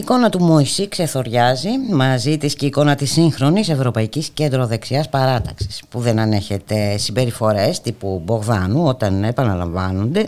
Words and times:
Εικόνα 0.00 0.28
του 0.28 0.42
Μωυσή 0.42 0.88
ξεθοριάζει 0.88 1.68
μαζί 1.90 2.38
της 2.38 2.54
και 2.54 2.64
η 2.64 2.68
εικόνα 2.68 2.94
της 2.94 3.12
σύγχρονης 3.12 3.68
Ευρωπαϊκής 3.68 4.28
Κέντρο 4.28 4.66
Δεξιάς 4.66 5.08
Παράταξης 5.08 5.82
που 5.88 6.00
δεν 6.00 6.18
ανέχεται 6.18 6.96
συμπεριφορές 6.98 7.80
τύπου 7.80 8.22
Μπογδάνου 8.24 8.84
όταν 8.84 9.24
επαναλαμβάνονται 9.24 10.20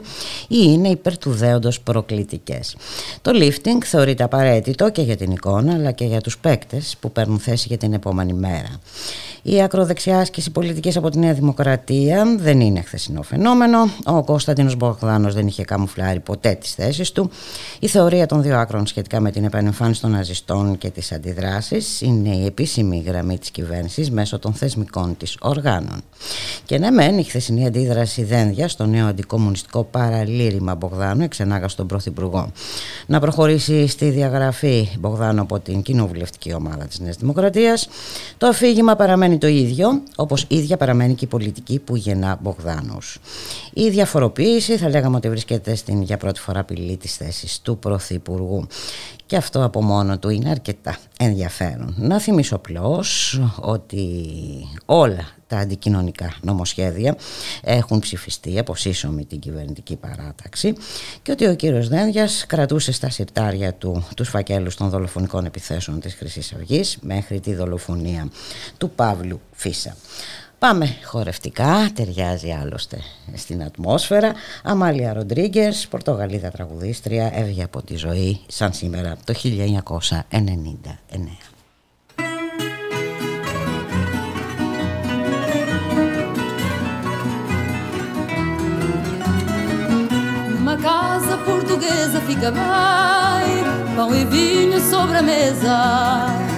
ή 0.49 0.59
είναι 0.61 0.89
υπέρ 0.89 1.19
του 1.19 1.31
δέοντος 1.31 1.81
προκλητικές. 1.81 2.77
Το 3.23 3.31
lifting 3.35 3.85
θεωρείται 3.85 4.23
απαραίτητο 4.23 4.91
και 4.91 5.03
για 5.03 5.17
την 5.17 5.31
εικόνα 5.31 5.75
αλλά 5.75 5.91
και 5.91 6.05
για 6.05 6.21
τους 6.21 6.39
παίκτες 6.39 6.97
που 7.01 7.13
παίρνουν 7.13 7.39
θέση 7.39 7.67
για 7.69 7.79
την 7.79 7.93
επόμενη 7.93 8.33
μέρα. 8.33 8.79
Η 9.45 9.63
ακροδεξιά 9.63 10.19
άσκηση 10.19 10.51
πολιτικής 10.51 10.97
από 10.97 11.11
τη 11.11 11.19
Νέα 11.19 11.33
Δημοκρατία 11.33 12.37
δεν 12.39 12.61
είναι 12.61 12.81
χθεσινό 12.81 13.23
φαινόμενο. 13.23 13.79
Ο 14.05 14.25
Κωνσταντίνος 14.25 14.77
Μπογδάνος 14.77 15.35
δεν 15.35 15.47
είχε 15.47 15.65
καμουφλάρει 15.65 16.21
ποτέ 16.21 16.55
τις 16.55 16.75
θέσεις 16.75 17.13
του. 17.13 17.31
Η 17.79 17.87
θεωρία 17.87 18.27
των 18.27 18.43
δύο 18.43 18.59
άκρων 18.59 18.87
σχετικά 18.87 19.21
με 19.21 19.31
την 19.31 19.45
επανεμφάνιση 19.45 20.01
των 20.01 20.11
ναζιστών 20.11 20.79
και 20.79 20.91
τις 20.91 21.13
αντιδράσεις 21.13 22.01
είναι 22.01 22.29
η 22.29 22.45
επίσημη 22.47 23.03
γραμμή 23.07 23.39
της 23.39 23.51
κυβέρνησης 23.51 24.11
μέσω 24.11 24.39
των 24.39 24.53
θεσμικών 24.53 25.17
της 25.17 25.37
οργάνων. 25.41 26.03
Και 26.65 26.79
ναι, 26.79 26.91
μεν 26.91 27.19
η 27.19 27.23
χθεσινή 27.25 27.67
αντίδραση 27.67 28.25
δένδια 28.25 28.69
στο 28.69 28.87
νέο 28.87 29.07
αντικομουνιστικό 29.07 29.85
παραλήρημα 29.85 30.75
Μπογδάνου 30.75 31.23
εξενάγα 31.23 31.69
στον 31.69 31.87
Πρωθυπουργό. 31.87 32.51
Να 33.07 33.21
προχωρήσει 33.21 33.87
στη 33.87 34.11
διαγραφή 34.11 34.89
Μπογδάνου 34.99 35.41
από 35.41 35.61
την 35.61 35.83
κοινοβουλευτική 35.83 36.55
ομάδα 36.55 36.85
της 36.85 37.01
Νέας 37.01 37.17
Δημοκρατίας. 37.17 37.89
Το 38.39 38.47
αφήγημα 38.47 38.97
παραμένει 38.97 39.32
το 39.39 39.47
ίδιο, 39.47 40.03
όπως 40.17 40.45
ίδια 40.49 40.77
παραμένει 40.77 41.15
και 41.15 41.25
η 41.25 41.29
πολιτική 41.29 41.79
που 41.79 41.97
γεννά 41.97 42.39
Μπογδάνους. 42.43 43.19
Η 43.73 43.89
διαφοροποίηση 43.89 44.77
θα 44.77 44.89
λέγαμε 44.89 45.17
ότι 45.17 45.29
βρίσκεται 45.29 45.75
στην 45.75 46.03
για 46.03 46.17
πρώτη 46.17 46.41
φορά 46.41 46.61
απειλή 46.61 46.97
της 46.97 47.17
θέσης 47.17 47.61
του 47.61 47.79
Πρωθυπουργού. 47.79 48.67
Και 49.33 49.39
αυτό 49.39 49.65
από 49.65 49.83
μόνο 49.83 50.19
του 50.19 50.29
είναι 50.29 50.51
αρκετά 50.51 50.97
ενδιαφέρον. 51.19 51.95
Να 51.99 52.21
θυμίσω 52.21 52.57
απλώς 52.57 53.41
ότι 53.61 54.25
όλα 54.87 55.27
τα 55.47 55.59
αντικοινωνικά 55.59 56.35
νομοσχέδια 56.43 57.17
έχουν 57.63 57.99
ψηφιστεί 57.99 58.59
από 58.59 58.75
σύσσωμη 58.75 59.25
την 59.25 59.39
κυβερνητική 59.39 59.97
παράταξη 59.97 60.75
και 61.23 61.33
ότι 61.33 61.47
ο 61.47 61.55
κύριος 61.55 61.89
Δένδιας 61.89 62.47
κρατούσε 62.47 62.93
στα 62.93 63.11
συρτάρια 63.11 63.75
του 63.75 64.07
τους 64.17 64.29
φακέλους 64.29 64.75
των 64.75 64.89
δολοφονικών 64.89 65.45
επιθέσεων 65.45 66.01
της 66.01 66.15
Χρυσής 66.15 66.53
Αυγής 66.53 66.99
μέχρι 67.01 67.41
τη 67.41 67.55
δολοφονία 67.55 68.29
του 68.79 68.91
Παύλου 68.91 69.41
Φίσα. 69.53 69.97
Πάμε 70.63 70.97
χορευτικά, 71.05 71.91
ταιριάζει 71.95 72.51
άλλωστε 72.51 72.99
στην 73.35 73.63
ατμόσφαιρα. 73.63 74.33
Αμάλια 74.63 75.13
Ροντρίγκερ, 75.13 75.73
Πορτογαλίδα 75.91 76.51
τραγουδίστρια, 76.51 77.31
έβγε 77.35 77.63
από 77.63 77.83
τη 77.83 77.97
ζωή 77.97 78.41
σαν 78.47 78.73
σήμερα 78.73 79.17
το 79.25 79.35
1999. 79.43 80.23
Uma 90.61 90.77
casa 90.89 91.35
portuguesa 91.49 92.19
fica 92.29 92.51
bem, 92.61 93.53
pão 93.97 94.11
e 94.21 94.25
vinho 94.33 94.79
sobre 94.93 95.17
a 95.19 95.23
mesa. 95.31 96.52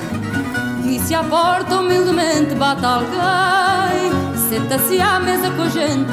E 0.85 1.01
se 1.01 1.15
à 1.15 1.25
porta 1.25 1.79
humildemente 1.79 2.55
bate 2.55 2.85
alguém, 2.85 4.13
senta-se 4.49 5.01
à 5.01 5.19
mesa 5.19 5.51
com 5.51 5.63
a 5.63 5.69
gente. 5.69 6.13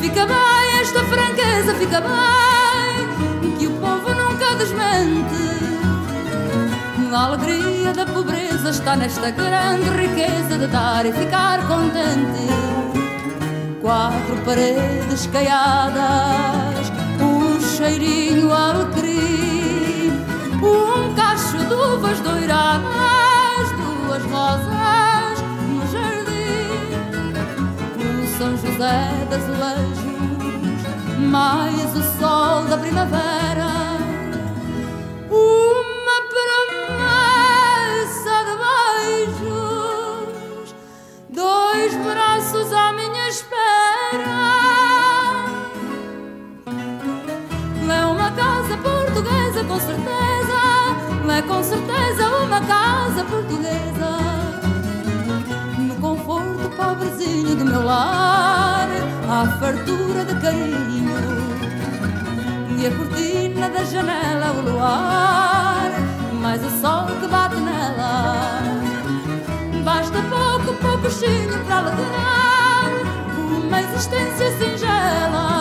Fica 0.00 0.26
bem 0.26 0.80
esta 0.80 1.02
franqueza, 1.04 1.74
fica 1.74 2.00
bem, 2.02 3.56
que 3.58 3.66
o 3.66 3.70
povo 3.72 4.14
nunca 4.14 4.54
desmente. 4.56 5.44
A 7.12 7.24
alegria 7.24 7.92
da 7.94 8.04
pobreza 8.04 8.70
está 8.70 8.96
nesta 8.96 9.30
grande 9.30 9.88
riqueza 9.90 10.58
de 10.58 10.66
dar 10.66 11.06
e 11.06 11.12
ficar 11.12 11.66
contente. 11.66 12.48
Quatro 13.80 14.36
paredes 14.44 15.26
caiadas, 15.28 16.92
um 17.20 17.60
cheirinho 17.60 18.52
alecrim, 18.52 20.12
um 20.62 21.14
cacho 21.74 21.74
de 21.74 21.82
uvas 21.94 22.20
doiradas, 22.20 23.72
duas 23.76 24.22
rosas 24.24 25.42
no 25.68 25.86
jardim, 25.90 26.70
o 27.98 28.00
São 28.38 28.56
José 28.56 29.10
das 29.28 29.42
Azulejos, 29.42 29.98
mais 31.18 31.96
o 31.96 32.02
sol 32.18 32.62
da 32.64 32.78
primavera, 32.78 33.66
uma 35.30 36.22
promessa 36.32 38.34
de 38.44 38.54
beijos, 39.42 40.66
dois 41.30 41.94
braços 42.04 42.72
à 42.72 42.92
minha 42.92 43.28
espera. 43.28 43.54
É 47.86 48.06
uma 48.06 48.30
casa 48.30 48.78
portuguesa 48.78 49.62
com 49.64 49.78
certeza, 49.78 50.33
é 51.30 51.42
com 51.42 51.62
certeza 51.62 52.28
uma 52.42 52.60
casa 52.60 53.24
portuguesa. 53.24 54.18
No 55.78 55.94
conforto 55.96 56.68
pobrezinho 56.76 57.56
do 57.56 57.64
meu 57.64 57.84
lar, 57.84 58.88
há 59.28 59.46
fartura 59.58 60.24
de 60.24 60.34
carinho. 60.40 61.14
E 62.78 62.86
a 62.86 62.90
cortina 62.90 63.68
da 63.70 63.84
janela, 63.84 64.52
o 64.52 64.70
luar, 64.70 65.90
mais 66.40 66.62
o 66.62 66.70
sol 66.80 67.06
que 67.20 67.26
bate 67.26 67.56
nela. 67.56 68.62
Basta 69.84 70.18
pouco, 70.22 70.74
pouco 70.80 71.10
chinho 71.10 71.58
para 71.64 71.78
alegrar 71.78 72.90
uma 73.40 73.80
existência 73.80 74.50
singela. 74.58 75.53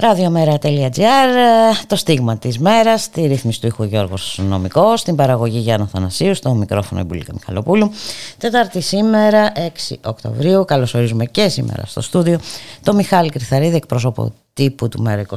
Ραδιομέρα.gr, 0.00 1.00
το 1.86 1.96
στίγμα 1.96 2.38
της 2.38 2.58
μέρας, 2.58 3.02
στη 3.02 3.26
ρύθμιση 3.26 3.60
του 3.60 3.66
ήχου 3.66 3.84
Γιώργος 3.84 4.40
Νομικός, 4.48 5.00
στην 5.00 5.16
παραγωγή 5.16 5.58
Γιάννου 5.58 5.88
Θανασίου, 5.88 6.34
στο 6.34 6.54
μικρόφωνο 6.54 7.00
Ιμπουλίκα 7.00 7.32
Μιχαλοπούλου. 7.32 7.90
Τετάρτη 8.38 8.80
σήμερα, 8.80 9.52
6 9.56 9.96
Οκτωβρίου, 10.04 10.64
καλωσορίζουμε 10.64 11.24
και 11.24 11.48
σήμερα 11.48 11.82
στο 11.86 12.00
στούντιο 12.00 12.40
το 12.82 12.94
Μιχάλη 12.94 13.30
Κρυθαρίδη, 13.30 13.76
εκπρόσωπο 13.76 14.32
τύπου 14.54 14.88
του 14.88 15.02
Μέρα 15.02 15.24
25. 15.28 15.36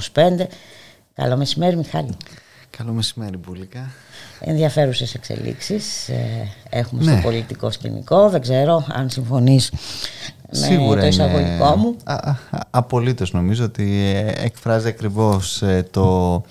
Καλό 1.16 1.38
μεσημέρι 1.38 1.76
Μιχάλη. 1.78 2.10
Καλό 2.78 2.92
μεσημέρι 2.92 3.38
Μπουλίκα. 3.38 3.90
Ενδιαφέρουσες 4.40 5.14
εξελίξεις 5.14 6.10
ε, 6.10 6.48
έχουμε 6.70 7.04
στο 7.04 7.12
Ναι. 7.12 7.22
πολιτικό 7.22 7.72
σκηνικό. 7.72 8.30
Δεν 8.30 8.42
ξέρω 8.42 8.86
αν 8.94 9.10
συμφωνείς 10.52 10.96
με 10.96 11.02
το 11.02 11.06
εισαγωγικό 11.06 11.76
μου. 11.76 11.96
Απολύτως 12.70 13.34
νομίζω 13.34 13.64
ότι 13.66 14.14
ε, 14.16 14.46
εκφράζει 14.46 14.88
ακριβώς 14.88 15.62
ε, 15.62 15.88
το 15.92 16.42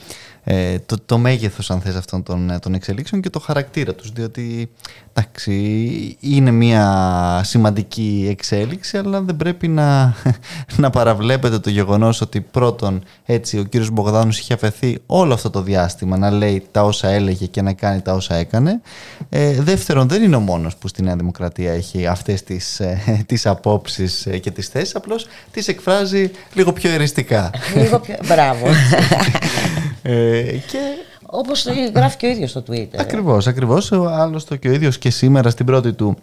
ε, 0.45 0.79
το, 0.79 0.97
το 1.07 1.19
μέγεθος 1.19 1.71
αν 1.71 1.81
θες 1.81 1.95
αυτών 1.95 2.23
των, 2.23 2.51
ε, 2.51 2.59
των 2.59 2.75
εξελίξεων 2.75 3.23
και 3.23 3.31
το 3.31 3.41
χαρακτήρα 3.41 3.95
τους 3.95 4.11
διότι 4.13 4.71
εντάξει, 5.13 6.17
είναι 6.21 6.51
μια 6.51 7.41
σημαντική 7.45 8.27
εξέλιξη 8.31 8.97
αλλά 8.97 9.21
δεν 9.21 9.37
πρέπει 9.37 9.69
να, 9.69 10.15
να 10.77 10.91
παραβλέπετε 10.91 11.59
το 11.59 11.71
γεγονός 11.71 12.21
ότι 12.21 12.41
πρώτον 12.41 13.03
έτσι 13.25 13.59
ο 13.59 13.63
κύριος 13.63 13.91
Μπογδάνος 13.91 14.39
είχε 14.39 14.55
αφαιθεί 14.55 14.99
όλο 15.07 15.35
αυτό 15.35 15.51
το 15.51 15.63
διάστημα 15.63 16.17
να 16.17 16.31
λέει 16.31 16.67
τα 16.71 16.83
όσα 16.83 17.09
έλεγε 17.09 17.47
και 17.47 17.63
να 17.63 17.73
κάνει 17.73 18.01
τα 18.01 18.13
όσα 18.13 18.35
έκανε. 18.35 18.81
Ε, 19.29 19.53
δεύτερον 19.53 20.09
δεν 20.09 20.23
είναι 20.23 20.37
ο 20.37 20.41
μόνος 20.41 20.77
που 20.77 20.89
στη 20.89 21.03
Νέα 21.03 21.17
Δημοκρατία 21.17 21.73
έχει 21.73 22.07
αυτές 22.07 22.43
τις, 22.43 22.81
ε, 22.81 23.01
τις 23.29 23.47
απόψεις 23.47 24.27
ε, 24.27 24.39
και 24.39 24.51
τις 24.51 24.69
θέσεις 24.69 24.95
απλώς 24.95 25.27
τις 25.51 25.69
εκφράζει 25.69 26.31
λίγο 26.53 26.73
πιο 26.73 26.91
εριστικά. 26.91 27.51
Λίγο 27.75 27.99
πιο... 27.99 28.15
μπράβο 28.27 28.67
ε, 30.02 30.43
και 30.43 30.79
όπως 31.26 31.67
γράφει 31.94 32.17
και 32.17 32.26
ο 32.26 32.31
ίδιος 32.31 32.50
στο 32.50 32.62
Twitter. 32.69 32.97
Ακριβώς, 32.97 33.47
ακριβώς. 33.47 33.93
Άλλωστε 33.93 34.56
και 34.56 34.69
ο 34.69 34.73
ίδιος 34.73 34.99
και 34.99 35.11
σήμερα 35.11 35.50
στην 35.50 35.67
πρώτη 35.67 35.93
του 35.93 36.17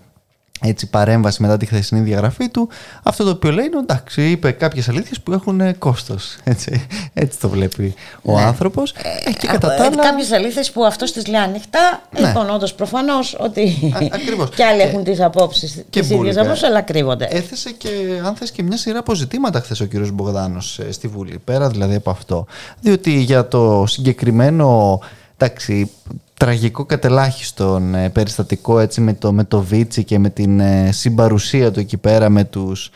έτσι, 0.61 0.89
παρέμβαση 0.89 1.41
μετά 1.41 1.57
τη 1.57 1.65
χθεσινή 1.65 2.01
διαγραφή 2.01 2.49
του, 2.49 2.69
αυτό 3.03 3.23
το 3.23 3.29
οποίο 3.29 3.51
λέει 3.51 3.65
είναι 3.65 3.77
εντάξει, 3.77 4.29
είπε 4.29 4.51
κάποιες 4.51 4.89
αλήθειες 4.89 5.21
που 5.21 5.33
έχουν 5.33 5.77
κόστος. 5.77 6.37
Έτσι, 6.43 6.85
έτσι 7.13 7.39
το 7.39 7.49
βλέπει 7.49 7.93
ο 8.21 8.35
ναι. 8.35 8.41
άνθρωπος. 8.41 8.91
Ε, 9.25 9.31
και 9.31 9.47
κατά 9.47 9.75
τα 9.75 9.85
άλλα. 9.85 10.01
Κάποιες 10.01 10.31
αλήθειες 10.31 10.71
που 10.71 10.85
αυτός 10.85 11.11
τις 11.11 11.27
λέει 11.27 11.41
ανοιχτά. 11.41 12.01
Ναι. 12.19 12.27
Λοιπόν, 12.27 12.49
όντω 12.49 12.67
προφανώς 12.75 13.35
ότι. 13.39 13.93
Ακριβώς. 14.11 14.49
και 14.49 14.63
άλλοι 14.63 14.81
έχουν 14.81 15.03
τις 15.03 15.21
απόψεις 15.21 15.83
τις 15.89 16.09
ίδιες 16.09 16.37
απόψεις, 16.37 16.63
αλλά 16.63 16.81
κρύβονται. 16.81 17.27
Έθεσε 17.29 17.71
και, 17.71 17.89
αν 18.25 18.35
θες, 18.35 18.51
και 18.51 18.63
μια 18.63 18.77
σειρά 18.77 18.99
αποζητήματα 18.99 19.59
χθες 19.59 19.79
ο 19.79 19.85
κύριος 19.85 20.11
Μπογδάνος 20.11 20.79
ε, 20.79 20.91
στη 20.91 21.07
Βουλή. 21.07 21.39
Πέρα 21.43 21.69
δηλαδή 21.69 21.95
από 21.95 22.09
αυτό. 22.09 22.45
Διότι 22.81 23.11
για 23.11 23.47
το 23.47 23.83
συγκεκριμένο 23.87 24.99
εντάξει, 25.37 25.91
τραγικό 26.37 26.85
κατελάχιστον 26.85 27.95
ε, 27.95 28.09
περιστατικό 28.09 28.79
έτσι 28.79 29.01
με 29.01 29.13
το, 29.13 29.33
με 29.33 29.43
το 29.43 29.61
Βίτσι 29.61 30.03
και 30.03 30.19
με 30.19 30.29
την 30.29 30.59
ε, 30.59 30.91
συμπαρουσία 30.91 31.71
του 31.71 31.79
εκεί 31.79 31.97
πέρα 31.97 32.29
με 32.29 32.43
τους 32.43 32.91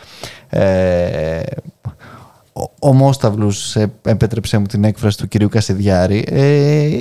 ε, 0.50 1.42
ομόσταυλους 2.80 3.76
ε, 3.76 3.92
επέτρεψε 4.02 4.58
μου 4.58 4.66
την 4.66 4.84
έκφραση 4.84 5.18
του 5.18 5.28
κυρίου 5.28 5.50
Κασιδιάρη. 5.50 6.26
Ε, 6.28 7.00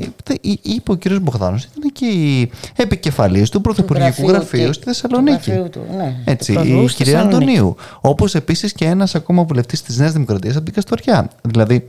είπε 0.62 0.92
ο 0.92 0.94
κύριος 0.94 1.20
Μπογδάνος 1.20 1.64
ήταν 1.64 1.92
και 1.92 2.06
η 2.06 2.50
επικεφαλής 2.76 3.50
του 3.50 3.60
Πρωθυπουργικού 3.60 4.28
Γραφείου 4.28 4.72
στη 4.72 4.84
Θεσσαλονίκη. 4.84 5.50
του, 5.70 5.80
ναι, 5.96 6.16
Έτσι, 6.24 6.52
η 6.52 6.86
κυρία 6.94 7.20
Αντωνίου 7.20 7.76
όπως 8.00 8.34
επίσης 8.34 8.72
και 8.72 8.84
ένας 8.84 9.14
ακόμα 9.14 9.42
βουλευτής 9.42 9.82
της 9.82 9.98
Νέας 9.98 10.12
Δημοκρατίας 10.12 10.56
από 10.56 10.64
την 10.64 10.74
Καστοριά. 10.74 11.30
Δηλαδή 11.42 11.88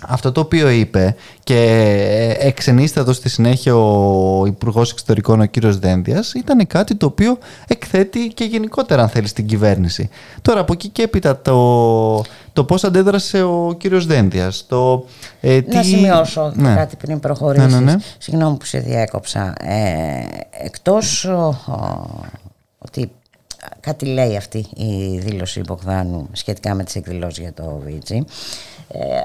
αυτό 0.00 0.32
το 0.32 0.40
οποίο 0.40 0.68
είπε 0.70 1.16
και 1.44 1.60
εξενίστατος 2.38 3.16
στη 3.16 3.28
συνέχεια 3.28 3.76
ο 3.76 4.46
Υπουργός 4.46 4.90
Εξωτερικών 4.90 5.40
ο 5.40 5.44
κύριος 5.44 5.78
Δένδιας 5.78 6.32
ήταν 6.32 6.66
κάτι 6.66 6.94
το 6.94 7.06
οποίο 7.06 7.38
εκθέτει 7.66 8.26
και 8.26 8.44
γενικότερα 8.44 9.02
αν 9.02 9.08
θέλεις 9.08 9.30
στην 9.30 9.46
κυβέρνηση. 9.46 10.08
Τώρα 10.42 10.60
από 10.60 10.72
εκεί 10.72 10.88
και 10.88 11.02
έπειτα 11.02 11.40
το, 11.40 12.24
το 12.52 12.64
πώς 12.64 12.84
αντέδρασε 12.84 13.42
ο 13.42 13.74
κύριος 13.78 14.06
Δένδιας. 14.06 14.64
Το, 14.68 15.04
ε, 15.40 15.60
τι... 15.60 15.74
Να 15.74 15.82
σημειώσω 15.82 16.52
ναι. 16.54 16.74
κάτι 16.74 16.96
πριν 16.96 17.20
προχωρήσεις. 17.20 17.72
Ναι, 17.72 17.78
ναι, 17.80 17.92
ναι. 17.92 17.96
Συγγνώμη 18.18 18.56
που 18.56 18.64
σε 18.64 18.78
διέκοψα. 18.78 19.54
Ε, 19.60 20.24
εκτός 20.64 21.28
ότι 22.78 23.10
κάτι 23.80 24.06
λέει 24.06 24.36
αυτή 24.36 24.66
η 24.74 25.18
δήλωση 25.18 25.60
Μπογδάνου 25.60 26.28
σχετικά 26.32 26.74
με 26.74 26.84
τις 26.84 26.94
εκδηλώσεις 26.94 27.38
για 27.38 27.52
το 27.52 27.80
Βίτσι 27.84 28.14
ε, 28.16 28.24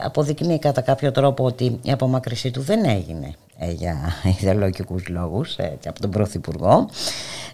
αποδεικνύει 0.03 0.59
κατά 0.59 0.81
κάποιο 0.81 1.11
τρόπο 1.11 1.43
ότι 1.43 1.79
η 1.81 1.91
απομακρυσή 1.91 2.51
του 2.51 2.61
δεν 2.61 2.85
έγινε 2.85 3.33
ε, 3.59 3.71
για 3.71 3.97
ιδεολογικούς 4.39 5.07
λόγους 5.07 5.57
ε, 5.57 5.77
από 5.85 6.01
τον 6.01 6.09
Πρωθυπουργό. 6.09 6.89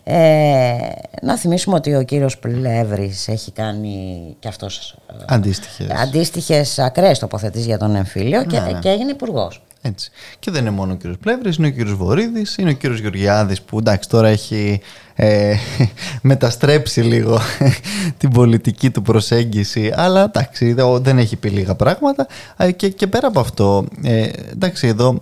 Ε, 0.04 0.77
να 1.21 1.38
θυμίσουμε 1.38 1.75
ότι 1.75 1.95
ο 1.95 2.04
κύριος 2.04 2.38
Πλεύρης 2.38 3.27
έχει 3.27 3.51
κάνει 3.51 4.36
και 4.39 4.48
αυτός 4.48 4.98
αντίστοιχες, 5.25 5.89
αντίστοιχες 5.89 6.80
ακραίες 6.80 7.19
τοποθετήσεις 7.19 7.65
για 7.65 7.77
τον 7.77 7.95
εμφύλιο 7.95 8.45
και, 8.45 8.59
ναι, 8.59 8.71
ναι. 8.71 8.80
και 8.80 8.89
έγινε 8.89 9.12
υπουργός. 9.12 9.62
Έτσι. 9.85 10.12
Και 10.39 10.51
δεν 10.51 10.62
είναι 10.62 10.69
μόνο 10.69 10.94
ο 10.94 10.95
κύριος 10.95 11.18
Πλεύρης, 11.18 11.56
είναι 11.56 11.68
ο 11.68 11.69
κύριος 11.69 11.95
Βορύδης, 11.95 12.57
είναι 12.57 12.69
ο 12.69 12.74
κύριος 12.74 13.00
Γεωργιάδης 13.00 13.62
που 13.62 13.77
εντάξει 13.77 14.09
τώρα 14.09 14.27
έχει 14.27 14.81
ε, 15.15 15.56
μεταστρέψει 16.21 17.01
λίγο 17.01 17.39
την 18.18 18.30
πολιτική 18.30 18.89
του 18.89 19.01
προσέγγιση 19.01 19.91
αλλά 19.95 20.24
εντάξει 20.24 20.75
δεν 21.01 21.18
έχει 21.18 21.35
πει 21.35 21.50
λίγα 21.50 21.75
πράγματα 21.75 22.27
ε, 22.57 22.71
και, 22.71 22.89
και 22.89 23.07
πέρα 23.07 23.27
από 23.27 23.39
αυτό 23.39 23.85
ε, 24.03 24.30
εντάξει 24.51 24.88
εδώ 24.88 25.21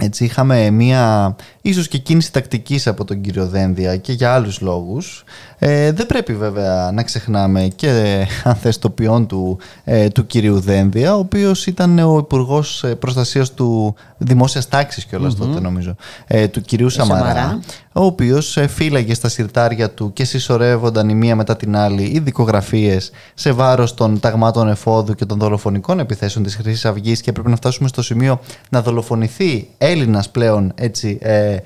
έτσι 0.00 0.24
είχαμε 0.24 0.70
μία 0.70 1.36
ίσως 1.62 1.88
και 1.88 1.98
κίνηση 1.98 2.32
τακτικής 2.32 2.86
από 2.86 3.04
τον 3.04 3.20
κύριο 3.20 3.46
Δένδια 3.46 3.96
και 3.96 4.12
για 4.12 4.34
άλλους 4.34 4.60
λόγους. 4.60 5.24
Ε, 5.58 5.92
δεν 5.92 6.06
πρέπει 6.06 6.34
βέβαια 6.34 6.90
να 6.92 7.02
ξεχνάμε 7.02 7.68
και 7.76 8.24
αν 8.44 8.54
θες 8.54 8.78
το 8.78 8.90
ποιόν 8.90 9.26
του, 9.26 9.58
ε, 9.84 10.08
του 10.08 10.26
κυρίου 10.26 10.60
Δένδια, 10.60 11.14
ο 11.14 11.18
οποίος 11.18 11.66
ήταν 11.66 11.98
ο 11.98 12.18
υπουργός 12.18 12.84
ε, 12.84 12.94
Προστασίας 12.94 13.54
του 13.54 13.94
Δημόσιας 14.18 14.68
Τάξης 14.68 15.04
κιόλας 15.04 15.32
mm-hmm. 15.32 15.36
τότε 15.38 15.60
νομίζω, 15.60 15.94
ε, 16.26 16.48
του 16.48 16.60
κυρίου 16.60 16.88
Σαμαρά, 16.88 17.24
Σαμαρά, 17.24 17.60
ο 17.92 18.04
οποίος 18.04 18.56
ε, 18.56 18.66
φύλαγε 18.66 19.14
στα 19.14 19.28
συρτάρια 19.28 19.90
του 19.90 20.12
και 20.12 20.24
συσσωρεύονταν 20.24 21.08
η 21.08 21.14
μία 21.14 21.36
μετά 21.36 21.56
την 21.56 21.76
άλλη 21.76 22.02
οι 22.02 22.18
δικογραφίες 22.18 23.10
σε 23.34 23.52
βάρος 23.52 23.94
των 23.94 24.20
ταγμάτων 24.20 24.68
εφόδου 24.68 25.14
και 25.14 25.24
των 25.24 25.38
δολοφονικών 25.38 25.98
επιθέσεων 25.98 26.44
της 26.44 26.54
Χρυσής 26.56 26.84
Αυγής 26.84 27.20
και 27.20 27.32
πρέπει 27.32 27.50
να 27.50 27.56
φτάσουμε 27.56 27.88
στο 27.88 28.02
σημείο 28.02 28.40
να 28.70 28.82
δολοφονηθεί 28.82 29.68
Έλληνας 29.78 30.30
πλέον 30.30 30.72
έτσι, 30.74 31.18
ε, 31.20 31.56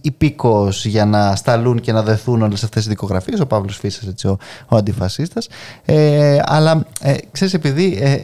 υπήκος 0.00 0.86
για 0.86 1.04
να 1.04 1.36
σταλούν 1.36 1.80
και 1.80 1.92
να 1.92 2.02
δεθούν 2.02 2.42
όλες 2.42 2.64
αυτές 2.64 2.84
οι 2.84 2.88
δικογραφίες 2.88 3.13
ο 3.40 3.46
Παύλος 3.46 3.76
Φίσας 3.76 4.06
έτσι, 4.06 4.26
ο, 4.26 4.38
ο 4.68 4.76
αντιφασίστας. 4.76 5.48
Ε, 5.84 6.38
αλλά 6.44 6.86
ε, 7.00 7.14
ξέρεις 7.32 7.54
επειδή 7.54 7.98
ε, 8.00 8.16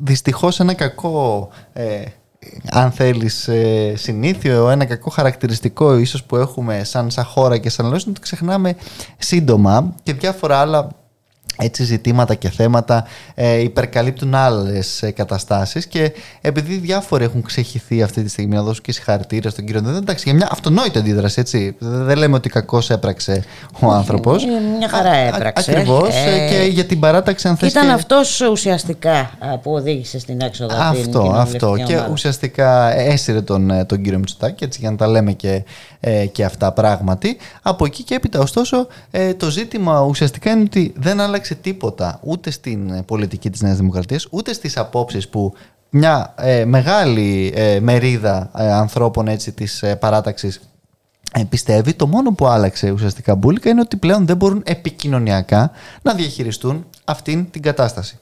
δυστυχώς 0.00 0.60
ένα 0.60 0.74
κακό 0.74 1.48
ε, 1.72 2.02
αν 2.70 2.90
θέλεις 2.90 3.48
ε, 3.48 3.92
συνήθιο, 3.96 4.70
ένα 4.70 4.84
κακό 4.84 5.10
χαρακτηριστικό 5.10 5.96
ίσως 5.96 6.24
που 6.24 6.36
έχουμε 6.36 6.84
σαν, 6.84 7.10
σαν 7.10 7.24
χώρα 7.24 7.58
και 7.58 7.70
σαν 7.70 7.86
λόγος 7.86 8.02
είναι 8.02 8.10
ότι 8.10 8.20
ξεχνάμε 8.20 8.76
σύντομα 9.18 9.94
και 10.02 10.12
διάφορα 10.12 10.58
άλλα 10.58 10.88
έτσι 11.60 11.84
ζητήματα 11.84 12.34
και 12.34 12.50
θέματα 12.50 13.06
ε, 13.34 13.60
υπερκαλύπτουν 13.60 14.34
άλλες 14.34 15.02
ε, 15.02 15.10
καταστάσεις 15.10 15.86
και 15.86 16.12
επειδή 16.40 16.76
διάφοροι 16.76 17.24
έχουν 17.24 17.42
ξεχυθεί 17.42 18.02
αυτή 18.02 18.22
τη 18.22 18.28
στιγμή, 18.28 18.54
να 18.54 18.62
δώσω 18.62 18.80
και 18.80 18.92
συγχαρητήρια 18.92 19.50
στον 19.50 19.64
κύριο 19.64 19.80
Ντέντα, 19.80 19.96
εντάξει, 19.96 20.24
για 20.26 20.34
μια 20.34 20.48
αυτονόητη 20.50 20.98
αντίδραση, 20.98 21.40
έτσι. 21.40 21.76
Δεν 21.78 22.16
λέμε 22.18 22.36
ότι 22.36 22.48
κακώς 22.48 22.90
έπραξε 22.90 23.44
ο 23.80 23.90
άνθρωπος. 23.90 24.44
Μια 24.78 24.88
χαρά 24.88 25.14
έπραξε. 25.14 25.70
Ακριβώς 25.70 26.14
ε, 26.14 26.48
και 26.50 26.68
για 26.70 26.84
την 26.84 27.00
παράταξη, 27.00 27.48
αν 27.48 27.56
θες 27.56 27.70
Ήταν 27.70 27.86
και... 27.86 27.92
αυτός 27.92 28.40
ουσιαστικά 28.40 29.30
που 29.62 29.72
οδήγησε 29.72 30.18
στην 30.18 30.40
έξοδο 30.40 30.76
αυτή. 30.76 31.00
Αυτό, 31.00 31.32
αυτό. 31.34 31.76
Και 31.86 32.00
ουσιαστικά 32.10 32.92
έσυρε 32.92 33.40
τον, 33.40 33.70
ε, 33.70 33.84
τον 33.84 34.02
κύριο 34.02 34.18
Μητσοτάκη, 34.18 34.64
έτσι 34.64 34.80
για 34.80 34.90
να 34.90 34.96
τα 34.96 35.06
λέμε 35.06 35.32
και, 35.32 35.64
ε, 36.00 36.26
και 36.26 36.44
αυτά 36.44 36.72
πράγματι. 36.72 37.36
Από 37.62 37.84
εκεί 37.84 38.02
και 38.02 38.14
έπειτα, 38.14 38.40
ωστόσο, 38.40 38.86
ε, 39.10 39.34
το 39.34 39.50
ζήτημα 39.50 40.00
ουσιαστικά 40.00 40.50
είναι 40.50 40.62
ότι 40.62 40.92
δεν 40.96 41.20
άλλαξε 41.20 41.47
τίποτα 41.54 42.20
ούτε 42.22 42.50
στην 42.50 42.90
ε, 42.90 43.02
πολιτική 43.02 43.50
της 43.50 43.60
Νέας 43.60 43.76
Δημοκρατίας, 43.76 44.26
ούτε 44.30 44.52
στις 44.52 44.76
απόψεις 44.76 45.28
που 45.28 45.52
μια 45.90 46.34
ε, 46.38 46.64
μεγάλη 46.64 47.52
ε, 47.56 47.80
μερίδα 47.80 48.50
ανθρώπων 48.52 49.28
έτσι, 49.28 49.52
της 49.52 49.84
παράταξης 49.98 50.60
πιστεύει. 51.48 51.94
Το 51.94 52.06
μόνο 52.06 52.32
που 52.32 52.46
άλλαξε 52.46 52.90
ουσιαστικά 52.90 53.34
μπουλικα 53.34 53.70
είναι 53.70 53.80
ότι 53.80 53.96
πλέον 53.96 54.26
δεν 54.26 54.36
μπορούν 54.36 54.62
επικοινωνιακά 54.64 55.70
να 56.02 56.14
διαχειριστούν 56.14 56.86
αυτήν 57.04 57.50
την 57.50 57.62
κατάσταση. 57.62 58.18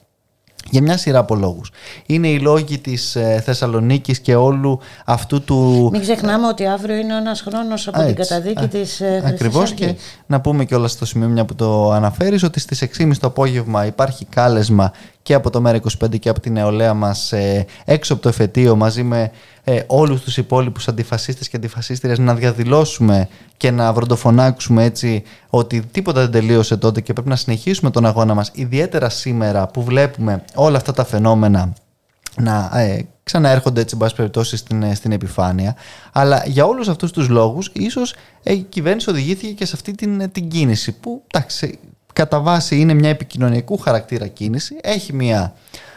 Για 0.70 0.82
μια 0.82 0.96
σειρά 0.96 1.18
από 1.18 1.34
λόγους. 1.34 1.70
Είναι 2.06 2.28
οι 2.28 2.38
λόγοι 2.38 2.78
της 2.78 3.16
ε, 3.16 3.42
Θεσσαλονίκης 3.44 4.20
και 4.20 4.34
όλου 4.34 4.80
αυτού 5.04 5.42
του. 5.44 5.88
Μην 5.92 6.00
ξεχνάμε 6.00 6.46
ότι 6.46 6.66
αύριο 6.66 6.96
είναι 6.96 7.16
ένας 7.16 7.40
χρόνος 7.40 7.88
από 7.88 8.04
την 8.04 8.14
καταδίκη 8.14 8.66
της 8.68 9.00
ε, 9.00 9.22
Ακριβώς 9.26 9.72
και 9.72 9.94
να 10.26 10.40
πούμε 10.40 10.64
και 10.64 10.74
όλα 10.74 10.88
στο 10.88 11.06
σημείο 11.06 11.28
μια 11.28 11.44
που 11.44 11.54
το 11.54 11.90
αναφέρεις 11.90 12.42
ότι 12.42 12.60
στις 12.60 12.84
6.30 12.98 13.10
το 13.20 13.26
απόγευμα 13.26 13.86
υπάρχει 13.86 14.24
κάλεσμα 14.24 14.92
και 15.26 15.34
από 15.34 15.50
το 15.50 15.62
ΜΕΡΑ25 15.66 16.18
και 16.18 16.28
από 16.28 16.40
την 16.40 16.52
νεολαία 16.52 16.94
μας 16.94 17.32
ε, 17.32 17.66
έξω 17.84 18.12
από 18.12 18.22
το 18.22 18.28
εφετείο 18.28 18.76
μαζί 18.76 19.02
με 19.02 19.30
ε, 19.64 19.80
όλους 19.86 20.20
τους 20.20 20.36
υπόλοιπους 20.36 20.88
αντιφασίστες 20.88 21.48
και 21.48 21.56
αντιφασίστριες 21.56 22.18
να 22.18 22.34
διαδηλώσουμε 22.34 23.28
και 23.56 23.70
να 23.70 23.92
βροντοφωνάξουμε 23.92 24.84
έτσι 24.84 25.22
ότι 25.48 25.82
τίποτα 25.90 26.20
δεν 26.20 26.30
τελείωσε 26.30 26.76
τότε 26.76 27.00
και 27.00 27.12
πρέπει 27.12 27.28
να 27.28 27.36
συνεχίσουμε 27.36 27.90
τον 27.90 28.06
αγώνα 28.06 28.34
μας 28.34 28.50
ιδιαίτερα 28.54 29.08
σήμερα 29.08 29.66
που 29.66 29.82
βλέπουμε 29.82 30.44
όλα 30.54 30.76
αυτά 30.76 30.92
τα 30.92 31.04
φαινόμενα 31.04 31.72
να 32.36 32.70
ε, 32.74 33.06
ξαναέρχονται 33.22 33.80
έτσι 33.80 33.96
εν 34.00 34.10
περιπτώσει 34.16 34.56
στην, 34.56 34.82
ε, 34.82 34.94
στην 34.94 35.12
επιφάνεια. 35.12 35.76
Αλλά 36.12 36.42
για 36.46 36.64
όλους 36.64 36.88
αυτούς 36.88 37.12
τους 37.12 37.28
λόγους 37.28 37.70
ίσως 37.72 38.14
η 38.42 38.56
κυβέρνηση 38.56 39.10
οδηγήθηκε 39.10 39.52
και 39.52 39.66
σε 39.66 39.72
αυτή 39.74 39.92
την, 39.92 40.30
την 40.32 40.48
κίνηση 40.48 40.92
που 40.92 41.22
εντάξει 41.30 41.78
κατά 42.16 42.40
βάση 42.40 42.80
είναι 42.80 42.94
μια 42.94 43.08
επικοινωνιακού 43.08 43.76
χαρακτήρα 43.76 44.26
κίνηση, 44.26 44.76
έχει 44.80 45.12
μια 45.12 45.54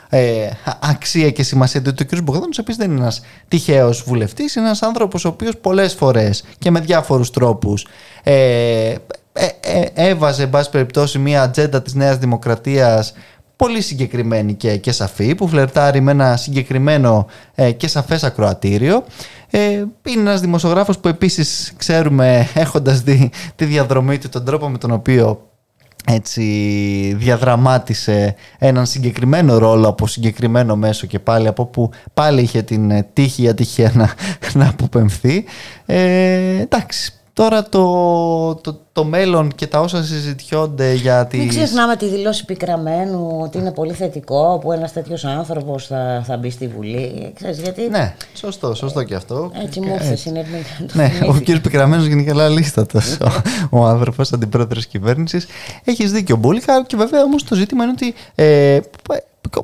ε, 0.10 0.50
αξία 0.80 1.30
και 1.30 1.44
σημασία 1.44 1.82
ότι 1.88 2.04
ο 2.04 2.06
κ. 2.06 2.22
Μπογδάνος 2.22 2.58
επίσης 2.58 2.80
δεν 2.80 2.92
είναι 2.92 3.00
ένας 3.00 3.22
τυχαίος 3.48 4.04
βουλευτής, 4.04 4.56
είναι 4.56 4.66
ένας 4.66 4.82
άνθρωπος 4.82 5.26
ο 5.26 5.28
οποίος 5.28 5.58
πολλές 5.58 5.94
φορές 5.94 6.44
και 6.58 6.72
με 6.72 6.80
διάφορους 6.80 7.32
τρόπους 7.32 7.88
ε, 8.24 8.96
ε, 9.34 9.48
ε, 9.62 9.86
έβαζε, 9.94 10.44
εν 10.44 10.50
πάση 10.50 10.70
περιπτώσει, 10.70 11.20
μια 11.20 11.42
ατζέντα 11.42 11.82
της 11.82 11.94
Νέας 11.94 12.18
Δημοκρατίας 12.18 13.14
πολύ 13.56 13.82
συγκεκριμένη 13.82 14.54
και, 14.54 14.78
και 14.78 14.92
σαφή, 14.92 15.36
που 15.36 15.48
φλερτάρει 15.48 16.02
με 16.02 16.12
ένα 16.12 16.38
συγκεκριμένο 16.38 17.28
ε, 17.56 17.72
και 17.72 17.88
σαφές 17.88 18.24
ακροατήριο. 18.24 19.04
Ε, 19.50 19.60
είναι 20.08 20.20
ένας 20.20 20.42
δημοσιογράφος 20.42 21.00
που 21.00 21.08
επίσης 21.08 21.74
ξέρουμε 21.78 22.50
έχοντας 22.54 23.02
δει 23.02 23.32
τη 23.56 23.66
διαδρομή 23.66 24.18
του, 24.18 24.30
τον 24.30 24.46
τρόπο 24.46 24.70
με 24.70 24.78
τον 24.78 24.92
οποίο 24.92 25.49
έτσι 26.06 26.44
διαδραμάτισε 27.18 28.36
έναν 28.58 28.86
συγκεκριμένο 28.86 29.58
ρόλο 29.58 29.88
από 29.88 30.08
συγκεκριμένο 30.08 30.76
μέσο 30.76 31.08
και 31.08 31.20
πάλι 31.20 31.48
από 31.48 31.66
που 31.66 31.90
πάλι 32.14 32.42
είχε 32.42 32.62
την 32.62 32.92
ε, 32.92 33.08
τύχη 33.14 33.44
ή 33.44 33.48
ατυχία 33.48 33.92
να, 33.94 34.14
να 34.64 34.70
αποπεμφθεί. 34.70 35.46
Ε, 35.86 36.60
εντάξει, 36.60 37.19
Τώρα 37.40 37.64
το, 37.64 38.56
το, 38.56 38.80
το 38.92 39.04
μέλλον 39.04 39.52
και 39.56 39.68
τα 39.68 39.80
όσα 39.80 40.04
συζητιόνται 40.04 40.94
για 40.94 41.28
τη. 41.28 41.38
Μην 41.38 41.48
ξεχνάμε 41.48 41.96
τη 41.96 42.08
δηλώση 42.08 42.46
πικραμένου 42.46 43.40
ότι 43.42 43.58
είναι 43.58 43.72
πολύ 43.72 43.94
θετικό 43.94 44.60
που 44.62 44.72
ένας 44.72 44.94
τέτοιος 44.94 45.26
άνθρωπος 45.26 45.88
θα, 45.88 46.24
θα 46.26 46.38
μπει 46.38 46.50
στη 46.50 46.68
Βουλή. 46.68 47.32
Ξέρεις, 47.36 47.60
γιατί... 47.60 47.90
Ναι, 47.90 48.16
σωστό, 48.34 48.74
σωστό 48.74 49.04
και 49.04 49.16
αυτό. 49.16 49.52
Έτσι 49.64 49.80
μου 49.80 49.94
ήρθε 49.94 50.32
Ναι, 50.94 51.12
ο 51.28 51.34
κ. 51.34 51.62
Πικραμένος 51.62 52.06
γενικά 52.06 52.50
λίστατο 52.50 53.00
ο 53.70 53.86
άνθρωπος 53.86 54.32
αντιπρόεδρος 54.32 54.86
κυβέρνησης. 54.86 55.48
Έχεις 55.84 56.12
δίκιο, 56.12 56.36
Μπούλικα. 56.36 56.84
Και 56.84 56.98
βέβαια 56.98 57.24
όμως 57.24 57.44
το 57.44 57.56
ζήτημα 57.56 57.84
είναι 57.84 57.94
ότι 57.96 58.14
ε, 58.36 58.80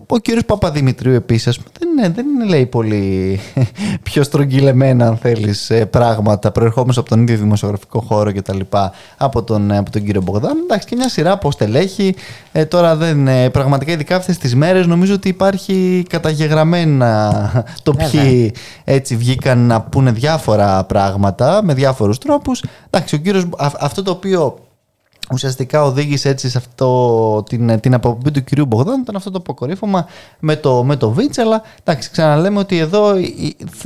ο 0.07 0.17
κύριος 0.17 0.45
Παπαδημητρίου 0.45 1.13
επίσης 1.13 1.59
δεν, 1.79 2.13
δεν 2.13 2.25
είναι 2.27 2.45
λέει 2.45 2.65
πολύ 2.65 3.39
πιο 4.03 4.23
στρογγυλεμένα 4.23 5.07
αν 5.07 5.17
θέλεις 5.17 5.69
ε, 5.69 5.85
πράγματα 5.85 6.51
προερχόμενος 6.51 6.97
από 6.97 7.09
τον 7.09 7.21
ίδιο 7.21 7.37
δημοσιογραφικό 7.37 7.99
χώρο 7.99 8.33
κτλ. 8.33 8.59
Από 9.17 9.43
τον, 9.43 9.71
από 9.71 9.91
τον 9.91 10.03
κύριο 10.03 10.21
Μπογδάν. 10.21 10.57
Εντάξει 10.63 10.87
και 10.87 10.95
μια 10.95 11.09
σειρά 11.09 11.31
από 11.31 11.51
στελέχη. 11.51 12.15
Ε, 12.51 12.65
τώρα 12.65 12.95
δεν, 12.95 13.27
ε, 13.27 13.49
πραγματικά 13.49 13.91
ειδικά 13.91 14.15
αυτές 14.15 14.37
τις 14.37 14.55
μέρες 14.55 14.87
νομίζω 14.87 15.13
ότι 15.13 15.27
υπάρχει 15.27 16.05
καταγεγραμμένα 16.09 17.65
το 17.83 17.93
ποιοι 17.93 18.53
έτσι 18.83 19.15
βγήκαν 19.15 19.59
να 19.59 19.81
πούνε 19.81 20.11
διάφορα 20.11 20.83
πράγματα 20.83 21.63
με 21.63 21.73
διάφορους 21.73 22.17
τρόπους. 22.17 22.63
Εντάξει 22.89 23.15
ο 23.15 23.17
κύριος, 23.17 23.45
αυτό 23.57 24.03
το 24.03 24.11
οποίο 24.11 24.64
ουσιαστικά 25.31 25.83
οδήγησε 25.83 26.29
έτσι 26.29 26.49
σε 26.49 26.57
αυτό 26.57 27.43
την, 27.49 27.79
την 27.79 27.93
αποπομπή 27.93 28.31
του 28.31 28.43
κυρίου 28.43 28.65
Μπογδάν. 28.65 29.01
Ήταν 29.01 29.15
αυτό 29.15 29.31
το 29.31 29.37
αποκορύφωμα 29.37 30.07
με 30.39 30.55
το, 30.55 30.83
με 30.83 30.95
το 30.95 31.11
Βίτς 31.11 31.37
αλλά 31.37 31.61
εντάξει 31.83 32.09
ξαναλέμε 32.11 32.59
ότι 32.59 32.77
εδώ 32.77 33.15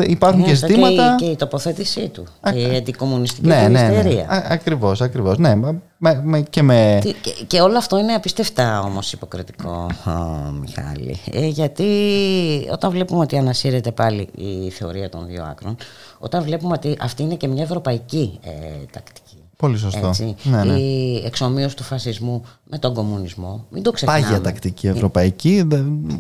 υπάρχουν 0.04 0.44
και 0.44 0.54
ζητήματα 0.54 1.16
και, 1.18 1.26
η 1.26 1.36
τοποθέτησή 1.36 2.08
του 2.08 2.24
Α, 2.42 2.52
η 2.54 2.76
αντικομουνιστική 2.76 3.48
ναι, 3.48 3.68
ναι, 3.68 3.82
ναι, 3.82 4.02
ναι. 4.02 4.26
ακριβώς, 4.30 5.02
ακριβώς. 5.02 5.38
Ναι, 5.38 5.56
με, 6.02 6.22
με, 6.24 6.42
και, 6.42 6.62
με... 6.62 7.00
Και, 7.04 7.16
και, 7.48 7.62
όλο 7.62 7.78
αυτό 7.78 7.98
είναι 7.98 8.14
απίστευτα 8.14 8.82
όμως 8.82 9.14
υποκριτικό 9.14 9.88
Μιχάλη. 10.60 11.20
Ε, 11.32 11.48
γιατί 11.48 11.86
όταν 12.72 12.92
βλέπουμε 12.92 13.22
ότι 13.22 13.38
ανασύρεται 13.38 13.92
πάλι 13.92 14.30
η 14.36 14.70
θεωρία 14.70 15.10
των 15.10 15.26
δύο 15.26 15.44
άκρων 15.44 15.76
όταν 16.20 16.44
βλέπουμε 16.44 16.74
ότι 16.74 16.98
αυτή 17.00 17.24
είναι 17.24 17.36
και 17.36 17.48
μια 17.48 17.64
ευρωπαϊκή 17.64 18.40
ε, 18.44 18.50
τακτική 18.92 19.29
Πολύ 19.60 19.78
σωστό. 19.78 20.08
Έτσι. 20.08 20.36
Ναι, 20.44 20.64
ναι. 20.64 20.80
Η 20.80 21.24
εξομοίωση 21.26 21.76
του 21.76 21.84
φασισμού 21.84 22.44
με 22.64 22.78
τον 22.78 22.94
κομμουνισμό. 22.94 23.66
Μην 23.70 23.84
το 23.84 23.92
ξεχνάμε. 23.92 24.22
Πάγια 24.22 24.42
τακτική 24.42 24.88
ευρωπαϊκή. 24.88 25.68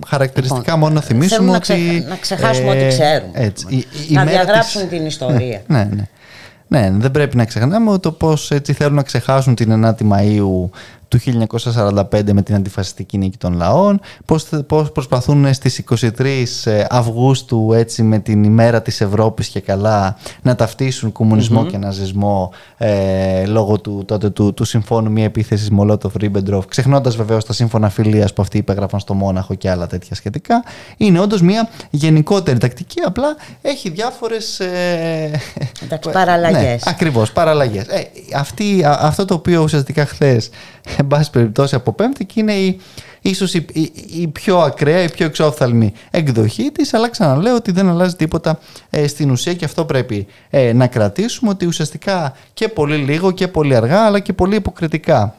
Χαρακτηριστικά 0.07 0.61
λοιπόν, 0.61 0.79
μόνο 0.79 0.93
να 0.93 1.01
θυμίσουμε 1.01 1.55
ότι. 1.55 2.05
Να, 2.07 2.15
ξεχάσουμε 2.15 2.75
ε, 2.75 2.77
ό,τι 2.77 2.87
ξέρουμε. 2.87 3.31
Έτσι. 3.33 3.65
Η, 3.69 3.85
η 4.09 4.13
να 4.13 4.25
διαγράψουν 4.25 4.89
την 4.89 5.05
ιστορία. 5.05 5.61
Ναι, 5.67 5.83
ναι, 5.83 5.89
ναι. 5.95 6.07
Ναι, 6.67 6.91
δεν 6.97 7.11
πρέπει 7.11 7.35
να 7.35 7.45
ξεχνάμε 7.45 7.99
το 7.99 8.11
πώς 8.11 8.51
θέλουν 8.63 8.95
να 8.95 9.03
ξεχάσουν 9.03 9.55
την 9.55 9.85
9η 9.85 10.11
Μαΐου 10.11 10.69
του 11.09 11.19
1945 11.63 12.31
με 12.31 12.41
την 12.41 12.55
αντιφασιστική 12.55 13.17
νίκη 13.17 13.37
των 13.37 13.53
λαών, 13.53 13.99
πώς, 14.25 14.49
πώς 14.67 14.91
προσπαθούν 14.91 15.53
στις 15.53 15.83
23 15.89 16.43
ε, 16.63 16.85
Αυγούστου 16.89 17.73
έτσι 17.73 18.03
με 18.03 18.19
την 18.19 18.43
ημέρα 18.43 18.81
της 18.81 19.01
Ευρώπης 19.01 19.47
και 19.47 19.59
καλά 19.59 20.17
να 20.41 20.55
ταυτίσουν 20.55 21.11
και 21.71 21.77
ναζισμό 21.77 22.51
ε, 22.77 23.45
λόγω 23.45 23.79
του, 23.79 24.03
τότε 24.05 24.29
του, 24.29 24.53
του 24.53 24.63
συμφώνου 24.63 25.11
μη 25.11 25.23
επίθεσης 25.23 25.71
Μολότοφ 25.71 26.15
Ρίμπεντροπ, 26.15 26.65
ξεχνώντας 26.65 27.15
βεβαίως 27.15 27.45
τα 27.45 27.53
σύμφωνα 27.53 27.89
φιλίας 27.89 28.33
που 28.33 28.41
αυτοί 28.41 28.57
υπέγραφαν 28.57 28.99
στο 28.99 29.13
Μόναχο 29.13 29.53
και 29.53 29.69
άλλα 29.69 29.87
τέτοια 29.87 30.15
σχετικά. 30.15 30.63
Είναι 30.97 31.19
όντως 31.19 31.41
μια 31.41 31.69
γενικότερη 31.89 32.57
τακτική, 32.57 33.01
απλά 33.05 33.35
έχει 33.61 33.89
διάφορες... 33.89 34.59
Ε, 34.59 35.41
Εντάξει, 35.83 36.09
παραλλαγές. 36.09 36.61
Ναι, 36.61 36.77
ακριβώς, 36.85 37.31
παραλλαγές. 37.31 37.87
Ε, 37.87 38.07
αυτή, 38.35 38.83
αυτό 38.85 39.25
το 39.25 39.33
οποίο 39.33 39.61
ουσιαστικά 39.61 40.05
χθες 40.05 40.49
εν 40.97 41.07
πάση 41.07 41.29
περιπτώσει 41.29 41.75
από 41.75 41.93
πέμπτη 41.93 42.25
και 42.25 42.39
είναι 42.39 42.53
η, 42.53 42.79
ίσως 43.21 43.53
η, 43.53 43.65
η, 44.09 44.27
πιο 44.27 44.57
ακραία, 44.59 45.03
η 45.03 45.09
πιο 45.09 45.25
εξόφθαλμη 45.25 45.93
εκδοχή 46.11 46.71
της. 46.71 46.93
Αλλά 46.93 47.09
ξαναλέω 47.09 47.55
ότι 47.55 47.71
δεν 47.71 47.89
αλλάζει 47.89 48.15
τίποτα 48.15 48.59
ε, 48.89 49.07
στην 49.07 49.31
ουσία 49.31 49.53
και 49.53 49.65
αυτό 49.65 49.85
πρέπει 49.85 50.27
ε, 50.49 50.73
να 50.73 50.87
κρατήσουμε 50.87 51.49
ότι 51.49 51.65
ουσιαστικά 51.65 52.35
και 52.53 52.67
πολύ 52.67 52.95
λίγο 52.95 53.31
και 53.31 53.47
πολύ 53.47 53.75
αργά 53.75 54.05
αλλά 54.05 54.19
και 54.19 54.33
πολύ 54.33 54.55
υποκριτικά. 54.55 55.35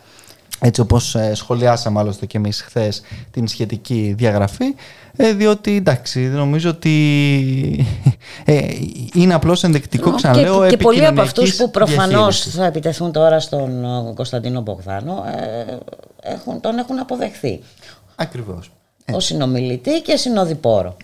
Έτσι 0.61 0.81
όπως 0.81 1.15
ε, 1.15 1.35
σχολιάσαμε 1.35 1.99
άλλωστε 1.99 2.27
και 2.27 2.37
εμείς 2.39 2.63
χθες 2.63 3.03
την 3.31 3.49
σχετική 3.49 4.15
διαγραφή 4.17 4.75
ε, 5.17 5.33
διότι 5.33 5.77
εντάξει 5.77 6.21
νομίζω 6.21 6.71
ότι 6.71 7.87
ε, 8.45 8.69
είναι 9.15 9.35
απλώς 9.35 9.65
ενδεικτικό 9.65 10.11
ξαναλέω 10.11 10.63
και, 10.63 10.69
και 10.69 10.77
πολλοί 10.77 11.07
από 11.07 11.21
αυτούς 11.21 11.57
που 11.57 11.71
προφανώς 11.71 12.41
θα 12.41 12.65
επιτεθούν 12.65 13.13
τώρα 13.13 13.41
στον 13.41 13.85
Κωνσταντίνο 14.15 14.61
Μπογδάνο 14.61 15.25
έχουν, 16.23 16.61
τον 16.61 16.79
έχουν 16.79 16.99
αποδεχθεί. 16.99 17.61
Ακριβώς. 18.15 18.71
Ο 19.13 19.21
συνομιλητή 19.21 20.01
και 20.01 20.17
συνοδοιπόρο. 20.17 20.97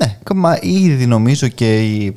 Ναι, 0.00 0.18
ήδη 0.60 1.06
νομίζω 1.06 1.48
και 1.48 1.80
η 1.80 2.16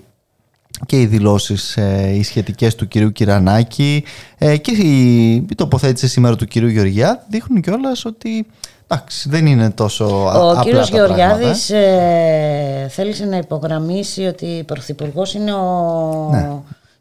και 0.85 1.01
οι 1.01 1.05
δηλώσεις 1.05 1.77
ε, 1.77 2.13
οι 2.15 2.23
σχετικές 2.23 2.75
του 2.75 2.87
κυρίου 2.87 3.11
Κυρανάκη 3.11 4.03
ε, 4.37 4.57
και 4.57 4.71
η, 4.71 5.33
η 5.33 5.55
τοποθέτηση 5.55 6.07
σήμερα 6.07 6.35
του 6.35 6.45
κυρίου 6.45 6.69
Γεωργιά 6.69 7.25
δείχνουν 7.29 7.61
κιόλας 7.61 8.05
ότι 8.05 8.45
εντάξει, 8.91 9.29
δεν 9.29 9.45
είναι 9.45 9.69
τόσο 9.69 10.23
Ο 10.25 10.49
απλά 10.49 10.61
κύριος 10.63 10.89
Γεωργιάδης 10.89 11.69
ε, 11.69 12.87
θέλησε 12.89 13.25
να 13.25 13.37
υπογραμμίσει 13.37 14.25
ότι 14.25 14.63
πρωθυπουργός 14.67 15.33
είναι 15.33 15.53
ο 15.53 16.29
ναι. 16.31 16.49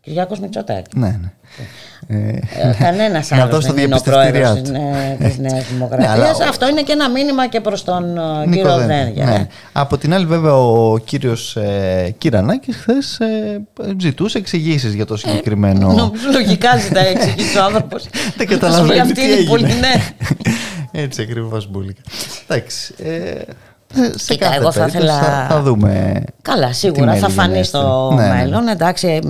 Κυριάκος 0.09 0.41
Μητσοτάκης. 0.41 0.93
Ναι, 0.95 1.19
ναι. 1.21 1.31
Ε, 2.09 2.41
Κανένας 2.79 3.33
άλλος 3.33 3.67
δεν 3.67 3.85
είναι 3.85 3.95
ο 3.95 4.01
πρόεδρος 4.01 4.61
της 5.19 5.39
Νέα 5.39 5.61
Δημοκρατίας. 5.73 6.39
Ναι, 6.39 6.45
Αυτό 6.49 6.69
είναι 6.69 6.83
και 6.83 6.93
ένα 6.93 7.11
μήνυμα 7.11 7.49
και 7.49 7.61
προς 7.61 7.85
τον 7.85 8.19
ε, 8.19 8.47
κύριο 8.51 8.77
Δένδια. 8.77 9.25
Ναι. 9.25 9.47
Από 9.73 9.99
την 9.99 10.15
άλλη, 10.15 10.27
βέβαια, 10.27 10.55
ο 10.55 10.99
κύριος 10.99 11.57
ε, 11.57 12.15
Κυρανάκης 12.19 12.77
χθες 12.77 13.21
ε, 13.21 13.61
ζητούσε 14.01 14.39
εξηγήσεις 14.39 14.95
για 14.95 15.05
το 15.07 15.17
συγκεκριμένο. 15.17 15.93
Νομίζω 15.93 16.29
λογικά 16.33 16.77
ζητάει 16.77 17.11
εξηγήσεις 17.11 17.57
ο 17.57 17.63
άνθρωπος. 17.63 18.07
Δεν 18.37 18.47
καταλαβαίνει. 18.47 19.01
Αυτή 19.01 19.21
είναι 19.21 19.49
πολύ 19.49 19.67
ναι. 19.67 20.03
Έτσι 20.93 21.23
ακριβώς 21.23 21.71
μπουλικα. 21.71 22.01
Εντάξει. 22.47 22.95
Ε, 23.95 24.19
σε 24.19 24.35
Κοίτα, 24.35 24.55
εγώ 24.55 24.73
θα 24.73 24.87
ήθελα. 24.87 25.47
Θα, 25.49 25.61
δούμε. 25.61 26.23
Καλά, 26.43 26.73
σίγουρα 26.73 27.15
θα 27.15 27.29
φανεί 27.29 27.65
στο 27.65 28.13
ναι, 28.15 28.23
ναι, 28.23 28.35
μέλλον. 28.35 28.65
Ναι. 28.65 28.71
Εντάξει, 28.71 29.21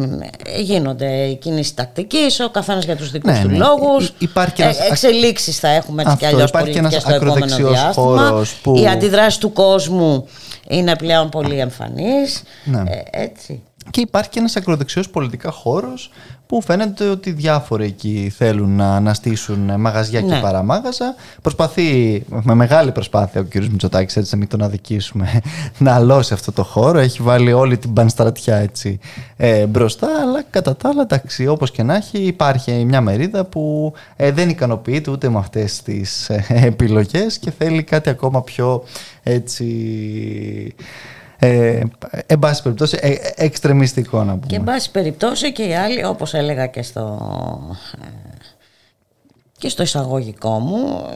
γίνονται 0.59 1.07
οι 1.07 1.35
κινήσεις 1.37 1.75
τακτικής, 1.75 2.41
ο 2.41 2.51
καθένας 2.51 2.85
για 2.85 2.97
τους 2.97 3.11
δικούς 3.11 3.33
ναι, 3.33 3.43
του 3.43 3.49
ναι. 3.49 3.57
λόγους. 3.57 4.09
Ε, 4.09 4.71
Εξελίξεις 4.91 5.59
θα 5.59 5.69
έχουμε 5.69 6.03
έτσι 6.03 6.17
κι 6.17 6.27
αλλιώς 6.27 6.51
πολιτικέ 6.51 6.99
στο 6.99 7.15
επόμενο 7.15 7.57
διάστημα. 7.57 8.45
Που... 8.63 8.77
Η 8.77 8.89
αντιδράση 8.89 9.41
του 9.41 9.53
κόσμου 9.53 10.29
είναι 10.69 10.97
πλέον 10.97 11.29
πολύ 11.29 11.59
εμφανή. 11.59 12.13
Ναι. 12.65 12.81
Ε, 12.81 13.23
έτσι. 13.23 13.63
Και 13.91 14.01
υπάρχει 14.01 14.31
και 14.31 14.39
ένας 14.39 14.57
ακροδεξιός 14.57 15.11
πολιτικά 15.11 15.51
χώρος 15.51 16.11
που 16.49 16.63
φαίνεται 16.63 17.09
ότι 17.09 17.31
διάφοροι 17.31 17.85
εκεί 17.85 18.33
θέλουν 18.37 18.77
να 18.77 18.97
αναστήσουν 18.97 19.81
μαγαζιά 19.81 20.21
και 20.21 20.35
ναι. 20.35 20.41
παραμάγαζα. 20.41 21.15
Προσπαθεί 21.43 22.23
με 22.29 22.55
μεγάλη 22.55 22.93
προσπάθεια 22.93 23.41
ο 23.41 23.45
κ. 23.45 23.55
Μητσοτάκης, 23.55 24.17
έτσι 24.17 24.33
να 24.33 24.39
μην 24.39 24.49
τον 24.49 24.63
αδικήσουμε, 24.63 25.41
να 25.79 25.95
αλώσει 25.95 26.33
αυτό 26.33 26.53
το 26.53 26.65
χώρο. 26.65 26.99
Έχει 26.99 27.23
βάλει 27.23 27.53
όλη 27.53 27.79
την 27.79 27.93
πανστρατιά 27.93 28.57
έτσι 28.57 28.99
ε, 29.37 29.67
μπροστά, 29.67 30.09
αλλά 30.23 30.45
κατά 30.51 30.77
τα 30.77 30.89
άλλα, 30.89 31.03
εντάξει, 31.03 31.47
όπως 31.47 31.71
και 31.71 31.83
να 31.83 31.95
έχει, 31.95 32.19
υπάρχει 32.19 32.85
μια 32.85 33.01
μερίδα 33.01 33.45
που 33.45 33.93
ε, 34.17 34.33
δεν 34.33 34.49
ικανοποιείται 34.49 35.11
ούτε 35.11 35.29
με 35.29 35.39
αυτές 35.39 35.83
τις 35.83 36.29
ε, 36.29 36.45
επιλογές 36.73 37.39
και 37.39 37.51
θέλει 37.51 37.83
κάτι 37.83 38.11
ακόμα 38.11 38.43
πιο 38.43 38.85
έτσι 39.23 39.65
ε, 41.41 41.81
εν 42.27 42.39
πάση 42.39 42.63
περιπτώσει 42.63 42.99
ε, 43.01 43.15
εξτρεμιστικό 43.35 44.19
να 44.25 44.33
πούμε. 44.33 44.47
Και 44.47 44.57
εν 44.57 44.65
πάση 44.65 44.91
περιπτώσει 44.91 45.53
και 45.53 45.63
οι 45.63 45.75
άλλοι 45.75 46.05
όπως 46.05 46.35
έλεγα 46.35 46.67
και 46.67 46.83
στο, 46.83 47.19
και 49.59 49.69
στο 49.69 49.83
εισαγωγικό 49.83 50.51
μου 50.51 51.07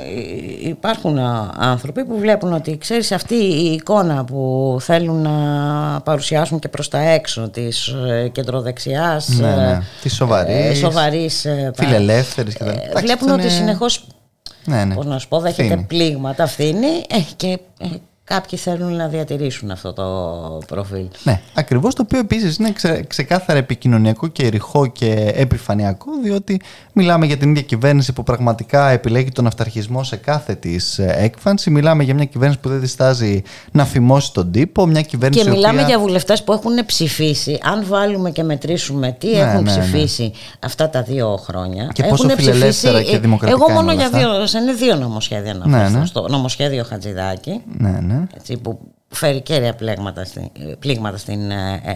ε, 0.63 0.69
υπάρχουν 0.69 1.19
άνθρωποι 1.59 2.05
που 2.05 2.19
βλέπουν 2.19 2.53
ότι 2.53 2.79
ξέρεις 2.79 3.13
αυτή 3.13 3.35
η 3.35 3.73
εικόνα 3.73 4.25
που 4.25 4.77
θέλουν 4.81 5.23
να 5.23 6.01
παρουσιάσουν 6.01 6.59
και 6.59 6.69
προς 6.69 6.89
τα 6.89 6.99
έξω 6.99 7.49
της 7.49 7.89
ε, 7.89 8.29
κεντροδεξιάς 8.29 9.29
ναι, 9.29 9.55
ναι. 9.55 9.81
της 10.03 10.15
σοβαρής, 10.15 10.79
σοβαρής 10.79 11.47
φιλελεύθερης 11.75 12.55
και 12.55 12.65
βλέπουν 13.01 13.31
ότι 13.31 13.51
συνεχώς 13.51 14.07
ναι, 14.65 14.85
ναι. 14.85 14.95
πώς 14.95 15.07
να 15.07 15.19
σου 15.19 15.29
πω 15.29 15.41
δέχεται 15.41 15.85
πλήγματα 15.89 16.43
αυθύνη 16.43 17.03
και 17.37 17.59
Κάποιοι 18.25 18.59
θέλουν 18.59 18.97
να 18.97 19.09
διατηρήσουν 19.09 19.71
αυτό 19.71 19.93
το 19.93 20.05
προφίλ. 20.67 21.07
Ναι, 21.23 21.41
ακριβώς 21.55 21.95
το 21.95 22.03
οποίο 22.03 22.19
επίσης 22.19 22.57
είναι 22.57 22.73
ξε, 22.73 23.05
ξεκάθαρα 23.07 23.59
επικοινωνιακό 23.59 24.27
και 24.27 24.49
ρηχό 24.49 24.87
και 24.87 25.33
επιφανειακό, 25.35 26.11
διότι 26.23 26.61
μιλάμε 26.93 27.27
για 27.27 27.37
την 27.37 27.51
ίδια 27.51 27.63
κυβέρνηση 27.63 28.13
που 28.13 28.23
πραγματικά 28.23 28.89
επιλέγει 28.89 29.31
τον 29.31 29.47
αυταρχισμό 29.47 30.05
σε 30.05 30.17
κάθε 30.17 30.55
της 30.55 30.99
ε, 30.99 31.15
έκφανση. 31.19 31.71
Μιλάμε 31.71 32.03
για 32.03 32.15
μια 32.15 32.25
κυβέρνηση 32.25 32.61
που 32.61 32.69
δεν 32.69 32.81
διστάζει 32.81 33.43
να 33.73 33.85
φημώσει 33.85 34.33
τον 34.33 34.51
τύπο. 34.51 34.87
Μια 34.87 35.03
κυβέρνηση 35.03 35.45
και 35.45 35.51
μιλάμε 35.51 35.73
οποία... 35.73 35.87
για 35.87 35.99
βουλευτές 35.99 36.45
που 36.45 36.53
έχουν 36.53 36.73
ψηφίσει. 36.87 37.59
Αν 37.63 37.85
βάλουμε 37.87 38.31
και 38.31 38.43
μετρήσουμε 38.43 39.17
τι 39.19 39.27
ναι, 39.27 39.39
έχουν 39.39 39.63
ναι, 39.63 39.75
ναι. 39.75 39.81
ψηφίσει 39.81 40.23
ναι. 40.23 40.31
αυτά 40.61 40.91
τα 40.91 41.03
δύο 41.03 41.37
χρόνια. 41.37 41.91
Και 41.93 42.03
πόσο 42.03 42.29
φιλελεύθερα 42.29 43.03
και 43.03 43.19
δημοκρατικά. 43.19 43.65
Εγώ 43.65 43.81
μόνο 43.81 43.93
για 43.93 44.09
δύο, 44.09 44.47
σε 44.47 44.59
δύο 44.79 44.97
νομοσχέδια 44.97 45.55
να 45.55 45.67
ναι, 45.67 45.89
ναι. 45.89 46.07
Στο 46.07 46.27
νομοσχέδιο 46.29 46.85
Χατζηδάκη. 46.85 47.63
Ναι, 47.79 47.99
ναι. 48.03 48.12
Έτσι, 48.35 48.61
που 49.13 49.19
φέρει 49.19 49.41
κέρια 49.41 49.75
πλήγματα, 49.75 50.25
στην, 50.25 50.51
πλήγματα 50.79 51.17
στην, 51.17 51.51
ε, 51.51 51.81
ε, 51.85 51.93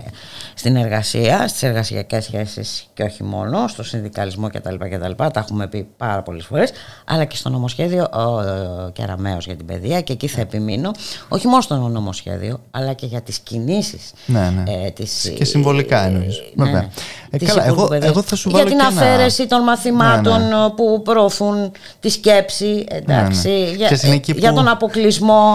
στην 0.55 0.77
εργασία, 0.77 1.49
στις 1.49 1.63
εργασιακές 1.63 2.25
σχέσεις 2.25 2.87
και 2.95 3.03
όχι 3.03 3.23
μόνο, 3.23 3.69
στο 3.69 3.83
συνδικαλισμό 3.83 4.49
κτλ. 4.51 4.75
κτλ. 4.75 5.11
Τα 5.17 5.31
έχουμε 5.35 5.67
πει 5.67 5.89
πάρα 5.97 6.23
πολλές 6.23 6.45
φορές, 6.45 6.71
αλλά 7.05 7.25
και 7.25 7.37
στο 7.37 7.49
νομοσχέδιο 7.49 8.07
ο, 8.13 8.21
ο 8.21 8.91
Κεραμέως 8.93 9.47
για 9.47 9.57
την 9.57 9.67
παιδεία 9.67 10.01
και 10.01 10.13
εκεί 10.13 10.27
θα 10.27 10.41
επιμείνω, 10.41 10.91
όχι 11.29 11.47
μόνο 11.47 11.61
στο 11.61 11.77
νομοσχέδιο, 11.77 12.61
αλλά 12.71 12.93
και 12.93 13.07
για 13.07 13.21
τις 13.21 13.39
κινήσεις. 13.39 14.13
Ναι, 14.27 14.51
ναι. 14.51 14.73
Ε, 14.87 14.91
τις, 14.91 15.33
και 15.37 15.45
συμβολικά 15.45 16.07
εννοείς. 16.07 16.43
Ναι, 16.55 16.89
ε, 17.31 17.45
καλά, 17.45 17.67
εγώ, 17.67 17.89
εγώ 17.93 18.23
θα 18.23 18.37
σου 18.37 18.51
βάλω 18.51 18.69
Για 18.69 18.77
την 18.77 18.87
αφαίρεση 18.87 19.47
των 19.47 19.63
μαθημάτων 19.63 20.41
ναι, 20.41 20.47
ναι. 20.47 20.71
που 20.77 21.03
προωθούν 21.05 21.73
τη 22.01 22.09
σκέψη, 22.09 22.85
εντάξει, 22.89 23.49
ναι, 23.49 23.55
ναι. 23.55 23.71
Για, 23.71 24.21
που... 24.27 24.39
για, 24.39 24.53
τον 24.53 24.69
αποκλεισμό 24.69 25.55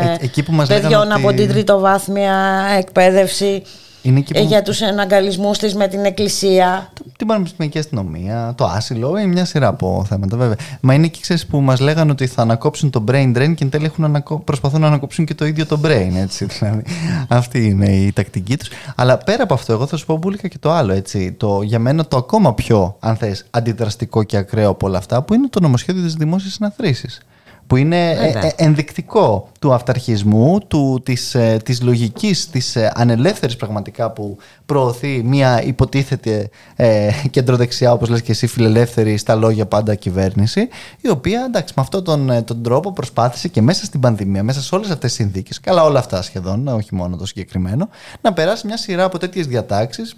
ε, 0.00 0.08
ε, 0.08 0.16
εκεί 0.20 0.42
που 0.42 0.52
μας 0.52 0.67
παιδιών 0.68 1.12
από 1.12 1.32
την 1.32 1.48
τριτοβάθμια 1.48 2.34
εκπαίδευση. 2.78 3.62
Είναι 4.02 4.22
που... 4.22 4.44
για 4.46 4.62
τους 4.62 4.80
εναγκαλισμούς 4.80 5.58
της 5.58 5.74
με 5.74 5.88
την 5.88 6.04
εκκλησία. 6.04 6.92
Την 7.18 7.26
πανεπιστημιακή 7.26 7.78
αστυνομία, 7.78 8.54
το 8.56 8.64
άσυλο, 8.64 9.16
είναι 9.18 9.32
μια 9.32 9.44
σειρά 9.44 9.66
από 9.66 10.04
θέματα 10.08 10.36
βέβαια. 10.36 10.56
Μα 10.80 10.94
είναι 10.94 11.06
και 11.06 11.18
ξέρεις 11.20 11.46
που 11.46 11.60
μας 11.60 11.80
λέγανε 11.80 12.10
ότι 12.10 12.26
θα 12.26 12.42
ανακόψουν 12.42 12.90
το 12.90 13.04
brain 13.08 13.36
drain 13.36 13.54
και 13.54 13.64
εν 13.64 13.70
τέλει 13.70 13.84
έχουν 13.84 14.04
ανακο... 14.04 14.38
προσπαθούν 14.38 14.80
να 14.80 14.86
ανακόψουν 14.86 15.24
και 15.24 15.34
το 15.34 15.46
ίδιο 15.46 15.66
το 15.66 15.80
brain. 15.84 16.10
Έτσι, 16.14 16.44
δηλαδή. 16.58 16.82
Αυτή 17.28 17.66
είναι 17.66 17.88
η 17.88 18.12
τακτική 18.12 18.56
τους. 18.56 18.68
Αλλά 18.94 19.18
πέρα 19.18 19.42
από 19.42 19.54
αυτό, 19.54 19.72
εγώ 19.72 19.86
θα 19.86 19.96
σου 19.96 20.06
πω 20.06 20.16
μπουλικα 20.16 20.48
και 20.48 20.58
το 20.58 20.72
άλλο. 20.72 20.92
Έτσι. 20.92 21.32
Το, 21.32 21.62
για 21.62 21.78
μένα 21.78 22.06
το 22.06 22.16
ακόμα 22.16 22.54
πιο, 22.54 22.96
αν 23.00 23.16
θες, 23.16 23.46
αντιδραστικό 23.50 24.22
και 24.22 24.36
ακραίο 24.36 24.68
από 24.70 24.86
όλα 24.86 24.98
αυτά, 24.98 25.22
που 25.22 25.34
είναι 25.34 25.48
το 25.48 25.60
νομοσχέδιο 25.60 26.02
της 26.02 26.14
δημόσιας 26.14 26.52
συναθρήσης 26.52 27.20
που 27.68 27.76
είναι 27.76 28.10
ε, 28.10 28.46
ε, 28.46 28.52
ενδεικτικό 28.56 29.48
του 29.60 29.72
αυταρχισμού, 29.72 30.58
του, 30.66 31.00
της, 31.04 31.34
ε, 31.34 31.60
της 31.64 31.82
λογικής, 31.82 32.50
της 32.50 32.76
ανελεύθερης 32.76 33.56
πραγματικά 33.56 34.10
που 34.10 34.36
προωθεί 34.66 35.22
μια 35.24 35.62
υποτίθεται 35.62 36.50
ε, 36.76 37.10
κεντροδεξιά, 37.30 37.92
όπως 37.92 38.08
λες 38.08 38.22
και 38.22 38.32
εσύ 38.32 38.46
φιλελεύθερη 38.46 39.16
στα 39.16 39.34
λόγια 39.34 39.66
πάντα 39.66 39.94
κυβέρνηση, 39.94 40.68
η 41.00 41.08
οποία 41.08 41.44
εντάξει 41.46 41.74
με 41.76 41.82
αυτόν 41.82 42.04
τον, 42.04 42.44
τον 42.44 42.62
τρόπο 42.62 42.92
προσπάθησε 42.92 43.48
και 43.48 43.62
μέσα 43.62 43.84
στην 43.84 44.00
πανδημία, 44.00 44.42
μέσα 44.42 44.62
σε 44.62 44.74
όλες 44.74 44.90
αυτές 44.90 45.14
τις 45.14 45.24
συνθήκες, 45.24 45.60
καλά 45.60 45.84
όλα 45.84 45.98
αυτά 45.98 46.22
σχεδόν, 46.22 46.68
όχι 46.68 46.94
μόνο 46.94 47.16
το 47.16 47.26
συγκεκριμένο, 47.26 47.88
να 48.20 48.32
περάσει 48.32 48.66
μια 48.66 48.76
σειρά 48.76 49.04
από 49.04 49.18
τέτοιες 49.18 49.46
διατάξεις 49.46 50.16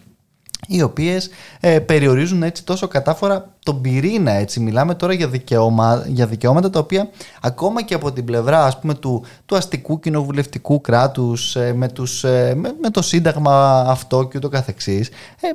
οι 0.67 0.83
οποίες 0.83 1.31
ε, 1.61 1.79
περιορίζουν 1.79 2.43
έτσι 2.43 2.65
τόσο 2.65 2.89
κατάφορα 2.89 3.55
τον 3.63 3.81
πυρήνα 3.81 4.33
έτσι. 4.33 4.61
Μιλάμε 4.61 4.95
τώρα 4.95 5.13
για, 5.13 5.29
δικαιώμα, 5.29 6.05
για 6.07 6.27
δικαιώματα 6.27 6.71
τα 6.71 6.79
οποία 6.79 7.11
ακόμα 7.41 7.83
και 7.83 7.95
από 7.95 8.13
την 8.13 8.25
πλευρά 8.25 8.65
ας 8.65 8.79
πούμε 8.79 8.95
του, 8.95 9.25
του 9.47 9.57
αστικού 9.57 10.01
κοινοβουλευτικού 10.01 10.81
κράτους 10.81 11.57
ε, 11.57 11.73
με, 11.75 11.89
τους, 11.89 12.25
ε, 12.25 12.55
με, 12.81 12.91
το 12.91 13.03
σύνταγμα 13.03 13.85
αυτό 13.89 14.29
και 14.29 14.37
ούτω 14.37 14.49
καθεξής 14.49 15.09
ε, 15.41 15.49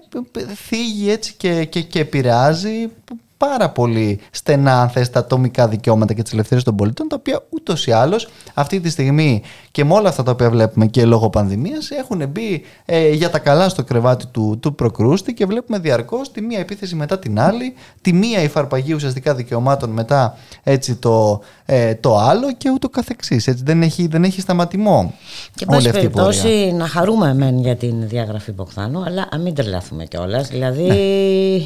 θίγει 0.54 1.12
έτσι 1.12 1.34
και, 1.38 1.65
και, 1.65 1.82
και 1.82 2.00
επηρεάζει 2.00 2.89
πάρα 3.38 3.69
πολύ 3.69 4.19
στενά 4.32 4.82
αν 4.82 4.89
θες 4.89 5.10
τα 5.10 5.19
ατομικά 5.19 5.67
δικαιώματα 5.67 6.13
και 6.13 6.21
τις 6.21 6.32
ελευθερίες 6.34 6.63
των 6.63 6.76
πολιτών 6.76 7.08
τα 7.08 7.15
οποία 7.19 7.43
ούτως 7.50 7.88
ή 7.88 7.91
άλλως 7.91 8.28
αυτή 8.54 8.80
τη 8.80 8.89
στιγμή 8.89 9.41
και 9.71 9.86
με 9.86 9.93
όλα 9.93 10.10
αυτά 10.10 10.24
τα 10.24 10.32
οποία 10.32 10.50
βλέπουμε 10.50 10.86
και 10.86 11.06
λόγω 11.06 11.30
πανδημίας 11.30 11.89
έχουν 11.89 12.28
μπει 12.30 12.63
ε, 12.86 13.10
για 13.10 13.30
τα 13.30 13.39
καλά 13.39 13.69
στο 13.69 13.84
κρεβάτι 13.84 14.26
του, 14.28 14.58
του 14.62 14.76
προκρούστη 14.76 15.34
και 15.34 15.45
βλέπουμε 15.45 15.80
διαρκώς 15.80 16.32
τη 16.32 16.41
μία 16.41 16.60
επίθεση 16.60 16.95
μετά 16.95 17.19
την 17.19 17.39
άλλη 17.39 17.74
τη 18.02 18.13
μία 18.13 18.41
υφαρπαγή 18.41 18.93
ουσιαστικά 18.93 19.36
δικαιωμάτων 19.36 19.89
μετά 19.89 20.38
έτσι 20.63 20.95
το, 20.95 21.41
ε, 21.65 21.95
το 21.95 22.17
άλλο 22.17 22.54
και 22.54 22.69
ούτω 22.69 22.89
καθεξής 22.89 23.48
έτσι 23.48 23.63
δεν 23.63 23.82
έχει, 23.82 24.08
δεν 24.08 24.24
έχει 24.24 24.41
σταματημό 24.41 25.13
και 25.56 25.65
όλη 25.69 25.89
αυτή 25.89 26.06
η 26.06 26.10
πορεία. 26.10 26.74
να 26.74 26.88
χαρούμε 26.88 27.34
μεν 27.34 27.60
για 27.60 27.76
την 27.76 28.08
διαγραφή 28.08 28.52
Μποχθάνου 28.52 29.04
αλλά 29.04 29.28
μην 29.39 29.54
τρελαθούμε 29.54 30.06
κιόλας. 30.06 30.48
δηλαδή 30.48 30.84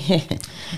ναι. 0.07 0.15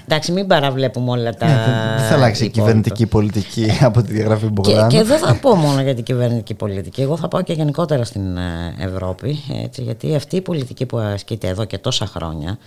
εντάξει 0.06 0.32
μην 0.32 0.48
παραβλέπουμε 0.48 0.81
βλέπουμε 0.82 1.12
όλα 1.12 1.34
τα. 1.34 1.46
Ναι, 1.46 1.54
δεν 1.98 2.08
θα 2.08 2.14
αλλάξει 2.14 2.46
η 2.46 2.50
κυβερνητική 2.50 3.06
πολιτική 3.06 3.72
από 3.82 4.02
τη 4.02 4.14
διαγραφή 4.14 4.46
Μπογδάνου. 4.46 4.90
Και, 4.90 4.98
και 4.98 5.04
δεν 5.04 5.20
θα 5.20 5.36
πω 5.36 5.56
μόνο 5.56 5.82
για 5.82 5.96
την 5.96 6.04
κυβερνητική 6.04 6.54
πολιτική. 6.54 7.02
Εγώ 7.02 7.18
θα 7.18 7.28
πάω 7.28 7.42
και 7.42 7.54
γενικότερα 7.54 8.04
στην 8.04 8.38
ε, 8.38 8.76
Ευρώπη. 8.80 9.40
Έτσι, 9.64 9.82
γιατί 9.82 10.16
αυτή 10.16 10.36
η 10.36 10.42
πολιτική 10.42 10.86
που 10.86 10.98
ασκείται 10.98 11.48
εδώ 11.48 11.66
και 11.66 11.78
τόσα 11.78 12.06
χρόνια. 12.06 12.58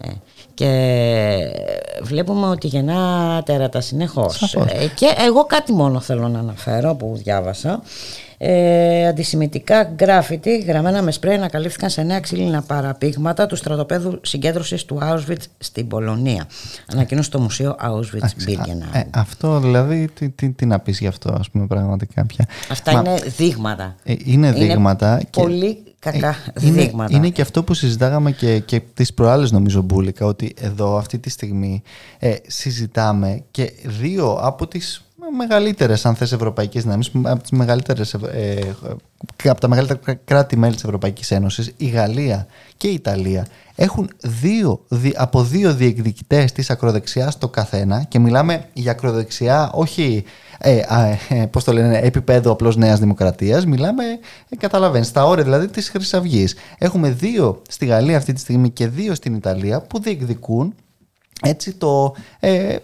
Ε, 0.00 0.08
και 0.54 0.70
βλέπουμε 2.02 2.46
ότι 2.46 2.66
γεννά 2.66 3.42
τέρατα 3.44 3.80
συνεχώς. 3.80 4.54
Ε, 4.54 4.86
και 4.94 5.14
εγώ 5.26 5.44
κάτι 5.44 5.72
μόνο 5.72 6.00
θέλω 6.00 6.28
να 6.28 6.38
αναφέρω 6.38 6.94
που 6.94 7.12
διάβασα 7.16 7.82
ε, 8.38 9.06
αντισημιτικά 9.06 9.82
γκράφιτι 9.94 10.58
γραμμένα 10.58 11.02
με 11.02 11.10
σπρέι 11.10 11.34
ανακαλύφθηκαν 11.34 11.90
σε 11.90 12.02
νέα 12.02 12.20
ξύλινα 12.20 12.62
παραπήγματα 12.62 13.46
του 13.46 13.56
στρατοπέδου 13.56 14.20
συγκέντρωσης 14.22 14.84
του 14.84 14.98
Auschwitz 15.02 15.42
στην 15.58 15.88
Πολωνία. 15.88 16.46
Ανακοίνωσε 16.92 17.30
το 17.30 17.40
Μουσείο 17.40 17.76
Auschwitz-Birkenau. 17.82 18.92
Ε, 18.92 19.02
αυτό 19.10 19.60
δηλαδή, 19.60 20.08
τι, 20.14 20.28
τι, 20.28 20.50
τι 20.50 20.66
να 20.66 20.78
πεις 20.78 20.98
γι' 21.00 21.06
αυτό, 21.06 21.36
ας 21.38 21.50
πούμε, 21.50 21.66
πραγματικά 21.66 22.26
πια. 22.26 22.46
Αυτά 22.70 22.90
είναι 22.90 23.14
δείγματα. 23.36 23.96
Ε, 24.04 24.14
είναι 24.24 24.52
δείγματα. 24.52 25.12
Είναι 25.12 25.22
και... 25.30 25.40
Πολύ 25.40 25.82
κακά 25.98 26.28
ε, 26.28 26.70
δείγματα. 26.70 27.16
Είναι, 27.16 27.28
και 27.28 27.42
αυτό 27.42 27.62
που 27.62 27.74
συζητάγαμε 27.74 28.32
και, 28.32 28.58
και 28.58 28.80
τις 28.94 29.14
προάλλες, 29.14 29.50
νομίζω, 29.50 29.82
Μπούλικα, 29.82 30.26
ότι 30.26 30.54
εδώ 30.60 30.96
αυτή 30.96 31.18
τη 31.18 31.30
στιγμή 31.30 31.82
ε, 32.18 32.34
συζητάμε 32.46 33.42
και 33.50 33.72
δύο 33.84 34.32
από 34.32 34.66
τις 34.66 35.02
μεγαλύτερες, 35.36 36.06
αν 36.06 36.14
θες, 36.14 36.32
ευρωπαϊκές 36.32 36.82
δυνάμεις, 36.82 37.10
από, 37.22 37.42
τις 37.42 37.50
μεγαλύτερες, 37.50 38.14
ε, 38.14 38.74
από 39.44 39.60
τα 39.60 39.68
μεγαλύτερα 39.68 40.18
κράτη-μέλη 40.24 40.74
της 40.74 40.84
Ευρωπαϊκής 40.84 41.30
Ένωσης, 41.30 41.72
η 41.76 41.86
Γαλλία 41.86 42.46
και 42.76 42.88
η 42.88 42.92
Ιταλία, 42.92 43.46
έχουν 43.74 44.10
δύο, 44.20 44.84
από 45.14 45.42
δύο 45.42 45.74
διεκδικητές 45.74 46.52
της 46.52 46.70
ακροδεξιάς 46.70 47.38
το 47.38 47.48
καθένα 47.48 48.02
και 48.02 48.18
μιλάμε 48.18 48.64
για 48.72 48.90
ακροδεξιά 48.90 49.70
όχι 49.74 50.24
ε, 50.58 50.82
ε, 51.28 51.46
πώς 51.46 51.64
το 51.64 51.72
λένε, 51.72 51.98
επίπεδο 51.98 52.52
απλώς 52.52 52.76
Νέας 52.76 52.98
Δημοκρατίας, 52.98 53.66
μιλάμε, 53.66 54.04
ε, 54.48 54.56
καταλαβαίνεις, 54.56 55.06
στα 55.06 55.24
όρια 55.24 55.44
δηλαδή 55.44 55.68
της 55.68 55.88
Χρυσαυγή. 55.88 56.46
Έχουμε 56.78 57.10
δύο 57.10 57.62
στη 57.68 57.86
Γαλλία 57.86 58.16
αυτή 58.16 58.32
τη 58.32 58.40
στιγμή 58.40 58.70
και 58.70 58.88
δύο 58.88 59.14
στην 59.14 59.34
Ιταλία 59.34 59.80
που 59.80 60.00
διεκδικούν 60.00 60.74
έτσι 61.42 61.72
το, 61.72 62.14
ε, 62.40 62.76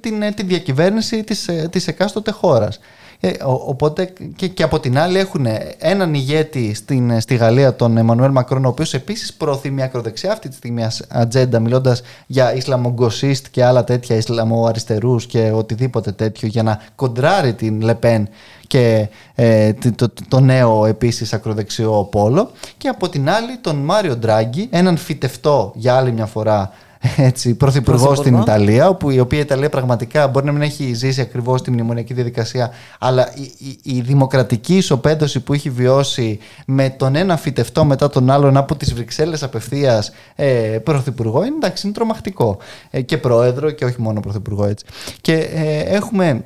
την, 0.00 0.22
ε, 0.22 0.30
την 0.30 0.46
διακυβέρνηση 0.46 1.24
της, 1.24 1.48
ε, 1.48 1.68
της 1.70 1.88
εκάστοτε 1.88 2.30
χώρας. 2.30 2.80
Ε, 3.22 3.30
οπότε 3.66 4.12
και, 4.36 4.48
και 4.48 4.62
από 4.62 4.80
την 4.80 4.98
άλλη 4.98 5.18
έχουν 5.18 5.46
έναν 5.78 6.14
ηγέτη 6.14 6.74
στην, 6.74 7.20
στη 7.20 7.34
Γαλλία, 7.36 7.76
τον 7.76 7.96
Εμμανουέλ 7.96 8.30
Μακρόν, 8.30 8.64
ο 8.64 8.68
οποίος 8.68 8.94
επίσης 8.94 9.34
προωθεί 9.34 9.70
μια 9.70 9.84
ακροδεξιά 9.84 10.32
αυτή 10.32 10.48
τη 10.48 10.54
στιγμή 10.54 10.86
ατζέντα, 11.08 11.60
μιλώντας 11.60 12.02
για 12.26 12.54
Ισλαμογκοσίστ 12.54 13.46
και 13.50 13.64
άλλα 13.64 13.84
τέτοια 13.84 14.16
Ισλαμοαριστερούς 14.16 15.26
και 15.26 15.50
οτιδήποτε 15.54 16.12
τέτοιο, 16.12 16.48
για 16.48 16.62
να 16.62 16.82
κοντράρει 16.94 17.54
την 17.54 17.80
Λεπέν 17.80 18.28
και 18.66 19.08
ε, 19.34 19.72
το, 19.94 20.12
το, 20.28 20.40
νέο 20.40 20.86
επίσης 20.86 21.32
ακροδεξιό 21.32 22.08
πόλο 22.10 22.50
και 22.76 22.88
από 22.88 23.08
την 23.08 23.30
άλλη 23.30 23.56
τον 23.60 23.76
Μάριο 23.76 24.16
Ντράγκη, 24.16 24.68
έναν 24.70 24.96
φυτευτό 24.96 25.72
για 25.74 25.94
άλλη 25.94 26.12
μια 26.12 26.26
φορά 26.26 26.70
έτσι, 26.70 26.89
πρωθυπουργός 27.56 28.18
στην 28.18 28.32
Πρωθυπουργό. 28.32 28.42
Ιταλία, 28.42 28.88
όπου 28.88 29.10
η 29.10 29.18
οποία 29.18 29.38
η 29.38 29.42
Ιταλία 29.42 29.68
πραγματικά 29.68 30.28
μπορεί 30.28 30.46
να 30.46 30.52
μην 30.52 30.62
έχει 30.62 30.92
ζήσει 30.94 31.20
ακριβώς 31.20 31.62
τη 31.62 31.70
μνημονιακή 31.70 32.14
διαδικασία, 32.14 32.70
αλλά 32.98 33.32
η, 33.34 33.42
η, 33.82 33.96
η 33.96 34.00
δημοκρατική 34.00 34.76
ισοπαίδωση 34.76 35.40
που 35.40 35.52
έχει 35.52 35.70
βιώσει 35.70 36.38
με 36.66 36.90
τον 36.90 37.14
ένα 37.14 37.36
φυτευτό 37.36 37.84
μετά 37.84 38.08
τον 38.08 38.30
άλλον 38.30 38.56
από 38.56 38.76
τις 38.76 38.94
Βρυξέλλες 38.94 39.42
απευθείας 39.42 40.12
ε, 40.34 40.78
πρωθυπουργό 40.84 41.44
είναι 41.44 41.56
εντάξει, 41.56 41.86
είναι 41.86 41.94
τρομακτικό. 41.94 42.58
Ε, 42.90 43.00
και 43.00 43.18
πρόεδρο 43.18 43.70
και 43.70 43.84
όχι 43.84 44.00
μόνο 44.00 44.20
πρωθυπουργό 44.20 44.64
έτσι. 44.64 44.84
Και 45.20 45.34
ε, 45.34 45.78
έχουμε 45.78 46.44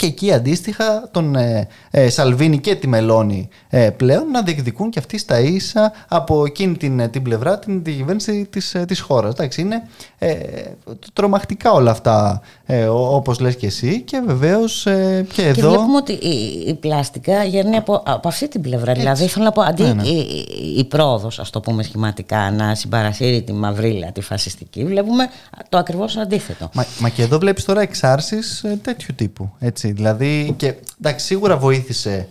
και 0.00 0.06
εκεί 0.06 0.32
αντίστοιχα 0.32 1.08
τον 1.10 1.34
ε, 1.34 1.68
ε, 1.90 2.08
Σαλβίνη 2.08 2.58
και 2.58 2.74
τη 2.74 2.88
Μελώνη 2.88 3.48
ε, 3.68 3.90
πλέον 3.90 4.30
να 4.30 4.42
διεκδικούν 4.42 4.90
και 4.90 4.98
αυτοί 4.98 5.18
στα 5.18 5.40
ίσα 5.40 5.92
από 6.08 6.44
εκείνη 6.44 6.76
την, 6.76 7.00
ε, 7.00 7.08
την 7.08 7.22
πλευρά 7.22 7.58
την, 7.58 7.82
την 7.82 7.96
κυβέρνηση 7.96 8.46
της, 8.50 8.74
ε, 8.74 8.84
της 8.84 9.00
χώρας. 9.00 9.32
Εντάξει, 9.32 9.60
είναι 9.60 9.82
ε, 10.22 10.36
τρομακτικά 11.12 11.72
όλα 11.72 11.90
αυτά 11.90 12.40
ε, 12.66 12.84
ο- 12.84 13.14
όπως 13.14 13.38
λες 13.40 13.56
και 13.56 13.66
εσύ 13.66 14.00
και 14.00 14.22
βεβαίως 14.26 14.86
ε, 14.86 15.26
και 15.32 15.42
Και 15.42 15.48
εδώ... 15.48 15.68
βλέπουμε 15.70 15.96
ότι 15.96 16.12
η, 16.12 16.64
η 16.66 16.74
πλάστικα 16.74 17.44
γέρνει 17.44 17.76
από, 17.76 18.02
από 18.06 18.28
αυτή 18.28 18.48
την 18.48 18.60
πλευρά. 18.60 18.92
Δηλαδή, 18.92 19.26
θέλω 19.26 19.44
να 19.44 19.52
πω, 19.52 19.62
αντί 19.62 19.82
Ναι, 19.82 19.92
ναι. 19.92 20.02
η, 20.08 20.18
η, 20.18 20.78
η 20.78 20.84
πρόοδος, 20.84 21.38
ας 21.38 21.50
το 21.50 21.60
πούμε 21.60 21.82
σχηματικά, 21.82 22.50
να 22.50 22.74
συμπαρασύρει 22.74 23.42
τη 23.42 23.52
μαυρίλα, 23.52 24.12
τη 24.12 24.20
φασιστική, 24.20 24.84
βλέπουμε 24.84 25.28
το 25.68 25.78
ακριβώς 25.78 26.16
αντίθετο. 26.16 26.70
Μα, 26.74 26.86
μα 27.00 27.08
και 27.08 27.22
εδώ 27.22 27.38
βλέπεις 27.38 27.64
τώρα 27.64 27.80
εξάρσεις 27.80 28.62
ε, 28.64 28.78
τέτοιου 28.82 29.14
τύπου. 29.16 29.50
Έτσι. 29.58 29.92
Δηλαδή, 29.92 30.54
και, 30.56 30.74
εντάξει, 31.00 31.26
σίγουρα 31.26 31.56
βοήθησε 31.56 32.28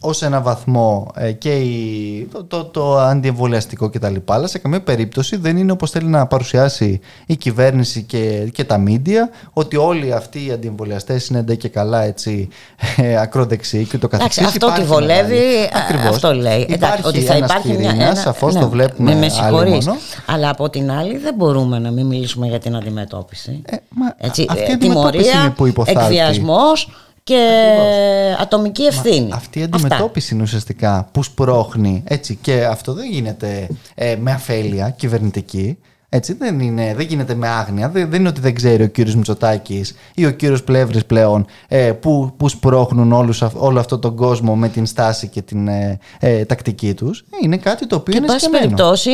ως 0.00 0.22
ένα 0.22 0.40
βαθμό 0.40 1.10
ε, 1.16 1.32
και 1.32 1.54
η, 1.56 2.28
το, 2.32 2.44
το, 2.44 2.64
το 2.64 2.98
αντιεμβολιαστικό 2.98 3.90
κτλ. 3.90 4.14
Αλλά 4.26 4.46
σε 4.46 4.58
καμία 4.58 4.82
περίπτωση 4.82 5.36
δεν 5.36 5.56
είναι 5.56 5.72
όπως 5.72 5.90
θέλει 5.90 6.06
να 6.08 6.26
παρουσιάσει 6.26 7.00
η 7.26 7.36
κυβέρνηση 7.36 8.02
και, 8.02 8.50
και 8.52 8.64
τα 8.64 8.78
μίντια 8.78 9.30
ότι 9.52 9.76
όλοι 9.76 10.12
αυτοί 10.12 10.46
οι 10.46 10.50
αντιεμβολιαστές 10.52 11.26
είναι 11.28 11.42
ντε 11.42 11.54
και 11.54 11.68
καλά 11.68 12.02
έτσι 12.02 12.48
ε, 12.96 13.16
ακροδεξιοί 13.20 13.84
και 13.84 13.98
το 13.98 14.08
καθεξής. 14.08 14.38
Εντάξει, 14.38 14.56
αυτό 14.56 14.66
τη 14.66 14.72
Υπάρχει 14.82 14.92
βολεύει, 14.94 15.34
μεγάλη- 15.34 15.74
α, 15.74 15.78
Ακριβώς. 15.88 16.14
αυτό 16.14 16.34
λέει. 16.34 16.60
Εντάξει, 16.60 16.74
Υπάρχει 16.74 17.06
ότι 17.06 17.20
θα 17.20 17.34
ένας 17.34 17.50
υπάρχει 17.50 17.68
μια. 17.68 17.76
πυρήνας, 17.90 18.06
ένα- 18.10 18.14
σαφώς 18.14 18.54
ναι, 18.54 18.60
το 18.60 18.68
βλέπουμε 18.68 19.10
Με, 19.12 19.18
με 19.18 19.24
άλλη 19.26 19.30
συγχωρείς. 19.34 19.86
μόνο. 19.86 19.98
Αλλά 20.26 20.48
από 20.48 20.70
την 20.70 20.90
άλλη 20.90 21.18
δεν 21.18 21.34
μπορούμε 21.34 21.78
να 21.78 21.90
μην 21.90 22.06
μιλήσουμε 22.06 22.46
για 22.46 22.58
την 22.58 22.76
αντιμετώπιση. 22.76 23.62
Ε, 23.66 23.76
μα 23.94 24.14
Έτσι, 24.16 24.46
αυτή 24.48 24.62
η 24.62 24.70
ε, 24.70 24.72
αντιμετώπιση 24.72 25.12
τιμωρία, 25.22 25.40
είναι 25.44 25.50
που 25.50 25.66
υποθάλπτει. 25.66 26.02
εκβιασμός 26.04 26.88
και 27.36 28.36
ατομική 28.40 28.82
ευθύνη. 28.82 29.28
Αυτή 29.32 29.58
η 29.58 29.62
Αυτά. 29.62 29.76
αντιμετώπιση 29.76 30.34
είναι 30.34 30.42
ουσιαστικά 30.42 31.08
που 31.12 31.22
σπρώχνει 31.22 32.02
έτσι 32.06 32.38
και 32.40 32.64
αυτό 32.64 32.92
δεν 32.92 33.10
γίνεται 33.10 33.66
ε, 33.94 34.16
με 34.20 34.30
αφέλεια 34.32 34.90
κυβερνητική. 34.90 35.78
Έτσι, 36.14 36.32
δεν, 36.32 36.60
είναι, 36.60 36.94
δεν 36.94 37.06
γίνεται 37.06 37.34
με 37.34 37.48
άγνοια. 37.48 37.88
Δεν, 37.88 38.10
δεν 38.10 38.20
είναι 38.20 38.28
ότι 38.28 38.40
δεν 38.40 38.54
ξέρει 38.54 38.82
ο 38.82 38.86
κύριος 38.86 39.14
Μητσοτάκης 39.14 39.94
ή 40.14 40.26
ο 40.26 40.30
κύριος 40.30 40.62
Πλεύρης 40.64 41.04
πλέον 41.06 41.46
ε, 41.68 41.92
που, 41.92 42.32
που 42.36 42.48
σπρώχνουν 42.48 43.12
όλους, 43.12 43.42
αυ- 43.42 43.62
όλο 43.62 43.78
αυτόν 43.80 44.00
τον 44.00 44.16
κόσμο 44.16 44.56
με 44.56 44.68
την 44.68 44.86
στάση 44.86 45.28
και 45.28 45.42
την 45.42 45.68
ε, 45.68 45.98
ε, 46.20 46.44
τακτική 46.44 46.94
τους. 46.94 47.20
Ε, 47.20 47.24
είναι 47.44 47.56
κάτι 47.56 47.86
το 47.86 47.96
οποίο 47.96 48.12
Και 48.12 48.18
είναι 48.18 48.26
εν 48.26 48.32
πάση 48.32 48.44
σκεμμένο. 48.44 48.64
περιπτώσει, 48.74 49.10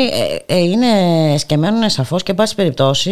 ε, 0.46 0.54
ε, 0.54 0.59
είναι 0.59 0.87
σκεμμένο 1.38 1.76
είναι 1.76 1.88
σαφώς 1.88 2.22
και 2.22 2.31
εν 2.31 2.37
πάση 2.37 2.54
περιπτώσει 2.54 3.11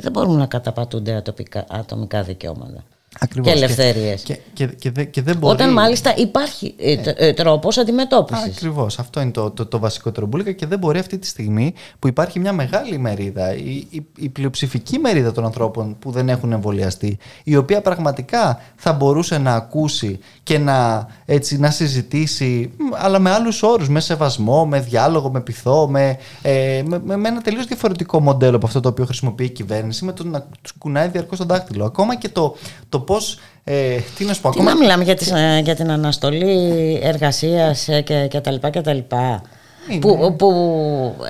δεν 0.00 0.12
μπορούν 0.12 0.36
να 0.36 0.46
καταπατούνται 0.46 1.14
ατοπικά, 1.14 1.64
ατομικά 1.70 2.22
δικαιώματα 2.22 2.84
Ακριβώς. 3.20 3.52
και 3.52 3.56
ελευθερίες. 3.58 4.22
Και, 4.22 4.38
και, 4.52 4.66
και, 4.66 4.90
δεν- 4.90 5.10
και 5.10 5.22
δεν 5.22 5.36
μπορεί... 5.36 5.54
Όταν 5.54 5.72
μάλιστα 5.72 6.14
υπάρχει 6.16 6.74
ε, 6.78 6.96
τ- 6.96 7.20
ε, 7.20 7.32
τρόπος 7.32 7.78
αντιμετώπισης. 7.78 8.44
Ακριβώς. 8.44 8.98
Αυτό 8.98 9.20
είναι 9.20 9.30
το, 9.30 9.50
το, 9.50 9.66
το 9.66 9.78
βασικότερο 9.78 10.26
μπουλίκα 10.26 10.52
και 10.52 10.66
δεν 10.66 10.78
μπορεί 10.78 10.98
αυτή 10.98 11.18
τη 11.18 11.26
στιγμή 11.26 11.74
που 11.98 12.08
υπάρχει 12.08 12.38
μια 12.40 12.52
μεγάλη 12.52 12.98
μερίδα, 12.98 13.54
η, 13.54 13.86
η, 13.90 14.06
η 14.16 14.28
πλειοψηφική 14.28 14.98
μερίδα 14.98 15.32
των 15.32 15.44
ανθρώπων 15.44 15.96
που 15.98 16.10
δεν 16.10 16.28
έχουν 16.28 16.52
εμβολιαστεί, 16.52 17.18
η 17.44 17.56
οποία 17.56 17.80
πραγματικά 17.80 18.60
θα 18.76 18.92
μπορούσε 18.92 19.38
να 19.38 19.54
ακούσει 19.54 20.18
και 20.42 20.58
να, 20.58 21.06
έτσι, 21.24 21.58
να 21.58 21.70
συζητήσει, 21.70 22.70
μ, 22.76 22.82
αλλά 22.94 23.18
με 23.18 23.30
άλλους 23.30 23.62
όρους, 23.62 23.88
με 23.88 24.00
σεβασμό, 24.00 24.66
με 24.66 24.80
διάλογο, 24.80 25.30
με 25.30 25.40
πειθό, 25.40 25.88
με, 25.88 26.16
ε, 26.42 26.82
με, 26.86 27.00
με, 27.04 27.16
με 27.16 27.28
ένα 27.28 27.40
τελείως 27.40 27.66
διαφορετικό 27.66 28.20
μοντέλο 28.20 28.56
από 28.56 28.66
αυτό 28.66 28.80
το 28.80 28.88
οποίο 28.88 29.04
χρησιμοποιεί 29.04 29.44
η 29.44 29.50
κυβέρνηση, 29.50 30.04
με 30.04 30.12
το 30.12 30.24
να 30.24 30.46
τους 30.62 30.72
κουνάει 30.78 31.08
διαρκώς 31.08 31.38
τον 31.38 31.46
δάχτυλο. 31.46 31.84
Ακόμα 31.84 32.16
και 32.16 32.28
το, 32.28 32.56
το 32.88 33.00
πώς. 33.06 33.38
Ε, 33.64 33.96
τι 34.16 34.24
να 34.24 34.32
σου 34.34 34.40
πω, 34.40 34.50
Τι 34.50 34.56
ακόμα 34.58 34.74
να 34.74 34.78
μιλάμε 34.78 35.04
για, 35.04 35.14
τις, 35.14 35.30
ε, 35.30 35.60
για 35.64 35.74
την 35.74 35.90
αναστολή 35.90 37.00
εργασίας 37.02 37.88
ε, 37.88 38.00
και, 38.00 38.26
και 38.30 38.40
τα 38.40 38.50
λοιπά 38.50 38.70
και 38.70 38.80
τα 38.80 38.92
λοιπά. 38.92 39.42
Είναι. 39.90 39.98
Που, 40.00 40.34
που 40.38 40.52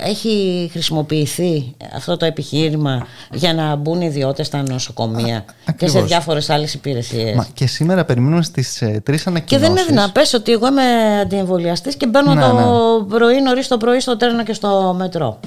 έχει 0.04 0.68
χρησιμοποιηθεί 0.72 1.74
αυτό 1.96 2.16
το 2.16 2.24
επιχείρημα 2.24 3.06
για 3.32 3.54
να 3.54 3.76
μπουν 3.76 4.00
ιδιώτες 4.00 4.46
στα 4.46 4.62
νοσοκομεία 4.68 5.44
και 5.44 5.62
σε 5.64 5.72
ακριβώς. 5.84 6.04
διάφορες 6.08 6.50
άλλες 6.50 6.74
υπηρεσίες. 6.74 7.34
Μα 7.36 7.46
και 7.54 7.66
σήμερα 7.66 8.04
περιμένουμε 8.04 8.42
στις 8.42 8.82
ε, 8.82 9.00
τρεις 9.04 9.26
ανακοινώσεις. 9.26 9.68
Και 9.68 9.74
δεν 9.74 9.86
είναι 9.86 10.00
να 10.00 10.10
πες 10.12 10.34
ότι 10.34 10.52
εγώ 10.52 10.66
είμαι 10.66 11.18
αντιεμβολιαστής 11.20 11.96
και 11.96 12.06
μπαίνω 12.06 12.34
Ναι, 12.34 12.40
το 12.40 12.52
ναι. 12.52 13.18
πρωί 13.18 13.40
νωρίς 13.42 13.68
το 13.68 13.76
πρωί 13.76 14.00
στο 14.00 14.16
τρένο 14.16 14.42
και 14.42 14.52
στο 14.52 14.94
μετρό. 14.98 15.40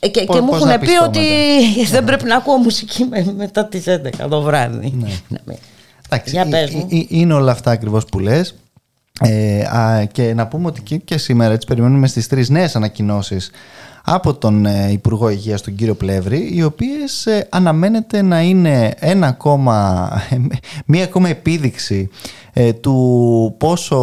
Και, 0.00 0.08
και, 0.08 0.24
Πώς- 0.24 0.36
και 0.36 0.42
μου 0.42 0.48
πώς 0.48 0.56
έχουν 0.56 0.68
να 0.68 0.78
πει 0.78 0.86
πεις 0.86 0.98
το 0.98 1.04
ότι 1.04 1.20
δεν 1.90 2.04
πρέπει 2.04 2.24
να 2.24 2.36
ακούω 2.36 2.56
μουσική 2.56 3.04
με- 3.04 3.32
μετά 3.36 3.66
τις 3.66 3.84
11 3.86 4.28
το 4.28 4.40
βράδυ. 4.40 4.94
Ναι. 5.00 5.08
Εντάξει, 6.10 6.30
Για 6.34 6.42
ε- 6.42 6.50
πες 6.50 6.70
ε- 6.70 6.76
μου. 6.76 6.88
ε- 6.90 7.04
είναι 7.08 7.34
όλα 7.34 7.52
αυτά 7.52 7.70
ακριβώς 7.70 8.04
που 8.04 8.18
λες. 8.18 8.54
Ε, 9.20 9.60
α, 9.62 10.04
και 10.12 10.34
να 10.34 10.46
πούμε 10.46 10.66
ότι 10.66 10.80
και, 10.82 10.96
και 10.96 11.18
σήμερα 11.18 11.52
έτσι 11.52 11.66
περιμένουμε 11.66 12.06
στις 12.06 12.26
τρεις 12.28 12.48
νέες 12.48 12.76
ανακοινώσεις 12.76 13.50
από 14.10 14.34
τον 14.34 14.66
ε, 14.66 14.88
Υπουργό 14.92 15.28
Υγείας, 15.28 15.62
τον 15.62 15.74
κύριο 15.74 15.94
Πλεύρη, 15.94 16.50
οι 16.52 16.62
οποίες 16.62 17.26
ε, 17.26 17.46
αναμένεται 17.50 18.22
να 18.22 18.40
είναι 18.40 18.94
ένα 18.98 19.26
ακόμα, 19.26 20.08
μία 20.86 21.04
ακόμα 21.04 21.28
επίδειξη 21.28 22.08
ε, 22.52 22.72
του 22.72 23.54
πόσο, 23.58 23.98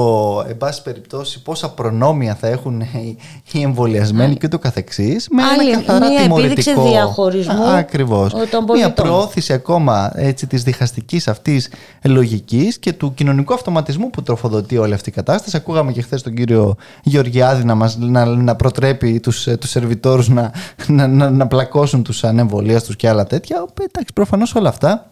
εν 0.47 0.57
πάση 0.57 0.81
περιπτώσει, 0.81 1.41
πόσα 1.41 1.69
προνόμια 1.69 2.35
θα 2.35 2.47
έχουν 2.47 2.79
οι, 2.81 3.17
οι 3.51 3.61
εμβολιασμένοι 3.61 4.35
και 4.35 4.47
το 4.47 4.59
καθεξής, 4.59 5.27
με 5.31 5.41
Άλλη 5.43 5.71
ένα 5.71 5.81
καθαρά 5.81 6.07
μία 6.09 6.19
επίδειξη 6.19 6.69
τιμωρητικό. 6.69 6.83
διαχωρισμού 6.89 7.63
Α, 7.63 7.75
ακριβώς. 7.75 8.31
των 8.31 8.41
Μία 8.41 8.65
πολιτών. 8.65 8.93
προώθηση 8.93 9.53
ακόμα 9.53 10.11
έτσι, 10.15 10.47
της 10.47 10.63
διχαστικής 10.63 11.27
αυτής 11.27 11.69
λογικής 12.03 12.79
και 12.79 12.93
του 12.93 13.13
κοινωνικού 13.13 13.53
αυτοματισμού 13.53 14.09
που 14.09 14.21
τροφοδοτεί 14.21 14.77
όλη 14.77 14.93
αυτή 14.93 15.09
η 15.09 15.13
κατάσταση. 15.13 15.57
Ακούγαμε 15.57 15.91
και 15.91 16.01
χθες 16.01 16.21
τον 16.21 16.33
κύριο 16.33 16.75
Γεωργιάδη 17.03 17.63
να, 17.63 17.75
μας, 17.75 17.97
να, 17.97 18.25
να 18.25 18.55
προτρέπει 18.55 19.19
τους, 19.19 19.47
ε, 19.47 19.57
τους 19.57 19.75
σερβιτόρους 19.95 20.29
να, 20.29 20.51
να, 20.87 21.07
να, 21.07 21.29
να 21.29 21.47
πλακώσουν 21.47 22.03
τους 22.03 22.23
ανεμβολίας 22.23 22.83
τους 22.83 22.95
και 22.95 23.09
άλλα 23.09 23.25
τέτοια. 23.25 23.61
Οπότε, 23.61 23.83
Εντάξει, 23.83 24.13
προφανώς 24.13 24.55
όλα 24.55 24.69
αυτά 24.69 25.09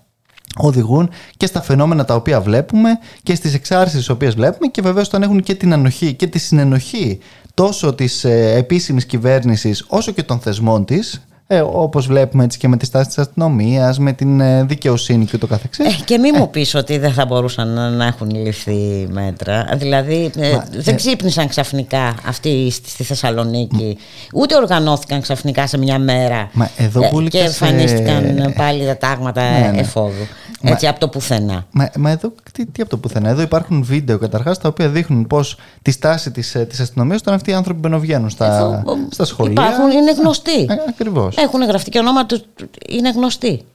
οδηγούν 0.57 1.09
και 1.37 1.45
στα 1.45 1.61
φαινόμενα 1.61 2.05
τα 2.05 2.15
οποία 2.15 2.41
βλέπουμε 2.41 2.89
και 3.23 3.35
στις 3.35 3.53
εξάρσεις 3.53 3.97
τις 3.97 4.09
οποίες 4.09 4.35
βλέπουμε 4.35 4.67
και 4.67 4.81
βεβαίως 4.81 5.07
όταν 5.07 5.21
έχουν 5.23 5.41
και 5.43 5.55
την 5.55 5.73
ανοχή 5.73 6.13
και 6.13 6.27
τη 6.27 6.39
συνενοχή 6.39 7.19
τόσο 7.53 7.93
της 7.93 8.23
ε, 8.23 8.53
επίσημης 8.57 9.05
κυβέρνησης 9.05 9.85
όσο 9.87 10.11
και 10.11 10.23
των 10.23 10.39
θεσμών 10.39 10.85
της 10.85 11.25
ε, 11.53 11.61
όπως 11.61 12.07
βλέπουμε 12.07 12.43
έτσι 12.43 12.57
και 12.57 12.67
με 12.67 12.77
τη 12.77 12.85
στάση 12.85 13.07
της 13.07 13.17
αστυνομίας, 13.17 13.99
με 13.99 14.13
την 14.13 14.39
ε, 14.39 14.63
δικαιοσύνη 14.63 15.25
και 15.25 15.37
το 15.37 15.47
καθεξής. 15.47 15.85
Ε, 15.85 16.03
και 16.05 16.17
μη 16.17 16.31
μου 16.31 16.49
πεις 16.49 16.75
ότι 16.75 16.97
δεν 16.97 17.13
θα 17.13 17.25
μπορούσαν 17.25 17.67
να, 17.67 17.89
να 17.89 18.05
έχουν 18.05 18.29
ληφθεί 18.29 19.07
μέτρα. 19.09 19.65
Δηλαδή 19.75 20.31
ε, 20.37 20.51
Μα, 20.51 20.65
δεν 20.71 20.93
ε, 20.93 20.97
ξύπνησαν 20.97 21.47
ξαφνικά 21.47 22.15
αυτοί 22.25 22.71
στη, 22.71 22.89
στη 22.89 23.03
Θεσσαλονίκη. 23.03 23.97
Ούτε 24.33 24.55
οργανώθηκαν 24.55 25.21
ξαφνικά 25.21 25.67
σε 25.67 25.77
μια 25.77 25.99
μέρα. 25.99 26.49
Μα 26.53 26.69
εδώ 26.77 27.03
ε, 27.03 27.07
που 27.07 27.21
και 27.21 27.41
λες, 27.41 27.61
εμφανίστηκαν 27.61 28.37
ε, 28.37 28.53
πάλι 28.57 28.85
τα 28.85 28.97
τάγματα 28.97 29.41
ναι, 29.41 29.71
ναι. 29.73 29.79
εφόδου. 29.79 30.27
Μα- 30.63 30.71
Έτσι 30.71 30.87
από 30.87 30.99
το 30.99 31.07
πουθενά. 31.07 31.65
Μα, 31.71 31.89
μα 31.97 32.09
εδώ, 32.09 32.33
τι, 32.51 32.65
τι 32.65 32.81
από 32.81 32.89
το 32.89 32.97
πουθενά; 32.97 33.29
Εδώ 33.29 33.41
υπάρχουν 33.41 33.83
βίντεο 33.83 34.17
καταρχάς 34.17 34.57
τα 34.59 34.67
οποία 34.67 34.89
δείχνουν 34.89 35.27
πώς 35.27 35.57
τη 35.81 35.91
στάση 35.91 36.31
της 36.31 36.57
της 36.69 36.79
αστυνομίας 36.79 37.19
όταν 37.19 37.33
αυτοί 37.33 37.49
οι 37.49 37.53
άνθρωποι 37.53 37.79
μπαινοβγαίνουν 37.79 38.29
στα, 38.29 38.55
Εδώ, 38.55 38.97
στα 39.09 39.25
σχολεία. 39.25 39.51
Υπάρχουν, 39.51 39.91
είναι 39.91 40.13
γνωστοί. 40.13 40.61
Ε, 40.61 40.75
Ακριβώς. 40.89 41.37
Έχουν 41.37 41.63
γραφτεί 41.63 41.89
και 41.89 41.99
ονόμα 41.99 42.25
του, 42.25 42.43
είναι 42.89 43.11
γνωστοί. 43.11 43.65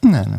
Ναι, 0.00 0.22
ναι. 0.30 0.36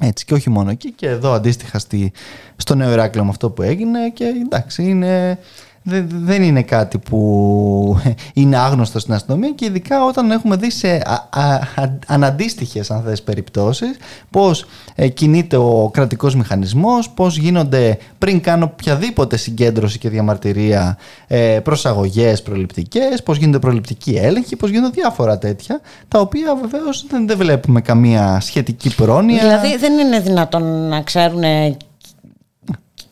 Έτσι 0.00 0.24
και 0.24 0.34
όχι 0.34 0.50
μόνο 0.50 0.70
εκεί 0.70 0.90
και 0.92 1.08
εδώ 1.08 1.32
αντίστοιχα 1.32 1.78
στη, 1.78 2.12
στο 2.56 2.74
νέο 2.74 2.92
Ηράκλειο 2.92 3.24
με 3.24 3.30
αυτό 3.30 3.50
που 3.50 3.62
έγινε 3.62 4.08
και 4.08 4.24
εντάξει 4.24 4.82
είναι, 4.82 5.38
δεν, 5.88 6.08
δεν 6.10 6.42
είναι 6.42 6.62
κάτι 6.62 6.98
που 6.98 8.00
είναι 8.34 8.56
άγνωστο 8.56 8.98
στην 8.98 9.14
αστυνομία 9.14 9.50
και 9.50 9.64
ειδικά 9.64 10.04
όταν 10.04 10.30
έχουμε 10.30 10.56
δει 10.56 10.70
σε 10.70 10.88
α, 10.88 11.28
α, 11.30 11.54
α, 11.54 11.88
αναντίστοιχες 12.06 12.90
αν 12.90 13.02
θες 13.02 13.22
περιπτώσεις 13.22 13.96
πώς 14.30 14.66
ε, 14.94 15.08
κινείται 15.08 15.56
ο 15.56 15.90
κρατικός 15.92 16.34
μηχανισμός, 16.34 17.10
πώς 17.10 17.36
γίνονται 17.36 17.98
πριν 18.18 18.40
κάνω 18.40 18.64
οποιαδήποτε 18.64 19.36
συγκέντρωση 19.36 19.98
και 19.98 20.08
διαμαρτυρία 20.08 20.98
ε, 21.26 21.60
προσαγωγές 21.62 22.42
προληπτικές, 22.42 23.22
πώς 23.22 23.36
γίνονται 23.36 23.58
προληπτικοί 23.58 24.14
έλεγχοι, 24.14 24.56
πώς 24.56 24.70
γίνονται 24.70 25.00
διάφορα 25.00 25.38
τέτοια 25.38 25.80
τα 26.08 26.20
οποία 26.20 26.56
βεβαίως 26.60 27.06
δεν, 27.10 27.26
δεν 27.26 27.36
βλέπουμε 27.36 27.80
καμία 27.80 28.40
σχετική 28.40 28.94
πρόνοια. 28.94 29.40
Δηλαδή 29.40 29.76
δεν 29.76 29.98
είναι 29.98 30.20
δυνατόν 30.20 30.88
να 30.88 31.02
ξέρουν 31.02 31.42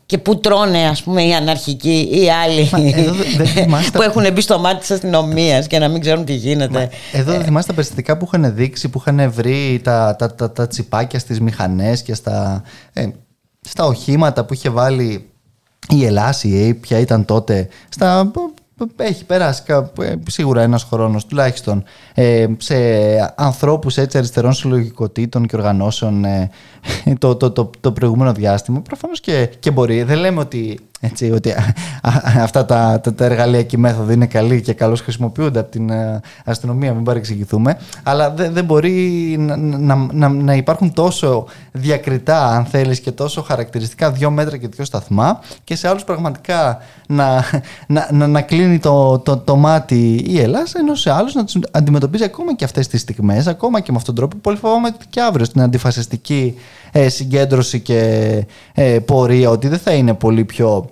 και 0.06 0.18
που 0.18 0.40
τρώνε 0.40 0.86
ας 0.86 1.02
πούμε 1.02 1.22
οι 1.22 1.34
αναρχικοί 1.34 2.08
ή 2.12 2.22
οι 2.22 2.30
άλλοι 2.30 2.70
που 3.92 4.02
έχουν 4.02 4.32
μπει 4.32 4.40
στο 4.40 4.58
μάτι 4.58 4.78
της 4.78 4.90
αστυνομίας 4.90 5.66
και 5.66 5.78
να 5.78 5.88
μην 5.88 6.00
ξέρουν 6.00 6.24
τι 6.24 6.34
γίνεται. 6.34 6.78
Μα, 6.78 7.18
εδώ 7.18 7.32
δεν 7.32 7.44
θυμάστε 7.44 7.68
τα 7.68 7.74
περιστατικά 7.74 8.16
που 8.16 8.28
είχαν 8.32 8.54
δείξει, 8.54 8.88
που 8.88 9.02
είχαν 9.06 9.32
βρει 9.32 9.80
τα, 9.84 10.16
τα, 10.18 10.34
τα, 10.34 10.52
τα 10.52 10.66
τσιπάκια 10.66 11.18
στις 11.18 11.40
μηχανές 11.40 12.02
και 12.02 12.14
στα, 12.14 12.62
ε, 12.92 13.08
στα 13.60 13.84
οχήματα 13.84 14.44
που 14.44 14.54
είχε 14.54 14.70
βάλει 14.70 15.28
η 15.88 16.04
Ελλάς, 16.04 16.44
η 16.44 16.74
ποια 16.74 16.98
ήταν 16.98 17.24
τότε, 17.24 17.68
στα 17.88 18.30
έχει 18.96 19.24
περάσει 19.24 19.62
ε, 20.00 20.12
σίγουρα 20.28 20.62
ένας 20.62 20.82
χρόνος 20.84 21.26
τουλάχιστον 21.26 21.84
ε, 22.14 22.46
σε 22.56 22.74
ανθρώπους 23.34 23.96
έτσι 23.96 24.18
αριστερών 24.18 24.52
συλλογικοτήτων 24.52 25.46
και 25.46 25.56
οργανώσεων 25.56 26.24
ε, 26.24 26.50
το, 27.18 27.36
το, 27.36 27.50
το, 27.50 27.70
το 27.80 27.92
προηγούμενο 27.92 28.32
διάστημα. 28.32 28.80
Προφανώς 28.80 29.20
και, 29.20 29.50
και 29.58 29.70
μπορεί. 29.70 30.02
Δεν 30.02 30.18
λέμε 30.18 30.40
ότι 30.40 30.80
έτσι, 31.04 31.30
ότι 31.30 31.54
αυτά 32.46 32.64
τα, 32.64 33.00
τα, 33.00 33.14
τα 33.14 33.24
εργαλεία 33.24 33.62
και 33.62 33.76
οι 33.76 33.80
μέθοδοι 33.80 34.12
είναι 34.12 34.26
καλοί 34.26 34.60
και 34.60 34.72
καλώς 34.72 35.00
χρησιμοποιούνται 35.00 35.58
από 35.58 35.70
την 35.70 35.90
ε, 35.90 36.20
αστυνομία, 36.44 36.94
μην 36.94 37.04
παρεξηγηθούμε. 37.04 37.78
Αλλά 38.02 38.30
δεν, 38.30 38.52
δεν 38.52 38.64
μπορεί 38.64 38.92
να, 39.38 39.56
να, 39.56 40.08
να, 40.12 40.28
να, 40.28 40.54
υπάρχουν 40.54 40.92
τόσο 40.92 41.46
διακριτά, 41.72 42.48
αν 42.48 42.64
θέλεις, 42.64 43.00
και 43.00 43.10
τόσο 43.10 43.42
χαρακτηριστικά 43.42 44.10
δύο 44.10 44.30
μέτρα 44.30 44.56
και 44.56 44.68
δύο 44.68 44.84
σταθμά 44.84 45.40
και 45.64 45.76
σε 45.76 45.88
άλλους 45.88 46.04
πραγματικά 46.04 46.78
να, 47.06 47.44
να, 47.86 48.08
να, 48.12 48.26
να 48.26 48.40
κλείνει 48.40 48.78
το, 48.78 49.18
το, 49.18 49.36
το, 49.36 49.56
μάτι 49.56 50.24
η 50.26 50.40
Ελλάδα, 50.40 50.70
ενώ 50.80 50.94
σε 50.94 51.10
άλλους 51.10 51.34
να 51.34 51.44
τους 51.44 51.58
αντιμετωπίζει 51.70 52.24
ακόμα 52.24 52.54
και 52.54 52.64
αυτές 52.64 52.88
τις 52.88 53.00
στιγμές, 53.00 53.46
ακόμα 53.46 53.80
και 53.80 53.92
με 53.92 53.96
αυτόν 53.96 54.14
τον 54.14 54.28
τρόπο. 54.28 54.42
Πολύ 54.42 54.56
φοβάμαι 54.56 54.94
και 55.10 55.20
αύριο 55.20 55.44
στην 55.44 55.60
αντιφασιστική 55.60 56.54
ε, 56.83 56.83
συγκέντρωση 57.08 57.80
και 57.80 58.00
ε, 58.74 58.98
πορεία 58.98 59.50
ότι 59.50 59.68
δεν 59.68 59.78
θα 59.78 59.92
είναι 59.92 60.14
πολύ 60.14 60.44
πιο 60.44 60.90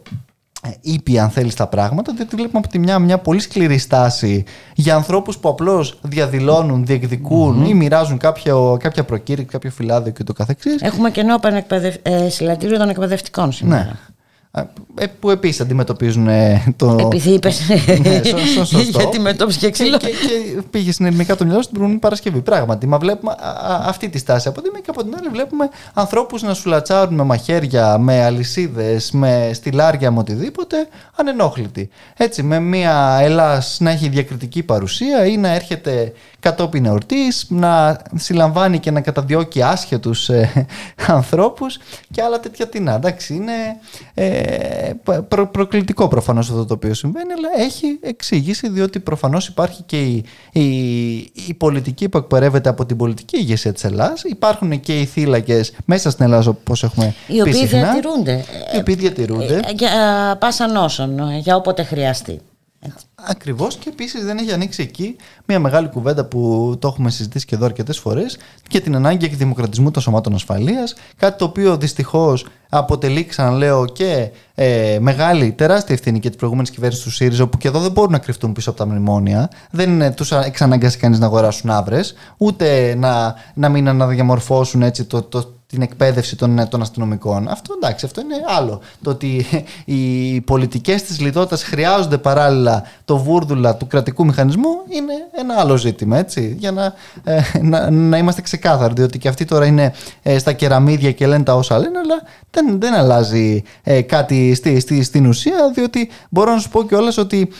ε, 0.63 0.71
ήπια 0.81 1.23
αν 1.23 1.31
θέλεις 1.31 1.55
τα 1.55 1.67
πράγματα, 1.67 2.13
διότι 2.13 2.37
βλέπουμε 2.37 2.59
από 2.59 2.69
τη 2.69 2.79
μια 2.79 2.99
μια 2.99 3.19
πολύ 3.19 3.41
σκληρή 3.41 3.79
στάση 3.79 4.45
για 4.75 4.95
ανθρώπους 4.95 5.39
που 5.39 5.49
απλώς 5.49 5.99
διαδηλώνουν, 6.03 6.87
ή 7.67 7.75
μοιράζουν 7.75 8.19
κάποιο, 8.19 8.77
κάποια 8.81 9.05
προκήρυξη, 9.05 9.53
κάποιο 9.53 9.71
φυλάδιο 9.71 10.13
και 10.13 10.25
το 10.25 10.33
καθεξής. 10.33 10.83
Έχουμε 10.83 11.11
και 11.11 11.23
νέο 11.23 11.39
ε, 12.03 12.29
συλλατήριο 12.29 12.79
των 12.79 12.89
εκπαιδευτικών 12.89 13.53
σήμερα. 13.53 13.85
Ναι. 13.85 13.93
Ε, 14.95 15.07
που 15.07 15.31
επίσης 15.31 15.61
αντιμετωπίζουν 15.61 16.29
ε, 16.29 16.65
το. 16.77 16.97
Επειδή 17.01 17.31
είπε. 17.31 17.51
Ναι, 18.03 18.21
για 18.91 19.09
τη 19.09 19.19
μετώπιση 19.21 19.59
και 19.59 19.71
ξύλο. 19.71 19.97
Και, 19.97 20.07
και, 20.07 20.63
πήγες 20.71 20.95
στην 20.95 21.07
ελληνικά 21.07 21.37
το 21.37 21.45
μυαλό 21.45 21.61
στην 21.61 21.73
προηγούμενη 21.73 22.01
Παρασκευή. 22.01 22.41
Πράγματι, 22.41 22.87
μα 22.87 22.99
βλέπουμε 22.99 23.35
αυτή 23.83 24.09
τη 24.09 24.19
στάση 24.19 24.49
από 24.49 24.63
τη 24.63 24.71
μία 24.71 24.81
και 24.81 24.91
από 24.91 25.03
την 25.05 25.15
άλλη 25.19 25.29
βλέπουμε 25.29 25.69
ανθρώπους 25.95 26.43
να 26.43 26.55
σουλατσάρουν 26.55 27.15
με 27.15 27.23
μαχαίρια, 27.23 27.99
με 27.99 28.23
αλυσίδες, 28.25 29.11
με 29.11 29.51
στυλάρια, 29.55 30.11
με 30.11 30.19
οτιδήποτε, 30.19 30.89
ανενόχλητοι. 31.17 31.89
Έτσι, 32.17 32.43
με 32.43 32.61
μια 32.61 33.19
Ελλάς 33.21 33.77
να 33.81 33.91
έχει 33.91 34.09
διακριτική 34.09 34.63
παρουσία 34.63 35.27
ή 35.27 35.37
να 35.37 35.49
έρχεται 35.49 36.13
κατόπιν 36.43 36.85
εορτής, 36.85 37.47
να 37.49 37.99
συλλαμβάνει 38.15 38.79
και 38.79 38.91
να 38.91 39.01
καταδιώκει 39.01 39.63
άσχετους 39.63 40.29
ε, 40.29 40.67
ανθρώπους 41.07 41.79
και 42.11 42.23
άλλα 42.23 42.41
τέτοια 42.41 42.69
τεινά. 42.69 42.95
Εντάξει, 42.95 43.35
είναι 43.35 43.53
ε, 44.15 44.93
προ, 45.29 45.47
προκλητικό 45.47 46.09
προφανώς 46.09 46.51
αυτό 46.51 46.65
το 46.65 46.75
οποίο 46.75 46.95
συμβαίνει, 46.95 47.33
αλλά 47.33 47.65
έχει 47.65 47.99
εξήγηση 48.03 48.69
διότι 48.69 49.01
προφανώς 49.01 49.47
υπάρχει 49.49 49.83
και 49.83 50.01
η, 50.01 50.25
η, 50.53 50.63
η, 51.49 51.55
πολιτική 51.57 52.09
που 52.09 52.19
εκπαιδεύεται 52.19 52.69
από 52.69 52.87
την 52.87 52.97
πολιτική 52.97 53.37
ηγεσία 53.37 53.73
της 53.73 53.85
Ελλάδα. 53.85 54.15
Υπάρχουν 54.25 54.81
και 54.81 55.01
οι 55.01 55.05
θύλακες 55.05 55.73
μέσα 55.85 56.11
στην 56.11 56.25
Ελλάδα, 56.25 56.51
όπως 56.51 56.83
έχουμε 56.83 57.15
οι 57.27 57.41
οποίοι 57.41 57.67
διατηρούνται. 57.67 58.45
Οι 58.75 58.79
οποίοι 58.79 58.95
διατηρούνται. 58.95 59.55
Ε, 59.55 59.73
για 59.73 59.91
πάσα 60.41 60.67
νόσων, 60.67 61.37
για 61.39 61.57
όποτε 61.57 61.83
χρειαστεί. 61.83 62.41
Ακριβώς 63.15 63.77
και 63.77 63.89
επίσης 63.89 64.25
δεν 64.25 64.39
έχει 64.39 64.53
ανοίξει 64.53 64.83
εκεί 64.83 65.17
μια 65.47 65.59
μεγάλη 65.59 65.89
κουβέντα 65.89 66.25
που 66.25 66.75
το 66.79 66.89
έχουμε 66.89 67.11
συζητήσει 67.11 67.47
και 67.47 67.55
εδώ 67.55 67.65
αρκετές 67.65 67.99
φορές 67.99 68.39
και 68.69 68.81
την 68.81 68.95
ανάγκη 68.95 69.25
εκδημοκρατισμού 69.25 69.91
των 69.91 70.03
σωμάτων 70.03 70.35
ασφαλείας. 70.35 70.95
Κάτι 71.17 71.39
το 71.39 71.45
οποίο 71.45 71.77
δυστυχώς 71.77 72.47
αποτελεί, 72.69 73.25
ξαναλέω, 73.25 73.87
και 73.87 74.31
ε, 74.55 74.99
μεγάλη, 75.01 75.53
τεράστια 75.53 75.95
ευθύνη 75.95 76.19
και 76.19 76.29
της 76.29 76.37
προηγούμενης 76.37 76.71
κυβέρνησης 76.71 77.05
του 77.05 77.11
ΣΥΡΙΖΑ, 77.11 77.47
που 77.47 77.59
και 77.59 77.69
εδώ 77.69 77.81
δεν 77.81 77.91
μπορούν 77.91 78.13
να 78.13 78.19
κρυφτούν 78.19 78.53
πίσω 78.53 78.71
από 78.71 78.79
τα 78.79 78.87
μνημόνια. 78.87 79.51
Δεν 79.71 80.15
τους 80.15 80.33
εξαναγκάσει 80.33 80.99
κανείς 80.99 81.19
να 81.19 81.27
αγοράσουν 81.27 81.71
άβρες, 81.71 82.15
ούτε 82.37 82.95
να, 82.95 83.35
να 83.55 83.69
μην 83.69 83.89
αναδιαμορφώσουν 83.89 84.83
έτσι 84.83 85.05
το, 85.05 85.23
το 85.23 85.55
την 85.73 85.83
εκπαίδευση 85.83 86.37
των, 86.37 86.69
των 86.69 86.83
αστυνομικών. 86.83 87.49
Αυτό 87.49 87.75
εντάξει, 87.77 88.07
αυτό 88.07 88.21
είναι 88.21 88.35
άλλο. 88.47 88.81
Το 89.03 89.11
ότι 89.11 89.47
οι 89.85 90.41
πολιτικές 90.41 91.03
της 91.03 91.21
λιτότητας 91.21 91.63
χρειάζονται 91.63 92.19
παράλληλα 92.19 92.83
το 93.05 93.17
βούρδουλα 93.17 93.77
του 93.77 93.87
κρατικού 93.87 94.25
μηχανισμού 94.25 94.71
είναι 94.89 95.13
ένα 95.33 95.55
άλλο 95.59 95.77
ζήτημα. 95.77 96.19
Έτσι, 96.19 96.57
για 96.59 96.73
να, 96.73 96.95
ε, 97.25 97.41
να, 97.61 97.91
να, 97.91 98.19
είμαστε 98.19 98.41
ξεκάθαροι. 98.41 98.95
Διότι 98.97 99.19
και 99.19 99.29
αυτοί 99.29 99.45
τώρα 99.45 99.67
είναι 99.67 99.93
ε, 100.23 100.39
στα 100.39 100.53
κεραμίδια 100.53 101.13
και 101.13 101.27
λένε 101.27 101.45
τα 101.45 101.55
όσα 101.55 101.79
λένε, 101.79 101.99
αλλά 101.99 102.23
δεν, 102.51 102.81
δεν 102.81 102.95
αλλάζει 102.95 103.63
ε, 103.83 104.01
κάτι 104.01 104.55
στη, 104.55 104.81
στη, 104.81 105.03
στην 105.03 105.27
ουσία. 105.27 105.71
Διότι 105.75 106.11
μπορώ 106.29 106.53
να 106.53 106.59
σου 106.59 106.69
πω 106.69 106.85
κιόλας 106.85 107.17
ότι 107.19 107.53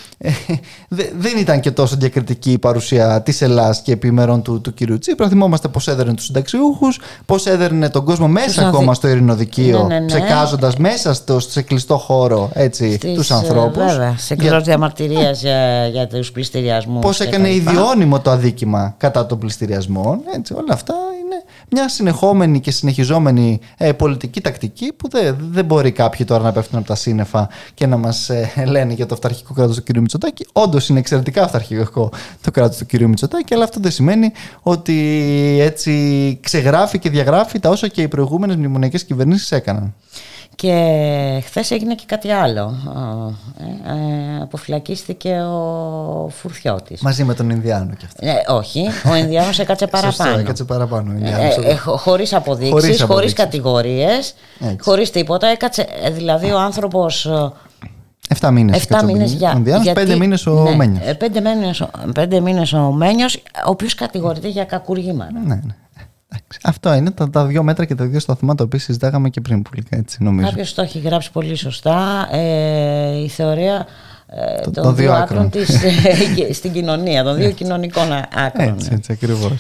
δεν 1.25 1.37
ήταν 1.39 1.61
και 1.61 1.71
τόσο 1.71 1.97
διακριτική 1.97 2.53
η 2.53 2.59
παρουσία 2.59 3.23
της 3.23 3.43
Ελλάδα 3.43 3.77
και 3.85 3.93
επιμερών 3.93 4.43
του, 4.43 4.61
του 4.61 4.75
κ. 4.75 4.99
Τσίπρα. 4.99 5.29
Θυμόμαστε 5.29 5.69
πώς 5.69 5.89
έδερνε 5.89 6.15
τους 6.15 6.25
συνταξιούχους, 6.25 7.01
πώς 7.27 7.47
έδερνε 7.47 7.89
το 7.89 8.02
τον 8.05 8.11
κόσμο 8.11 8.29
μέσα 8.29 8.67
ακόμα 8.67 8.95
στο 8.95 9.09
ειρηνοδικείο, 9.09 9.87
ναι, 9.89 9.99
ναι, 9.99 10.19
ναι. 10.59 10.71
μέσα 10.79 11.15
στο, 11.15 11.41
σε 11.41 11.63
κλειστό 11.63 11.97
χώρο 11.97 12.51
έτσι, 12.53 12.99
τους 13.15 13.31
ε, 13.31 13.35
ανθρώπους. 13.35 13.85
Βέβαια, 13.85 14.15
σε 14.19 14.35
κλειστός 14.35 14.63
για... 14.63 14.67
διαμαρτυρίας 14.67 15.41
για, 15.41 15.87
για 15.87 16.07
τους 16.07 16.33
πληστηριασμούς. 16.33 17.01
Πώς 17.01 17.21
έκανε 17.21 17.55
ιδιώνυμο 17.55 18.21
το 18.21 18.31
αδίκημα 18.31 18.95
κατά 18.97 19.27
των 19.27 19.39
πληστηριασμών. 19.39 20.21
Έτσι, 20.37 20.55
όλα 20.55 20.73
αυτά 20.73 20.95
είναι 21.21 21.22
μια 21.73 21.89
συνεχόμενη 21.89 22.61
και 22.61 22.71
συνεχιζόμενη 22.71 23.61
ε, 23.77 23.93
πολιτική 23.93 24.41
τακτική 24.41 24.93
που 24.93 25.09
δεν, 25.09 25.37
δεν 25.51 25.65
μπορεί 25.65 25.93
κάποιοι 25.93 26.27
τώρα 26.27 26.43
να 26.43 26.53
πέφτουν 26.53 26.79
από 26.79 26.87
τα 26.87 26.95
σύννεφα 26.95 27.49
και 27.75 27.87
να 27.87 27.97
μας 27.97 28.31
ε, 28.31 28.53
λένε 28.67 28.93
για 28.93 29.07
το 29.07 29.15
αυταρχικό 29.15 29.55
κράτος 29.55 29.77
του 29.77 29.83
κ. 29.83 29.97
Μητσοτάκη. 29.97 30.47
Όντως 30.53 30.89
είναι 30.89 30.99
εξαιρετικά 30.99 31.45
αυταρχικό 31.45 32.11
το 32.41 32.51
κράτος 32.51 32.77
του 32.77 32.87
κ. 32.87 33.01
Μητσοτάκη, 33.01 33.55
αλλά 33.55 33.65
αυτό 33.65 33.81
δεν 33.81 33.91
σημαίνει 33.91 34.33
ότι 34.63 34.97
έτσι 35.61 36.39
ξεγράφει 36.43 36.99
και 36.99 37.11
διαγράφει 37.11 37.59
τα 37.59 37.69
όσα 37.69 37.89
και 37.89 38.03
οι 38.03 38.09
προηγούμενες 38.09 38.57
μνημονιακές 38.57 39.05
κυβερνήσεις 39.05 39.53
έκαναν. 39.53 39.95
Και 40.55 41.43
χθες 41.45 41.71
έγινε 41.71 41.95
και 41.95 42.05
κάτι 42.07 42.31
άλλο. 42.31 42.75
Ε, 43.59 43.93
ε, 43.93 44.43
αποφυλακίστηκε 44.43 45.41
ο 45.41 46.29
Φουρθιώτης. 46.29 47.01
Μαζί 47.01 47.25
με 47.25 47.35
τον 47.35 47.51
Ινδιάνο 47.51 47.95
και 47.99 48.05
αυτό. 48.05 48.27
Ε, 48.27 48.53
όχι, 48.53 48.89
ο 49.11 49.15
Ινδιάνος 49.15 49.59
έκατσε 49.59 49.87
παραπάνω. 49.87 50.13
Σωστό, 50.13 50.39
έκατσε 50.39 50.65
παραπάνω. 50.65 51.13
Ε, 51.13 51.71
ε, 51.71 51.75
χωρίς 51.77 52.33
αποδείξεις, 52.33 53.03
χωρίς, 53.03 53.33
κατηγορίες, 53.33 54.35
χωρίς 54.81 55.11
τίποτα. 55.11 55.47
Έκατσε, 55.47 55.87
ε, 56.03 56.11
δηλαδή 56.11 56.51
ο 56.51 56.59
άνθρωπος... 56.59 57.31
7 58.41 58.51
μήνες. 58.51 58.87
7 58.89 59.05
μήνες 59.05 59.33
για, 59.33 59.63
γιατί, 59.83 60.13
5 60.13 60.17
μήνες 60.17 60.47
ο 60.47 60.63
ναι, 60.63 60.75
Μένιος. 60.75 61.05
5 62.15 62.41
μήνες, 62.41 62.73
ο 62.73 62.93
Μένιος, 62.93 63.37
ο 63.37 63.41
οποίος 63.65 63.95
κατηγορείται 63.95 64.49
για 64.49 64.65
κακουργήματα. 64.65 65.41
Ναι, 65.47 65.55
ναι. 65.55 65.75
Αυτό 66.63 66.95
είναι 66.95 67.11
τα, 67.11 67.31
τα 67.31 67.45
δύο 67.45 67.63
μέτρα 67.63 67.85
και 67.85 67.95
τα 67.95 68.05
δύο 68.05 68.21
σταθμά 68.21 68.55
τα 68.55 68.65
οποία 68.65 68.79
συζητάγαμε 68.79 69.29
και 69.29 69.41
πριν 69.41 69.63
πολύ 69.63 69.85
έτσι 69.91 70.23
νομίζω. 70.23 70.49
Κάποιος 70.49 70.75
το 70.75 70.83
έχει 70.83 70.99
γράψει 70.99 71.31
πολύ 71.31 71.55
σωστά. 71.55 72.29
Ε, 72.33 73.23
η 73.23 73.29
θεωρία 73.29 73.87
ε, 74.27 74.61
των 74.61 74.73
το 74.73 74.93
δύο 74.93 75.13
άκρων 75.13 75.51
της, 75.51 75.69
ε, 76.49 76.53
στην 76.53 76.73
κοινωνία, 76.73 77.23
των 77.23 77.37
δύο 77.37 77.47
ναι. 77.47 77.53
κοινωνικών 77.53 78.13
άκρων. 78.47 78.69
Έτσι, 78.69 78.91
έτσι 78.93 79.13
ακριβώς. 79.13 79.53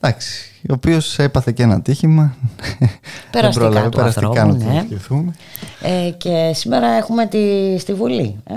Εντάξει, 0.00 0.50
ο 0.68 0.72
οποίος 0.72 1.18
έπαθε 1.18 1.52
και 1.52 1.62
ένα 1.62 1.74
ατύχημα. 1.74 2.34
Περαστικά 3.30 3.64
πρόλαβε, 3.64 3.88
του 3.88 3.96
περαστικά 3.96 4.42
ανθρώπου, 4.42 4.64
να 4.64 5.20
ναι. 5.20 6.06
ε, 6.06 6.10
Και 6.10 6.50
σήμερα 6.54 6.86
έχουμε 6.86 7.26
τη, 7.26 7.38
στη 7.78 7.94
Βουλή. 7.94 8.36
Ε. 8.44 8.54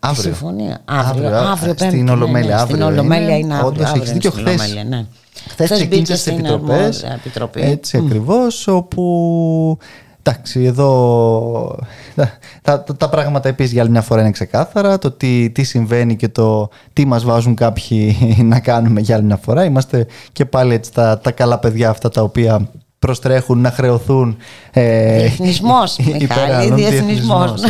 Αύριο. 0.00 0.22
Συμφωνία. 0.22 0.80
Αύριο, 0.84 1.28
αύριο, 1.28 1.50
αύριο 1.50 1.74
στην 1.76 2.08
Ολομέλεια. 2.08 2.54
Ναι, 2.54 2.62
ναι, 2.62 2.68
στην 2.68 2.82
Ολομέλεια 2.82 3.36
είναι 3.36 3.54
αύριο. 3.54 3.68
Όντως, 3.68 3.92
έχεις 3.92 4.12
δίκιο 4.12 4.30
χθες. 4.30 4.74
Ναι. 4.88 5.06
Χθες 5.48 5.70
ξεκίνησες 5.70 6.20
στι 6.20 6.30
επιτροπές. 6.30 7.04
Έτσι 7.52 7.98
mm. 8.00 8.04
ακριβώς, 8.06 8.66
όπου. 8.66 9.78
Εντάξει, 10.24 10.64
εδώ 10.64 11.78
τα, 12.14 12.38
τα, 12.62 12.96
τα 12.96 13.08
πράγματα 13.08 13.48
επίσης 13.48 13.72
για 13.72 13.82
άλλη 13.82 13.90
μια 13.90 14.02
φορά 14.02 14.20
είναι 14.20 14.30
ξεκάθαρα. 14.30 14.98
Το 14.98 15.10
τι, 15.10 15.50
τι 15.50 15.62
συμβαίνει 15.62 16.16
και 16.16 16.28
το 16.28 16.68
τι 16.92 17.04
μας 17.04 17.24
βάζουν 17.24 17.54
κάποιοι 17.54 18.16
να 18.52 18.60
κάνουμε 18.60 19.00
για 19.00 19.16
άλλη 19.16 19.24
μια 19.24 19.36
φορά. 19.36 19.64
Είμαστε 19.64 20.06
και 20.32 20.44
πάλι 20.44 20.74
έτσι 20.74 20.92
τα, 20.92 21.18
τα 21.18 21.30
καλά 21.30 21.58
παιδιά 21.58 21.90
αυτά 21.90 22.08
τα 22.08 22.22
οποία 22.22 22.68
προστρέχουν 23.02 23.60
να 23.60 23.70
χρεωθούν. 23.70 24.36
Ε, 24.70 25.18
διεθνισμός, 25.18 25.96
Μιχάλη, 26.20 26.72
διεθνισμός. 26.72 27.62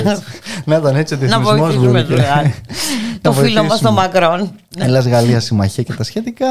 Να 0.65 0.77
ήταν 0.77 0.97
έτσι 0.97 1.15
ο 1.15 1.17
διεθνισμός. 1.17 1.59
Να 1.59 1.67
βοηθήσουμε 1.67 2.07
Το 3.21 3.33
φίλο 3.33 3.65
μας 3.65 3.81
τον 3.81 3.93
Μακρόν. 3.93 4.51
Ελλάς 4.79 5.07
Γαλλία 5.07 5.41
συμμαχία 5.41 5.83
και 5.83 5.93
τα 5.93 6.05
σχετικά. 6.05 6.47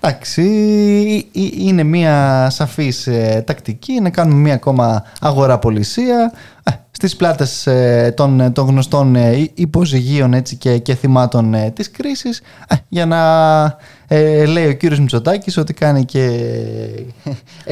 Εντάξει, 0.00 0.42
ε, 1.34 1.40
ε, 1.40 1.48
είναι 1.58 1.82
μια 1.82 2.46
σαφής 2.50 3.06
ε, 3.06 3.42
τακτική 3.46 4.00
να 4.00 4.10
κάνουμε 4.10 4.40
μια 4.40 4.54
ακόμα 4.54 5.04
αγοραπολισία 5.20 6.32
ε, 6.62 6.70
στις 6.90 7.16
πλάτες 7.16 7.66
ε, 7.66 8.12
των, 8.16 8.52
των 8.52 8.66
γνωστών 8.66 9.16
ε, 9.16 9.50
υποζυγίων 9.54 10.34
έτσι, 10.34 10.56
και, 10.56 10.78
και 10.78 10.94
θυμάτων 10.94 11.54
ε, 11.54 11.70
της 11.70 11.90
κρίσης 11.90 12.42
ε, 12.68 12.74
για 12.88 13.06
να 13.06 13.18
ε, 14.12 14.44
λέει 14.46 14.66
ο 14.66 14.72
κύριος 14.72 14.98
Μητσοτάκης 15.00 15.56
ότι 15.56 15.72
κάνει 15.74 16.04
και... 16.04 16.30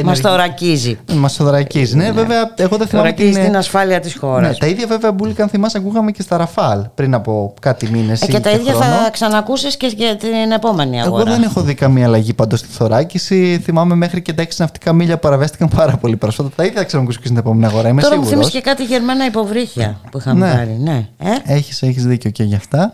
Μας 0.04 0.20
το 0.20 0.30
ορακίζει. 0.32 0.98
Μας 1.14 1.36
το 1.36 1.44
ορακίζει. 1.44 1.96
Ναι, 1.96 2.12
βέβαια, 2.12 2.52
εγώ 2.56 2.76
δεν 2.76 2.86
θυμάμαι 2.86 3.08
Ορακίζει 3.08 3.32
την, 3.32 3.42
την 3.44 3.56
ασφάλεια 3.56 4.00
της 4.00 4.16
χώρας. 4.16 4.48
ναι, 4.50 4.56
τα 4.56 4.66
ίδια 4.66 4.86
βέβαια 4.86 5.12
Μπούλικα, 5.12 5.42
αν 5.42 5.48
θυμάσαι, 5.48 5.78
ακούγαμε 5.78 6.10
και 6.10 6.22
στα 6.22 6.36
Ραφάλ 6.36 6.80
πριν 6.94 7.14
από 7.14 7.54
κάτι 7.60 7.88
μήνες 7.90 8.22
Ε, 8.22 8.26
ή 8.28 8.32
και 8.32 8.40
τα 8.40 8.50
ίδια 8.50 8.72
χρόνο. 8.72 8.84
θα 8.94 9.10
ξανακούσεις 9.10 9.76
και 9.76 9.86
για 9.96 10.16
την 10.16 10.50
επόμενη 10.54 11.00
αγορά. 11.02 11.22
Εγώ 11.22 11.30
δεν 11.30 11.42
έχω 11.42 11.60
δει 11.60 11.74
καμία 11.74 12.06
αλλαγή 12.06 12.34
πάντως 12.34 12.58
στη 12.58 12.68
θωράκιση. 12.68 13.60
Θυμάμαι 13.64 13.94
μέχρι 13.94 14.22
και 14.22 14.32
τα 14.32 14.42
6 14.42 14.48
ναυτικά 14.56 14.92
μίλια 14.92 15.18
παραβέστηκαν 15.18 15.68
πάρα 15.76 15.96
πολύ 15.96 16.16
πρόσφατα. 16.16 16.50
Τα 16.56 16.64
ίδια 16.64 16.78
θα 16.80 16.84
ξανακούσω 16.86 17.18
και 17.20 17.26
στην 17.26 17.38
επόμενη 17.38 17.66
αγορά. 17.66 17.88
Είμαι 17.88 18.02
Τώρα 18.02 18.16
μου 18.16 18.22
σίγουρος. 18.24 18.48
θύμισε 18.48 18.64
και 18.64 18.70
κάτι 18.70 18.84
γερμένα 18.92 19.26
υποβρύχια 19.26 20.00
που 20.10 20.18
είχαμε 20.18 20.46
Ναι. 20.46 20.54
πάρει. 20.54 20.76
Ναι. 20.80 21.08
Ε; 21.18 21.54
Έχεις, 21.54 21.82
έχεις 21.82 22.04
δίκιο 22.06 22.30
και 22.30 22.42
γι' 22.42 22.54
αυτά. 22.54 22.92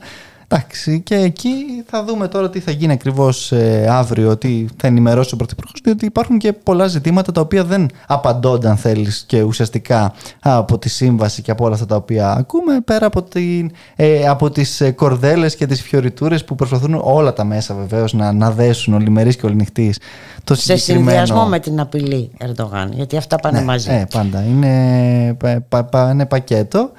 Εντάξει, 0.57 1.01
και 1.01 1.15
εκεί 1.15 1.55
θα 1.87 2.05
δούμε 2.05 2.29
τώρα 2.29 2.51
τι 2.51 2.61
θα 2.61 2.71
γίνει 2.71 2.93
ακριβώς 2.93 3.53
αύριο, 3.89 4.37
τι 4.37 4.67
θα 4.77 4.87
ενημερώσει 4.87 5.35
ο 5.35 5.37
Πρωθυπουργός, 5.37 5.81
διότι 5.85 6.05
υπάρχουν 6.05 6.39
και 6.39 6.53
πολλά 6.53 6.87
ζητήματα 6.87 7.33
τα 7.33 7.41
οποία 7.41 7.65
δεν 7.65 7.89
απαντώνται, 8.07 8.69
αν 8.69 8.77
θέλεις, 8.77 9.25
και 9.27 9.43
ουσιαστικά 9.43 10.13
από 10.41 10.79
τη 10.79 10.89
σύμβαση 10.89 11.43
και 11.43 11.51
από 11.51 11.65
όλα 11.65 11.75
αυτά 11.75 11.87
τα 11.87 11.97
οποία 11.97 12.31
ακούμε, 12.33 12.81
πέρα 12.85 13.07
από, 13.07 13.23
την, 13.23 13.71
ε, 13.97 14.27
από 14.29 14.51
τις 14.51 14.83
κορδέλες 14.95 15.57
και 15.57 15.67
τις 15.67 15.83
φιωριτούρες 15.83 16.45
που 16.45 16.55
προσπαθούν 16.55 17.01
όλα 17.03 17.33
τα 17.33 17.45
μέσα 17.45 17.75
βεβαίως 17.75 18.13
να, 18.13 18.33
να 18.33 18.51
δέσουν 18.51 18.95
ολημερή 18.95 19.37
και 19.37 19.47
ολνυχτή 19.47 19.95
το 20.45 20.55
Σε 20.55 20.77
συγκεκριμένο. 20.77 21.17
συνδυασμό 21.19 21.49
με 21.49 21.59
την 21.59 21.81
απειλή 21.81 22.31
Ερντογάν. 22.39 22.93
Γιατί 22.93 23.17
αυτά 23.17 23.37
πάνε 23.37 23.59
Ναι, 23.59 23.65
μαζί. 23.65 23.91
ε, 23.91 24.07
πάντα. 24.13 24.43
Είναι, 24.45 25.35
πα, 25.39 25.65
πα- 25.69 25.85
πα- 25.85 26.11
είναι 26.11 26.27
πακέτο. 26.27 26.91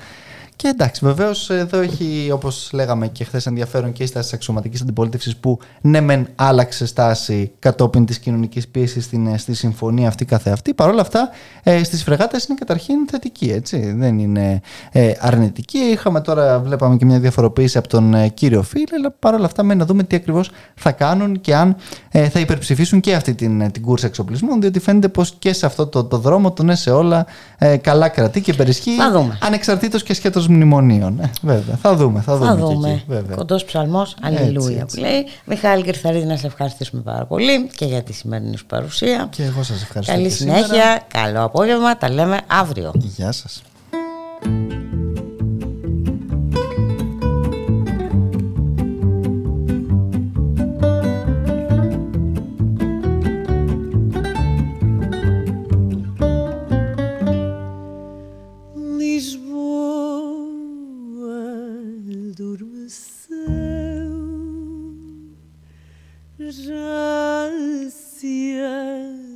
Και 0.55 0.67
εντάξει, 0.67 1.05
βεβαίως 1.05 1.49
εδώ 1.49 1.79
έχει, 1.79 2.29
όπως 2.33 2.69
λέγαμε 2.73 3.07
και 3.07 3.23
χθες, 3.23 3.45
ενδιαφέρον 3.45 3.91
και 3.91 4.03
η 4.03 4.05
στάση 4.05 4.25
της 4.25 4.33
αξιωματικής 4.33 4.81
αντιπολίτευσης 4.81 5.37
που 5.37 5.59
ναι, 5.81 6.01
μεν 6.01 6.27
άλλαξε 6.35 6.85
στάση 6.85 7.51
κατόπιν 7.59 8.05
της 8.05 8.19
κοινωνικής 8.19 8.67
πίεσης 8.67 9.03
στην, 9.03 9.37
στη 9.37 9.53
συμφωνία 9.53 10.07
αυτή 10.07 10.25
καθεαυτή. 10.25 10.73
Παρ' 10.73 10.89
όλα 10.89 11.01
αυτά, 11.01 11.29
ε, 11.63 11.83
στις 11.83 12.03
φρεγάτες 12.03 12.45
είναι 12.45 12.57
καταρχήν 12.59 13.07
θετική, 13.09 13.51
έτσι. 13.51 13.93
Δεν 13.97 14.19
είναι 14.19 14.61
ε, 14.91 15.11
αρνητική. 15.19 15.77
Είχαμε 15.77 16.21
τώρα, 16.21 16.59
βλέπαμε 16.59 16.97
και 16.97 17.05
μια 17.05 17.19
διαφοροποίηση 17.19 17.77
από 17.77 17.87
τον 17.87 18.13
ε, 18.13 18.27
κύριο 18.27 18.61
Φίλ, 18.61 18.87
αλλά 18.97 19.11
παρ' 19.11 19.33
όλα 19.33 19.45
αυτά, 19.45 19.63
μένει 19.63 19.79
να 19.79 19.85
δούμε 19.85 20.03
τι 20.03 20.15
ακριβώς 20.15 20.51
θα 20.75 20.91
κάνουν 20.91 21.41
και 21.41 21.55
αν 21.55 21.75
ε, 22.09 22.29
θα 22.29 22.39
υπερψηφίσουν 22.39 22.99
και 22.99 23.13
αυτή 23.13 23.33
την, 23.35 23.61
ε, 23.61 23.69
την 23.69 23.81
κούρσα 23.81 24.07
εξοπλισμών, 24.07 24.61
διότι 24.61 24.79
φαίνεται 24.79 25.07
πως 25.07 25.35
και 25.39 25.53
σε 25.53 25.65
αυτό 25.65 25.87
το, 25.87 26.03
το 26.03 26.17
δρόμο 26.17 26.51
το 26.51 26.63
ναι 26.63 26.75
σε 26.75 26.91
όλα 26.91 27.25
ε, 27.57 27.77
καλά 27.77 28.09
κρατεί 28.09 28.41
και 28.41 28.53
περισχύει. 28.53 28.95
Θα 28.95 29.11
δούμε. 29.11 29.37
Ανεξαρτήτως 29.41 30.03
και 30.03 30.13
σχέτως 30.13 30.44
μνημονίων. 30.47 31.19
Ε, 31.19 31.31
βέβαια, 31.41 31.75
θα 31.75 31.95
δούμε. 31.95 32.21
Θα 32.21 32.37
δούμε. 32.37 32.49
Θα 32.49 32.55
και 32.55 32.61
δούμε. 32.61 32.89
εκεί, 32.89 33.03
βέβαια. 33.07 33.35
Κοντός 33.35 33.65
ψαλμός, 33.65 34.15
αλληλούια 34.21 34.81
έτσι. 34.81 34.95
που 34.95 35.01
λέει. 35.01 35.25
Μιχάλη 35.45 35.83
Κερθαρίδη, 35.83 36.25
να 36.25 36.37
σε 36.37 36.47
ευχαριστήσουμε 36.47 37.01
πάρα 37.01 37.25
πολύ 37.25 37.67
και 37.75 37.85
για 37.85 38.03
τη 38.03 38.13
σημερινή 38.13 38.57
σου 38.57 38.65
παρουσία. 38.65 39.27
Και 39.31 39.43
εγώ 39.43 39.63
σας 39.63 39.81
ευχαριστώ. 39.81 40.13
Καλή 40.13 40.27
και 40.27 40.33
σήμερα. 40.33 40.63
συνέχεια, 40.63 41.01
καλό 41.07 41.43
απόγευμα, 41.43 41.97
τα 41.97 42.09
λέμε 42.09 42.39
αύριο. 42.47 42.91
Γεια 42.95 43.31
σας. 43.31 43.61
se 68.25 68.57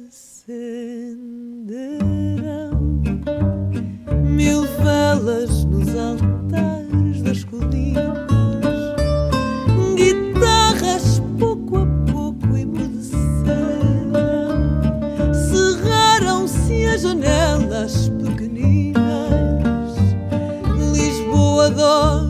acenderão. 0.10 1.30
Mil 4.25 4.63
velas 4.84 5.63
nos 5.65 5.89
altares 5.95 7.21
das 7.21 7.43
colinas, 7.43 8.95
guitarras 9.95 11.21
pouco 11.38 11.78
a 11.78 11.86
pouco 12.12 12.58
emudeceram, 12.58 13.21
cerraram-se 15.34 16.88
as 16.88 17.02
janelas 17.02 18.10
pequeninas, 18.10 19.93
Lisboa 20.95 21.69
dó 21.69 22.28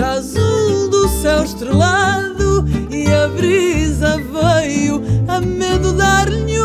azul 0.00 0.88
do 0.88 1.08
céu 1.08 1.42
estrelado 1.44 2.64
e 2.90 3.12
a 3.12 3.28
brisa 3.28 4.16
veio 4.16 5.02
a 5.28 5.40
medo 5.40 5.92
dar-lhe 5.92 6.58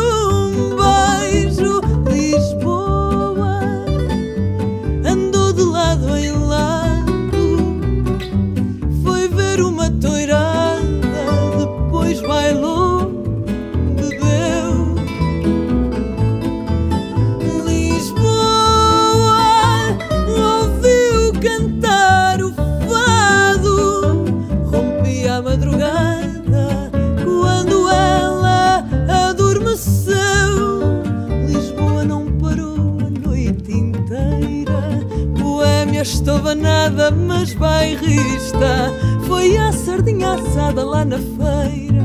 bairrista. 38.52 38.92
Foi 39.26 39.56
a 39.56 39.72
sardinha 39.72 40.34
assada 40.34 40.84
lá 40.84 41.04
na 41.04 41.18
feira. 41.18 41.98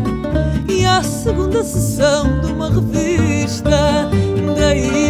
E 0.67 0.85
à 0.85 1.01
segunda 1.03 1.63
sessão 1.63 2.41
de 2.41 2.51
uma 2.51 2.69
revista. 2.69 4.09
Daí 4.57 5.02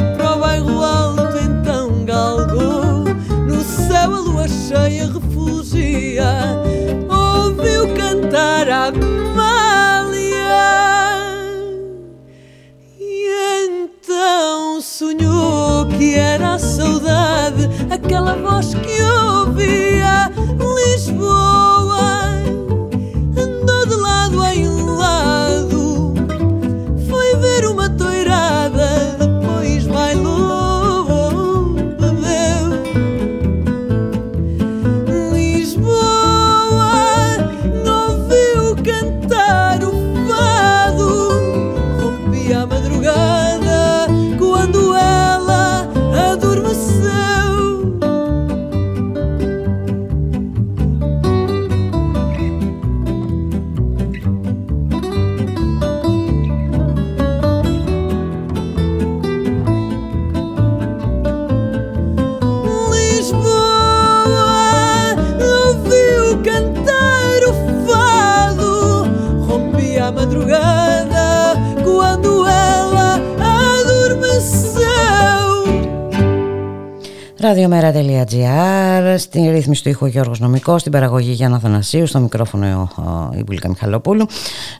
ρύθμιση 79.73 79.83
του 79.83 79.89
ήχου 79.89 80.05
Γιώργος 80.05 80.39
Νομικός, 80.39 80.79
στην 80.79 80.91
παραγωγή 80.91 81.31
Γιάννα 81.31 81.59
Θανασίου, 81.59 82.07
στο 82.07 82.19
μικρόφωνο 82.19 82.89
η 83.35 83.43
Μπουλίκα 83.43 83.69
Μιχαλοπούλου. 83.69 84.25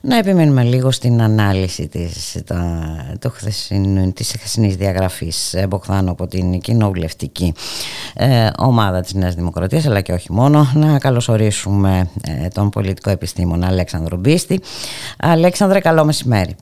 Να 0.02 0.18
επιμείνουμε 0.18 0.64
λίγο 0.64 0.91
στην 0.91 1.22
ανάλυση 1.22 1.88
της, 1.88 2.41
τα, 2.46 2.86
το 3.20 3.30
χθεσιν, 3.30 4.14
της 4.14 4.32
χθεσινής 4.32 4.76
διαγραφής 4.76 5.54
ε, 5.54 5.68
Μποχθάνου 5.68 6.12
από 6.12 6.28
την 6.28 6.60
κοινοβουλευτική 6.60 7.54
ε, 8.14 8.50
ομάδα 8.58 9.02
της 9.02 9.14
Νέας 9.14 9.36
Δημοκρατίας, 9.36 9.86
αλλά 9.86 10.02
και 10.02 10.14
όχι 10.14 10.32
μόνο. 10.32 10.72
Να 10.74 11.00
καλωσορίσουμε 11.00 12.10
ε, 12.28 12.48
τον 12.48 12.70
πολιτικό 12.70 13.10
επιστήμονα 13.10 13.68
Αλέξανδρο 13.68 14.18
Μπίστη. 14.18 14.62
Αλέξανδρε, 15.20 15.80
καλό 15.80 16.06
μεσημέρι. 16.06 16.56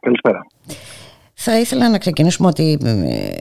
Καλησπέρα. 0.00 0.40
Θα 1.44 1.58
ήθελα 1.58 1.90
να 1.90 1.98
ξεκινήσουμε 1.98 2.48
ότι 2.48 2.78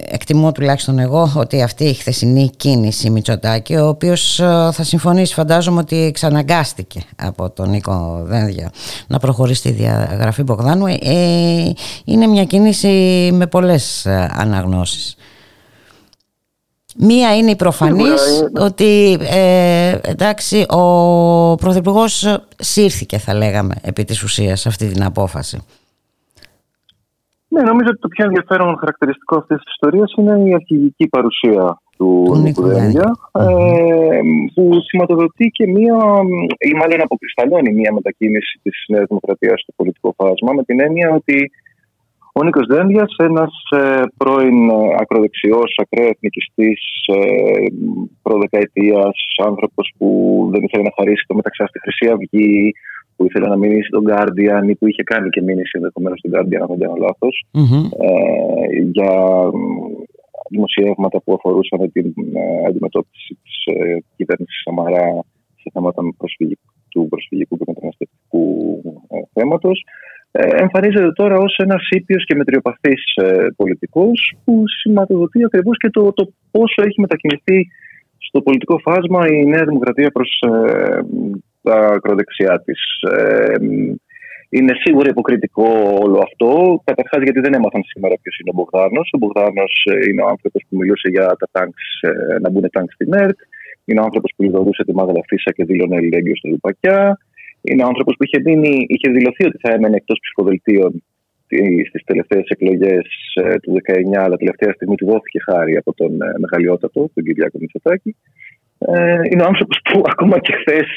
εκτιμώ 0.10 0.52
τουλάχιστον 0.52 1.00
εγώ 1.00 1.32
ότι 1.36 1.62
αυτή 1.62 1.84
η 1.84 1.94
χθεσινή 1.94 2.50
κίνηση 2.58 3.10
Μητσοτάκη 3.10 3.76
ο 3.76 3.88
οποίος 3.88 4.40
ε, 4.40 4.70
θα 4.74 4.84
συμφωνήσει 4.84 5.34
φαντάζομαι 5.34 5.80
ότι 5.80 5.98
εξαναγκάστηκε 5.98 7.02
από 7.16 7.50
τον 7.50 7.70
Νίκο 7.70 8.22
Δένδια 8.24 8.72
να 9.08 9.20
προχωρήσει 9.20 9.62
τη 9.62 9.72
διαγραφή 9.72 10.44
Μπογδάνου 10.44 10.86
ε, 10.88 10.96
είναι 12.06 12.28
μια 12.28 12.46
κίνηση 12.46 12.88
με 13.34 13.48
πολλές 13.48 14.06
ε, 14.06 14.30
αναγνώσεις. 14.34 15.16
Μία 16.98 17.36
είναι 17.36 17.52
η 17.52 17.56
προφανής 17.56 18.22
ότι 18.60 19.18
ε, 19.22 19.98
εντάξει 20.02 20.66
ο 20.70 21.56
Πρωθυπουργός 21.56 22.38
σύρθηκε 22.60 23.18
θα 23.18 23.34
λέγαμε 23.34 23.76
επί 23.82 24.04
της 24.04 24.24
ουσίας 24.24 24.66
αυτή 24.66 24.88
την 24.88 25.04
απόφαση. 25.04 25.58
Ναι, 27.54 27.62
νομίζω 27.62 27.90
ότι 27.90 28.00
το 28.00 28.08
πιο 28.08 28.26
ενδιαφέρον 28.26 28.78
χαρακτηριστικό 28.78 29.36
αυτής 29.38 29.58
της 29.58 29.74
ιστορίας 29.74 30.14
είναι 30.18 30.50
η 30.50 30.54
αρχηγική 30.54 31.08
παρουσία 31.08 31.82
του, 31.98 32.24
του 32.26 32.38
Νίκου 32.38 32.68
ε, 32.68 32.90
που 34.54 34.64
σηματοδοτεί 34.88 35.48
και 35.58 35.68
μία, 35.68 35.98
ή 36.70 36.72
μάλλον 36.80 37.02
αποκρισταλώνει 37.02 37.74
μία 37.74 37.94
μετακίνηση 37.94 38.60
της 38.64 38.76
Νέας 38.88 39.06
Δημοκρατίας 39.08 39.62
στο 39.62 39.72
πολιτικό 39.76 40.14
φάσμα, 40.18 40.52
με 40.54 40.64
την 40.64 40.80
έννοια 40.80 41.10
ότι 41.20 41.52
ο 42.34 42.44
Νίκος 42.44 42.66
Δένδιας, 42.68 43.16
ένας 43.18 43.54
ε, 43.70 44.02
πρώην 44.18 44.70
ε, 44.70 44.74
ακροδεξιός, 45.00 45.80
ακραίο 45.84 46.08
εθνικιστής, 46.08 46.82
ε, 47.08 47.66
προδεκαετίας, 48.22 49.18
άνθρωπος 49.46 49.94
που 49.98 50.08
δεν 50.52 50.64
ήθελε 50.64 50.84
να 50.84 50.94
χαρίσει 50.98 51.26
το 51.28 51.36
μεταξύ 51.36 51.64
στη 51.68 51.80
Χρυσή 51.80 52.08
Αυγή, 52.14 52.74
που 53.22 53.28
ήθελε 53.28 53.48
να 53.48 53.58
μείνει 53.58 53.84
στον 53.84 54.04
Guardian 54.10 54.64
ή 54.70 54.76
που 54.76 54.88
είχε 54.88 55.04
κάνει 55.04 55.30
και 55.30 55.42
μήνυση 55.42 55.72
ενδεχομένω 55.74 56.16
στον 56.18 56.32
Guardian, 56.34 56.62
αν 56.62 56.68
δεν 56.70 56.80
κάνω 56.80 56.96
ε, 58.06 58.12
για 58.94 59.12
δημοσιεύματα 60.50 61.22
που 61.22 61.34
αφορούσαν 61.34 61.92
την 61.92 62.14
ε, 62.34 62.68
αντιμετώπιση 62.68 63.38
της 63.44 63.56
ε, 63.66 63.98
κυβέρνησης 64.16 64.62
Σαμαρά 64.64 65.08
σε 65.62 65.70
θέματα 65.74 66.02
του 66.90 67.08
προσφυγικού 67.10 67.58
και 67.58 67.64
μεταναστευτικού 67.68 68.46
ε, 69.10 69.18
θέματος. 69.34 69.84
Ε, 70.32 70.48
εμφανίζεται 70.64 71.12
τώρα 71.12 71.38
ως 71.38 71.56
ένας 71.58 71.88
ήπιος 71.90 72.26
και 72.26 72.36
μετριοπαθής 72.36 73.04
ε, 73.16 73.48
πολιτικός 73.56 74.36
που 74.44 74.64
σηματοδοτεί 74.68 75.44
ακριβώς 75.44 75.78
και 75.78 75.90
το, 75.90 76.14
το 76.14 76.32
πόσο 76.52 76.82
έχει 76.86 77.02
μετακινηθεί 77.02 77.68
στο 78.18 78.42
πολιτικό 78.42 78.78
φάσμα 78.78 79.28
η 79.28 79.46
Νέα 79.46 79.66
Δημοκρατία 79.66 80.12
προς 80.12 80.44
ε, 80.48 81.00
τα 81.62 81.78
ακροδεξιά 81.96 82.62
της. 82.66 82.82
Ε, 83.12 83.56
είναι 84.50 84.74
σίγουρα 84.84 85.10
υποκριτικό 85.10 85.70
όλο 86.04 86.20
αυτό. 86.28 86.82
Καταρχάς, 86.84 87.22
γιατί 87.24 87.40
δεν 87.40 87.54
έμαθαν 87.54 87.84
σήμερα 87.84 88.16
ποιος 88.22 88.36
είναι 88.40 88.52
ο 88.54 88.56
Μπογδάνος. 88.58 89.08
Ο 89.16 89.18
Μπογδάνος 89.18 89.74
ε, 89.92 90.10
είναι 90.10 90.22
ο 90.22 90.28
άνθρωπος 90.34 90.62
που 90.68 90.76
μιλούσε 90.80 91.08
για 91.16 91.26
τα 91.42 91.48
τάγκς, 91.52 91.86
ε, 92.02 92.40
να 92.42 92.50
μπουν 92.50 92.66
τάγκς 92.72 92.94
στην 92.94 93.14
ΕΡΤ. 93.14 93.40
Είναι 93.86 94.00
ο 94.02 94.04
άνθρωπος 94.04 94.32
που 94.36 94.44
λιδωρούσε 94.44 94.84
τη 94.84 94.94
Μάγδα 94.94 95.22
Φίσα 95.28 95.52
και 95.56 95.64
δήλωνε 95.64 95.96
αλληλέγγυο 95.96 96.36
στο 96.36 96.48
Λουπακιά. 96.50 97.18
Είναι 97.62 97.84
ο 97.84 97.88
άνθρωπος 97.92 98.14
που 98.18 98.24
είχε, 98.24 98.40
μείνει, 98.46 98.86
είχε 98.94 99.08
δηλωθεί 99.18 99.44
ότι 99.50 99.58
θα 99.64 99.70
έμενε 99.74 99.96
εκτός 99.96 100.18
ψηφοδελτίων 100.22 101.04
στις 101.90 102.04
τελευταίες 102.04 102.46
εκλογές 102.48 103.06
του 103.62 103.72
19, 103.74 104.16
αλλά 104.24 104.36
τελευταία 104.38 104.72
στιγμή 104.74 104.96
του 104.96 105.06
δόθηκε 105.06 105.40
χάρη 105.48 105.76
από 105.78 105.94
τον 105.94 106.12
μεγαλειότατο, 106.38 107.10
τον 107.14 107.24
Κυριάκο 107.24 107.58
Μητσοτάκη. 107.60 108.16
Είναι 109.32 109.44
ο 109.44 109.46
άνθρωπος 109.52 109.80
που 109.84 110.02
ακόμα 110.06 110.40
και 110.40 110.54
χθες 110.60 110.88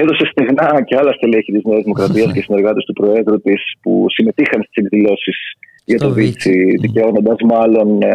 έδωσε 0.00 0.24
στεγνά 0.30 0.82
και 0.86 0.96
άλλα 0.96 1.12
στελέχη 1.12 1.52
της 1.52 1.64
Νέας 1.64 1.82
Δημοκρατίας 1.82 2.32
και 2.32 2.42
συνεργάτες 2.42 2.84
του 2.84 2.92
Προέδρου 2.92 3.40
της 3.40 3.62
που 3.82 4.06
συμμετείχαν 4.08 4.60
στις 4.62 4.76
εκδηλώσεις 4.82 5.36
για 5.84 5.98
το 5.98 6.10
Βίτσι, 6.10 6.76
δικαιώνοντας 6.80 7.40
μάλλον 7.44 8.02
ε, 8.02 8.14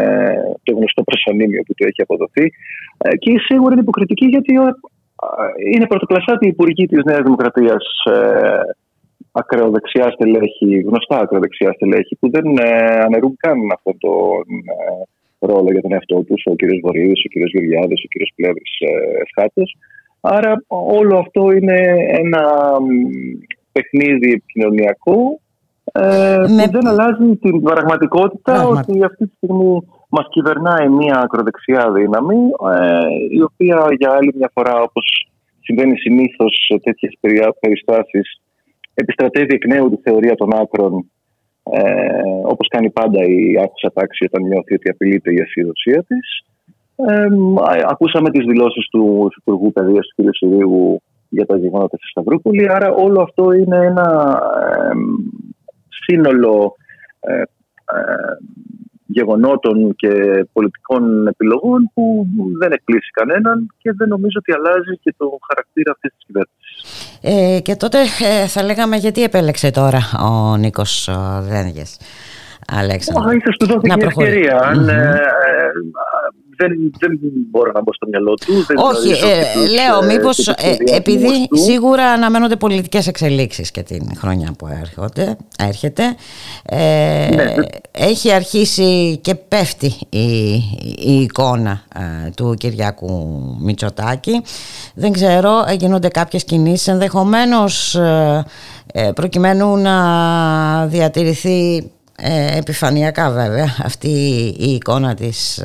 το 0.64 0.76
γνωστό 0.76 1.02
προσωνύμιο 1.04 1.62
που 1.66 1.74
του 1.74 1.86
έχει 1.90 2.02
αποδοθεί. 2.02 2.46
Ε, 2.98 3.16
και 3.16 3.32
σίγουρα 3.48 3.72
είναι 3.74 3.82
υποκριτική 3.82 4.26
γιατί 4.26 4.54
ε, 4.54 4.70
είναι 5.74 5.88
πρωτοκλασσάτη 5.88 6.46
η 6.46 6.54
υπουργή 6.56 6.86
της 6.86 7.04
Νέας 7.04 7.22
Δημοκρατίας 7.24 7.84
ακροδεξιά 9.32 10.12
στελέχη, 10.12 10.80
γνωστά 10.88 11.18
ακροδεξιά 11.20 11.72
στελέχη, 11.74 12.16
που 12.20 12.30
δεν 12.30 12.46
αναιρούν 13.06 13.36
καν 13.38 13.58
αυτόν 13.76 13.98
τον 13.98 15.50
ρόλο 15.50 15.70
για 15.72 15.82
τον 15.82 15.94
εαυτό 15.94 16.24
τους, 16.24 16.42
ο 16.46 16.56
κ. 16.56 16.62
Βορύδης, 16.84 17.22
ο 17.26 17.30
κ. 17.34 17.36
Γεωργιάδης, 17.54 18.04
ο 18.06 18.08
κ. 18.14 18.16
Πλεύρης 18.36 18.74
Εσχάτε. 19.24 19.64
Άρα 20.30 20.64
όλο 20.68 21.18
αυτό 21.18 21.52
είναι 21.52 21.96
ένα 22.08 22.44
παιχνίδι 23.72 24.32
επικοινωνιακό 24.32 25.40
ε, 25.92 26.44
που 26.48 26.72
δεν 26.72 26.88
αλλάζει 26.88 27.36
την 27.36 27.62
πραγματικότητα 27.62 28.68
ότι 28.68 29.04
αυτή 29.04 29.28
τη 29.28 29.36
στιγμή 29.36 29.82
μας 30.10 30.26
κυβερνάει 30.30 30.90
μια 30.90 31.20
ακροδεξιά 31.20 31.92
δύναμη 31.92 32.36
ε, 32.74 33.36
η 33.38 33.42
οποία 33.42 33.88
για 33.98 34.12
άλλη 34.12 34.34
μια 34.36 34.52
φορά 34.54 34.82
όπως 34.82 35.30
συμβαίνει 35.62 35.98
συνήθως 35.98 36.66
σε 36.68 36.80
τέτοιες 36.80 37.14
περιστάσεις 37.60 38.42
επιστρατεύει 38.94 39.54
εκ 39.54 39.66
νέου 39.68 39.90
τη 39.90 40.02
θεωρία 40.02 40.36
των 40.36 40.54
άκρων 40.54 41.12
ε, 41.64 41.82
όπως 42.44 42.68
κάνει 42.68 42.90
πάντα 42.90 43.24
η 43.24 43.60
άκουσα 43.64 43.92
τάξη 43.94 44.26
όταν 44.26 44.48
νιώθει 44.48 44.74
ότι 44.74 44.90
απειλείται 44.90 45.34
η 45.34 45.40
ασυδοσία 45.42 46.04
της 46.04 46.46
ε, 47.06 47.28
ακούσαμε 47.88 48.30
τις 48.30 48.46
δηλώσεις 48.46 48.90
του 48.90 49.32
Υπουργού 49.38 49.72
Παιδείας 49.72 50.08
του 50.08 50.24
κ. 50.24 50.36
Συρίγου 50.36 51.02
για 51.30 51.46
τα 51.46 51.58
γεγονότα 51.58 51.98
στη 51.98 52.08
Σταυρούπολη. 52.08 52.72
Άρα 52.72 52.92
όλο 52.92 53.22
αυτό 53.22 53.52
είναι 53.52 53.78
ένα 53.86 54.40
σύνολο 55.90 56.76
ε, 57.20 57.34
ε, 57.34 57.44
γεγονότων 59.08 59.96
και 59.96 60.12
πολιτικών 60.54 61.28
επιλογών 61.28 61.92
που 61.94 62.28
δεν 62.60 62.72
εκπλήσει 62.72 63.12
κανέναν 63.12 63.68
και 63.78 63.92
δεν 63.98 64.08
νομίζω 64.08 64.40
ότι 64.40 64.54
αλλάζει 64.54 65.00
και 65.02 65.14
το 65.18 65.26
χαρακτήρα 65.48 65.92
αυτής 65.92 66.12
της 66.16 66.26
κυβέρνησης. 66.26 66.76
Ε, 67.22 67.60
και 67.62 67.76
τότε 67.76 67.98
ε, 68.00 68.48
θα 68.48 68.64
λέγαμε 68.64 68.96
γιατί 68.96 69.24
επέλεξε 69.24 69.72
τώρα 69.72 70.00
ο 70.30 70.58
Νίκος 70.58 71.10
Δένδιας. 71.42 71.98
Αλέξανδρο. 72.68 73.32
Ίσως 73.32 73.58
του 73.58 73.66
δόθηκε 73.66 73.96
να 73.96 74.06
ευκαιρία 74.06 74.74
δεν, 76.58 76.92
δεν 77.00 77.20
μπορώ 77.50 77.72
να 77.72 77.82
μπω 77.82 77.94
στο 77.94 78.08
μυαλό 78.08 78.34
τους. 78.34 78.68
Όχι, 78.76 79.10
ε, 79.10 79.68
λέω 79.68 80.04
ε, 80.04 80.14
μήπως 80.14 80.48
ε, 80.48 80.78
επειδή 80.96 81.48
σίγουρα 81.52 82.06
αναμένονται 82.06 82.56
πολιτικές 82.56 83.08
εξελίξεις 83.08 83.72
και 83.72 83.82
την 83.82 84.12
χρονιά 84.18 84.54
που 84.58 84.68
έρχονται, 84.82 85.38
έρχεται. 85.60 86.04
Ε, 86.66 86.78
ναι. 87.36 87.56
Έχει 87.92 88.32
αρχίσει 88.32 89.20
και 89.22 89.36
πέφτει 89.36 89.94
η, 90.10 90.54
η 90.98 91.22
εικόνα 91.22 91.82
του 92.36 92.54
Κυριακού 92.58 93.38
Μητσοτάκη. 93.62 94.42
Δεν 94.94 95.12
ξέρω, 95.12 95.52
γίνονται 95.78 96.08
κάποιες 96.08 96.44
κινήσεις 96.44 96.88
ενδεχομένως 96.88 98.00
προκειμένου 99.16 99.78
να 99.78 99.96
διατηρηθεί 100.86 101.92
ε, 102.22 102.58
επιφανειακά 102.58 103.32
βέβαια 103.32 103.68
αυτή 103.84 104.08
η 104.60 104.72
εικόνα 104.74 105.14
της 105.14 105.58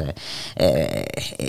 ε, 0.57 1.03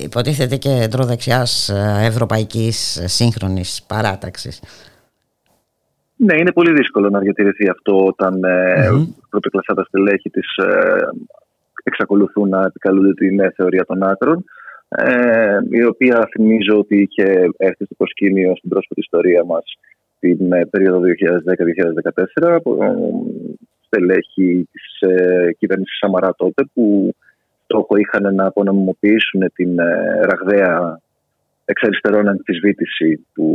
υποτίθεται 0.03 0.55
και 0.55 0.87
τροδεξιάς 0.91 1.69
ε, 1.69 2.05
ευρωπαϊκής 2.05 3.03
σύγχρονης 3.05 3.85
παράταξης. 3.87 4.61
Ναι, 6.15 6.37
είναι 6.37 6.51
πολύ 6.51 6.73
δύσκολο 6.73 7.09
να 7.09 7.19
διατηρηθεί 7.19 7.69
αυτό 7.69 8.05
όταν 8.05 8.33
mm-hmm. 8.33 9.07
πρωτοκλασσά 9.29 9.73
τα 9.73 9.83
στελέχη 9.83 10.29
της 10.29 10.47
εξακολουθούν 11.83 12.49
να 12.49 12.61
επικαλούνται 12.65 13.13
την 13.13 13.35
νέα 13.35 13.53
θεωρία 13.55 13.85
των 13.85 14.03
άκρων 14.03 14.45
η 15.69 15.85
οποία 15.85 16.27
θυμίζω 16.31 16.77
ότι 16.77 17.01
είχε 17.01 17.23
έρθει 17.57 17.85
στο 17.85 17.95
προσκήνιο 17.97 18.55
στην 18.55 18.69
πρόσφατη 18.69 18.99
ιστορία 18.99 19.43
μας 19.43 19.63
την 20.19 20.37
περίοδο 20.69 20.99
2010-2014 22.43 22.57
στελέχη 23.93 24.69
της 24.71 25.09
ε, 25.09 25.51
κυβέρνησης 25.57 25.97
Σαμαρά 25.97 26.33
τότε 26.35 26.63
που 26.73 27.15
στόχο 27.63 27.95
είχαν 27.97 28.35
να 28.35 28.45
απονομιμοποιήσουν 28.45 29.51
την 29.53 29.79
ε, 29.79 30.19
ραγδαία 30.21 31.01
εξ 31.65 31.83
αριστερών 31.83 32.27
αμφισβήτηση 32.27 33.25
του, 33.33 33.49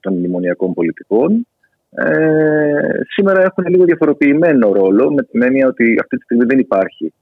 των 0.00 0.14
μνημονιακών 0.14 0.74
πολιτικών. 0.74 1.46
Ε, 1.90 3.00
σήμερα 3.08 3.42
έχουν 3.42 3.64
λίγο 3.66 3.84
διαφοροποιημένο 3.84 4.72
ρόλο 4.72 5.12
με 5.12 5.22
την 5.22 5.42
έννοια 5.42 5.66
ότι 5.66 5.96
αυτή 6.00 6.16
τη 6.16 6.22
στιγμή 6.22 6.44
δεν 6.44 6.58
υπάρχει 6.58 7.12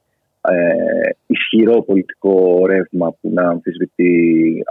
ε, 0.40 1.10
ισχυρό 1.26 1.82
πολιτικό 1.82 2.66
ρεύμα 2.66 3.12
που 3.20 3.30
να 3.32 3.42
αμφισβητεί 3.48 4.14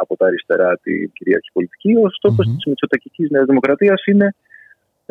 από 0.01 0.17
τα 0.17 0.25
αριστερά 0.25 0.77
την 0.83 1.11
κυρίαρχη 1.13 1.49
πολιτική. 1.53 1.95
Ο 2.05 2.09
στόχος 2.09 2.45
mm-hmm. 2.47 2.55
της 2.55 2.65
Μητσοτακικής 2.65 3.29
Νέας 3.29 3.45
Δημοκρατίας 3.45 4.05
είναι 4.05 4.35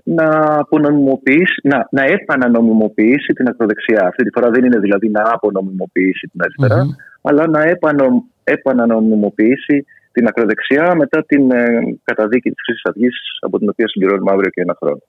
να, 0.04 0.58
απονομιμοποιήσει, 0.58 1.60
να, 1.62 1.88
να 1.90 2.02
επανανομιμοποιήσει 2.02 3.32
την 3.32 3.48
ακροδεξιά. 3.48 4.06
Αυτή 4.06 4.24
τη 4.24 4.30
φορά 4.30 4.50
δεν 4.50 4.64
είναι 4.64 4.78
δηλαδή 4.78 5.08
να 5.08 5.22
απονομιμοποιήσει 5.24 6.28
την 6.32 6.40
αριστερά, 6.42 6.96
αλλά 7.22 7.46
να 7.46 7.62
επανο, 7.62 8.24
επανανομιμοποιήσει 8.44 9.86
την 10.12 10.26
ακροδεξιά 10.26 10.94
μετά 10.94 11.24
την 11.24 11.50
ε, 11.50 11.66
καταδίκη 12.04 12.50
της 12.50 12.62
Χρυσής 12.64 12.84
Αυγής 12.84 13.16
από 13.40 13.58
την 13.58 13.68
οποία 13.68 13.88
συμπληρώνουμε 13.88 14.30
αύριο 14.32 14.50
και 14.50 14.60
ένα 14.60 14.76
χρόνο. 14.78 15.00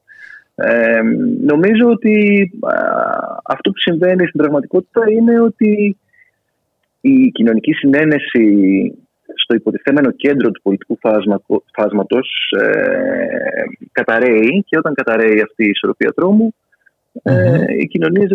Ε, 0.56 1.02
νομίζω 1.46 1.86
ότι 1.90 2.16
αυτό 3.44 3.72
που 3.72 3.80
συμβαίνει 3.80 4.28
στην 4.28 4.40
πραγματικότητα 4.40 5.02
είναι 5.12 5.42
ότι 5.42 5.98
η 7.02 7.32
κοινωνική 7.32 7.74
συνένεση 7.74 8.44
στο 9.36 9.56
υποτιθέμενο 9.56 10.12
κέντρο 10.12 10.52
του 10.52 10.62
πολιτικού 10.62 10.98
φάσματος 11.74 12.54
ε, 12.60 13.64
καταραίει 13.92 14.64
και 14.68 14.78
όταν 14.78 14.94
καταραίει 14.94 15.42
αυτή 15.42 15.66
η 15.66 15.70
ισορροπία 15.70 16.14
ε, 17.24 17.64
οι 17.80 17.88
κοινωνίες 17.88 18.32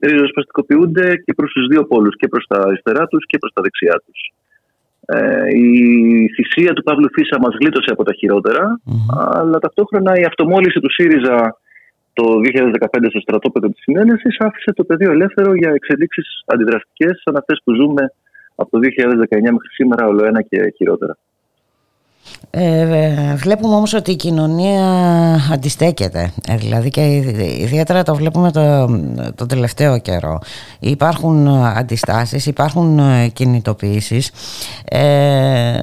ριζοσπαστικοποιούνται 0.00 1.16
και 1.16 1.34
προς 1.34 1.52
τους 1.52 1.66
δύο 1.66 1.84
πόλους, 1.84 2.16
και 2.16 2.28
προς 2.28 2.46
τα 2.48 2.60
αριστερά 2.60 3.06
τους 3.06 3.26
και 3.26 3.38
προς 3.38 3.52
τα 3.52 3.62
δεξιά 3.62 4.02
τους. 4.06 4.32
Ε, 5.06 5.48
η 5.58 6.28
θυσία 6.34 6.72
του 6.72 6.82
Παύλου 6.82 7.08
Φίσα 7.12 7.38
μας 7.40 7.54
γλίτωσε 7.60 7.90
από 7.90 8.04
τα 8.04 8.12
χειροτερα 8.12 8.80
αλλά 9.16 9.58
ταυτόχρονα 9.58 10.12
η 10.20 10.24
αυτομόλυση 10.24 10.80
του 10.80 10.92
ΣΥΡΙΖΑ 10.92 11.58
το 12.12 12.24
2015 12.24 13.06
στο 13.08 13.20
στρατόπεδο 13.20 13.68
της 13.68 13.82
συνένεσης 13.82 14.36
άφησε 14.38 14.72
το 14.72 14.84
πεδίο 14.84 15.10
ελεύθερο 15.10 15.54
για 15.54 15.70
εξελίξεις 15.70 16.42
αντιδραστικές 16.46 17.20
σαν 17.24 17.36
αυτές 17.36 17.60
που 17.64 17.74
ζούμε 17.74 18.12
από 18.54 18.70
το 18.70 18.78
2019 18.78 18.82
μέχρι 19.30 19.68
σήμερα 19.72 20.06
όλο 20.06 20.26
ένα 20.26 20.42
και 20.42 20.72
χειρότερα. 20.76 21.16
Ε, 22.50 23.34
βλέπουμε 23.34 23.74
όμως 23.74 23.94
ότι 23.94 24.10
η 24.10 24.16
κοινωνία 24.16 24.84
αντιστέκεται. 25.52 26.32
Ε, 26.48 26.56
δηλαδή 26.56 26.88
και 26.88 27.14
ιδιαίτερα 27.60 28.02
το 28.02 28.14
βλέπουμε 28.14 28.52
το, 28.52 28.86
το 29.34 29.46
τελευταίο 29.46 29.98
καιρό. 29.98 30.38
Υπάρχουν 30.80 31.48
αντιστάσεις, 31.48 32.46
υπάρχουν 32.46 33.00
κινητοποιήσεις. 33.32 34.30
Ε, 34.84 35.80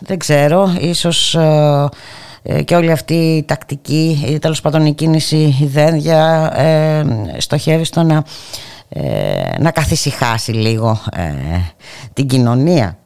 δεν 0.00 0.18
ξέρω 0.18 0.76
ίσως 0.80 1.36
ε, 2.42 2.62
και 2.62 2.74
όλη 2.76 2.90
αυτή 2.90 3.14
η 3.14 3.42
τακτική 3.42 4.26
ή 4.28 4.38
τέλος 4.38 4.60
πάντων 4.60 4.86
η 4.86 4.94
κίνηση 4.94 5.54
δένδια 5.60 6.52
ε, 6.56 7.04
στοχεύει 7.40 7.84
στο 7.84 8.02
να, 8.02 8.24
ε, 8.88 9.60
να 9.60 9.70
καθησυχάσει 9.70 10.52
λίγο 10.52 10.90
ε, 11.12 11.24
την 12.12 12.26
κοινωνία. 12.26 12.98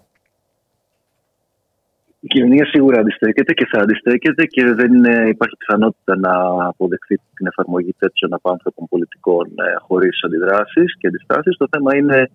Η 2.25 2.27
κοινωνία 2.27 2.67
σίγουρα 2.67 3.01
αντιστέκεται 3.01 3.53
και 3.53 3.67
θα 3.71 3.81
αντιστέκεται 3.81 4.45
και 4.47 4.65
δεν 4.65 4.93
υπάρχει 5.29 5.57
πιθανότητα 5.57 6.17
να 6.17 6.35
αποδεχθεί 6.67 7.17
την 7.37 7.47
εφαρμογή 7.47 7.95
τέτοιων 7.99 8.35
απάνθρωπων 8.35 8.89
πολιτικών 8.89 9.47
ε, 9.47 9.77
χωρίς 9.87 10.23
αντιδράσεις 10.25 10.97
και 10.99 11.07
αντιστάσεις. 11.07 11.57
Το 11.57 11.67
θέμα 11.71 11.97
είναι 11.97 12.31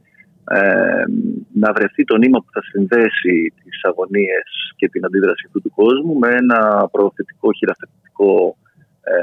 ε, 0.52 1.04
να 1.54 1.74
βρεθεί 1.74 2.04
το 2.04 2.18
νήμα 2.18 2.40
που 2.40 2.52
θα 2.52 2.62
συνδέσει 2.62 3.54
τις 3.64 3.84
αγωνίες 3.84 4.48
και 4.76 4.90
την 4.90 5.06
αντίδραση 5.06 5.44
αυτού 5.46 5.62
του 5.62 5.72
κόσμου 5.76 6.14
με 6.14 6.30
ένα 6.42 6.88
προωθητικό 6.92 7.50
χειραφετικό 7.58 8.58
ε, 9.02 9.16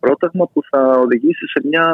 πρόταγμα 0.00 0.44
που 0.52 0.60
θα 0.70 0.80
οδηγήσει 1.04 1.46
σε 1.46 1.60
μια 1.68 1.86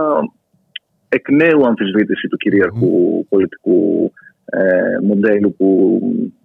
εκ 1.16 1.30
νέου 1.30 1.66
αμφισβήτηση 1.66 2.28
του 2.28 2.36
κυριαρχού 2.36 3.26
πολιτικού 3.28 4.12
ε, 4.44 4.61
μοντέλου 5.08 5.54
που 5.56 5.68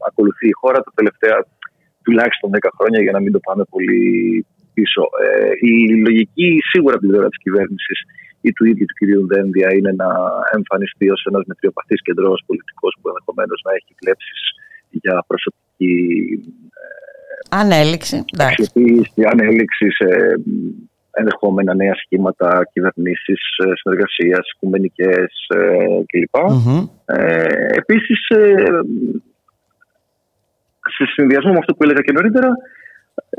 ακολουθεί 0.08 0.48
η 0.48 0.58
χώρα 0.62 0.80
τα 0.88 0.92
τελευταία 0.96 1.38
τουλάχιστον 2.04 2.50
10 2.54 2.70
χρόνια 2.78 3.02
για 3.02 3.12
να 3.12 3.20
μην 3.20 3.32
το 3.32 3.40
πάμε 3.48 3.64
πολύ 3.74 4.02
πίσω. 4.74 5.04
Ε, 5.26 5.52
η 5.72 5.74
λογική 6.08 6.48
σίγουρα 6.72 6.94
από 6.94 7.04
την 7.04 7.12
πλευρά 7.12 7.28
της 7.30 7.42
κυβέρνησης 7.46 8.00
ή 8.42 8.50
του 8.54 8.66
ίδιου 8.66 8.86
του 8.86 8.98
κυρίου 9.00 9.28
Δένδια 9.32 9.70
είναι 9.78 9.92
να 10.02 10.10
εμφανιστεί 10.58 11.10
ως 11.10 11.22
ένας 11.30 11.44
μετριοπαθής 11.46 12.02
κεντρό 12.02 12.34
πολιτικός 12.46 12.94
που 12.98 13.08
ενδεχομένως 13.12 13.60
να 13.66 13.72
έχει 13.78 13.92
βλέψει 14.02 14.36
για 15.02 15.16
προσωπική. 15.28 15.94
Ε, 16.82 17.58
ανέλυξη. 17.62 18.18
Ανέλυξη 19.32 19.88
σε 20.00 20.08
ενδεχόμενα 21.16 21.76
νέα 21.76 21.96
σχήματα 21.96 22.70
κυβερνήσεις, 22.74 23.42
ε, 23.66 23.72
συνεργασίας, 23.76 24.52
οικουμενικές 24.54 25.48
ε, 25.56 26.04
κλπ. 26.06 26.36
Mm-hmm. 26.36 26.90
Ε, 27.06 27.48
Επίσης, 27.82 28.20
σε 30.96 31.06
συνδυασμό 31.14 31.52
με 31.52 31.58
αυτό 31.58 31.74
που 31.74 31.84
έλεγα 31.84 32.02
και 32.02 32.12
νωρίτερα, 32.12 32.50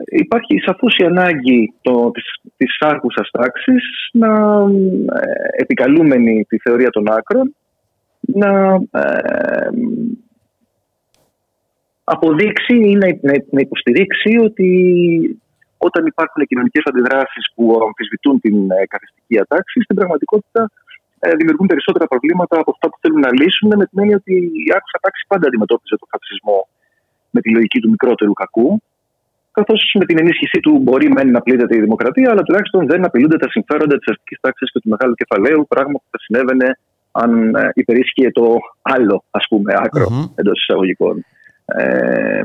υπάρχει 0.04 0.58
σαφώς 0.64 0.96
η 0.96 1.04
ανάγκη 1.04 1.74
το, 1.82 2.10
της, 2.10 2.24
της 2.56 2.76
άρχουσας 2.78 3.30
τάξης 3.30 3.84
να 4.12 4.32
ε, 5.20 5.62
επικαλούμενη 5.62 6.44
τη 6.48 6.58
θεωρία 6.58 6.90
των 6.90 7.12
άκρων 7.12 7.54
να 8.20 8.74
ε, 8.90 9.68
αποδείξει 12.04 12.76
ή 12.76 12.94
να, 12.94 13.06
να, 13.50 13.60
υποστηρίξει 13.60 14.36
ότι 14.44 15.40
όταν 15.88 16.02
υπάρχουν 16.12 16.40
κοινωνικές 16.50 16.84
αντιδράσεις 16.90 17.44
που 17.54 17.64
αμφισβητούν 17.86 18.34
την 18.44 18.56
ε, 18.70 18.78
καθιστική 18.92 19.34
ατάξη, 19.44 19.76
στην 19.84 19.96
πραγματικότητα 19.98 20.62
ε, 21.24 21.28
δημιουργούν 21.40 21.66
περισσότερα 21.72 22.06
προβλήματα 22.12 22.54
από 22.62 22.70
αυτά 22.74 22.86
που 22.90 22.98
θέλουν 23.02 23.20
να 23.26 23.30
λύσουν, 23.40 23.68
με 23.80 23.84
την 23.88 23.96
έννοια 24.02 24.16
ότι 24.22 24.34
η 24.66 24.68
άκουσα 24.76 24.98
τάξη 25.04 25.22
πάντα 25.30 25.44
αντιμετώπιζε 25.50 25.94
τον 26.00 26.08
φασισμό 26.12 26.58
με 27.34 27.40
τη 27.44 27.48
λογική 27.56 27.78
του 27.82 27.90
μικρότερου 27.94 28.34
κακού 28.42 28.70
καθώς 29.58 29.80
με 30.00 30.04
την 30.08 30.18
ενίσχυσή 30.22 30.58
του 30.60 30.72
μπορεί 30.82 31.08
μεν 31.12 31.30
να 31.30 31.40
πλήττεται 31.40 31.76
η 31.76 31.80
δημοκρατία, 31.80 32.30
αλλά 32.30 32.42
τουλάχιστον 32.42 32.86
δεν 32.86 33.04
απειλούνται 33.04 33.36
τα 33.36 33.48
συμφέροντα 33.50 33.96
της 33.98 34.08
αστικής 34.12 34.38
τάξης 34.40 34.72
και 34.72 34.80
του 34.82 34.88
μεγάλου 34.88 35.14
κεφαλαίου, 35.14 35.66
πράγμα 35.68 35.92
που 35.92 36.08
θα 36.10 36.18
συνέβαινε 36.24 36.78
αν 37.22 37.54
ε, 37.54 37.70
υπερίσχυε 37.74 38.30
το 38.30 38.46
άλλο, 38.82 39.24
ας 39.30 39.46
πούμε, 39.48 39.74
άκρο 39.76 40.06
mm-hmm. 40.10 40.30
εντός 40.34 40.58
εισαγωγικών. 40.60 41.24
Ε, 41.64 42.42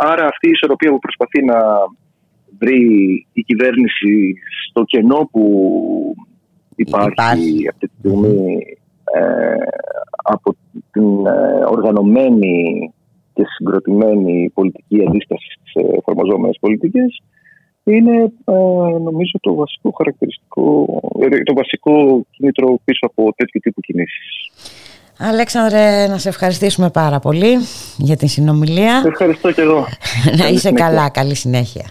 άρα 0.00 0.24
αυτή 0.26 0.46
η 0.48 0.50
ισορροπία 0.50 0.90
που 0.90 0.98
προσπαθεί 0.98 1.44
να 1.44 1.58
βρει 2.58 3.26
η 3.32 3.42
κυβέρνηση 3.42 4.34
στο 4.68 4.84
κενό 4.84 5.28
που 5.32 5.44
υπάρχει, 6.76 7.68
αυτή 7.70 7.86
τη 7.86 7.94
στιγμή 7.98 8.56
ε, 9.14 9.54
από 10.24 10.56
την 10.92 11.26
ε, 11.26 11.64
οργανωμένη 11.66 12.92
και 13.32 13.42
συγκροτημένη 13.56 14.50
πολιτική 14.54 15.04
αντίσταση 15.06 15.46
στις 15.60 15.72
εφαρμοζόμενες 15.98 16.56
πολιτικές 16.60 17.22
είναι 17.84 18.32
ε, 18.44 18.52
νομίζω 18.98 19.38
το 19.40 19.54
βασικό 19.54 19.90
χαρακτηριστικό, 19.96 20.86
ε, 21.20 21.42
το 21.42 21.54
βασικό 21.54 22.26
κίνητρο 22.30 22.78
πίσω 22.84 23.06
από 23.06 23.32
τέτοιου 23.36 23.60
τύπου 23.62 23.80
κινήσεις. 23.80 24.50
Αλέξανδρε, 25.18 26.06
να 26.06 26.18
σε 26.18 26.28
ευχαριστήσουμε 26.28 26.90
πάρα 26.90 27.18
πολύ 27.18 27.56
για 27.98 28.16
την 28.16 28.28
συνομιλία. 28.28 29.02
Ευχαριστώ 29.06 29.52
και 29.52 29.60
εγώ. 29.60 29.86
να 30.38 30.48
είσαι 30.48 30.72
καλά, 30.72 31.08
καλή 31.10 31.34
συνέχεια. 31.34 31.90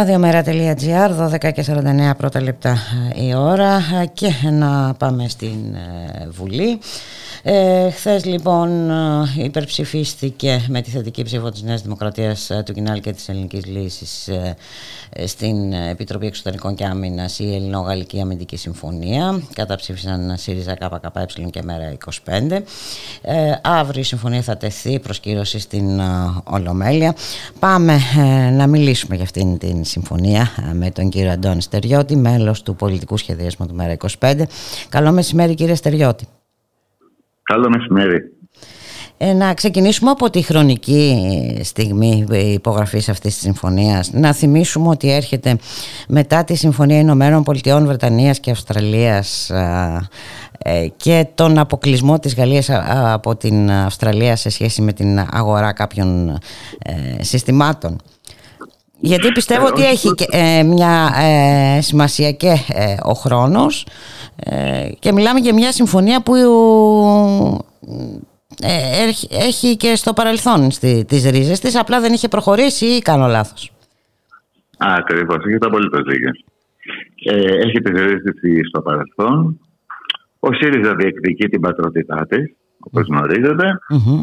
Ραδιομέρα.gr, 0.00 1.10
12 1.46 1.52
και 1.52 1.64
49 1.66 2.16
πρώτα 2.16 2.40
λεπτά 2.42 2.78
η 3.14 3.34
ώρα 3.34 3.82
και 4.12 4.32
να 4.50 4.94
πάμε 4.94 5.28
στην 5.28 5.74
ε, 5.74 6.28
Βουλή. 6.30 6.78
Ε, 7.42 7.90
Χθες 7.90 8.24
λοιπόν 8.24 8.90
ε, 8.90 9.44
υπερψηφίστηκε 9.44 10.64
με 10.68 10.80
τη 10.80 10.90
θετική 10.90 11.22
ψήφο 11.22 11.50
της 11.50 11.62
Νέας 11.62 11.82
Δημοκρατίας 11.82 12.50
ε, 12.50 12.62
του 12.66 12.72
Κινάλ 12.72 13.00
και 13.00 13.12
της 13.12 13.28
Ελληνικής 13.28 13.66
Λύσης 13.66 14.28
ε, 14.28 14.56
στην 15.26 15.72
Επιτροπή 15.72 16.26
Εξωτερικών 16.26 16.74
και 16.74 16.84
Άμυνας 16.84 17.38
η 17.38 17.54
Ελληνογαλλική 17.54 18.20
Αμυντική 18.20 18.56
Συμφωνία. 18.56 19.42
Καταψήφισαν 19.54 20.34
ΣΥΡΙΖΑ 20.36 20.74
ΚΚΕ 20.74 21.42
και 21.50 21.62
ΜΕΡΑ 21.62 21.96
25. 22.24 22.60
Ε, 23.22 23.52
αύριο 23.62 24.00
η 24.00 24.04
συμφωνία 24.04 24.42
θα 24.42 24.56
τεθεί 24.56 24.98
προς 24.98 25.20
κύρωση 25.20 25.58
στην 25.58 26.00
Ολομέλεια. 26.44 27.14
Πάμε 27.58 27.98
να 28.52 28.66
μιλήσουμε 28.66 29.14
για 29.14 29.24
αυτήν 29.24 29.58
την 29.58 29.84
συμφωνία 29.84 30.50
με 30.72 30.90
τον 30.90 31.08
κύριο 31.08 31.30
Αντώνη 31.30 31.62
Στεριώτη, 31.62 32.16
μέλος 32.16 32.62
του 32.62 32.76
πολιτικού 32.76 33.16
σχεδιασμού 33.16 33.66
του 33.66 33.74
ΜΕΡΑ 33.74 33.96
25. 34.18 34.42
Καλό 34.88 35.12
μεσημέρι 35.12 35.54
κύριε 35.54 35.74
Στεριώτη. 35.74 36.26
Καλό 37.50 37.68
μεσημέρι. 37.68 38.32
Ε, 39.16 39.32
να 39.32 39.54
ξεκινήσουμε 39.54 40.10
από 40.10 40.30
τη 40.30 40.42
χρονική 40.42 41.58
στιγμή 41.62 42.26
υπογραφής 42.30 43.08
αυτής 43.08 43.32
της 43.32 43.42
συμφωνίας. 43.42 44.12
Να 44.12 44.32
θυμίσουμε 44.32 44.88
ότι 44.88 45.12
έρχεται 45.12 45.58
μετά 46.08 46.44
τη 46.44 46.54
Συμφωνία 46.54 46.98
Ηνωμένων 46.98 47.42
Πολιτειών 47.42 47.86
Βρετανίας 47.86 48.40
και 48.40 48.50
Αυστραλίας 48.50 49.50
ε, 50.58 50.86
και 50.96 51.26
τον 51.34 51.58
αποκλεισμό 51.58 52.18
της 52.18 52.34
Γαλλίας 52.34 52.70
από 53.12 53.36
την 53.36 53.70
Αυστραλία 53.70 54.36
σε 54.36 54.50
σχέση 54.50 54.82
με 54.82 54.92
την 54.92 55.26
αγορά 55.30 55.72
κάποιων 55.72 56.38
ε, 56.78 57.22
συστημάτων. 57.22 58.00
Γιατί 59.00 59.32
πιστεύω 59.32 59.66
ότι 59.66 59.84
έχει 59.84 60.08
μια 60.64 61.12
σημασία 61.80 62.32
και 62.32 62.56
ο 63.02 63.12
χρόνος 63.12 63.86
και 64.98 65.12
μιλάμε 65.12 65.38
για 65.38 65.54
μια 65.54 65.72
συμφωνία 65.72 66.22
που 66.22 66.34
ε, 68.62 69.08
έχει 69.30 69.76
και 69.76 69.96
στο 69.96 70.12
παρελθόν 70.12 70.70
στη, 70.70 71.04
τις 71.08 71.30
ρίζες 71.30 71.60
της, 71.60 71.76
απλά 71.76 72.00
δεν 72.00 72.12
είχε 72.12 72.28
προχωρήσει 72.28 72.86
ή 72.86 72.98
κάνω 72.98 73.26
λάθος. 73.26 73.72
Ακριβώς, 74.78 75.44
έχετε 75.46 75.66
απολύτω 75.66 76.02
δίκιο. 76.02 76.30
Ε, 77.24 77.66
έχει 77.66 77.80
τις 77.80 78.00
ρίζες 78.00 78.34
της 78.40 78.68
στο 78.68 78.80
παρελθόν. 78.82 79.60
Ο 80.40 80.52
ΣΥΡΙΖΑ 80.52 80.94
διεκδικεί 80.94 81.48
την 81.48 81.60
πατρότητά 81.60 82.26
της, 82.28 82.54
όπως 82.80 83.06
γνωρίζετε. 83.06 83.78
Mm-hmm. 83.94 84.20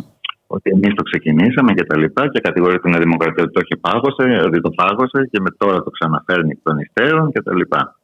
Ότι 0.48 0.70
εμείς 0.70 0.94
το 0.94 1.04
ξεκινήσαμε 1.04 1.74
και 1.74 1.84
τα 1.84 1.98
λοιπά 1.98 2.30
και 2.30 2.40
κατηγορεί 2.40 2.80
την 2.80 2.94
Δημοκρατία 3.00 3.44
ότι 3.44 3.54
το 3.54 3.62
έχει 3.64 3.80
πάγωσε, 3.82 4.46
ότι 4.46 4.62
το 4.62 4.70
πάγωσε 4.70 5.30
και 5.32 5.40
με 5.42 5.50
τώρα 5.58 5.84
το 5.84 5.90
ξαναφέρνει 5.90 6.52
εκ 6.52 6.60
των 6.64 6.78
υστέρων 6.78 7.32
και 7.32 7.42
τα 7.42 7.54
λοιπά. 7.56 8.00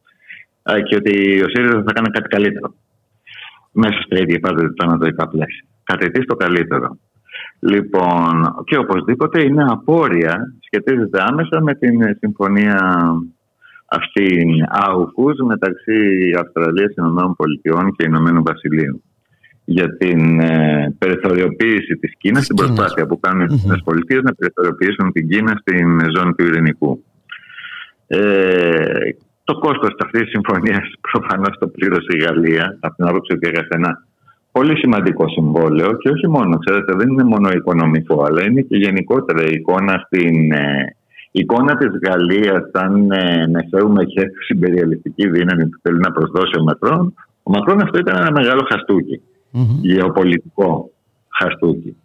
Και 0.63 0.95
ότι 0.95 1.43
ο 1.43 1.49
ΣΥΡΙΖΑ 1.49 1.83
θα 1.85 1.93
κάνει 1.93 2.09
κάτι 2.09 2.27
καλύτερο 2.27 2.73
μέσα 3.71 4.01
στα 4.05 4.17
ίδια 4.19 4.39
πάντα 4.39 4.73
τα 4.73 4.85
ανατολικά 4.85 5.27
πλαίσια. 5.27 5.65
Κατετή 5.83 6.25
το 6.25 6.35
καλύτερο. 6.35 6.97
Λοιπόν, 7.59 8.63
και 8.65 8.77
οπωσδήποτε 8.77 9.41
είναι 9.41 9.65
απόρρια, 9.67 10.53
σχετίζεται 10.65 11.23
άμεσα 11.27 11.61
με 11.61 11.75
την 11.75 11.99
συμφωνία 12.19 13.05
αυτή 13.85 14.45
άουκους 14.69 15.37
μεταξύ 15.45 15.97
Αυστραλίας, 16.39 16.93
Ηνωμένων 16.97 17.35
Πολιτειών 17.35 17.91
και 17.95 18.05
Ηνωμένων 18.05 18.43
Βασιλείων 18.43 19.01
για 19.65 19.97
την 19.97 20.39
ε, 20.39 20.95
περιθωριοποίηση 20.97 21.95
της 21.95 22.13
Κίνας, 22.17 22.47
την 22.47 22.55
προσπάθεια 22.55 23.05
που 23.05 23.19
κάνουν 23.19 23.47
οι 23.49 23.61
ΗΠΑ 23.65 23.81
Πολιτείες 23.83 24.21
να 24.21 24.33
περιθωριοποιήσουν 24.35 25.11
την 25.11 25.27
Κίνα 25.27 25.55
στην 25.61 25.99
ζώνη 26.15 26.33
του 26.33 26.45
Ειρηνικού. 26.45 27.03
Ε, 28.07 29.09
το 29.53 29.59
κόστος 29.59 29.93
αυτής 30.03 30.21
της 30.21 30.29
συμφωνίας 30.29 30.83
προφανώς 31.11 31.57
το 31.59 31.67
πλήρωσε 31.67 32.11
η 32.17 32.23
Γαλλία, 32.25 32.77
από 32.79 32.95
την 32.95 33.05
άποψη 33.05 33.33
ότι 33.33 33.47
έγραφε 33.47 33.75
ένα 33.75 33.91
πολύ 34.51 34.77
σημαντικό 34.77 35.27
συμβόλαιο 35.29 35.97
και 35.97 36.09
όχι 36.09 36.27
μόνο, 36.27 36.57
ξέρετε, 36.57 36.93
δεν 36.97 37.09
είναι 37.09 37.23
μόνο 37.23 37.49
οικονομικό, 37.49 38.23
αλλά 38.23 38.43
είναι 38.43 38.61
και 38.61 38.77
γενικότερα 38.77 39.41
η 39.43 39.53
εικόνα 39.53 40.03
στην. 40.05 40.51
Ε, 40.51 40.95
εικόνα 41.35 41.75
της 41.75 41.91
Γαλλίας 42.05 42.61
σαν 42.73 43.11
ε, 43.11 43.47
μεσαίου 43.47 43.91
μεγέθου 43.91 44.43
συμπεριαλιστική 44.45 45.29
δύναμη 45.29 45.67
που 45.69 45.79
θέλει 45.81 45.99
να 45.99 46.11
προσδώσει 46.11 46.59
ο 46.59 46.63
Μακρόν, 46.63 47.13
ο 47.43 47.51
Μακρόν 47.51 47.81
αυτό 47.81 47.99
ήταν 47.99 48.15
ένα 48.17 48.31
μεγάλο 48.31 48.67
χαστούκι, 48.69 49.21
mm-hmm. 49.53 49.79
γεωπολιτικό 49.81 50.91
χαστούκι. 51.39 51.95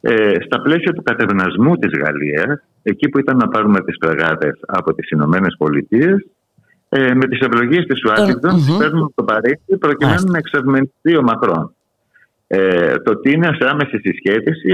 Ε, 0.00 0.34
στα 0.44 0.62
πλαίσια 0.62 0.92
του 0.92 1.02
κατευνασμού 1.02 1.76
της 1.76 1.90
Γαλλίας, 2.02 2.62
εκεί 2.82 3.08
που 3.08 3.18
ήταν 3.18 3.36
να 3.36 3.48
πάρουμε 3.48 3.80
τις 3.80 3.96
φρεγάτες 4.00 4.60
από 4.66 4.94
τις 4.94 5.10
Ηνωμένες 5.10 5.54
Πολιτείες, 5.58 6.26
ε, 6.96 7.14
με 7.14 7.26
τις 7.26 7.38
ευλογίε 7.38 7.84
της 7.84 8.04
Ουάσιγκτον 8.04 8.50
mm-hmm. 8.54 8.66
τι 8.66 8.76
παίρνουμε 8.78 9.08
στο 9.12 9.22
Παρίσι 9.24 9.76
προκειμένου 9.78 10.30
να 10.30 10.38
εξευμενθεί 10.38 11.16
ο 11.16 11.22
Μακρόν. 11.22 11.74
Ε, 12.48 12.94
το 13.04 13.10
ότι 13.10 13.32
είναι 13.32 13.50
σε 13.58 13.68
άμεση 13.68 13.98
συσχέτιση 13.98 14.68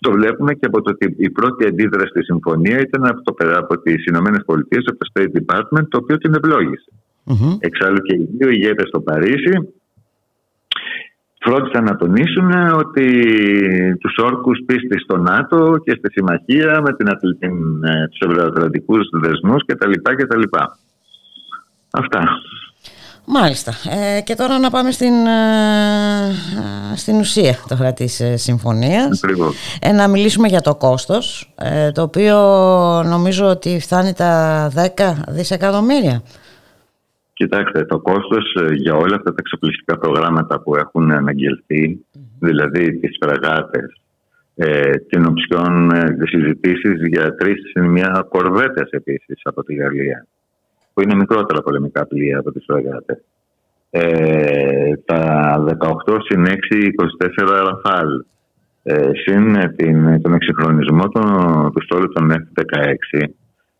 το 0.00 0.10
βλέπουμε 0.10 0.54
και 0.54 0.66
από 0.66 0.82
το 0.82 0.90
ότι 0.90 1.14
η 1.18 1.30
πρώτη 1.30 1.66
αντίδραση 1.66 2.08
στη 2.08 2.24
συμφωνία 2.24 2.78
ήταν 2.80 3.06
από, 3.06 3.22
το, 3.22 3.34
από 3.56 3.80
τις 3.80 4.04
Ηνωμένες 4.04 4.42
Πολιτείες, 4.46 4.84
από 4.86 4.98
το 4.98 5.10
State 5.12 5.32
Department, 5.38 5.86
το 5.88 5.98
οποίο 6.02 6.18
την 6.18 6.34
ευλόγησε. 6.34 6.90
Mm-hmm. 7.26 7.56
Εξάλλου 7.58 7.98
και 7.98 8.14
οι 8.16 8.28
δύο 8.38 8.50
ηγέτες 8.50 8.88
στο 8.88 9.00
Παρίσι 9.00 9.52
φρόντισαν 11.40 11.84
να 11.84 11.96
τονίσουν 11.96 12.50
ότι 12.72 13.06
τους 14.00 14.14
όρκους 14.18 14.58
πίστης 14.66 15.02
στο 15.02 15.16
ΝΑΤΟ 15.16 15.76
και 15.84 15.94
στη 15.98 16.10
συμμαχία 16.12 16.80
με 16.80 16.92
την, 16.92 17.06
την, 17.38 17.84
ε, 17.84 18.08
τους 18.08 18.20
ευρωατλαντικούς 18.28 19.08
δεσμούς 19.12 19.64
κτλ. 19.66 19.92
κτλ. 19.92 20.42
Αυτά. 21.98 22.40
Μάλιστα. 23.26 23.72
Ε, 23.90 24.20
και 24.20 24.34
τώρα 24.34 24.58
να 24.58 24.70
πάμε 24.70 24.90
στην, 24.90 25.26
ε, 25.26 26.96
στην 26.96 27.18
ουσία 27.18 27.54
τώρα 27.68 27.92
της 27.92 28.20
ε, 28.20 28.36
συμφωνίας. 28.36 29.20
Ε, 29.80 29.92
να 29.92 30.08
μιλήσουμε 30.08 30.48
για 30.48 30.60
το 30.60 30.74
κόστος, 30.74 31.54
το 31.94 32.02
οποίο 32.02 32.36
νομίζω 33.04 33.46
ότι 33.46 33.78
φτάνει 33.80 34.12
τα 34.12 34.72
10 34.96 35.24
δισεκατομμύρια. 35.28 36.22
Κοιτάξτε, 37.32 37.84
το 37.84 37.98
κόστος 38.00 38.54
για 38.74 38.94
όλα 38.94 39.16
αυτά 39.16 39.30
τα 39.30 39.36
εξοπλιστικά 39.38 39.98
προγράμματα 39.98 40.60
που 40.60 40.76
έχουν 40.76 41.12
αναγγελθεί, 41.12 42.06
δηλαδή 42.38 42.98
τις 42.98 43.16
φραγάτες, 43.20 44.00
ε, 44.54 44.96
την 44.96 45.26
οψιόν 45.26 45.90
ε, 45.90 46.16
συζητήσεις 46.24 47.06
για 47.06 47.34
τρεις 47.34 47.72
μια 47.74 48.26
κορβέτες 48.28 48.90
επίσης 48.90 49.40
από 49.42 49.64
τη 49.64 49.74
Γαλλία 49.74 50.26
που 50.98 51.04
είναι 51.04 51.14
μικρότερα 51.14 51.62
πολεμικά 51.62 52.06
πλοία 52.06 52.38
από 52.38 52.52
τις 52.52 52.64
φρεγάτες. 52.66 53.18
Ε, 53.90 54.96
τα 55.04 55.64
18 56.06 56.18
συν 56.24 56.46
6, 56.46 56.92
24 57.38 57.64
Ραφάλ. 57.66 58.24
Ε, 58.82 59.10
συν 59.14 59.76
την, 59.76 60.22
τον 60.22 60.34
εξυγχρονισμό 60.34 61.08
του 61.08 61.82
στόλου 61.84 62.08
των 62.08 62.32
F-16 62.32 63.28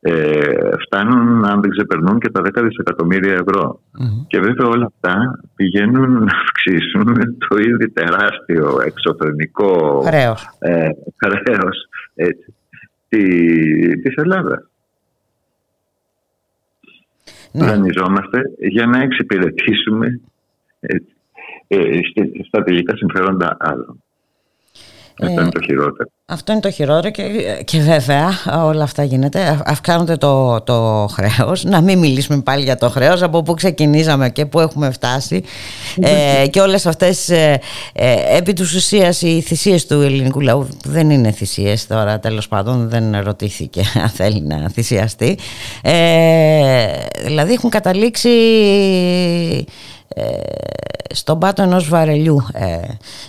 ε, 0.00 0.70
φτάνουν, 0.84 1.44
αν 1.44 1.60
δεν 1.60 1.70
ξεπερνούν, 1.70 2.18
και 2.18 2.30
τα 2.30 2.40
10 2.44 2.62
δισεκατομμύρια 2.62 3.44
Και 4.26 4.40
βέβαια 4.40 4.66
όλα 4.66 4.86
αυτά 4.86 5.40
πηγαίνουν 5.56 6.12
να 6.12 6.32
αυξήσουν 6.42 7.36
το 7.48 7.56
ήδη 7.56 7.90
τεράστιο 7.90 8.80
εξωφρενικό 8.84 10.02
χρέος, 10.06 10.48
ε, 10.58 10.88
χρέος 11.44 11.88
έτσι, 12.14 12.54
της 14.02 14.14
Ελλάδας 14.16 14.68
ναι. 17.58 17.66
δανειζόμαστε 17.66 18.40
για 18.58 18.86
να 18.86 19.02
εξυπηρετήσουμε 19.02 20.20
ε, 20.80 20.96
ε, 21.68 22.00
στα 22.46 22.62
τελικά 22.62 22.96
συμφέροντα 22.96 23.56
άλλων. 23.60 24.02
Αυτό 25.20 25.40
είναι 25.40 25.50
το 25.50 25.60
χειρότερο. 25.64 26.10
Αυτό 26.30 26.52
είναι 26.52 26.60
το 26.60 26.70
χειρότερο 26.70 27.10
και, 27.10 27.22
και 27.64 27.80
βέβαια 27.80 28.28
όλα 28.64 28.82
αυτά 28.82 29.04
γίνεται. 29.04 29.62
Αυξάνονται 29.66 30.16
το, 30.16 30.60
το 30.60 31.08
χρέος. 31.10 31.64
Να 31.64 31.80
μην 31.80 31.98
μιλήσουμε 31.98 32.40
πάλι 32.40 32.64
για 32.64 32.76
το 32.76 32.88
χρέος 32.88 33.22
από 33.22 33.42
πού 33.42 33.54
ξεκινήσαμε 33.54 34.30
και 34.30 34.46
πού 34.46 34.60
έχουμε 34.60 34.90
φτάσει. 34.90 35.42
ε, 36.00 36.46
και 36.52 36.60
όλες 36.60 36.86
αυτές 36.86 37.28
ε, 37.28 37.60
ε, 37.92 38.36
επί 38.36 38.52
του 38.52 38.64
ουσίας 38.74 39.22
οι 39.22 39.40
θυσίες 39.40 39.86
του 39.86 40.00
ελληνικού 40.00 40.40
λαού 40.40 40.68
δεν 40.84 41.10
είναι 41.10 41.30
θυσίες 41.30 41.86
τώρα 41.86 42.18
τέλος 42.18 42.48
πάντων 42.48 42.88
δεν 42.88 43.20
ρωτήθηκε 43.20 43.82
αν 44.02 44.08
θέλει 44.08 44.40
να 44.40 44.68
θυσιαστεί. 44.70 45.38
Ε, 45.82 46.86
δηλαδή 47.24 47.52
έχουν 47.52 47.70
καταλήξει 47.70 48.28
ε, 49.48 49.62
στον 51.14 51.38
πάτο 51.38 51.62
ενός 51.62 51.88
βαρελιού 51.88 52.46
ε, 52.52 52.78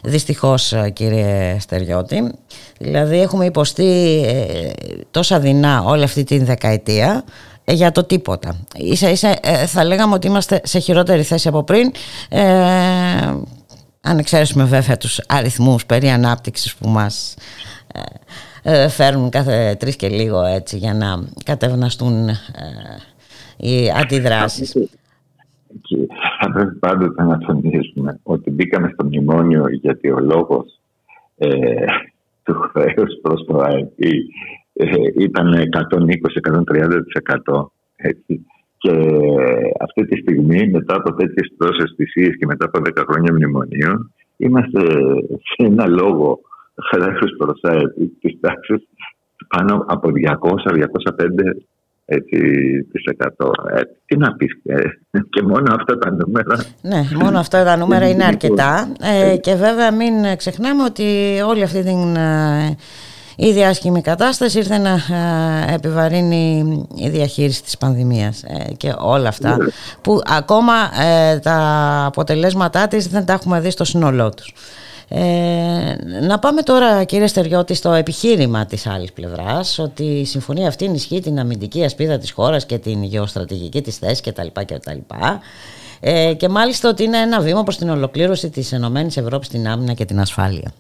δυστυχώς 0.04 0.74
ε, 0.74 0.90
κύριε 0.90 1.58
Στεριώτη. 1.60 2.32
Δηλαδή 2.80 3.22
έχουμε 3.22 3.46
υποστεί 3.46 4.24
τόσα 5.12 5.40
δεινά 5.40 5.84
όλη 5.84 6.04
αυτή 6.04 6.24
την 6.24 6.46
δεκαετία 6.46 7.24
για 7.66 7.92
το 7.92 8.04
τίποτα. 8.04 8.56
Ίσα 8.76 9.10
ίσα 9.10 9.40
θα 9.68 9.84
λέγαμε 9.84 10.14
ότι 10.14 10.28
είμαστε 10.28 10.62
σε 10.64 10.80
χειρότερη 10.80 11.24
θέση 11.24 11.48
από 11.48 11.64
πριν. 11.64 11.92
Αν 14.02 14.18
εξαίρεσουμε 14.18 14.64
βέβαια 14.64 14.98
τους 14.98 15.22
αριθμούς 15.28 15.86
περί 15.86 16.10
ανάπτυξης 16.10 16.76
που 16.76 16.90
μας 16.90 17.34
φέρνουν 18.90 19.30
κάθε 19.30 19.76
τρεις 19.80 19.96
και 19.96 20.08
λίγο 20.10 20.44
έτσι 20.44 20.78
για 20.78 20.94
να 20.94 21.24
κατευναστούν 21.44 22.30
οι 23.58 23.92
αντιδράσεις 23.92 24.74
και 25.82 25.98
θα 26.40 26.52
πρέπει 26.52 26.76
πάντοτε 26.76 27.24
να 27.24 27.38
τονίσουμε 27.38 28.20
ότι 28.24 28.52
μπήκαμε 28.52 28.90
στο 28.94 29.06
μνημόνιο 29.06 29.70
γιατί 29.70 30.12
ο 30.12 30.20
λόγος 30.20 30.80
ε, 31.38 31.86
του 32.44 32.54
χρέους 32.54 33.14
προς 33.22 33.46
το 33.46 33.58
ΑΕΠ 33.58 34.02
ε, 34.74 34.86
ήταν 35.20 35.54
120-130%. 37.52 37.66
Έτσι. 37.96 38.46
Και 38.78 38.92
αυτή 39.80 40.06
τη 40.06 40.18
στιγμή, 40.22 40.70
μετά 40.70 40.96
από 40.96 41.14
τέτοιες 41.14 41.54
τόσες 41.58 41.94
θυσίες 41.96 42.38
και 42.38 42.46
μετά 42.46 42.66
από 42.66 42.80
10 43.00 43.04
χρόνια 43.08 43.34
μνημονίων, 43.34 44.14
είμαστε 44.38 44.80
σε 45.24 45.66
ένα 45.66 45.88
λόγο 45.88 46.40
χρέους 46.90 47.36
προς 47.38 47.60
ΑΕΠ 47.62 47.92
της 48.22 48.40
τάξης 48.40 48.88
πάνω 49.48 49.86
από 49.88 50.10
200-205 50.10 50.40
έτσι, 52.10 52.38
τις 52.92 53.04
100. 53.38 53.52
Ε, 53.76 53.82
τι 54.06 54.18
να 54.18 54.34
πεις 54.34 54.52
ε, 54.64 54.76
και 55.30 55.42
μόνο 55.42 55.76
αυτά 55.80 55.98
τα 55.98 56.12
νούμερα. 56.12 56.64
Ναι, 56.82 57.02
μόνο 57.24 57.40
αυτά 57.40 57.64
τα 57.64 57.78
νούμερα 57.78 58.10
είναι 58.10 58.26
αρκετά 58.26 58.92
ε, 59.02 59.38
και 59.38 59.56
βέβαια 59.56 59.92
μην 59.92 60.14
ξεχνάμε 60.38 60.84
ότι 60.84 61.04
όλη 61.48 61.64
αυτή 61.64 61.84
την 61.84 62.16
ε, 62.16 62.76
η 63.36 63.64
άσχημη 63.64 64.02
κατάσταση 64.02 64.58
ήρθε 64.58 64.78
να 64.78 65.00
επιβαρύνει 65.74 66.86
η 66.96 67.10
διαχείριση 67.10 67.64
της 67.64 67.78
πανδημίας 67.78 68.44
και 68.78 68.94
όλα 68.98 69.28
αυτά 69.28 69.58
ναι. 69.58 69.66
που 70.02 70.22
ακόμα 70.26 70.74
τα 71.42 71.58
αποτελέσματά 72.06 72.88
της 72.88 73.08
δεν 73.08 73.26
τα 73.26 73.34
έχουμε 73.34 73.60
δει 73.60 73.70
στο 73.70 73.84
σύνολό 73.84 74.30
τους. 74.30 74.54
Ε, 75.12 75.96
να 76.28 76.40
πάμε 76.40 76.62
τώρα 76.62 77.04
κύριε 77.04 77.28
Στεριώτη 77.28 77.74
στο 77.74 77.92
επιχείρημα 77.92 78.66
της 78.66 78.88
άλλης 78.88 79.14
πλευράς 79.14 79.80
ότι 79.80 80.04
η 80.04 80.26
συμφωνία 80.26 80.68
αυτή 80.68 80.86
ενισχύει 80.86 81.20
την 81.20 81.40
αμυντική 81.40 81.84
ασπίδα 81.84 82.18
της 82.18 82.32
χώρας 82.32 82.66
και 82.66 82.78
την 82.78 83.04
γεωστρατηγική 83.04 83.82
της 83.82 83.98
θέση 83.98 84.22
κτλ. 84.22 84.48
κτλ. 84.54 84.98
Ε, 86.00 86.34
και 86.34 86.50
μάλιστα 86.50 86.90
ότι 86.90 87.04
είναι 87.04 87.18
ένα 87.18 87.42
βήμα 87.42 87.64
προς 87.64 87.78
την 87.78 87.90
ολοκλήρωση 87.90 88.50
της 88.50 88.72
Ενωμένης 88.72 89.18
ΕΕ 89.18 89.24
Ευρώπης 89.24 89.48
στην 89.48 89.68
άμυνα 89.68 89.94
και 89.94 90.06
την 90.06 90.20
ασφάλεια. 90.20 90.72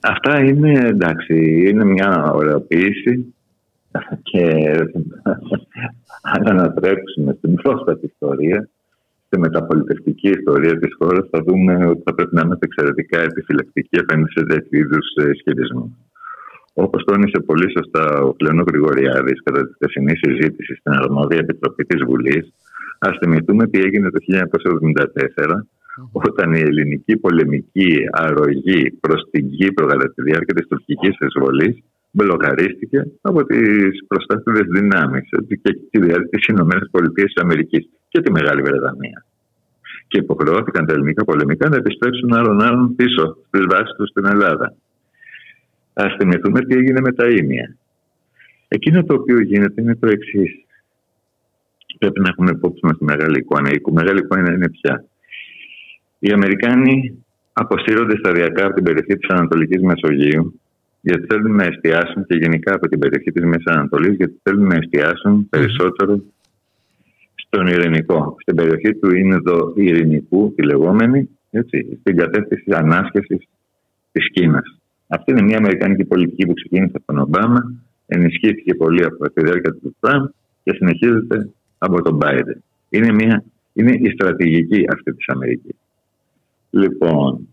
Αυτά 0.00 0.40
είναι 0.40 0.72
εντάξει, 0.88 1.64
είναι 1.68 1.84
μια 1.84 2.30
ωραιοποίηση 2.34 3.34
και 4.22 4.44
αν 6.34 6.48
ανατρέψουμε 6.48 7.34
στην 7.38 7.54
πρόσφατη 7.54 8.06
ιστορία 8.06 8.68
στη 9.28 9.38
μεταπολιτευτική 9.38 10.28
ιστορία 10.38 10.78
της 10.78 10.92
χώρας, 10.98 11.24
θα 11.32 11.40
δούμε 11.46 11.74
ότι 11.92 12.02
θα 12.04 12.14
πρέπει 12.14 12.34
να 12.34 12.42
είμαστε 12.44 12.64
εξαιρετικά 12.66 13.18
επιφυλακτικοί 13.20 13.98
απέναντι 13.98 14.30
σε 14.36 14.42
τέτοιου 14.52 14.78
είδους 14.80 15.06
ε, 15.22 15.30
ισχυρισμού. 15.34 15.86
Όπως 16.84 17.04
τόνισε 17.04 17.38
πολύ 17.48 17.68
σωστά 17.76 18.04
ο 18.28 18.32
Κλένο 18.38 18.62
Γρηγοριάδης 18.68 19.42
κατά 19.42 19.60
τη 19.66 19.72
θεσινή 19.80 20.14
συζήτηση 20.22 20.72
στην 20.80 20.92
αρμόδια 20.92 21.38
επιτροπή 21.38 21.84
της 21.84 22.00
Βουλής, 22.08 22.44
ας 22.98 23.14
θυμηθούμε 23.20 23.66
τι 23.66 23.78
έγινε 23.86 24.08
το 24.10 24.20
1974, 24.26 25.66
όταν 26.12 26.52
η 26.52 26.60
ελληνική 26.60 27.16
πολεμική 27.16 27.92
αρρωγή 28.10 28.90
προς 29.00 29.20
την 29.30 29.50
Κύπρο 29.50 29.86
κατά 29.86 30.12
τη 30.14 30.22
διάρκεια 30.22 30.54
της 30.54 30.66
τουρκικής 30.66 31.16
εισβολής 31.26 31.76
μπλοκαρίστηκε 32.10 33.00
από 33.20 33.44
τις 33.44 34.06
προστάτευε 34.08 34.62
δυνάμεις 34.76 35.28
και 35.62 35.70
τη 35.90 35.98
διάρκεια 36.00 36.38
της 36.38 36.46
ΗΠΑ 36.46 36.68
και 38.08 38.20
τη 38.20 38.30
Μεγάλη 38.30 38.62
Βρετανία. 38.62 39.24
Και 40.06 40.18
υποχρεώθηκαν 40.18 40.86
τα 40.86 40.92
ελληνικά 40.92 41.24
πολεμικά 41.24 41.68
να 41.68 41.76
επιστρέψουν 41.76 42.34
άλλων 42.34 42.62
άλλων 42.62 42.94
πίσω 42.94 43.36
στις 43.46 43.64
βάσεις 43.68 43.94
τους 43.96 44.08
στην 44.08 44.26
Ελλάδα. 44.26 44.74
Α 45.92 46.04
θυμηθούμε 46.18 46.60
τι 46.60 46.76
έγινε 46.76 47.00
με 47.00 47.12
τα 47.12 47.28
ίμια. 47.28 47.76
Εκείνο 48.68 49.04
το 49.04 49.14
οποίο 49.14 49.40
γίνεται 49.40 49.80
είναι 49.80 49.96
το 49.96 50.08
εξής. 50.08 50.64
Πρέπει 51.98 52.20
να 52.20 52.28
έχουμε 52.28 52.50
υπόψη 52.50 52.80
μας 52.82 52.98
τη 52.98 53.04
μεγάλη 53.04 53.38
εικόνα. 53.38 53.70
Η 53.70 53.80
μεγάλη 53.90 54.18
εικόνα 54.18 54.52
είναι 54.52 54.70
πια. 54.70 55.04
Οι 56.18 56.32
Αμερικάνοι 56.32 57.24
αποσύρονται 57.52 58.16
σταδιακά 58.16 58.66
από 58.66 58.74
την 58.74 58.84
περιοχή 58.84 59.16
της 59.16 59.28
Ανατολικής 59.28 59.82
Μεσογείου 59.82 60.60
γιατί 61.00 61.26
θέλουν 61.28 61.56
να 61.56 61.64
εστιάσουν 61.64 62.26
και 62.26 62.34
γενικά 62.34 62.74
από 62.74 62.88
την 62.88 62.98
περιοχή 62.98 63.32
της 63.32 63.44
Μέσης 63.44 63.66
Ανατολής, 63.66 64.16
γιατί 64.16 64.40
θέλουν 64.42 64.66
να 64.66 64.74
εστιάσουν 64.74 65.48
περισσότερο 65.48 66.22
στον 67.48 67.66
ειρηνικό, 67.66 68.36
στην 68.40 68.54
περιοχή 68.54 68.94
του 68.94 69.16
είναι 69.16 69.40
το 69.40 69.72
ειρηνικού, 69.76 70.52
τη 70.56 70.62
λεγόμενη, 70.62 71.28
έτσι, 71.50 71.98
στην 72.00 72.16
κατεύθυνση 72.16 72.64
ανάσχεση 72.74 73.48
της 74.12 74.30
Κίνας. 74.30 74.78
Αυτή 75.08 75.30
είναι 75.30 75.42
μια 75.42 75.56
Αμερικανική 75.56 76.04
πολιτική 76.04 76.46
που 76.46 76.52
ξεκίνησε 76.52 76.92
από 76.96 77.06
τον 77.06 77.18
Ομπάμα, 77.18 77.72
ενισχύθηκε 78.06 78.74
πολύ 78.74 79.04
από 79.04 79.30
τη 79.30 79.42
διάρκεια 79.44 79.72
του 79.72 79.96
Τραμπ 80.00 80.24
και 80.64 80.72
συνεχίζεται 80.74 81.50
από 81.78 82.02
τον 82.02 82.18
Biden. 82.22 82.58
Είναι, 82.88 83.12
μια, 83.12 83.44
είναι 83.72 83.92
η 83.92 84.10
στρατηγική 84.10 84.84
αυτή 84.92 85.14
της 85.14 85.28
Αμερικής. 85.28 85.76
Λοιπόν, 86.70 87.48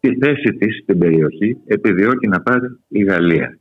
τη 0.00 0.16
θέση 0.16 0.54
της 0.58 0.78
στην 0.82 0.98
περιοχή 0.98 1.56
επιδιώκει 1.66 2.28
να 2.28 2.40
πάρει 2.40 2.78
η 2.88 3.02
Γαλλία. 3.02 3.58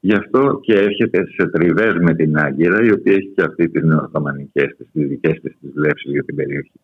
Γι' 0.00 0.14
αυτό 0.14 0.60
και 0.62 0.74
έρχεται 0.78 1.26
σε 1.26 1.48
τριβές 1.48 1.94
με 2.00 2.14
την 2.14 2.38
Άγκυρα, 2.38 2.82
η 2.82 2.92
οποία 2.92 3.12
έχει 3.12 3.32
και 3.34 3.42
αυτή 3.42 3.68
τι 3.70 3.86
νεοοθωμανικέ 3.86 4.66
της, 4.66 4.88
τις 4.92 5.08
δικές 5.08 5.40
της 5.40 5.54
βλέψεις 5.74 6.10
για 6.10 6.24
την 6.24 6.34
περιοχή. 6.34 6.80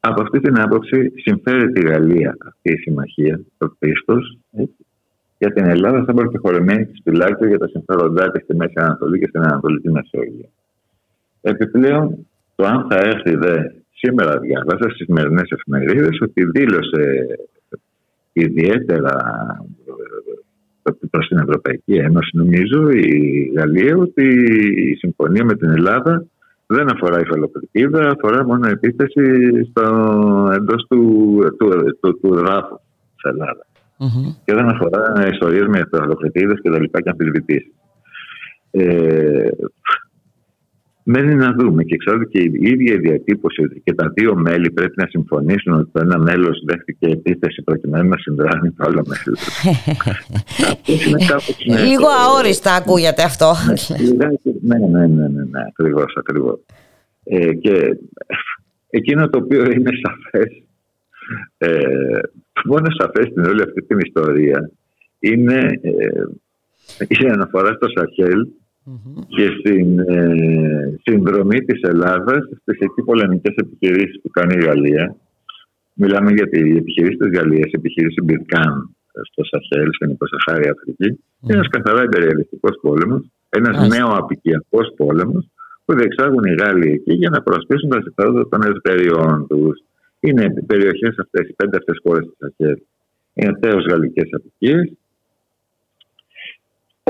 Από 0.00 0.22
αυτή 0.22 0.40
την 0.40 0.60
άποψη 0.60 1.12
συμφέρει 1.16 1.72
τη 1.72 1.80
Γαλλία 1.80 2.36
αυτή 2.46 2.72
η 2.72 2.76
συμμαχία, 2.76 3.40
το 3.58 3.76
πίστος, 3.78 4.38
για 5.38 5.52
την 5.52 5.64
Ελλάδα 5.66 6.04
σαν 6.04 6.14
προκεχωρημένη 6.14 6.86
τη 6.86 7.00
φυλάκια 7.02 7.48
για 7.48 7.58
τα 7.58 7.68
συμφέροντά 7.68 8.30
της 8.30 8.42
στη 8.42 8.56
Μέση 8.56 8.74
Ανατολή 8.76 9.18
και 9.18 9.28
στην 9.28 9.42
Ανατολική 9.42 9.90
Μεσόγειο. 9.90 10.48
Επιπλέον, 11.40 12.26
το 12.54 12.66
αν 12.66 12.86
θα 12.90 12.96
έρθει 12.96 13.36
δε 13.36 13.54
σήμερα 13.92 14.38
διάβασα 14.38 14.90
στις 14.90 15.04
σημερινές 15.06 15.50
εφημερίδες 15.50 16.20
ότι 16.20 16.44
δήλωσε 16.44 17.26
ιδιαίτερα 18.32 19.16
προς 21.10 21.28
την 21.28 21.38
Ευρωπαϊκή 21.38 21.92
Ένωση, 21.92 22.36
νομίζω, 22.36 22.88
η 22.90 23.52
Γαλλία, 23.56 23.96
ότι 23.96 24.24
η 24.90 24.94
συμφωνία 24.94 25.44
με 25.44 25.54
την 25.54 25.70
Ελλάδα 25.70 26.24
δεν 26.66 26.92
αφορά 26.92 27.20
υφαλοκρηπίδα, 27.20 28.08
αφορά 28.08 28.44
μόνο 28.44 28.68
επίθεση 28.68 29.24
στο, 29.70 29.82
εντός 30.54 30.86
του, 30.88 31.38
του, 31.58 31.68
του, 32.00 32.20
του 32.20 32.34
ράφου 32.34 32.76
της 33.14 33.30
ελλαδα 33.30 33.66
Και 34.44 34.54
δεν 34.54 34.68
αφορά 34.68 35.28
ιστορίες 35.32 35.66
με 35.66 35.78
υφαλοκρηπίδες 35.78 36.60
και 36.62 36.70
τα 36.70 36.80
λοιπά 36.80 37.00
και 37.00 37.10
αμφισβητήσεις. 37.10 37.72
Ε, 38.70 39.48
Μένει 41.08 41.34
να 41.34 41.52
δούμε 41.52 41.84
και 41.84 41.96
ξέρω 41.96 42.24
και 42.24 42.38
η 42.38 42.50
ίδια 42.60 42.94
η 42.94 42.98
διατύπωση 42.98 43.62
ότι 43.62 43.80
και 43.84 43.94
τα 43.94 44.12
δύο 44.14 44.34
μέλη 44.36 44.70
πρέπει 44.70 44.94
να 44.96 45.06
συμφωνήσουν 45.06 45.72
ότι 45.72 45.90
το 45.92 46.00
ένα 46.02 46.18
μέλος 46.18 46.62
δέχτηκε 46.66 47.06
επίθεση 47.06 47.62
προκειμένου 47.62 48.08
να 48.08 48.16
συνδράμει 48.16 48.70
το 48.70 48.84
άλλο 48.86 49.02
μέλος. 49.06 49.40
Λίγο 51.86 52.06
αόριστα 52.06 52.74
ακούγεται 52.74 53.22
αυτό. 53.22 53.52
ναι, 54.62 54.78
ναι, 54.78 55.06
ναι, 55.06 55.06
ναι, 55.06 55.28
ναι 55.28 55.60
ακριβώς. 55.68 56.16
Ακριβώς. 56.18 56.58
Ε, 57.24 57.52
και 57.54 57.98
εκείνο 58.90 59.28
το 59.28 59.38
οποίο 59.38 59.62
είναι 59.64 59.90
σαφές, 60.02 60.62
ε, 61.58 62.18
μόνο 62.64 62.86
σαφές 62.98 63.26
στην 63.30 63.44
όλη 63.44 63.62
αυτή 63.62 63.82
την 63.82 63.98
ιστορία 63.98 64.70
είναι 65.18 65.80
ε, 65.82 67.08
η 67.08 67.28
αναφορά 67.32 67.72
στο 67.72 67.86
Σαχέλ 67.94 68.46
και 69.28 69.46
στην 69.58 69.98
ε, 69.98 70.98
συνδρομή 71.02 71.58
της 71.58 71.80
Ελλάδας 71.82 72.42
στις 72.60 72.78
εκεί 72.78 73.02
πολεμικές 73.04 73.54
επιχειρήσεις 73.56 74.20
που 74.22 74.30
κάνει 74.30 74.54
η 74.54 74.64
Γαλλία. 74.64 75.16
Μιλάμε 75.92 76.30
για 76.32 76.48
την 76.48 76.76
επιχειρήση 76.76 77.16
της 77.16 77.30
Γαλλίας, 77.38 77.66
η 77.66 77.78
επιχειρήση 77.80 78.22
Μπιρκάν 78.22 78.96
στο 79.30 79.42
Σαχέλ, 79.44 79.88
στην 79.92 80.10
υποσαχάρια 80.10 80.70
Αφρική. 80.70 81.08
Mm. 81.18 81.50
Ένας 81.54 81.68
καθαρά 81.68 82.02
υπεριαλιστικός 82.02 82.78
πόλεμος, 82.80 83.22
ένας 83.48 83.76
mm. 83.78 83.88
νέο 83.94 84.08
απικιακός 84.08 84.94
πόλεμος 84.96 85.48
που 85.84 85.94
διεξάγουν 85.94 86.44
οι 86.44 86.54
Γάλλοι 86.60 86.90
εκεί 86.92 87.14
για 87.14 87.30
να 87.30 87.42
προσπίσουν 87.42 87.88
τα 87.88 88.00
συμφέροντα 88.02 88.48
των 88.48 88.60
εταιριών 88.62 89.46
τους. 89.48 89.84
Είναι 90.20 90.44
περιοχές 90.66 91.14
αυτές, 91.18 91.48
οι 91.48 91.52
πέντε 91.52 91.76
αυτές 91.76 91.96
χώρες 92.02 92.24
του 92.26 92.36
Σαχέλ. 92.38 92.78
Είναι 93.34 93.58
τέω 93.60 93.78
γαλλικές 93.90 94.28
απικίε 94.32 94.78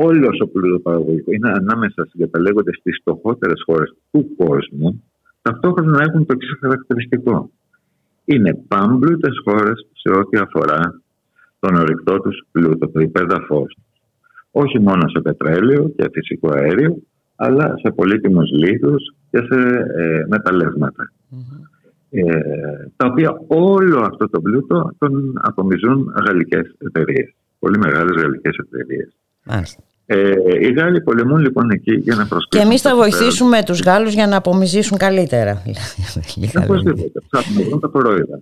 όλος 0.00 0.40
ο 0.40 0.46
πλουτοπαραγωγικός 0.48 1.34
είναι 1.34 1.50
ανάμεσα 1.50 2.06
συγκαταλέγονται 2.10 2.72
στις 2.72 2.98
φτωχότερες 3.00 3.62
χώρες 3.66 3.94
του 4.10 4.34
κόσμου, 4.36 5.02
ταυτόχρονα 5.42 6.02
έχουν 6.08 6.26
το 6.26 6.32
εξής 6.36 6.58
χαρακτηριστικό. 6.60 7.50
Είναι 8.24 8.54
πάμπλουτες 8.68 9.40
χώρες 9.44 9.86
σε 9.92 10.18
ό,τι 10.18 10.38
αφορά 10.38 11.00
τον 11.58 11.74
ορυκτό 11.74 12.20
τους 12.20 12.44
πλούτο, 12.52 12.88
το 12.88 13.00
υπέδαφό 13.00 13.62
τους. 13.62 13.84
Όχι 14.50 14.80
μόνο 14.80 15.08
σε 15.08 15.20
πετρέλαιο 15.20 15.88
και 15.96 16.10
φυσικό 16.12 16.48
αέριο, 16.52 16.96
αλλά 17.36 17.74
σε 17.82 17.90
πολύτιμους 17.90 18.50
λίθους 18.50 19.14
και 19.30 19.38
σε 19.38 19.60
ε, 19.96 20.24
μεταλλεύματα. 20.28 21.12
Ε, 22.10 22.22
τα 22.96 23.06
οποία 23.06 23.40
όλο 23.46 24.00
αυτό 24.00 24.28
το 24.28 24.40
πλούτο 24.40 24.90
τον 24.98 25.32
απομυζούν 25.42 26.12
γαλλικές 26.26 26.74
εταιρείες. 26.78 27.34
Πολύ 27.58 27.78
μεγάλες 27.78 28.22
γαλλικές 28.22 28.56
εταιρείες. 28.56 29.16
Ε, 30.08 30.32
οι 30.60 30.72
Γάλλοι 30.72 31.00
πολεμούν 31.00 31.38
λοιπόν 31.38 31.70
εκεί 31.70 31.92
για 31.92 32.14
να 32.14 32.26
προσπαθήσουν. 32.26 32.48
Και 32.48 32.58
εμείς 32.58 32.80
θα 32.80 32.94
βοηθήσουμε 32.94 33.62
τους 33.62 33.80
Γάλλους 33.80 34.12
για 34.12 34.26
να 34.26 34.36
απομυζήσουν 34.36 34.98
καλύτερα. 34.98 35.62
Οπωσδήποτε. 36.62 37.20
Ψάχνουν 37.30 37.80
τα 37.80 37.88
κορόιδα. 37.88 38.40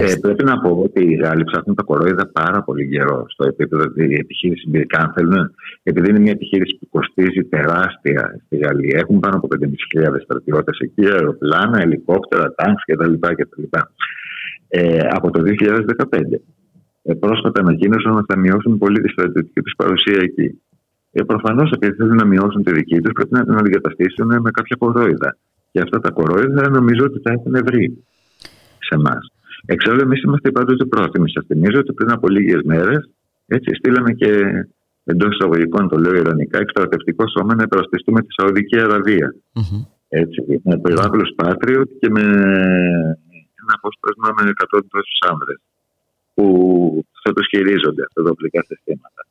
Ε, 0.00 0.14
πρέπει 0.20 0.44
να 0.44 0.58
πω 0.58 0.70
ότι 0.84 1.02
οι 1.04 1.14
Γάλλοι 1.14 1.44
ψάχνουν 1.44 1.76
τα 1.76 1.82
κορόιδα 1.82 2.26
πάρα 2.26 2.62
πολύ 2.62 2.88
καιρό 2.88 3.24
στο 3.28 3.44
επίπεδο 3.46 3.84
η 3.94 4.14
επιχείρηση 4.14 4.68
Μπυρκάν. 4.68 5.12
Θέλουν, 5.16 5.50
επειδή 5.82 6.10
είναι 6.10 6.18
μια 6.18 6.32
επιχείρηση 6.32 6.76
που 6.80 6.88
κοστίζει 6.90 7.44
τεράστια 7.44 8.40
στη 8.46 8.56
Γαλλία, 8.56 8.98
έχουν 8.98 9.20
πάνω 9.20 9.36
από 9.36 9.48
5.500 9.50 10.20
στρατιώτες 10.22 10.78
εκεί, 10.78 11.04
αεροπλάνα, 11.06 11.80
ελικόπτερα, 11.80 12.54
τάγκς 12.54 12.84
κτλ. 12.84 13.12
Ε, 14.68 14.98
από 15.10 15.30
το 15.30 15.42
2015 15.42 16.18
ε, 16.18 16.40
πρόσφατα 17.14 17.60
ανακοίνωσαν 17.60 18.12
ότι 18.16 18.26
θα 18.32 18.38
μειώσουν 18.38 18.78
πολύ 18.78 19.00
τη 19.00 19.08
στρατιωτική 19.08 19.60
τους 19.60 19.74
παρουσία 19.76 20.20
εκεί. 20.22 20.60
Ε, 21.12 21.22
Προφανώς, 21.22 21.70
επειδή 21.70 21.94
θέλουν 21.96 22.16
να 22.16 22.24
μειώσουν 22.24 22.62
τη 22.62 22.72
δική 22.72 23.00
τους, 23.00 23.12
πρέπει 23.12 23.34
να 23.34 23.44
την 23.44 23.54
αντικαταστήσουν 23.54 24.26
με 24.26 24.50
κάποια 24.50 24.76
κορόιδα. 24.78 25.36
Και 25.72 25.80
αυτά 25.80 26.00
τα 26.00 26.10
κορόιδα 26.10 26.68
νομίζω 26.68 27.04
ότι 27.04 27.20
θα 27.24 27.30
έχουν 27.32 27.52
βρει 27.64 28.04
σε 28.78 28.94
εμάς. 28.94 29.32
Εξάλλου, 29.66 30.00
εμείς 30.00 30.22
είμαστε 30.22 30.50
πάντοτε 30.50 30.84
πρόθυμοι. 30.84 31.30
Σας 31.30 31.44
θυμίζω 31.46 31.78
ότι 31.78 31.92
πριν 31.92 32.10
από 32.10 32.28
λίγες 32.28 32.62
μέρες 32.64 33.10
στείλαμε 33.78 34.12
και 34.12 34.30
εντός 35.04 35.30
εισαγωγικών, 35.34 35.88
το 35.88 35.96
λέω 35.98 36.14
ειρωνικά, 36.14 36.58
εκστρατευτικό 36.58 37.24
σώμα 37.28 37.54
να 37.54 37.62
υπερασπιστούμε 37.62 38.20
τη 38.20 38.32
Σαουδική 38.36 38.80
Αραβία. 38.80 39.34
Mm-hmm. 39.54 39.80
Έτσι, 40.08 40.60
με 40.64 40.78
πυράβλου 40.78 41.34
Πάτριο 41.36 41.82
και 42.00 42.08
με 42.10 42.22
ένα 43.60 43.72
απόσπασμα 43.76 44.28
με 44.36 44.50
100 44.74 44.80
τόσους 44.90 45.18
άνδρες 45.30 45.60
που 46.38 47.04
θα 47.22 47.32
του 47.32 47.42
χειρίζονται 47.42 48.02
αυτά 48.02 48.22
τα 48.22 48.30
οπλικά 48.30 48.62
συστήματα. 48.62 49.22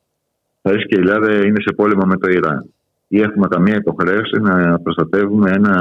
Θα 0.62 0.70
και 0.76 0.96
η 0.96 0.98
Ελλάδα 0.98 1.46
είναι 1.46 1.60
σε 1.60 1.74
πόλεμο 1.74 2.04
με 2.04 2.16
το 2.16 2.30
Ιράν. 2.30 2.74
Ή 3.08 3.20
έχουμε 3.20 3.46
καμία 3.48 3.74
υποχρέωση 3.74 4.40
να 4.40 4.80
προστατεύουμε 4.80 5.50
ένα 5.50 5.74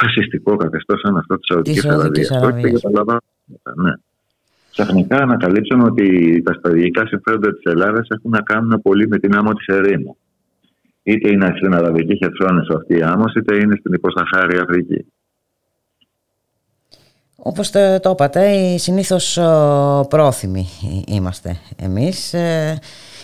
φασιστικό 0.00 0.56
καθεστώς 0.56 1.00
σαν 1.00 1.16
αυτό 1.16 1.36
της 1.36 1.46
Σαουδικής 1.46 2.30
Αραβίας. 2.30 2.82
Ναι. 3.76 3.92
Ξαφνικά 4.70 5.16
ανακαλύψαμε 5.16 5.84
ότι 5.84 6.06
τα 6.42 6.52
στρατηγικά 6.52 7.06
συμφέροντα 7.06 7.54
της 7.54 7.72
Ελλάδας 7.72 8.06
έχουν 8.08 8.30
να 8.30 8.40
κάνουν 8.40 8.82
πολύ 8.82 9.08
με 9.08 9.18
την 9.18 9.36
άμμο 9.36 9.52
της 9.52 9.66
ερήμου. 9.66 10.16
Είτε 11.02 11.28
είναι 11.28 11.52
στην 11.56 11.74
Αραβική 11.74 12.16
Χερσόνησο 12.16 12.74
αυτή 12.76 12.96
η 12.96 13.02
άμμος, 13.02 13.34
είτε 13.34 13.56
είναι 13.56 13.76
στην 13.78 13.92
υποσαχάρια 13.92 14.62
Αφρική. 14.62 15.06
Όπως 17.44 17.70
το, 17.70 18.00
το 18.00 18.10
είπατε, 18.10 18.76
συνήθως 18.76 19.38
πρόθυμοι 20.08 20.68
είμαστε 21.06 21.56
εμείς 21.76 22.32
ε, 22.34 22.78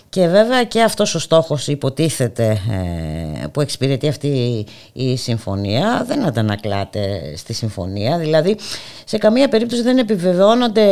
και 0.08 0.26
βέβαια 0.26 0.64
και 0.64 0.82
αυτός 0.82 1.14
ο 1.14 1.18
στόχος 1.18 1.68
υποτίθεται 1.68 2.60
ε, 2.70 3.46
που 3.46 3.60
εξυπηρετεί 3.60 4.08
αυτή 4.08 4.64
η 4.92 5.16
συμφωνία 5.16 6.04
δεν 6.06 6.26
αντανακλάται 6.26 7.32
στη 7.36 7.52
συμφωνία. 7.52 8.18
Δηλαδή 8.18 8.56
σε 9.04 9.18
καμία 9.18 9.48
περίπτωση 9.48 9.82
δεν 9.82 9.98
επιβεβαιώνονται, 9.98 10.86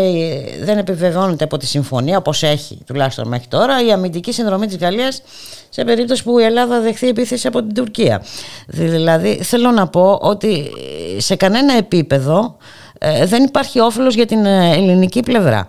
δεν 0.62 0.78
επιβεβαιώνεται 0.78 1.44
από 1.44 1.56
τη 1.56 1.66
συμφωνία 1.66 2.18
όπως 2.18 2.42
έχει 2.42 2.78
τουλάχιστον 2.86 3.28
μέχρι 3.28 3.46
τώρα 3.46 3.86
η 3.86 3.92
αμυντική 3.92 4.32
συνδρομή 4.32 4.66
της 4.66 4.76
Γαλλίας 4.76 5.22
σε 5.68 5.84
περίπτωση 5.84 6.22
που 6.22 6.38
η 6.38 6.44
Ελλάδα 6.44 6.80
δεχθεί 6.80 7.08
επίθεση 7.08 7.46
από 7.46 7.62
την 7.62 7.74
Τουρκία. 7.74 8.22
Δηλαδή 8.66 9.42
θέλω 9.42 9.70
να 9.70 9.88
πω 9.88 10.18
ότι 10.22 10.70
σε 11.18 11.36
κανένα 11.36 11.76
επίπεδο 11.76 12.56
ε, 12.58 12.85
δεν 13.26 13.44
υπάρχει 13.44 13.80
όφελος 13.80 14.14
για 14.14 14.26
την 14.26 14.44
ε, 14.44 14.72
ελληνική 14.76 15.20
πλευρά. 15.20 15.68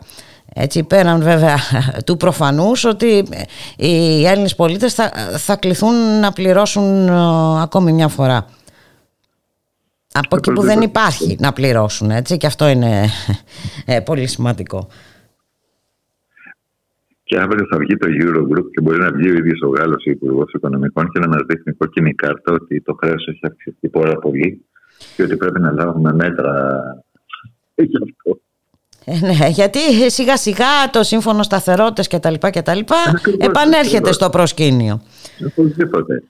Έτσι, 0.54 0.84
πέραν 0.84 1.22
βέβαια 1.22 1.56
του 2.06 2.18
προφανούς 2.18 2.86
ότι 2.86 3.18
ε, 3.18 3.42
οι 3.88 4.26
Έλληνες 4.26 4.56
πολίτες 4.56 4.94
θα, 4.94 5.12
θα 5.38 5.56
κληθούν 5.56 6.20
να 6.20 6.32
πληρώσουν 6.32 7.10
ακόμη 7.62 7.92
μια 7.92 8.08
φορά. 8.08 8.46
Από 10.14 10.36
εκεί 10.36 10.52
που 10.52 10.62
δεν 10.62 10.82
υπάρχει 10.82 11.38
να 11.40 11.54
πληρώσουν, 11.54 12.12
έτσι, 12.12 12.38
και 12.38 12.48
αυτό 12.48 12.68
είναι 12.68 13.10
πολύ 14.06 14.28
σημαντικό. 14.28 14.88
Και 17.24 17.38
αύριο 17.38 17.66
θα 17.70 17.78
βγει 17.78 17.98
το 17.98 18.08
Eurogroup 18.22 18.66
και 18.72 18.82
μπορεί 18.82 19.00
να 19.00 19.12
βγει 19.12 19.30
ο 19.30 19.34
ίδιος 19.34 19.62
ο 19.62 19.68
Γάλλος 19.68 20.06
Υπουργός 20.06 20.52
Οικονομικών 20.54 21.10
και 21.10 21.20
να 21.20 21.28
μας 21.28 21.42
δείχνει 21.48 21.74
κόκκινη 21.74 22.14
κάρτα 22.14 22.54
ότι 22.54 22.82
το 22.82 22.94
χρέος 22.94 23.28
έχει 23.28 23.40
αυξηθεί 23.42 23.90
πάρα 23.90 24.16
πολύ 24.16 24.66
και 25.16 25.24
ότι 25.24 25.38
πρέπει 25.38 25.60
να 25.60 25.72
λάβουμε 25.72 26.14
μέτρα 26.14 26.82
ε, 29.10 29.20
ναι, 29.20 29.48
γιατί 29.48 29.80
σιγά 30.10 30.38
σιγά 30.38 30.90
το 30.92 31.04
σύμφωνο 31.04 31.44
σταθερότητας 31.44 32.08
κτλ. 32.08 32.34
κτλ 32.40 32.80
επανέρχεται 33.38 34.12
στο 34.12 34.30
προσκήνιο. 34.30 35.02
Οπωσδήποτε. 35.46 36.24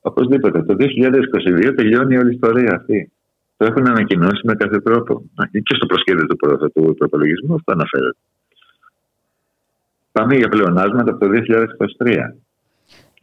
Οπωσδήποτε. 0.00 0.62
Το 0.62 0.76
2022 0.78 1.72
τελειώνει 1.76 2.16
όλη 2.16 2.30
η 2.30 2.34
ιστορία 2.34 2.74
αυτή. 2.74 3.10
Το 3.56 3.64
έχουν 3.64 3.88
ανακοινώσει 3.88 4.40
με 4.44 4.54
κάθε 4.54 4.80
τρόπο. 4.80 5.22
Και 5.50 5.74
στο 5.74 5.86
προσχέδιο 5.86 6.26
του, 6.26 6.36
του 6.74 6.94
προπολογισμού 6.98 7.54
αυτό 7.54 7.72
αναφέρεται. 7.72 8.18
Πάμε 10.12 10.34
για 10.34 10.48
πλεονάσματα 10.48 11.10
από 11.10 11.26
το 11.26 11.30
2023. 11.98 12.16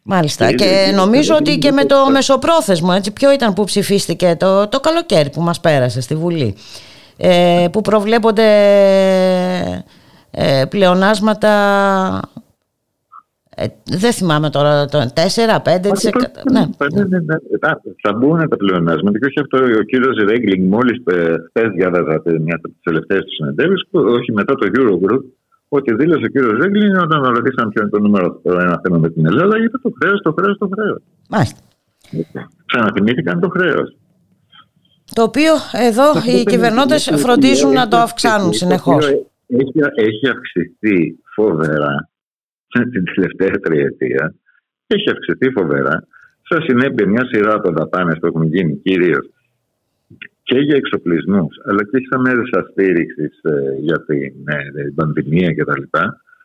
Μάλιστα. 0.03 0.51
Και, 0.51 0.91
νομίζω 0.95 1.35
ότι 1.35 1.57
και 1.57 1.71
με 1.71 1.85
το 1.85 2.09
μεσοπρόθεσμο, 2.11 2.93
έτσι, 2.95 3.13
ποιο 3.13 3.33
ήταν 3.33 3.53
που 3.53 3.63
ψηφίστηκε 3.63 4.35
το, 4.39 4.67
το 4.67 4.79
καλοκαίρι 4.79 5.29
που 5.29 5.41
μας 5.41 5.59
πέρασε 5.61 6.01
στη 6.01 6.15
Βουλή. 6.15 6.55
Ε, 7.17 7.67
που 7.71 7.81
προβλέπονται 7.81 8.43
ε, 10.31 10.65
πλεονάσματα 10.69 11.51
ε, 13.55 13.65
δεν 13.83 14.11
θυμάμαι 14.11 14.49
τώρα, 14.49 14.85
το 14.85 14.97
4-5%. 14.97 15.05
Ναι. 16.51 16.63
Θα 18.01 18.13
μπουν 18.17 18.49
τα 18.49 18.57
πλεονάσματα 18.57 19.19
και 19.19 19.25
όχι 19.25 19.39
αυτό. 19.39 19.57
Ο 19.79 19.83
κύριος 19.91 20.15
Ρέγκλινγκ, 20.29 20.69
μόλις 20.69 20.97
χθες 21.49 21.69
διάβαζα 21.75 22.21
μια 22.45 22.55
από 22.55 22.67
τις 22.67 22.81
τελευταίες 22.83 23.21
του 23.21 23.33
συνεντεύξεις, 23.33 23.87
όχι 23.91 24.31
μετά 24.31 24.53
το 24.55 24.67
Eurogroup, 24.73 25.23
ότι 25.67 25.95
δήλωσε 25.95 26.25
ο 26.25 26.27
κύριος 26.27 26.57
Ρέγκλινγκ 26.61 26.95
όταν 26.95 27.23
ρωτήσαν 27.23 27.69
ποιο 27.69 27.81
είναι 27.81 27.91
το 27.91 27.99
νούμερο 27.99 28.41
ένα 28.43 28.79
θέμα 28.83 28.97
με 28.97 29.09
την 29.09 29.25
Ελλάδα, 29.25 29.55
είπε 29.63 29.77
το 29.77 29.91
χρέος, 30.01 30.21
το 30.21 30.31
χρέος, 30.37 30.57
το 30.57 30.69
χρέος. 30.73 31.01
Μάλιστα. 31.29 31.59
Ξανατιμήθηκαν 32.65 33.39
το 33.39 33.49
χρέος. 33.49 33.95
Το 35.13 35.23
οποίο 35.23 35.53
εδώ 35.89 36.07
οι 36.25 36.43
κυβερνώντες 36.43 37.11
φροντίζουν 37.15 37.73
να 37.73 37.87
το 37.87 37.97
αυξάνουν 37.97 38.53
συνεχώς. 38.53 39.05
Έχει, 39.47 39.79
έχει 39.95 40.27
αυξηθεί 40.29 41.19
φοβερά 41.35 42.09
την 42.91 43.03
τελευταία 43.13 43.59
τριετία. 43.59 44.35
Έχει 44.87 45.09
αυξηθεί 45.09 45.51
φοβερά. 45.51 46.07
Σαν 46.49 46.61
συνέπεια 46.61 47.07
μια 47.07 47.25
σειρά 47.25 47.53
από 47.53 47.71
δαπάνες 47.71 48.17
που 48.19 48.25
έχουν 48.25 48.43
γίνει 48.43 48.75
κυρίως 48.75 49.29
και 50.43 50.57
για 50.57 50.75
εξοπλισμούς, 50.75 51.55
αλλά 51.65 51.83
και 51.83 51.97
σαν 52.09 52.21
μέσα 52.21 52.67
στήριξη 52.71 53.29
ε, 53.41 53.79
για 53.79 54.05
την, 54.05 54.33
ε, 54.45 54.83
την 54.83 54.95
πανδημία 54.95 55.53
κτλ. 55.53 55.81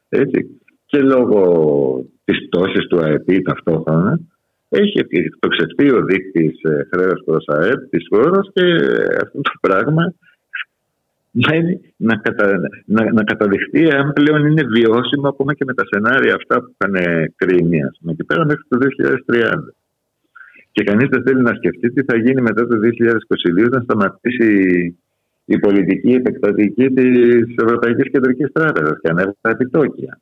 Έτσι. 0.08 0.60
Και 0.86 0.98
λόγω 0.98 1.40
της 2.24 2.46
πτώσης 2.46 2.86
του 2.86 3.00
ΑΕΠ 3.00 3.42
ταυτόχρονα, 3.44 4.20
έχει 4.68 4.98
εκτοξευτεί 5.10 5.90
ο 5.90 6.04
δείκτη 6.04 6.54
ε, 6.62 6.82
χρέο 6.90 7.14
προς 7.24 7.44
ΑΕΠ 7.46 7.90
της 7.90 8.06
χώρας 8.08 8.50
και 8.52 8.62
αυτό 9.22 9.40
το 9.40 9.52
πράγμα 9.60 10.14
να, 11.96 12.16
κατα, 12.16 12.60
να, 12.84 13.12
να 13.12 13.22
καταδειχθεί 13.22 13.90
αν 13.90 14.12
πλέον 14.12 14.46
είναι 14.46 14.62
βιώσιμο 14.62 15.28
ακόμα 15.28 15.54
και 15.54 15.64
με 15.64 15.74
τα 15.74 15.84
σενάρια 15.90 16.34
αυτά 16.34 16.60
που 16.60 16.74
είχαν 16.78 16.94
κρίνει 17.36 17.80
με 18.00 18.12
και 18.12 18.24
πέρα 18.24 18.44
μέχρι 18.44 18.62
το 18.68 18.78
2030. 19.30 19.52
Και 20.72 20.84
κανείς 20.84 21.08
δεν 21.08 21.22
θέλει 21.22 21.42
να 21.42 21.54
σκεφτεί 21.54 21.92
τι 21.92 22.02
θα 22.04 22.16
γίνει 22.16 22.40
μετά 22.40 22.66
το 22.66 22.76
2022 23.60 23.66
όταν 23.66 23.82
σταματήσει 23.82 24.50
η 25.44 25.58
πολιτική 25.58 26.10
επεκτατική 26.10 26.90
της 26.90 27.54
Ευρωπαϊκής 27.62 28.10
Κεντρικής 28.10 28.52
Τράπεζας 28.52 28.98
και 29.02 29.08
ανέβει 29.08 29.32
τα 29.40 29.50
επιτόκια. 29.50 30.20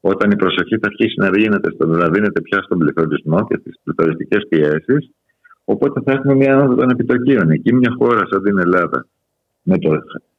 Όταν 0.00 0.30
η 0.30 0.36
προσοχή 0.36 0.78
θα 0.78 0.86
αρχίσει 0.86 1.14
να 1.16 1.30
δίνεται, 1.30 1.70
στο, 1.70 1.86
να 1.86 2.08
δίνεται 2.08 2.40
πια 2.40 2.62
στον 2.62 2.78
πληθωρισμό 2.78 3.46
και 3.46 3.56
στις 3.60 3.74
πληθωριστικές 3.82 4.46
πιέσεις, 4.48 5.10
οπότε 5.64 6.00
θα 6.04 6.12
έχουμε 6.12 6.34
μια 6.34 6.56
άνοδο 6.56 6.74
των 6.74 6.90
επιτοκίων. 6.90 7.50
Εκεί 7.50 7.74
μια 7.74 7.94
χώρα 7.98 8.26
σαν 8.30 8.42
την 8.42 8.58
Ελλάδα, 8.58 9.06
με 9.62 9.78
το 9.78 9.90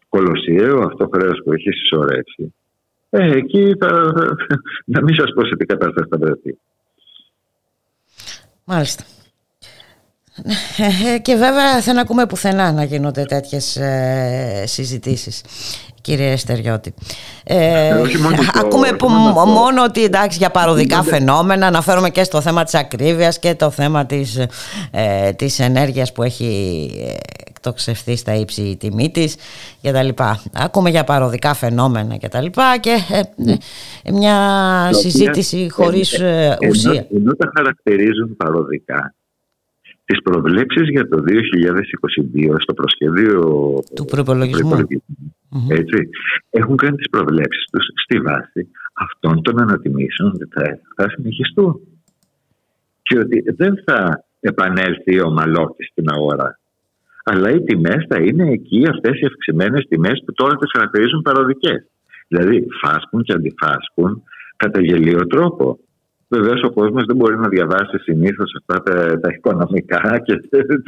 κολοσιαίο 0.10 0.80
αυτό 0.80 1.10
χρέος 1.14 1.42
που 1.44 1.54
έχει 1.54 1.72
συσσωρεύσει, 1.72 2.54
ε, 3.10 3.38
εκεί 3.38 3.76
θα, 3.80 4.14
να 4.86 5.02
μην 5.02 5.16
σας 5.16 5.32
πω 5.34 5.46
σε 5.46 5.56
τι 5.56 5.66
κατάσταση 5.66 6.08
θα 6.10 6.18
βρεθεί. 6.18 6.58
Μάλιστα. 8.66 9.04
Ε, 11.14 11.18
και 11.26 11.36
βέβαια 11.36 11.80
δεν 11.80 12.00
ακούμε 12.00 12.26
πουθενά 12.26 12.72
να 12.72 12.84
γίνονται 12.84 13.24
τέτοιες 13.24 13.76
ε, 13.76 14.64
συζητήσεις 14.66 15.42
κύριε 16.02 16.36
Στεριώτη. 16.36 16.94
Ε, 17.44 17.88
ε 17.88 17.94
ακούμε 18.54 18.88
μόνο, 19.48 19.84
ότι 19.84 20.04
εντάξει 20.04 20.38
για 20.38 20.50
παροδικά 20.50 21.04
φαινόμενα 21.04 21.68
αναφέρομαι 21.68 22.10
και 22.10 22.24
στο 22.24 22.42
θέμα 22.42 22.64
της 22.64 22.74
ακρίβειας 22.74 23.40
και 23.40 23.56
το 23.56 23.70
θέμα 23.70 24.06
της, 24.06 24.46
ε, 24.92 25.32
της 25.32 25.60
ενέργειας 25.60 26.12
που 26.12 26.24
έχει 26.24 26.92
εκτοξευθεί 27.50 28.16
στα 28.16 28.36
ύψη 28.36 28.62
η 28.62 28.78
τιμή 28.78 29.12
της 29.12 29.36
και 29.82 29.92
τα 29.92 30.04
λοιπά. 30.04 30.42
Ακούμε 30.54 30.90
για 30.90 31.04
παροδικά 31.04 31.54
φαινόμενα 31.54 32.16
και 32.16 32.28
τα 32.28 32.42
λοιπά 32.42 32.78
και 32.80 32.98
μια 34.14 34.90
συζήτηση 34.92 35.70
χωρίς 35.72 36.14
ουσία. 36.70 37.08
Ενώ 37.12 37.36
τα 37.36 37.52
χαρακτηρίζουν 37.56 38.36
παροδικά 38.38 39.16
τις 40.12 40.22
προβλέψεις 40.22 40.90
για 40.90 41.08
το 41.08 41.18
2022 41.26 42.56
στο 42.60 42.74
προσχέδιο 42.74 43.40
του 43.96 44.06
προπολογισμού. 44.06 44.76
έτσι, 45.80 46.10
έχουν 46.50 46.76
κάνει 46.76 46.96
τις 46.96 47.10
προβλέψεις 47.10 47.66
τους 47.72 47.86
στη 48.04 48.20
βάση 48.20 48.62
αυτών 48.94 49.42
των 49.42 49.62
ανατιμήσεων 49.62 50.30
ότι 50.34 50.48
θα, 50.54 50.80
θα 50.96 51.10
συνεχιστούν. 51.10 51.80
Και 53.02 53.18
ότι 53.18 53.44
δεν 53.56 53.84
θα 53.86 54.24
επανέλθει 54.40 55.20
ο 55.20 55.26
ομαλόκης 55.26 55.88
στην 55.88 56.10
αγορά. 56.10 56.60
Αλλά 57.24 57.52
οι 57.52 57.64
τιμές 57.64 58.06
θα 58.10 58.22
είναι 58.22 58.52
εκεί 58.52 58.88
αυτές 58.90 59.20
οι 59.20 59.26
αυξημένες 59.26 59.86
τιμές 59.90 60.24
που 60.26 60.34
τώρα 60.34 60.56
τις 60.56 60.72
χαρακτηρίζουν 60.72 61.22
παροδικές. 61.22 61.88
Δηλαδή 62.28 62.68
φάσκουν 62.82 63.24
και 63.24 63.34
αντιφάσκουν 63.34 64.24
κατά 64.56 64.82
γελίο 64.82 65.28
τρόπο 65.28 65.80
Βεβαίως 66.34 66.64
ο 66.64 66.72
κόσμος 66.72 67.06
δεν 67.06 67.16
μπορεί 67.16 67.38
να 67.38 67.48
διαβάσει 67.48 67.98
συνήθως 67.98 68.56
αυτά 68.60 68.84
τα, 68.84 69.20
τα 69.20 69.30
οικονομικά 69.36 70.22
και 70.26 70.34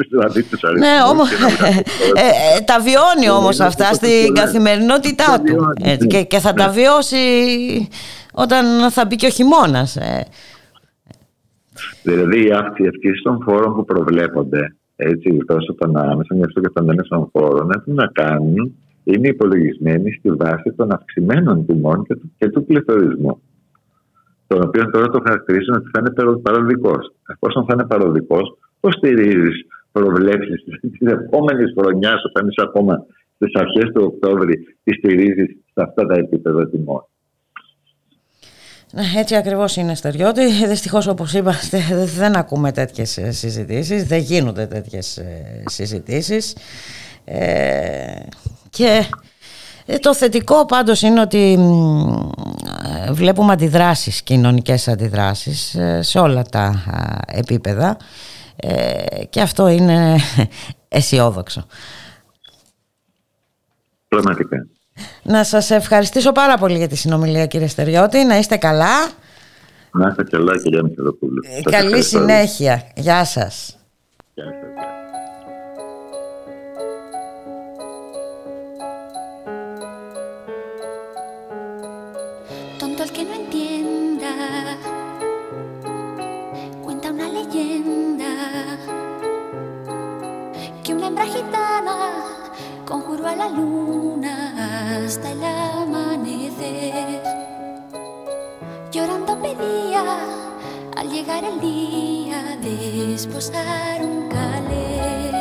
δηλαδή 0.09 0.43
τους 0.49 0.63
αριθμούς. 0.63 0.79
Ναι, 0.79 0.95
όμω. 1.11 1.23
Ε, 2.15 2.57
ε, 2.57 2.61
τα 2.65 2.77
βιώνει 2.79 3.29
όμως 3.39 3.59
αυτά 3.59 3.93
στην 3.93 4.33
καθημερινότητά 4.33 5.41
του. 5.45 5.55
και, 6.07 6.23
και 6.23 6.39
θα 6.39 6.53
τα 6.53 6.69
βιώσει 6.69 7.17
όταν 8.33 8.91
θα 8.91 9.05
μπει 9.05 9.15
και 9.15 9.25
ο 9.25 9.29
χειμώνας. 9.29 9.95
Ε. 9.95 10.25
Δηλαδή 12.03 12.47
οι 12.47 12.51
αυξήσει 12.51 13.21
των 13.23 13.41
φόρων 13.45 13.75
που 13.75 13.85
προβλέπονται 13.85 14.75
έτσι, 14.95 15.37
τόσο 15.45 15.73
των 15.73 15.97
άμεσων 15.97 16.43
αυτό 16.43 16.61
και 16.61 16.69
των 16.73 16.89
έμεσων 16.89 17.29
φόρων 17.31 17.71
έχουν 17.75 17.93
να 17.93 18.07
κάνουν, 18.07 18.75
είναι 19.03 19.27
υπολογισμένοι 19.27 20.11
στη 20.11 20.31
βάση 20.31 20.71
των 20.75 20.91
αυξημένων 20.91 21.65
τιμών 21.65 22.03
και 22.07 22.15
του, 22.15 22.31
και 22.37 22.49
του 22.49 22.65
πληθωρισμού 22.65 23.41
τον 24.53 24.63
οποίο 24.67 24.89
τώρα 24.89 25.07
το 25.07 25.21
χαρακτηρίζουν 25.25 25.75
ότι 25.75 25.89
θα 25.93 25.99
είναι 25.99 26.39
παροδικός. 26.41 27.13
Εφόσον 27.27 27.65
θα 27.65 27.73
είναι 27.73 27.85
παροδικός, 27.85 28.57
πώς 28.79 28.93
στηρίζεις 28.93 29.65
προβλέψεις 29.91 30.63
της 30.99 31.11
επόμενης 31.11 31.73
χρονιάς, 31.77 32.23
όταν 32.23 32.47
είσαι 32.47 32.61
ακόμα 32.67 33.05
στις 33.35 33.53
αρχές 33.55 33.91
του 33.93 34.03
Οκτώβρη, 34.13 34.77
τη 34.83 34.93
στηρίζεις 34.93 35.49
σε 35.73 35.81
αυτά 35.87 36.05
τα 36.05 36.13
επίπεδα 36.13 36.69
τιμών; 36.69 37.05
Ναι, 38.93 39.03
έτσι 39.17 39.35
ακριβώς 39.35 39.75
είναι 39.75 39.95
Στεριώτη. 39.95 40.45
Δυστυχώς 40.73 41.07
όπως 41.07 41.33
είπατε 41.33 41.79
δεν 42.19 42.35
ακούμε 42.35 42.71
τέτοιες 42.71 43.17
ε, 43.17 43.31
συζητήσεις, 43.31 44.07
δεν 44.07 44.19
γίνονται 44.19 44.65
τέτοιες 44.65 45.17
ε, 45.17 45.63
συζητήσεις 45.65 46.55
ε, 47.25 48.25
και 48.69 48.85
ε, 48.85 49.01
το 49.99 50.15
θετικό 50.15 50.65
πάντως 50.65 51.01
είναι 51.01 51.21
ότι 51.21 51.59
βλέπουμε 53.11 53.53
αντιδράσεις, 53.53 54.21
κοινωνικές 54.21 54.87
αντιδράσεις 54.87 55.75
ε, 55.75 56.01
σε 56.01 56.19
όλα 56.19 56.43
τα 56.43 56.83
επίπεδα 57.27 57.97
ε, 58.55 59.25
και 59.29 59.41
αυτό 59.41 59.67
είναι 59.67 60.15
αισιόδοξο. 60.87 61.65
Πραγματικά. 64.07 64.67
Να 65.23 65.43
σας 65.43 65.71
ευχαριστήσω 65.71 66.31
πάρα 66.31 66.57
πολύ 66.57 66.77
για 66.77 66.87
τη 66.87 66.95
συνομιλία 66.95 67.45
κύριε 67.45 67.67
Στεριώτη, 67.67 68.23
να 68.23 68.37
είστε 68.37 68.57
καλά. 68.57 69.09
Να 69.91 70.07
είστε 70.07 70.23
καλά 70.23 70.57
κυρία 70.57 70.83
Μιχαλοπούλου. 70.83 71.41
Καλή 71.63 72.03
συνέχεια. 72.03 72.91
Γεια 72.95 73.25
σας. 73.25 73.77
Γεια 74.33 74.45
σας. 74.45 74.92
El 101.45 101.59
día 101.59 102.57
de 102.61 103.15
esposar 103.15 104.01
un 104.01 104.29
calé. 104.29 105.31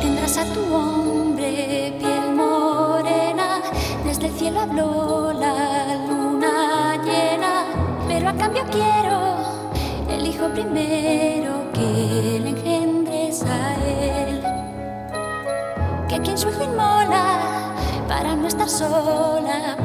Tendrás 0.00 0.38
a 0.38 0.44
tu 0.54 0.74
hombre 0.74 1.94
piel 1.98 2.34
morena, 2.34 3.60
desde 4.04 4.26
el 4.26 4.32
cielo 4.34 4.60
habló 4.60 5.32
la 5.32 5.96
luna 6.08 6.96
llena, 7.04 7.64
pero 8.08 8.28
a 8.28 8.32
cambio 8.34 8.64
quiero 8.70 9.22
primero 10.54 11.70
que 11.72 12.40
le 12.42 12.50
engendres 12.50 13.42
a 13.42 13.74
él. 13.74 14.42
Que 16.08 16.20
quien 16.20 16.36
su 16.36 16.48
hijo 16.48 16.64
inmola 16.64 17.51
para 18.08 18.34
no 18.36 18.46
estar 18.48 18.68
sola, 18.68 19.76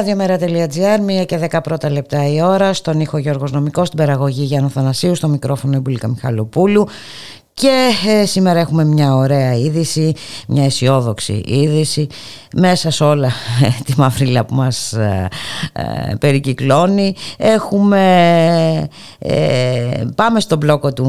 Ραδιομέρα.gr, 0.00 1.20
1 1.22 1.26
και 1.26 1.48
10 1.50 1.58
πρώτα 1.62 1.90
λεπτά 1.90 2.28
η 2.28 2.42
ώρα. 2.42 2.72
Στον 2.72 3.00
ήχο 3.00 3.18
Γιώργος 3.18 3.52
Νομικός, 3.52 3.86
στην 3.86 3.98
παραγωγή 3.98 4.42
Γιάννου 4.42 4.70
Θανασίου, 4.70 5.14
στο 5.14 5.28
μικρόφωνο 5.28 5.76
Ιμπουλίκα 5.76 6.08
Μιχαλοπούλου. 6.08 6.86
Και 7.54 7.90
ε, 8.08 8.26
σήμερα 8.26 8.60
έχουμε 8.60 8.84
μια 8.84 9.14
ωραία 9.14 9.54
είδηση, 9.54 10.14
μια 10.48 10.64
αισιόδοξη 10.64 11.42
είδηση 11.46 12.06
μέσα 12.56 12.90
σε 12.90 13.04
όλα 13.04 13.32
ε, 13.62 13.68
τη 13.84 13.92
μαυρίλα 13.96 14.44
που 14.44 14.54
μας 14.54 14.92
ε, 14.92 15.28
ε, 15.72 16.14
περικυκλώνει. 16.14 17.14
Έχουμε, 17.36 18.88
ε, 19.22 20.04
πάμε 20.14 20.40
στον 20.40 20.58
μπλόκο 20.58 20.92
του 20.92 21.06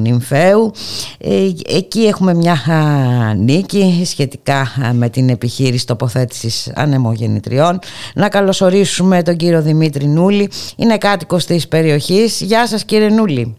Νυμφαίου. 0.00 0.70
Ε, 1.18 1.50
εκεί 1.66 2.00
έχουμε 2.00 2.34
μια 2.34 2.52
α, 2.52 3.34
νίκη 3.34 4.02
σχετικά 4.04 4.60
α, 4.60 4.92
με 4.92 5.08
την 5.08 5.28
επιχείρηση 5.28 5.86
τοποθέτησης 5.86 6.72
ανεμογεννητριών. 6.74 7.78
Να 8.14 8.28
καλωσορίσουμε 8.28 9.22
τον 9.22 9.36
κύριο 9.36 9.62
Δημήτρη 9.62 10.06
Νούλη. 10.06 10.50
Είναι 10.76 10.98
κάτοικος 10.98 11.44
της 11.44 11.68
περιοχής. 11.68 12.40
Γεια 12.40 12.66
σας 12.66 12.84
κύριε 12.84 13.08
Νούλη. 13.08 13.56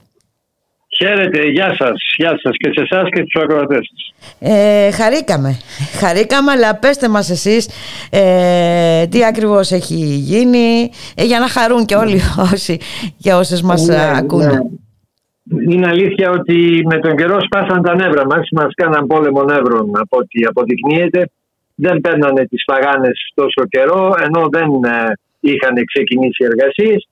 Χαίρετε, 1.04 1.42
γεια 1.48 1.76
σας, 1.80 1.94
γεια 2.18 2.40
σας 2.44 2.54
και 2.58 2.70
σε 2.76 2.82
εσάς 2.90 3.10
και 3.10 3.24
στους 3.28 3.42
ακροατές 3.44 3.90
σας. 3.92 4.14
Ε, 4.40 4.92
χαρήκαμε. 4.92 5.58
Χαρήκαμε, 6.00 6.52
αλλά 6.52 6.76
πέστε 6.76 7.10
μας 7.10 7.30
εσείς 7.30 7.70
ε, 8.12 9.08
τι 9.08 9.26
ακριβώς 9.26 9.72
έχει 9.72 9.96
γίνει 10.32 10.90
ε, 11.16 11.24
για 11.24 11.40
να 11.40 11.48
χαρούν 11.48 11.86
και 11.86 11.96
όλοι 11.96 12.20
όσοι 12.54 12.80
και 13.18 13.34
όσες 13.34 13.62
μας 13.62 13.88
Ναι, 13.88 13.96
α, 13.96 14.18
ακούνε. 14.18 14.46
ναι. 14.46 15.74
Είναι 15.74 15.88
αλήθεια 15.88 16.30
ότι 16.30 16.82
με 16.86 17.00
τον 17.00 17.16
καιρό 17.16 17.38
σπάσαν 17.42 17.82
τα 17.84 17.96
νεύρα 17.96 18.26
μας, 18.26 18.48
μας 18.52 18.74
κάναν 18.76 19.08
πόλεμο 19.08 19.44
νεύρων 19.44 19.92
από 20.00 20.18
ό,τι 20.18 20.46
αποδεικνύεται. 20.46 21.32
Δεν 21.76 22.02
παίρνανε 22.02 22.46
τις 22.46 22.64
φαγάνες 22.72 23.32
τόσο 23.34 23.62
καιρό, 23.70 24.14
ενώ 24.26 24.48
δεν 24.52 24.70
ε, 24.84 25.14
είχαν 25.40 25.74
ξεκινήσει 25.94 26.44
εργασίες. 26.44 27.08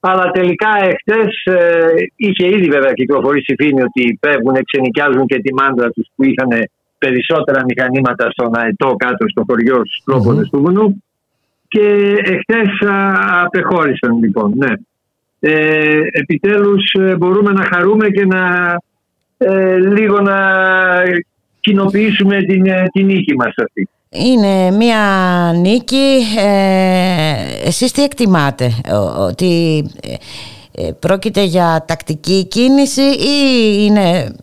Αλλά 0.00 0.30
τελικά 0.30 0.68
εχθές 0.80 1.44
ε, 1.44 1.92
είχε 2.16 2.48
ήδη 2.48 2.68
βέβαια 2.68 2.92
κυκλοφορήσει 2.92 3.54
φήμη 3.58 3.82
ότι 3.82 4.18
φεύγουν, 4.20 4.54
εξενικιάζουν 4.54 5.26
και 5.26 5.38
τη 5.38 5.54
μάντρα 5.54 5.90
τους 5.90 6.08
που 6.14 6.24
είχαν 6.24 6.48
περισσότερα 6.98 7.64
μηχανήματα 7.64 8.30
στον 8.30 8.56
αετό 8.56 8.94
κάτω 8.96 9.28
στο 9.28 9.42
χωριό 9.46 9.74
στους 9.74 10.02
πρόποδες 10.04 10.48
του 10.48 10.60
βουνού 10.60 11.02
και 11.68 12.14
εχθές 12.24 12.88
α, 12.88 13.14
απεχώρησαν 13.44 14.18
λοιπόν, 14.22 14.52
ναι. 14.56 14.72
Ε, 15.40 16.00
επιτέλους 16.10 16.92
ε, 16.92 17.16
μπορούμε 17.16 17.52
να 17.52 17.64
χαρούμε 17.64 18.08
και 18.08 18.26
να 18.26 18.76
ε, 19.38 19.78
λίγο 19.78 20.20
να 20.20 20.38
κοινοποιήσουμε 21.60 22.42
την, 22.42 22.66
ε, 22.66 22.84
την 22.92 23.06
νίκη 23.06 23.34
μας 23.34 23.54
αυτή. 23.56 23.88
Είναι 24.12 24.70
μια 24.70 24.98
νίκη. 25.56 26.18
Ε, 26.38 27.66
εσείς 27.66 27.92
τι 27.92 28.02
εκτιμάτε, 28.02 28.70
ο- 28.92 29.24
ότι 29.24 29.84
ε, 30.02 30.14
ε, 30.86 30.92
πρόκειται 30.98 31.42
για 31.42 31.84
τακτική 31.86 32.46
κίνηση 32.46 33.02
ή 33.02 33.36
είναι, 33.86 34.34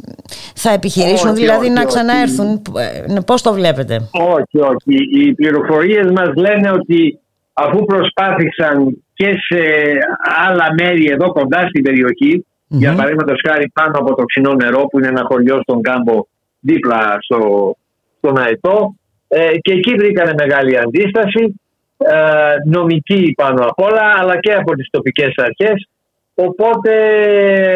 θα 0.55 0.69
επιχειρήσουν 0.71 1.29
Όχι, 1.29 1.39
δηλαδή 1.39 1.65
όχι, 1.65 1.73
να 1.73 1.79
όχι. 1.81 1.87
ξαναέρθουν. 1.87 2.61
Ε, 3.15 3.19
Πώς 3.25 3.41
το 3.41 3.53
βλέπετε; 3.53 4.09
Όχι, 4.11 4.57
όχι. 4.71 5.19
Οι 5.19 5.33
πληροφορίες 5.33 6.11
μας 6.11 6.29
λένε 6.35 6.71
ότι 6.71 7.19
αφού 7.53 7.85
προσπάθησαν 7.85 9.03
και 9.13 9.25
σε 9.47 9.59
άλλα 10.49 10.67
μέρη 10.79 11.05
εδώ 11.11 11.31
κοντά 11.31 11.67
στην 11.69 11.83
περιοχή, 11.83 12.45
για 12.67 12.93
παράδειγμα 12.93 13.23
χάρη 13.47 13.69
πάνω 13.73 13.91
από 13.99 14.15
το 14.15 14.23
ξινό 14.23 14.53
νερό 14.53 14.85
που 14.85 14.97
είναι 14.99 15.07
ένα 15.07 15.23
χωριό 15.29 15.59
στον 15.61 15.81
κάμπο 15.81 16.25
δίπλα 16.59 17.17
στο, 17.19 17.39
στον 18.17 18.37
Αετό 18.37 18.95
ε, 19.27 19.57
και 19.57 19.73
εκεί 19.73 19.95
βρήκανε 19.95 20.33
μεγάλη 20.37 20.77
αντίσταση 20.77 21.61
ε, 21.97 22.55
νομική 22.65 23.33
πάνω 23.37 23.65
απ' 23.65 23.79
όλα 23.79 24.15
αλλά 24.19 24.39
και 24.39 24.53
από 24.53 24.75
τις 24.75 24.87
τοπικές 24.89 25.33
αρχές 25.35 25.87
οπότε 26.35 26.91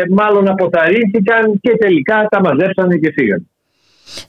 μάλλον 0.09 0.49
αποθαρρύνθηκαν 0.49 1.59
και 1.61 1.77
τελικά 1.77 2.27
τα 2.29 2.39
μαζέψανε 2.39 2.97
και 2.97 3.11
φύγανε. 3.11 3.45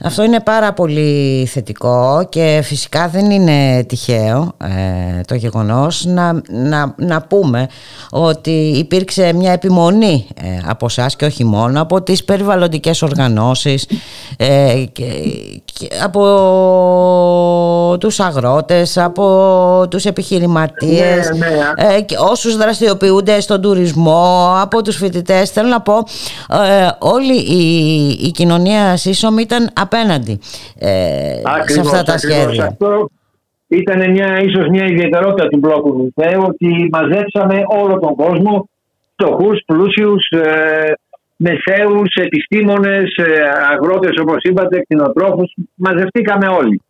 Αυτό 0.05 0.23
είναι 0.23 0.41
πάρα 0.41 0.73
πολύ 0.73 1.47
θετικό 1.51 2.27
και 2.29 2.61
φυσικά 2.65 3.09
δεν 3.09 3.31
είναι 3.31 3.85
τυχαίο 3.85 4.53
ε, 4.65 5.21
το 5.27 5.35
γεγονός 5.35 6.05
να, 6.05 6.33
να, 6.49 6.95
να 6.97 7.23
πούμε 7.23 7.67
ότι 8.11 8.51
υπήρξε 8.77 9.33
μια 9.33 9.53
επιμονή 9.53 10.27
ε, 10.43 10.47
από 10.67 10.87
εσάς 10.87 11.17
και 11.17 11.25
όχι 11.25 11.45
μόνο 11.45 11.81
από 11.81 12.03
τις 12.03 12.25
περιβαλλοντικές 12.25 13.03
οργανώσεις 13.03 13.87
ε, 14.37 14.85
και, 14.93 15.05
από 16.03 16.21
τους 18.01 18.21
αγρότες, 18.21 18.99
από 18.99 19.87
τους 19.91 20.05
επιχειρηματίες 20.05 21.31
Ναι, 21.31 21.47
ναι. 21.47 21.95
ε, 21.97 22.01
και 22.01 22.17
όσους 22.19 22.57
δραστηριοποιούνται 22.57 23.41
στον 23.41 23.61
τουρισμό, 23.61 24.55
από 24.61 24.83
τους 24.83 24.97
φοιτητές 24.97 25.51
θέλω 25.51 25.69
να 25.69 25.81
πω 25.81 25.95
ε, 26.51 26.89
όλη 26.99 27.35
η, 27.35 28.09
η 28.09 28.31
κοινωνία 28.31 28.97
σύσσωμη 28.97 29.43
ήταν 29.43 29.72
απέναντι 29.75 30.41
ε, 30.79 30.89
σε 31.35 31.43
Ακριβώς, 31.45 31.87
αυτά 31.87 32.03
τα 32.03 32.13
ακριβώς. 32.13 32.41
σχέδια. 32.43 32.65
Αυτό 32.67 33.11
ήταν 33.69 34.11
μια, 34.11 34.41
ίσως 34.43 34.69
μια 34.69 34.87
ιδιαιτερότητα 34.87 35.49
του 35.49 35.59
μπλόκου 35.59 35.97
Μιθαίου 35.97 36.43
ότι 36.47 36.89
μαζέψαμε 36.93 37.63
όλο 37.83 37.99
τον 37.99 38.15
κόσμο, 38.15 38.69
φτωχούς, 39.13 39.63
πλούσιους, 39.67 40.29
ε, 40.29 40.93
μεσαίους, 41.37 42.15
επιστήμονες, 42.15 43.15
ε, 43.17 43.25
αγρότες 43.73 44.19
όπως 44.21 44.43
είπατε, 44.43 44.81
κτηνοτρόφους, 44.81 45.55
μαζευτήκαμε 45.75 46.47
όλοι. 46.47 46.83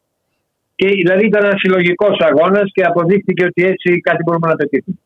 Και 0.74 0.88
δηλαδή 0.88 1.26
ήταν 1.26 1.44
ένας 1.44 1.60
συλλογικός 1.60 2.18
αγώνας 2.18 2.70
και 2.72 2.84
αποδείχθηκε 2.84 3.44
ότι 3.44 3.64
έτσι 3.64 4.00
κάτι 4.00 4.22
μπορούμε 4.22 4.48
να 4.48 4.56
πετύχουμε. 4.56 4.96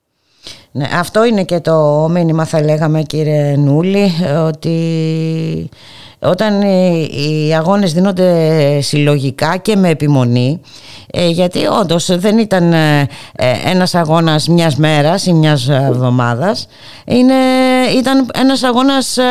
Ναι, 0.72 0.86
αυτό 0.94 1.24
είναι 1.24 1.44
και 1.44 1.60
το 1.60 2.08
μήνυμα 2.10 2.44
θα 2.44 2.62
λέγαμε 2.62 3.02
κύριε 3.02 3.56
Νούλη 3.56 4.10
ότι 4.46 4.76
όταν 6.18 6.62
οι, 6.62 7.08
οι 7.48 7.54
αγώνες 7.54 7.92
δίνονται 7.92 8.80
συλλογικά 8.80 9.56
και 9.56 9.76
με 9.76 9.88
επιμονή 9.88 10.60
ε, 11.10 11.28
γιατί 11.28 11.66
όντως 11.66 12.18
δεν 12.18 12.38
ήταν 12.38 12.72
ε, 12.72 13.00
ε, 13.36 13.52
ένας 13.64 13.94
αγώνας 13.94 14.48
μιας 14.48 14.76
μέρας 14.76 15.26
ή 15.26 15.32
μιας 15.32 15.68
εβδομάδας. 15.68 16.66
Είναι, 17.06 17.34
ήταν 17.98 18.30
ένας 18.34 18.62
αγώνας 18.62 19.16
ε, 19.16 19.22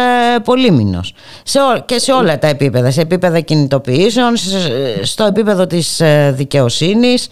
πολύμηνος. 0.44 1.14
Σε, 1.44 1.60
ό- 1.60 1.80
και 1.86 2.00
σε 2.00 2.12
όλα 2.12 2.40
τα 2.40 2.48
επίπεδα. 2.48 2.92
Σε 2.92 3.02
επίπεδα 3.02 3.40
κινητοποιήσεων 3.40 4.38
σε- 4.38 5.06
στο 5.06 5.24
επίπεδο 5.26 5.68
της 5.68 6.00
ε, 6.00 6.34
δικαιοσύνης 6.38 7.28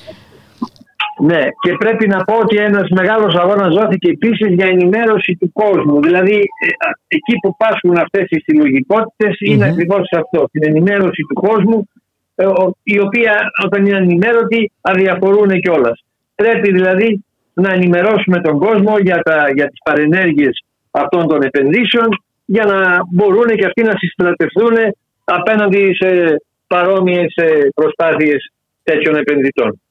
Ναι, 1.22 1.41
και 1.61 1.73
πρέπει 1.77 2.07
να 2.07 2.23
πω 2.23 2.35
ότι 2.38 2.56
ένας 2.57 2.90
μεγάλος 2.90 3.35
αγώνας 3.35 3.76
δόθηκε 3.76 4.10
επίσης 4.10 4.53
για 4.53 4.65
ενημέρωση 4.68 5.35
του 5.40 5.52
κόσμου. 5.53 6.02
Δηλαδή, 6.02 6.34
ε, 6.34 6.88
α, 6.88 6.90
εκεί 7.07 7.35
που 7.41 7.56
πάσχουν 7.57 7.98
αυτές 7.98 8.26
οι 8.30 8.40
συλλογικότητες 8.40 9.35
είναι 9.40 9.65
ακριβώς 9.65 10.10
αυτό. 10.11 10.48
Την 10.52 10.64
ενημέρωση 10.65 11.22
του 11.30 11.34
κόσμου, 11.34 11.88
ε, 12.35 12.45
ο- 12.45 12.76
η 12.84 12.99
οποία 12.99 13.52
όταν 13.65 13.85
είναι 13.85 13.98
ενημέρωτη 13.98 14.72
αδιαφορούν 14.81 15.60
κιόλας. 15.60 16.03
Πρέπει 16.35 16.72
δηλαδή 16.72 17.23
να 17.53 17.73
ενημερώσουμε 17.73 18.41
τον 18.41 18.60
κόσμο 18.60 18.98
για, 18.98 19.19
τα, 19.22 19.49
για 19.56 19.68
τις 19.68 19.80
παρενέργειες 19.84 20.64
αυτών 20.91 21.27
των 21.27 21.41
επενδύσεων 21.41 22.07
για 22.45 22.65
να 22.65 22.99
μπορούν 23.11 23.48
και 23.48 23.65
αυτοί 23.65 23.81
να 23.84 23.94
συστρατευτούν 23.98 24.73
απέναντι 25.23 25.94
σε 25.95 26.35
παρόμοιες 26.68 27.34
ε, 27.35 27.69
προσπάθειες 27.76 28.52
τέτοιων 28.84 29.15
επενδυτών. 29.15 29.81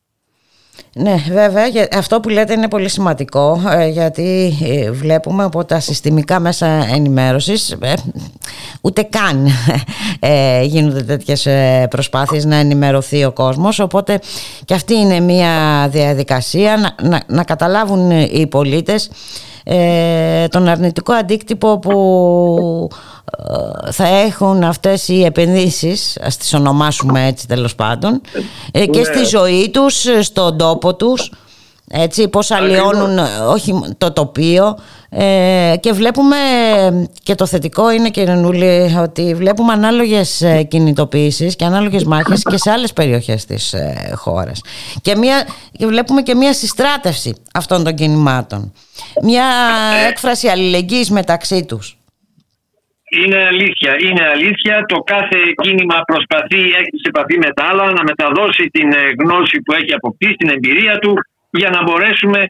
Ναι, 0.94 1.14
βέβαια, 1.30 1.66
για- 1.66 1.88
αυτό 1.96 2.20
που 2.20 2.28
λέτε 2.28 2.52
είναι 2.52 2.68
πολύ 2.68 2.88
σημαντικό 2.88 3.60
ε, 3.70 3.86
γιατί 3.88 4.56
ε, 4.62 4.90
βλέπουμε 4.90 5.44
από 5.44 5.64
τα 5.64 5.80
συστημικά 5.80 6.40
μέσα 6.40 6.66
ενημέρωσης 6.94 7.70
ε, 7.80 7.92
ούτε 8.80 9.02
καν 9.02 9.48
ε, 10.20 10.62
γίνονται 10.62 11.02
τέτοιες 11.02 11.46
ε, 11.46 11.86
προσπάθειες 11.90 12.44
να 12.44 12.56
ενημερωθεί 12.56 13.24
ο 13.24 13.32
κόσμος 13.32 13.78
οπότε 13.78 14.18
και 14.64 14.74
αυτή 14.74 14.94
είναι 14.94 15.20
μια 15.20 15.88
διαδικασία 15.90 16.76
να, 16.76 17.08
να, 17.08 17.22
να 17.26 17.44
καταλάβουν 17.44 18.10
οι 18.10 18.46
πολίτες 18.46 19.10
ε, 19.64 20.46
τον 20.48 20.68
αρνητικό 20.68 21.12
αντίκτυπο 21.12 21.78
που 21.78 21.92
ε, 22.90 22.96
θα 23.90 24.06
έχουν 24.06 24.64
αυτές 24.64 25.08
οι 25.08 25.24
επενδύσεις 25.24 26.18
ας 26.22 26.36
τις 26.36 26.54
ονομάσουμε 26.54 27.26
έτσι 27.26 27.46
τέλος 27.48 27.74
πάντων 27.74 28.20
ε, 28.72 28.86
και 28.86 28.98
Ναι. 28.98 29.04
στη 29.04 29.24
ζωή 29.24 29.70
τους, 29.70 30.06
ε, 30.06 30.22
στον 30.22 30.58
τόπο 30.58 30.94
τους 30.94 31.30
έτσι 31.94 32.28
πώς 32.28 32.50
αλλοιώνουν 32.50 33.18
ε, 33.18 33.22
όχι 33.48 33.80
το 33.98 34.12
τοπίο. 34.12 34.78
Ε, 35.14 35.74
και 35.80 35.92
βλέπουμε 35.92 36.36
ε, 36.76 37.04
και 37.22 37.34
το 37.34 37.46
θετικό 37.46 37.90
είναι 37.90 38.10
κύριε 38.10 38.34
Νούλη 38.34 38.96
ότι 39.02 39.34
βλέπουμε 39.34 39.72
ανάλογες 39.72 40.40
ε, 40.40 40.62
κινητοποιήσεις 40.62 41.56
και 41.56 41.64
ανάλογες 41.64 42.04
μάχες 42.04 42.42
και 42.50 42.56
σε 42.56 42.70
άλλες 42.70 42.92
περιοχές 42.92 43.44
της 43.44 43.72
ε, 43.72 44.12
χώρας. 44.14 44.60
Και, 45.02 45.16
μια, 45.16 45.46
και 45.78 45.86
βλέπουμε 45.86 46.22
και 46.22 46.34
μια 46.34 46.52
συστράτευση 46.54 47.34
αυτών 47.54 47.84
των 47.84 47.94
κινημάτων. 47.94 48.72
Μια 49.22 49.44
έκφραση 50.08 50.48
αλληλεγγύης 50.48 51.10
μεταξύ 51.10 51.64
τους 51.64 51.96
Είναι 53.20 53.40
αλήθεια, 53.52 53.92
είναι 54.06 54.24
αλήθεια. 54.34 54.84
Το 54.92 54.98
κάθε 54.98 55.38
κίνημα 55.62 55.98
προσπαθεί, 56.10 56.62
έχει 56.80 56.96
σε 57.02 57.08
επαφή 57.12 57.36
με 57.38 57.50
τα 57.56 57.64
άλλα, 57.70 57.84
να 57.92 58.02
μεταδώσει 58.02 58.64
την 58.66 58.92
ε, 58.92 59.02
γνώση 59.20 59.56
που 59.62 59.72
έχει 59.72 59.92
αποκτήσει, 59.94 60.34
την 60.34 60.50
εμπειρία 60.56 60.98
του, 60.98 61.12
για 61.50 61.70
να 61.70 61.82
μπορέσουμε 61.82 62.40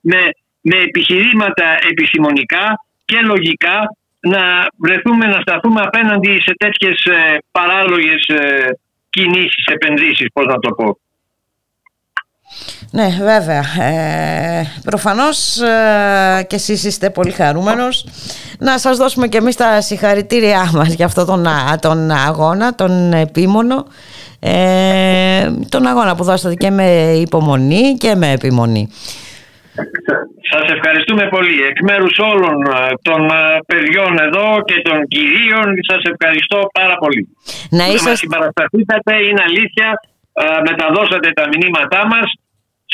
με, 0.00 0.20
με 0.60 0.76
επιχειρήματα 0.76 1.66
επιστημονικά 1.90 2.64
και 3.04 3.18
λογικά 3.20 3.76
να 4.20 4.42
βρεθούμε 4.76 5.26
να 5.26 5.40
σταθούμε 5.40 5.80
απέναντι 5.80 6.32
σε 6.40 6.52
τέτοιες 6.58 7.04
ε, 7.04 7.38
παράλογες 7.50 8.26
ε, 8.26 8.78
κινήσεις, 9.10 9.64
επενδύσεις, 9.66 10.26
πώς 10.32 10.46
να 10.46 10.58
το 10.58 10.70
πω. 10.70 10.98
Ναι, 12.94 13.08
βέβαια. 13.20 13.62
Ε, 13.86 14.62
προφανώς 14.84 15.60
ε, 15.60 16.42
και 16.48 16.54
εσείς 16.56 16.84
είστε 16.84 17.10
πολύ 17.10 17.30
χαρούμενος. 17.30 18.06
Να 18.58 18.78
σας 18.78 18.96
δώσουμε 18.96 19.26
και 19.28 19.36
εμείς 19.38 19.56
τα 19.56 19.80
συγχαρητήριά 19.80 20.70
μας 20.74 20.92
για 20.94 21.06
αυτόν 21.06 21.26
τον, 21.26 21.46
α- 21.46 21.78
τον 21.80 22.10
αγώνα, 22.10 22.74
τον 22.74 23.12
επίμονο. 23.12 23.86
Ε, 24.40 25.50
τον 25.68 25.86
αγώνα 25.86 26.14
που 26.16 26.24
δώσατε 26.24 26.54
και 26.54 26.70
με 26.70 26.86
υπομονή 27.26 27.94
και 27.98 28.14
με 28.14 28.30
επιμονή. 28.30 28.88
Σας 30.52 30.66
ευχαριστούμε 30.76 31.24
πολύ. 31.34 31.56
Εκ 31.70 31.78
μέρους 31.88 32.14
όλων 32.32 32.56
ε, 32.62 32.76
των 33.08 33.20
ε, 33.30 33.58
παιδιών 33.66 34.12
εδώ 34.26 34.46
και 34.68 34.78
των 34.88 34.96
κυρίων 35.14 35.66
σας 35.90 36.02
ευχαριστώ 36.12 36.58
πάρα 36.78 36.96
πολύ. 37.02 37.22
Να 37.70 37.76
Να 37.78 37.84
είσαστε- 37.86 38.08
μας 38.10 38.18
συμπαρασταθήσατε, 38.18 39.12
είναι 39.28 39.42
αλήθεια, 39.48 39.88
ε, 40.42 40.44
μεταδώσατε 40.68 41.28
τα 41.38 41.44
μηνύματά 41.52 42.00
μας. 42.12 42.26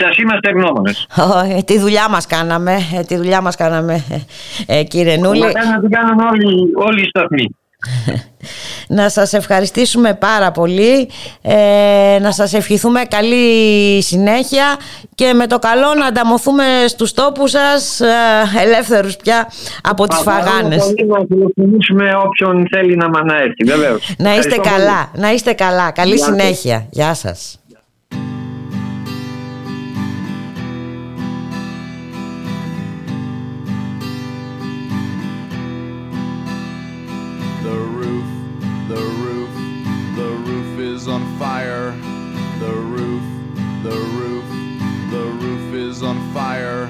Σας 0.00 0.16
είμαστε 0.16 0.50
ευγνώμονες. 0.50 1.06
Ω, 1.16 1.56
ε, 1.56 1.62
τη 1.62 1.78
δουλειά 1.78 2.08
μας 2.08 2.26
κάναμε, 2.26 2.76
ε, 2.98 3.02
τη 3.02 3.16
δουλειά 3.16 3.40
μας 3.40 3.56
κάναμε 3.56 4.04
ε, 4.66 4.78
ε, 4.78 4.82
κύριε 4.82 5.16
Νούλη. 5.16 5.40
Να 5.40 5.46
να 5.70 5.80
την 5.80 5.90
κάνουν 5.90 6.20
όλοι, 6.30 6.72
όλοι 6.74 7.00
οι 7.00 7.08
σταθμοί. 7.08 7.46
Να 8.88 9.08
σας 9.08 9.32
ευχαριστήσουμε 9.32 10.14
πάρα 10.14 10.50
πολύ, 10.50 11.08
ε, 11.42 12.18
να 12.20 12.32
σας 12.32 12.52
ευχηθούμε 12.52 13.00
καλή 13.08 14.02
συνέχεια 14.02 14.76
και 15.14 15.32
με 15.32 15.46
το 15.46 15.58
καλό 15.58 15.94
να 15.98 16.06
ανταμωθούμε 16.06 16.64
στους 16.86 17.12
τόπους 17.12 17.50
σας 17.50 18.00
ε, 18.00 18.06
ελεύθερους 18.62 19.16
πια 19.16 19.48
από 19.82 20.06
τις 20.06 20.18
φαγάνες. 20.18 20.78
Πολύ 20.84 21.06
να 21.06 21.24
φιλοξενήσουμε 21.28 22.10
όποιον 22.24 22.66
θέλει 22.70 22.96
να 22.96 23.08
μα 23.08 23.24
να 23.24 23.36
έρθει, 23.36 23.64
βεβαίως. 23.66 24.14
Να 24.18 24.30
είστε 24.34 24.48
Ευχαριστώ 24.48 24.60
πολύ. 24.60 24.84
καλά, 24.84 25.10
να 25.14 25.32
είστε 25.32 25.52
καλά. 25.52 25.90
Καλή 25.90 26.14
Γεια 26.14 26.24
σας. 26.24 26.34
συνέχεια. 26.34 26.86
Γεια 26.90 27.14
σας. 27.14 27.58
On 41.18 41.38
fire. 41.38 41.90
The 42.60 42.74
roof, 42.94 43.22
the 43.82 43.98
roof, 44.18 44.48
the 45.10 45.24
roof 45.42 45.74
is 45.74 46.02
on 46.02 46.16
fire. 46.32 46.86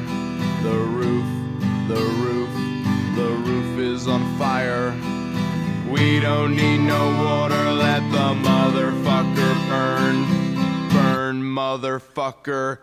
The 0.63 0.79
roof, 0.99 1.29
the 1.89 2.03
roof, 2.23 2.51
the 3.17 3.31
roof 3.47 3.79
is 3.79 4.07
on 4.07 4.23
fire. 4.37 4.93
We 5.89 6.21
don't 6.21 6.55
need 6.55 6.81
no 6.81 7.05
water, 7.25 7.73
let 7.73 8.03
the 8.13 8.29
motherfucker 8.49 9.53
burn. 9.71 10.17
Burn, 10.91 11.43
motherfucker, 11.43 12.79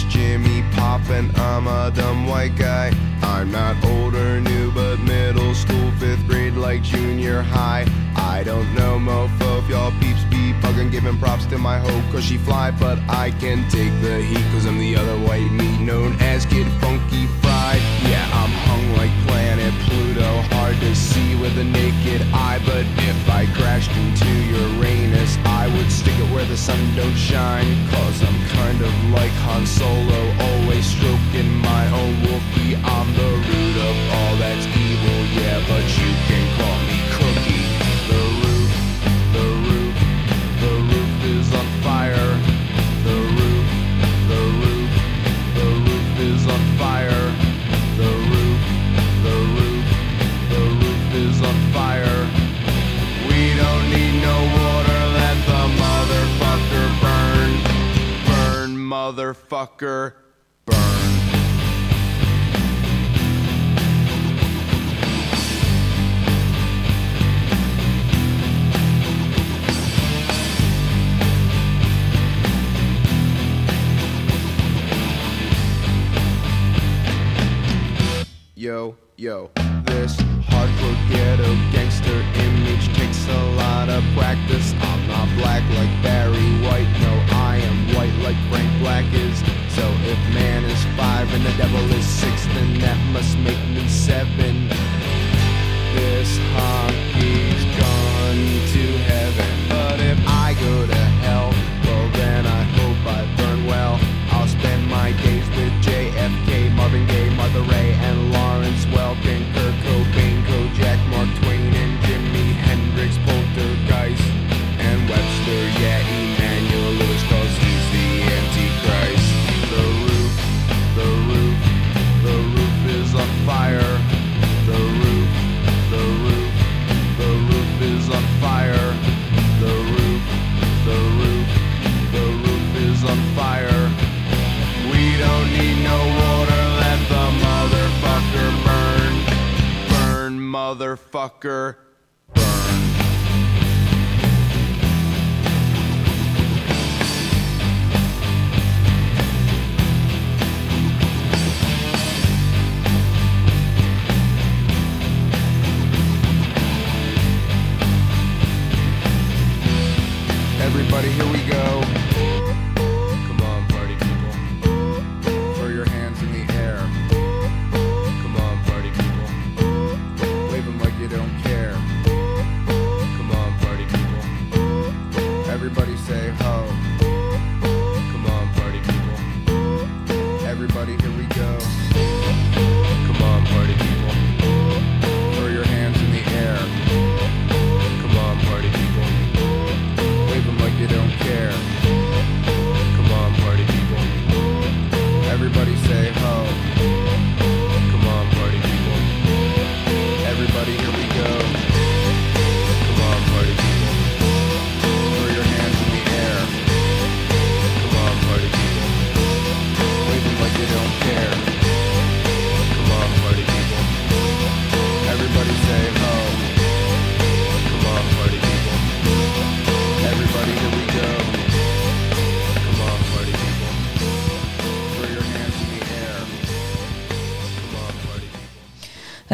Is 0.00 0.12
Jimmy 0.12 0.62
Pop. 0.72 1.08
and 1.10 1.36
I'm 1.36 1.66
a 1.66 1.90
dumb 1.90 2.26
white 2.26 2.56
guy. 2.56 2.92
I'm 3.22 3.50
not 3.50 3.84
old 3.84 4.14
or 4.14 4.40
new, 4.40 4.70
but 4.72 4.98
middle 5.00 5.39
school, 5.60 5.90
fifth 5.98 6.26
grade, 6.26 6.54
like 6.54 6.82
junior 6.82 7.42
high. 7.42 7.84
I 8.16 8.42
don't 8.42 8.74
know, 8.74 8.98
mofo, 8.98 9.58
if 9.62 9.68
y'all 9.68 9.92
peeps 10.00 10.24
be 10.24 10.52
bugging, 10.62 10.90
giving 10.90 11.18
props 11.18 11.44
to 11.46 11.58
my 11.58 11.78
hoe, 11.78 12.02
cause 12.12 12.24
she 12.24 12.38
fly, 12.38 12.70
but 12.70 12.98
I 13.08 13.30
can 13.42 13.68
take 13.68 13.92
the 14.00 14.22
heat, 14.22 14.44
cause 14.52 14.64
I'm 14.64 14.78
the 14.78 14.96
other 14.96 15.18
white 15.26 15.50
meat 15.52 15.80
known 15.80 16.16
as 16.20 16.46
Kid 16.46 16.66
Funky 16.80 17.26
Fried. 17.42 17.82
Yeah, 18.08 18.24
I'm 18.40 18.52
hung 18.68 18.84
like 18.96 19.12
planet 19.26 19.74
Pluto, 19.84 20.30
hard 20.54 20.76
to 20.80 20.94
see 20.94 21.36
with 21.36 21.56
a 21.58 21.64
naked 21.64 22.22
eye, 22.32 22.60
but 22.64 22.84
if 23.10 23.20
I 23.28 23.44
crashed 23.58 23.94
into 24.02 24.30
Uranus, 24.56 25.36
I 25.44 25.68
would 25.76 25.90
stick 25.92 26.18
it 26.18 26.32
where 26.32 26.46
the 26.46 26.56
sun 26.56 26.80
don't 26.96 27.16
shine, 27.16 27.70
cause 27.90 28.22
I'm 28.22 28.40
kind 28.56 28.80
of 28.80 28.92
like 29.10 29.34
Han 29.44 29.66
Solo, 29.66 30.20
always 30.48 30.86
stroking 30.86 31.52
my 31.60 31.84
own 32.00 32.14
Wookiee. 32.24 32.80
I'm 32.82 33.08
the 33.14 33.59
but 35.68 35.84
you 35.98 36.10
can 36.28 36.44
call 36.56 36.78
me 36.88 36.98
Cookie. 37.16 37.66
The 38.10 38.22
roof, 38.40 38.72
the 39.34 39.46
roof, 39.66 39.96
the 40.60 40.72
roof 40.90 41.12
is 41.24 41.48
on 41.54 41.66
fire. 41.82 42.30
The 43.04 43.16
roof, 43.36 43.66
the 44.30 44.40
roof, 44.60 44.90
the 45.54 45.68
roof 45.86 46.08
is 46.20 46.42
on 46.46 46.62
fire. 46.78 47.26
The 48.00 48.10
roof, 48.30 48.60
the 49.26 49.36
roof, 49.56 49.86
the 50.50 50.64
roof 50.80 51.04
is 51.14 51.36
on 51.42 51.58
fire. 51.72 52.20
We 53.28 53.40
don't 53.60 53.84
need 53.94 54.14
no 54.22 54.36
water, 54.58 55.00
let 55.20 55.36
the 55.50 55.62
motherfucker 55.82 56.86
burn. 57.02 57.50
Burn, 58.26 58.70
motherfucker, 58.76 60.14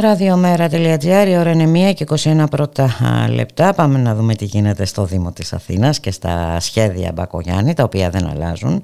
Ραδιομέρα.gr, 0.06 1.26
η 1.28 1.36
ώρα 1.36 1.50
είναι 1.50 1.90
1 1.90 1.94
και 1.94 2.06
21 2.08 2.44
πρώτα 2.50 2.84
α, 2.84 3.28
λεπτά. 3.28 3.74
Πάμε 3.74 3.98
να 3.98 4.14
δούμε 4.14 4.34
τι 4.34 4.44
γίνεται 4.44 4.84
στο 4.84 5.04
Δήμο 5.04 5.32
της 5.32 5.52
Αθήνας 5.52 6.00
και 6.00 6.10
στα 6.10 6.60
σχέδια 6.60 7.12
Μπακογιάννη, 7.14 7.74
τα 7.74 7.82
οποία 7.82 8.10
δεν 8.10 8.26
αλλάζουν. 8.26 8.82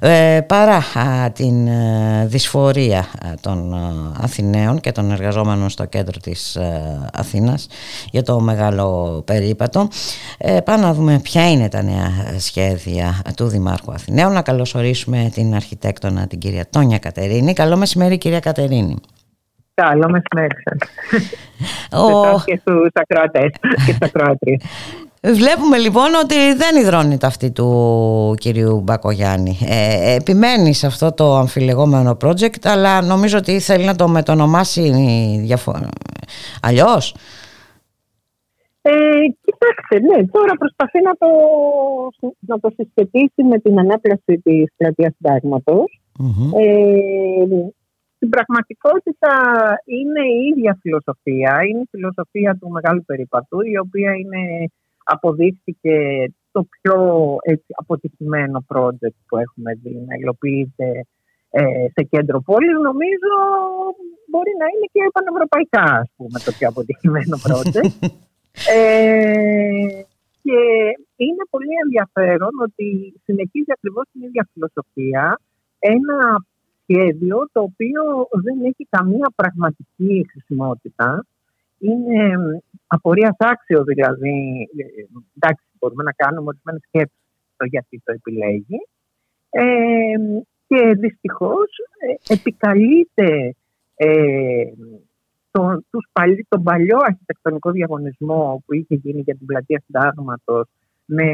Ε, 0.00 0.40
παρά 0.46 0.76
α, 0.76 1.30
την 1.30 1.66
ε, 1.66 2.26
δυσφορία 2.26 2.98
α, 2.98 3.04
των 3.40 3.74
α, 3.74 4.12
Αθηναίων 4.20 4.80
και 4.80 4.92
των 4.92 5.10
εργαζόμενων 5.10 5.68
στο 5.68 5.84
κέντρο 5.84 6.20
της 6.20 6.56
ε, 6.56 7.00
Αθήνας 7.12 7.66
για 8.10 8.22
το 8.22 8.40
μεγάλο 8.40 9.22
περίπατο. 9.26 9.88
Ε, 10.38 10.60
πάμε 10.60 10.82
να 10.82 10.94
δούμε 10.94 11.18
ποια 11.18 11.50
είναι 11.50 11.68
τα 11.68 11.82
νέα 11.82 12.10
σχέδια 12.38 13.22
του 13.36 13.46
Δημάρχου 13.46 13.92
Αθηναίων. 13.92 14.32
Να 14.32 14.42
καλωσορίσουμε 14.42 15.30
την 15.34 15.54
αρχιτέκτονα 15.54 16.26
την 16.26 16.38
κυρία 16.38 16.66
Τόνια 16.70 16.98
Κατερίνη. 16.98 17.52
Καλό 17.52 17.76
μεσημέρι 17.76 18.18
κυρία 18.18 18.40
Κατερίνη. 18.40 18.96
Καλό 19.82 20.08
μεσημέρι 20.10 20.56
σας. 20.64 20.88
Ο- 22.02 22.06
Σε 22.22 22.28
εσάς 22.28 22.44
και 22.44 22.56
στους 22.60 22.88
ακροατές 22.92 23.50
και 23.60 23.92
στις 23.92 23.98
ακροάτριες. 24.00 24.62
Βλέπουμε 25.22 25.78
λοιπόν 25.78 26.14
ότι 26.22 26.34
δεν 26.56 26.76
υδρώνει 26.82 27.18
το 27.18 27.26
αυτή 27.26 27.50
του 27.50 28.34
κυρίου 28.38 28.80
Μπακογιάννη. 28.80 29.58
Ε, 29.68 30.14
επιμένει 30.14 30.74
σε 30.74 30.86
αυτό 30.86 31.12
το 31.12 31.34
αμφιλεγόμενο 31.36 32.16
project, 32.24 32.62
αλλά 32.64 33.02
νομίζω 33.02 33.38
ότι 33.38 33.60
θέλει 33.60 33.84
να 33.84 33.94
το 33.94 34.08
μετονομάσει 34.08 34.90
διαφο... 35.44 35.74
αλλιώς; 36.62 37.14
Ε, 38.82 38.92
κοιτάξτε, 39.44 39.98
ναι, 40.08 40.26
τώρα 40.26 40.52
προσπαθεί 40.58 41.02
να 41.02 41.12
το, 41.12 41.26
να 42.38 42.60
το 42.60 42.70
συσχετίσει 42.76 43.42
με 43.42 43.58
την 43.58 43.78
ανάπλαση 43.78 44.40
της 44.42 44.64
πλατείας 44.76 45.12
συντάγματος. 45.16 46.00
Ε, 46.58 47.44
στην 48.26 48.38
πραγματικότητα 48.38 49.34
είναι 49.98 50.22
η 50.36 50.40
ίδια 50.50 50.78
φιλοσοφία, 50.80 51.52
είναι 51.68 51.82
η 51.86 51.90
φιλοσοφία 51.90 52.52
του 52.60 52.68
Μεγάλου 52.76 53.04
Περιπατού, 53.10 53.60
η 53.60 53.78
οποία 53.78 54.10
είναι, 54.20 54.42
αποδείχθηκε 55.04 55.96
το 56.54 56.60
πιο 56.74 56.96
έτσι, 57.42 57.70
αποτυχημένο 57.82 58.64
project 58.72 59.18
που 59.28 59.36
έχουμε 59.44 59.70
δει 59.82 59.94
να 60.08 60.14
υλοποιείται 60.20 60.88
ε, 61.50 61.86
σε 61.94 62.02
κέντρο 62.12 62.38
πόλης, 62.48 62.76
νομίζω 62.88 63.32
μπορεί 64.30 64.52
να 64.62 64.66
είναι 64.72 64.88
και 64.92 65.02
πανευρωπαϊκά, 65.16 65.86
ας 66.02 66.10
πούμε, 66.16 66.38
το 66.46 66.52
πιο 66.56 66.68
αποτυχημένο 66.68 67.36
project. 67.46 67.98
ε, 68.76 69.86
και 70.44 70.60
είναι 71.26 71.44
πολύ 71.50 71.74
ενδιαφέρον 71.84 72.52
ότι 72.66 72.86
συνεχίζει 73.24 73.72
ακριβώς 73.76 74.04
την 74.12 74.22
ίδια 74.26 74.48
φιλοσοφία. 74.52 75.40
Ένα 75.78 76.18
σχέδιο 76.86 77.48
το 77.52 77.60
οποίο 77.60 78.02
δεν 78.30 78.64
έχει 78.64 78.86
καμία 78.90 79.32
πραγματική 79.34 80.26
χρησιμότητα. 80.30 81.26
Είναι 81.78 82.34
απορίας 82.86 83.36
άξιο 83.38 83.84
δηλαδή. 83.84 84.68
Ε, 84.76 85.02
εντάξει, 85.36 85.64
μπορούμε 85.78 86.02
να 86.02 86.12
κάνουμε 86.12 86.46
ορισμένες 86.46 86.82
σκέψεις 86.86 87.18
το 87.56 87.64
γιατί 87.64 88.02
το 88.04 88.12
επιλέγει. 88.12 88.78
Ε, 89.50 89.64
και 90.66 90.94
δυστυχώς 90.98 91.68
ε, 91.98 92.34
επικαλείται 92.34 93.54
ε, 93.96 94.64
τον, 95.50 95.86
τους 95.90 96.08
τον 96.48 96.62
παλιό 96.62 96.98
αρχιτεκτονικό 97.06 97.70
διαγωνισμό 97.70 98.62
που 98.66 98.74
είχε 98.74 98.94
γίνει 98.94 99.20
για 99.20 99.36
την 99.36 99.46
πλατεία 99.46 99.82
Συντάγματος 99.84 100.68
με 101.04 101.28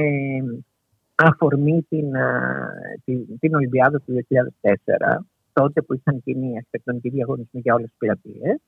αφορμή 1.14 1.86
την, 1.88 2.12
την, 3.04 3.38
την 3.38 3.54
Ολυμπιάδα 3.54 4.00
του 4.00 4.26
2004, 4.62 5.18
τότε 5.52 5.82
που 5.82 5.94
είχαν 5.94 6.22
γίνει 6.24 6.46
οι 6.50 6.56
αρχιτεκτονικοί 6.56 7.08
διαγωνισμοί 7.08 7.60
για 7.60 7.74
όλες 7.74 7.88
τις 7.88 7.98
πλατείες. 7.98 8.60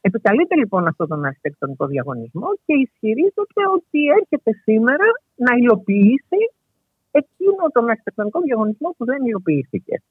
Επικαλείται 0.00 0.56
λοιπόν 0.56 0.86
αυτόν 0.86 1.08
τον 1.08 1.24
αρχιτεκτονικό 1.24 1.86
διαγωνισμό 1.86 2.48
και 2.64 2.74
ισχυρίζεται 2.84 3.62
ότι 3.76 3.98
έρχεται 4.18 4.52
σήμερα 4.62 5.06
να 5.34 5.52
υλοποιήσει 5.56 6.40
εκείνο 7.10 7.62
τον 7.72 7.88
αρχιτεκτονικό 7.90 8.40
διαγωνισμό 8.40 8.94
που 8.96 9.04
δεν 9.04 9.24
υλοποιήθηκε. 9.26 10.02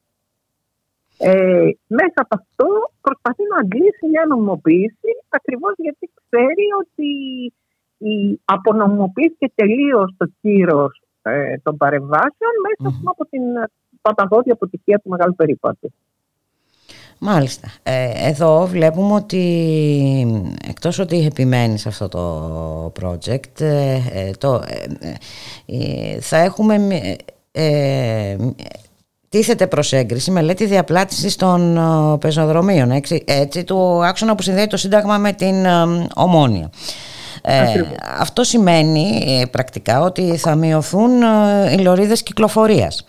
Ε, 1.18 1.70
μέσα 1.88 2.20
από 2.26 2.36
αυτό 2.42 2.68
προσπαθεί 3.02 3.44
να 3.52 3.58
αντλήσει 3.58 4.06
μια 4.12 4.26
νομιμοποίηση 4.30 5.10
ακριβώς 5.30 5.74
γιατί 5.78 6.10
ξέρει 6.20 6.66
ότι 6.82 7.10
η 7.98 8.40
απονομιμοποιήθηκε 8.46 9.52
τελείως 9.56 10.14
το 10.18 10.26
κύρος 10.42 11.02
ε, 11.22 11.58
των 11.64 11.78
παρεμβάσεων 11.78 12.54
μέσα 12.66 12.96
mm. 12.96 13.04
από 13.06 13.26
την 13.26 13.44
παταγώδη 14.02 14.52
αποτυχία 14.52 15.00
του 15.00 15.10
μεγάλου 15.10 15.36
περίπατου. 15.36 15.94
Μάλιστα. 17.20 17.68
Ε, 17.84 18.12
εδώ 18.30 18.68
βλέπουμε 18.68 19.14
ότι 19.14 20.44
εκτός 20.70 21.00
ότι 21.00 21.26
επιμένεις 21.26 21.82
σε 21.82 21.88
αυτό 21.88 22.08
το 22.08 22.92
project 23.02 23.62
ε, 23.62 24.00
ε, 24.14 24.32
το, 24.38 24.64
θα 26.20 26.38
έχουμε 26.38 26.80
τίθεται 29.30 29.68
προσέγγιση 29.68 30.32
μελέτη 30.32 30.66
διαπλάτησης 30.66 31.36
των 31.36 31.80
πεζοδρομίων 32.20 32.92
έτσι, 32.92 33.24
έτσι, 33.28 33.64
του 33.64 34.06
άξονα 34.06 34.36
που 34.36 34.42
συνδέει 34.42 34.68
το 34.68 34.78
Σύνταγμα 34.78 35.18
με 35.18 35.34
την 35.34 35.66
Ομόνια. 36.16 36.70
αυτό 38.20 38.44
σημαίνει 38.44 39.22
πρακτικά 39.52 40.02
ότι 40.02 40.38
θα 40.38 40.56
μειωθούν 40.56 41.12
οι 41.72 41.78
λωρίδες 41.78 42.24
κυκλοφορίας. 42.24 43.06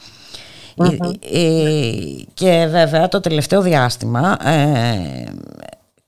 Και 2.35 2.67
βέβαια 2.71 3.09
το 3.09 3.21
τελευταίο 3.21 3.63
διάστημα 3.63 4.37
ε, 4.49 5.25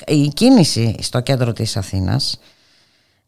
η 0.07 0.29
κίνηση 0.29 0.97
στο 1.01 1.21
κέντρο 1.21 1.53
της 1.53 1.77
Αθήνας 1.77 2.39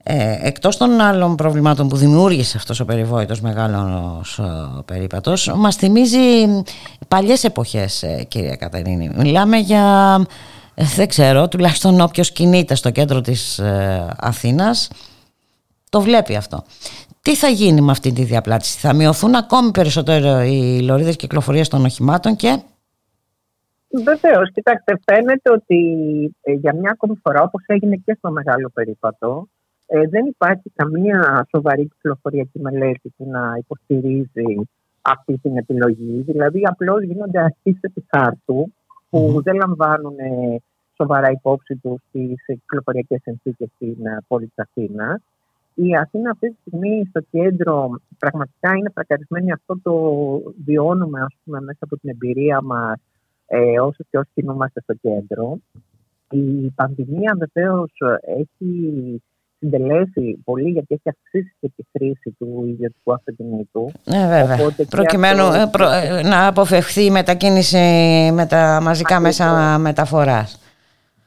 ε, 0.02 0.38
εκτός 0.42 0.76
των 0.76 1.00
άλλων 1.00 1.36
προβλημάτων 1.36 1.88
που 1.88 1.96
δημιούργησε 1.96 2.56
αυτός 2.56 2.80
ο 2.80 2.84
περιβόητος 2.84 3.40
μεγάλος 3.40 4.38
ο 4.38 4.82
περίπατος 4.84 5.52
μας 5.56 5.76
θυμίζει 5.76 6.62
παλιές 7.08 7.44
εποχές 7.44 8.02
ε, 8.02 8.24
κυρία 8.28 8.56
Κατερίνη. 8.56 9.10
Μιλάμε 9.16 9.56
για 9.56 10.16
δεν 10.74 11.08
ξέρω 11.08 11.48
τουλάχιστον 11.48 12.00
όποιος 12.00 12.32
κινείται 12.32 12.74
στο 12.74 12.90
κέντρο 12.90 13.20
της 13.20 13.60
Αθήνας 14.16 14.88
το 15.90 16.00
βλέπει 16.00 16.36
αυτό 16.36 16.64
τι 17.22 17.34
θα 17.34 17.48
γίνει 17.48 17.80
με 17.80 17.90
αυτή 17.90 18.12
τη 18.12 18.24
διαπλάτηση, 18.24 18.78
θα 18.78 18.94
μειωθούν 18.94 19.34
ακόμη 19.34 19.70
περισσότερο 19.70 20.40
οι 20.42 20.80
λωρίδες 20.82 21.16
κυκλοφορίας 21.16 21.68
των 21.68 21.84
οχημάτων 21.84 22.36
και... 22.36 22.62
Βεβαίως, 24.04 24.50
κοιτάξτε, 24.52 25.00
φαίνεται 25.04 25.50
ότι 25.50 25.78
ε, 26.40 26.52
για 26.52 26.74
μια 26.74 26.90
ακόμη 26.90 27.18
φορά, 27.22 27.42
όπως 27.42 27.62
έγινε 27.66 27.96
και 27.96 28.14
στο 28.18 28.30
μεγάλο 28.30 28.70
περίπατο, 28.74 29.48
ε, 29.86 30.08
δεν 30.08 30.26
υπάρχει 30.26 30.72
καμία 30.74 31.46
σοβαρή 31.50 31.88
κυκλοφοριακή 31.88 32.60
μελέτη 32.60 33.12
που 33.16 33.28
να 33.30 33.54
υποστηρίζει 33.58 34.68
αυτή 35.02 35.38
την 35.38 35.56
επιλογή. 35.56 36.22
Δηλαδή, 36.26 36.62
απλώς 36.64 37.02
γίνονται 37.02 37.40
αρχίσει 37.40 37.88
τη 37.94 38.02
χάρτου 38.08 38.72
που 39.10 39.40
δεν 39.42 39.54
λαμβάνουν 39.54 40.18
ε, 40.18 40.56
σοβαρά 40.96 41.30
υπόψη 41.30 41.76
τους 41.76 42.00
τις 42.12 42.44
κυκλοφοριακές 42.44 43.20
συνθήκες 43.22 43.68
στην 43.74 43.96
πόλη 44.26 44.46
της 44.46 44.58
Αθήνας. 44.58 45.20
Η 45.74 45.96
Αθήνα 45.96 46.30
αυτή 46.30 46.48
τη 46.50 46.56
στιγμή 46.60 47.06
στο 47.08 47.20
κέντρο 47.30 48.00
πραγματικά 48.18 48.76
είναι 48.76 48.90
πρακαρισμένη. 48.90 49.52
Αυτό 49.52 49.78
το 49.82 49.94
βιώνουμε 50.64 51.20
ας 51.20 51.34
πούμε, 51.44 51.60
μέσα 51.60 51.78
από 51.80 51.96
την 51.96 52.10
εμπειρία 52.10 52.60
μας 52.62 53.00
ε, 53.46 53.80
όσο 53.80 54.04
και 54.10 54.18
όσοι 54.18 54.30
κινούμαστε 54.34 54.80
στο 54.80 54.94
κέντρο. 54.94 55.58
Η 56.30 56.70
πανδημία 56.74 57.38
βεβαίως 57.38 57.90
έχει 58.38 59.22
συντελέσει 59.60 60.40
πολύ 60.44 60.70
γιατί 60.70 60.94
έχει 60.94 61.08
αυξήσει 61.08 61.54
και 61.60 61.70
τη 61.76 61.82
χρήση 61.92 62.34
του 62.38 62.64
ιδιωτικού 62.66 63.12
αυτοκινήτου. 63.12 63.90
Ε, 64.04 64.28
βέβαια. 64.28 64.86
Προκειμένου 64.90 65.42
ε, 65.52 65.70
ε, 66.18 66.22
να 66.22 66.46
αποφευχθεί 66.46 67.04
η 67.04 67.10
μετακίνηση 67.10 67.78
με 68.32 68.46
τα 68.46 68.80
μαζικά 68.82 69.20
μέσα 69.20 69.78
μεταφοράς. 69.78 70.58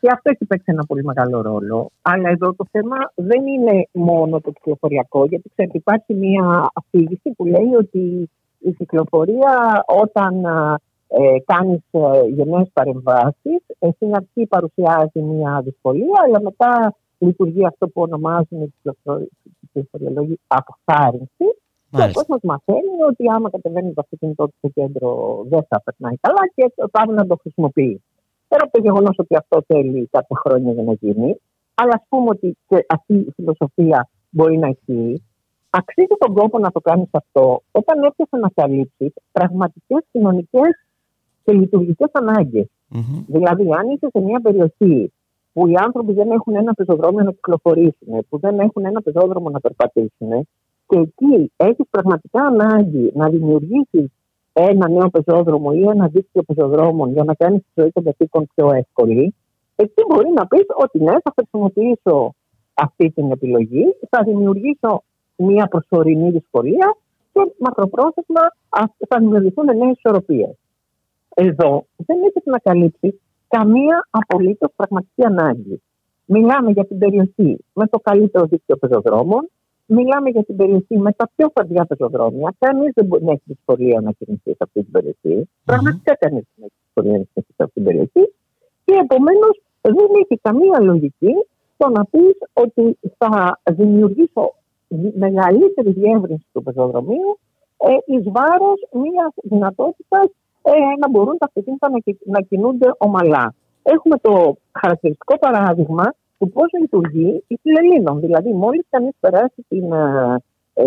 Και 0.03 0.09
αυτό 0.11 0.29
έχει 0.29 0.45
παίξει 0.45 0.65
ένα 0.71 0.85
πολύ 0.85 1.03
μεγάλο 1.03 1.41
ρόλο. 1.41 1.91
Αλλά 2.01 2.29
εδώ 2.29 2.53
το 2.53 2.65
θέμα 2.71 2.95
δεν 3.15 3.47
είναι 3.47 3.87
μόνο 3.91 4.41
το 4.41 4.51
κυκλοφοριακό, 4.51 5.25
γιατί 5.25 5.49
ξέρετε, 5.49 5.77
υπάρχει 5.77 6.13
μια 6.13 6.71
αφήγηση 6.73 7.29
που 7.37 7.45
λέει 7.45 7.71
ότι 7.79 8.29
η 8.59 8.71
κυκλοφορία 8.71 9.83
όταν 9.87 10.45
ε, 11.07 11.39
κάνεις 11.45 11.81
ε, 11.91 12.27
γενναίες 12.27 12.69
παρεμβάσεις, 12.73 13.59
ε, 13.79 13.89
στην 13.95 14.15
αρχή 14.15 14.45
παρουσιάζει 14.45 15.19
μια 15.21 15.61
δυσκολία, 15.63 16.19
αλλά 16.25 16.41
μετά 16.41 16.95
λειτουργεί 17.17 17.65
αυτό 17.65 17.87
που 17.87 18.01
ονομάζουν 18.01 18.61
οι 18.61 18.73
κυκλοφοριολόγοι 19.61 20.39
αποθάρρυνση. 20.47 21.47
Και 21.91 22.01
ο 22.01 22.11
κόσμος 22.11 22.39
μαθαίνει 22.43 22.95
ότι 23.09 23.23
άμα 23.35 23.49
κατεβαίνεις 23.49 23.93
το 23.93 24.01
αυτοκίνητό 24.01 24.45
του 24.45 24.55
στο 24.57 24.69
κέντρο 24.69 25.09
δεν 25.49 25.65
θα 25.69 25.81
περνάει 25.83 26.17
καλά 26.21 26.43
και 26.55 26.73
πάει 26.91 27.15
να 27.15 27.27
το 27.27 27.35
χρησιμοποιείς. 27.41 28.01
Πέρα 28.53 28.65
από 28.65 28.77
το 28.77 28.83
γεγονός 28.83 29.15
ότι 29.17 29.35
αυτό 29.35 29.63
θέλει 29.67 30.07
κάποια 30.11 30.37
χρόνια 30.45 30.71
για 30.71 30.83
να 30.83 30.93
γίνει, 30.93 31.35
αλλά 31.73 31.93
ας 31.93 32.05
πούμε 32.09 32.29
ότι 32.29 32.57
και 32.67 32.85
αυτή 32.89 33.13
η 33.13 33.31
φιλοσοφία 33.35 34.09
μπορεί 34.29 34.57
να 34.57 34.67
ισχύει, 34.67 35.23
αξίζει 35.69 36.15
τον 36.17 36.33
κόπο 36.33 36.59
να 36.59 36.71
το 36.71 36.79
κάνεις 36.79 37.07
αυτό 37.11 37.61
όταν 37.71 38.03
έρχεσαι 38.03 38.37
να 38.37 38.49
καλύψεις 38.55 39.13
πραγματικές 39.31 40.01
κοινωνικές 40.11 40.71
και 41.43 41.53
λειτουργικές 41.53 42.09
Δηλαδή, 43.27 43.63
αν 43.73 43.89
είσαι 43.89 44.07
σε 44.11 44.19
μια 44.21 44.39
περιοχή 44.39 45.13
που 45.53 45.67
οι 45.67 45.73
άνθρωποι 45.75 46.13
δεν 46.13 46.31
έχουν 46.31 46.55
ένα 46.55 46.73
πεζοδρόμιο 46.73 47.23
να 47.23 47.31
κυκλοφορήσουν, 47.31 48.25
που 48.29 48.39
δεν 48.39 48.59
έχουν 48.59 48.85
ένα 48.85 49.01
πεζόδρομο 49.01 49.49
να 49.49 49.59
περπατήσουν, 49.59 50.47
και 50.87 50.97
εκεί 50.99 51.51
έχεις 51.55 51.85
πραγματικά 51.89 52.41
ανάγκη 52.45 53.11
να 53.15 53.29
δημιουργήσεις 53.29 54.11
ένα 54.53 54.89
νέο 54.89 55.09
πεζόδρομο 55.09 55.71
ή 55.73 55.81
ένα 55.81 56.07
δίκτυο 56.07 56.43
πεζοδρόμων 56.43 57.11
για 57.11 57.23
να 57.23 57.33
κάνεις 57.33 57.61
τη 57.61 57.81
ζωή 57.81 57.91
των 57.91 58.03
κατοίκων 58.03 58.47
πιο 58.55 58.71
εύκολη, 58.71 59.35
εκεί 59.75 60.03
μπορεί 60.07 60.29
να 60.35 60.47
πεις 60.47 60.65
ότι 60.75 61.03
ναι, 61.03 61.11
θα 61.11 61.33
χρησιμοποιήσω 61.35 62.35
αυτή 62.73 63.11
την 63.11 63.31
επιλογή, 63.31 63.85
θα 64.09 64.23
δημιουργήσω 64.23 65.03
μια 65.35 65.67
προσωρινή 65.67 66.29
δυσκολία 66.31 66.95
και 67.33 67.51
μακροπρόθεσμα 67.59 68.41
θα 69.09 69.19
δημιουργηθούν 69.19 69.65
νέες 69.65 69.97
ισορροπίες. 69.97 70.55
Εδώ 71.35 71.85
δεν 71.95 72.17
έχετε 72.17 72.49
να 72.49 72.59
καλύψει 72.59 73.21
καμία 73.47 74.07
απολύτως 74.09 74.69
πραγματική 74.75 75.25
ανάγκη. 75.25 75.81
Μιλάμε 76.25 76.71
για 76.71 76.85
την 76.85 76.97
περιοχή 76.97 77.57
με 77.73 77.87
το 77.87 77.99
καλύτερο 77.99 78.45
δίκτυο 78.45 78.75
πεζοδρόμων, 78.77 79.49
Μιλάμε 79.97 80.29
για 80.29 80.43
την 80.43 80.55
περιοχή 80.55 80.97
με 80.97 81.11
τα 81.11 81.29
πιο 81.35 81.47
φαντιά 81.55 81.85
πεζοδρόμια. 81.85 82.55
Κανείς 82.59 82.91
δεν 82.95 83.05
μπορεί 83.05 83.23
να 83.23 83.31
έχει 83.31 83.41
δυσκολία 83.45 84.01
να 84.01 84.11
κινηθεί 84.11 84.51
σε 84.51 84.63
αυτή 84.67 84.83
την 84.83 84.91
περιοχή. 84.91 85.35
Mm-hmm. 85.41 85.63
Πραγματικά 85.65 86.15
κανείς 86.15 86.43
δεν 86.55 86.65
έχει 86.65 86.79
δυσκολία 86.85 87.17
να 87.17 87.23
κινηθεί 87.33 87.53
σε 87.57 87.63
αυτή 87.63 87.73
την 87.73 87.83
περιοχή. 87.83 88.23
Και 88.85 88.93
επομένως 89.03 89.61
δεν 89.81 90.09
έχει 90.21 90.39
καμία 90.41 90.79
λογική 90.79 91.33
το 91.77 91.89
να 91.89 92.05
πεις 92.05 92.35
ότι 92.53 92.97
θα 93.17 93.59
δημιουργήσω 93.71 94.53
μεγαλύτερη 95.25 95.91
διεύρυνση 95.91 96.45
του 96.53 96.63
πεζοδρομίου 96.63 97.39
ε, 97.77 98.13
εις 98.13 98.23
βάρος 98.31 98.79
μιας 98.91 99.33
δυνατότητας 99.43 100.25
ε, 100.61 100.71
να 100.99 101.09
μπορούν 101.09 101.37
τα 101.37 101.45
αυτοκίνητα 101.45 101.89
να, 101.89 101.97
να 102.25 102.41
κινούνται 102.41 102.89
ομαλά. 102.97 103.55
Έχουμε 103.83 104.17
το 104.21 104.57
χαρακτηριστικό 104.79 105.37
παράδειγμα 105.39 106.13
του 106.37 106.51
πώς 106.51 106.67
λειτουργεί 106.81 107.43
η 107.47 107.59
Φιλελλήνων. 107.61 108.19
Δηλαδή, 108.19 108.53
μόλις 108.53 108.85
κανείς 108.89 109.13
περάσει 109.19 109.65
την, 109.67 109.91
ε, 109.91 110.35
ε, 110.73 110.85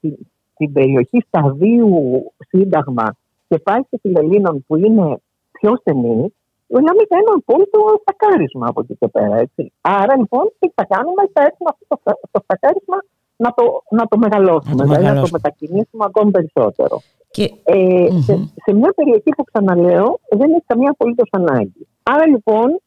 την, 0.00 0.16
την 0.56 0.72
περιοχή 0.72 1.24
σταδίου 1.26 2.22
Σύνταγμα 2.48 3.14
και 3.48 3.58
πάει 3.58 3.80
στη 3.86 3.98
Φιλελλήνων 3.98 4.64
που 4.66 4.76
είναι 4.76 5.16
πιο 5.50 5.76
στενή, 5.76 6.34
μιλάμε 6.66 7.02
για 7.08 7.18
ένα 7.22 7.32
απόλυτο 7.36 7.78
στακάρισμα 8.00 8.66
από 8.66 8.80
εκεί 8.80 8.96
και 9.00 9.08
πέρα. 9.08 9.36
Έτσι. 9.36 9.72
Άρα 9.80 10.16
λοιπόν, 10.16 10.52
τι 10.58 10.68
θα 10.74 10.84
κάνουμε, 10.84 11.22
θα 11.32 11.42
έρθουμε 11.42 11.70
αυτό 11.72 11.84
το, 11.88 12.18
το 12.30 12.40
στακάρισμα 12.44 12.96
να 13.36 13.50
το, 13.54 13.82
να 13.90 14.06
το 14.06 14.18
μεγαλώσουμε, 14.18 14.74
Να 14.74 14.76
το 14.76 14.84
δηλαδή 14.84 14.92
να 14.92 14.98
το 14.98 15.08
μεγαλώσουμε. 15.08 15.38
μετακινήσουμε 15.42 16.04
ακόμη 16.04 16.30
περισσότερο. 16.30 17.00
Και... 17.30 17.50
Ε, 17.64 18.08
σε, 18.26 18.34
σε 18.64 18.74
μια 18.74 18.92
περιοχή 18.96 19.30
που 19.36 19.44
ξαναλέω 19.44 20.20
δεν 20.30 20.50
έχει 20.50 20.64
καμία 20.66 20.90
απολύτως 20.90 21.28
ανάγκη. 21.32 21.86
Άρα 22.02 22.26
λοιπόν, 22.26 22.80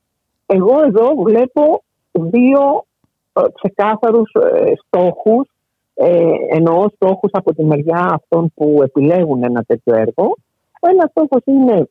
εγώ 0.45 0.83
εδώ 0.85 1.15
βλέπω 1.23 1.83
δύο 2.23 2.85
ε, 3.33 3.41
ξεκάθαρους 3.53 4.31
ε, 4.33 4.73
στόχους, 4.85 5.49
ε, 5.93 6.31
εννοώ 6.49 6.85
στόχους 6.95 7.29
από 7.33 7.53
τη 7.53 7.63
μεριά 7.63 8.07
αυτών 8.11 8.51
που 8.55 8.79
επιλέγουν 8.83 9.43
ένα 9.43 9.63
τέτοιο 9.63 9.95
έργο. 9.95 10.37
Ο 10.79 10.89
ένας 10.89 11.09
στόχος 11.09 11.41
είναι 11.45 11.89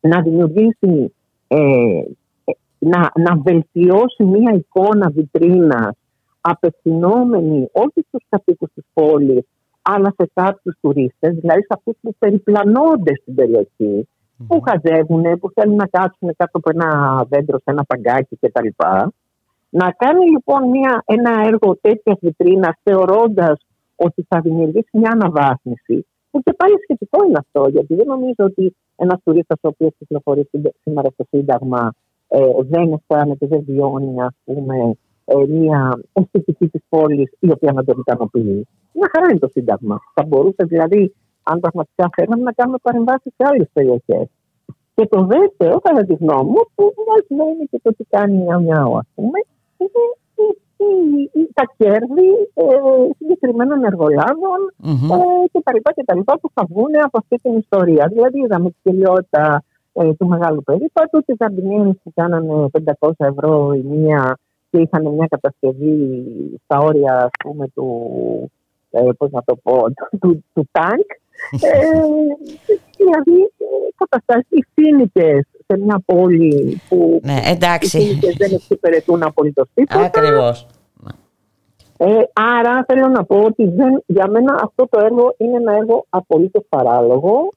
να 0.00 0.20
δημιουργήσει, 0.20 1.14
ε, 1.46 1.58
ε, 2.44 2.52
να, 2.78 3.10
να 3.14 3.36
βελτιώσει 3.36 4.24
μια 4.24 4.52
εικόνα 4.54 5.10
βιτρίνας 5.10 5.96
απευθυνόμενη 6.40 7.68
όχι 7.72 8.04
στους 8.08 8.22
κατοίκους 8.28 8.68
της 8.74 8.84
πόλης, 8.92 9.46
αλλά 9.82 10.14
σε 10.16 10.30
κάποιους 10.34 10.76
τουρίστες, 10.80 11.34
δηλαδή 11.34 11.60
σε 11.60 11.68
αυτούς 11.68 11.96
που 12.00 12.14
περιπλανώνται 12.18 13.12
στην 13.20 13.34
περιοχή, 13.34 14.08
που 14.46 14.60
χαζεύουν, 14.60 15.38
που 15.38 15.50
θέλουν 15.54 15.74
να 15.74 15.86
κάτσουν 15.86 16.34
κάτω 16.36 16.58
από 16.58 16.70
ένα 16.74 17.24
δέντρο 17.28 17.56
σε 17.58 17.64
ένα 17.64 17.84
παγκάκι 17.84 18.36
κτλ. 18.40 18.66
Να 19.70 19.90
κάνει 19.90 20.30
λοιπόν 20.30 20.68
μια, 20.68 21.02
ένα 21.06 21.30
έργο 21.46 21.76
τέτοια 21.80 22.16
βιτρίνα 22.20 22.78
θεωρώντας 22.82 23.60
ότι 23.96 24.26
θα 24.28 24.40
δημιουργήσει 24.40 24.88
μια 24.92 25.10
αναβάθμιση, 25.10 26.06
που 26.30 26.42
και 26.42 26.52
πάλι 26.52 26.74
σχετικό 26.82 27.24
είναι 27.24 27.38
αυτό, 27.38 27.68
γιατί 27.68 27.94
δεν 27.94 28.06
νομίζω 28.06 28.34
ότι 28.36 28.76
ένας 28.96 29.18
τουρίστας 29.24 29.58
ο 29.62 29.68
οποίος 29.68 29.90
κυκλοφορεί 29.98 30.48
συν- 30.50 30.74
σήμερα 30.82 31.10
στο 31.10 31.24
Σύνταγμα 31.30 31.94
ε, 32.28 32.40
δεν 32.68 32.92
αισθάνεται, 32.92 33.46
δεν 33.46 33.62
βιώνει 33.66 34.22
ας 34.22 34.34
πούμε, 34.44 34.96
ε, 35.24 35.46
μια 35.46 36.00
αισθητική 36.12 36.68
της 36.68 36.82
πόλης 36.88 37.30
η 37.38 37.50
οποία 37.50 37.72
να 37.72 37.84
τον 37.84 37.98
ικανοποιεί. 37.98 38.66
Μια 38.92 39.10
χαρά 39.12 39.26
είναι 39.30 39.38
το 39.38 39.48
Σύνταγμα. 39.48 39.98
Θα 40.14 40.24
μπορούσε 40.26 40.64
δηλαδή, 40.64 41.14
αν 41.42 41.60
πραγματικά 41.60 42.08
θέλαμε, 42.16 42.42
να 42.42 42.52
κάνουμε 42.52 42.78
παρεμβάσεις 42.82 43.32
σε 43.36 43.44
άλλες 43.50 43.68
περιοχές. 43.72 44.26
Και 44.94 45.06
το 45.06 45.24
δεύτερο, 45.24 45.78
κατά 45.78 46.04
τη 46.04 46.14
γνώμη 46.14 46.50
μου, 46.50 46.62
που 46.74 46.94
μοιάζει 46.96 47.42
να 47.42 47.50
είναι 47.50 47.64
και 47.70 47.80
το 47.82 47.90
τι 47.94 48.04
κάνει 48.04 48.36
μια 48.36 48.58
μιάου, 48.58 48.96
ας 48.98 49.06
πούμε, 49.14 49.38
είναι 49.78 50.02
η- 50.34 50.58
η- 50.84 51.30
η- 51.40 51.48
τα 51.54 51.64
κέρδη 51.76 52.28
ε, 52.54 52.64
συγκεκριμένων 53.18 53.84
εργολάβων 53.84 54.60
Μμμ. 54.76 55.10
ε, 55.12 55.16
και 55.52 55.60
τα 55.64 55.72
λοιπά 55.74 55.92
και 55.92 56.04
τα 56.04 56.14
λοιπά 56.16 56.38
που 56.40 56.50
θα 56.54 56.64
βγουν 56.68 56.90
από 57.04 57.18
αυτή 57.18 57.36
την 57.42 57.56
ιστορία. 57.56 58.08
Δηλαδή 58.12 58.40
είδαμε 58.40 58.68
τη 58.70 58.76
γελιότητα 58.82 59.62
ε, 59.92 60.12
του 60.14 60.26
μεγάλου 60.26 60.62
περίπατου, 60.62 61.22
τις 61.26 61.36
ζαμπινιένες 61.38 61.94
που 62.02 62.12
κάνανε 62.14 62.66
500 63.00 63.10
ευρώ 63.16 63.72
η 63.72 63.82
μία 63.82 64.38
και 64.70 64.80
είχαν 64.80 65.06
μια 65.14 65.26
κατασκευή 65.30 66.24
στα 66.64 66.78
όρια 66.78 67.14
ας 67.24 67.30
πούμε 67.44 67.68
του, 67.74 67.86
ε, 68.90 69.00
πώς 69.18 69.30
να 69.30 69.42
το 69.44 69.56
πω, 69.62 69.76
του, 69.92 70.08
του, 70.20 70.44
του 70.54 70.68
τάγκ. 70.70 71.04
Ε, 71.60 71.78
δηλαδή 72.98 73.40
ε, 73.58 73.64
καταστάσεις 73.96 74.68
φίνικες 74.74 75.44
σε 75.68 75.78
μια 75.78 76.02
πόλη 76.04 76.80
που 76.88 77.20
Ναι, 77.22 77.40
εντάξει. 77.44 77.98
οι 77.98 78.00
φοίνικες 78.00 78.34
δεν 78.38 78.52
εξυπηρετούν 78.52 79.22
απολύτως 79.22 79.68
τίποτα. 79.74 80.00
Ακριβώς. 80.00 80.66
Ε, 82.00 82.06
άρα 82.32 82.84
θέλω 82.88 83.08
να 83.08 83.24
πω 83.24 83.42
ότι 83.42 83.64
δεν, 83.68 84.02
για 84.06 84.28
μένα 84.28 84.60
αυτό 84.62 84.88
το 84.90 85.00
έργο 85.04 85.34
είναι 85.38 85.56
ένα 85.56 85.72
έργο 85.72 86.06
απολύτως 86.08 86.64
παράλογο. 86.68 87.48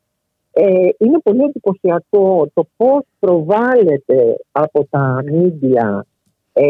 Ε, 0.51 0.89
είναι 0.97 1.19
πολύ 1.23 1.43
εντυπωσιακό 1.43 2.47
το 2.53 2.67
πώς 2.77 3.03
προβάλλεται 3.19 4.35
από 4.51 4.87
τα 4.89 5.23
μίντια. 5.31 6.05
Ε, 6.53 6.63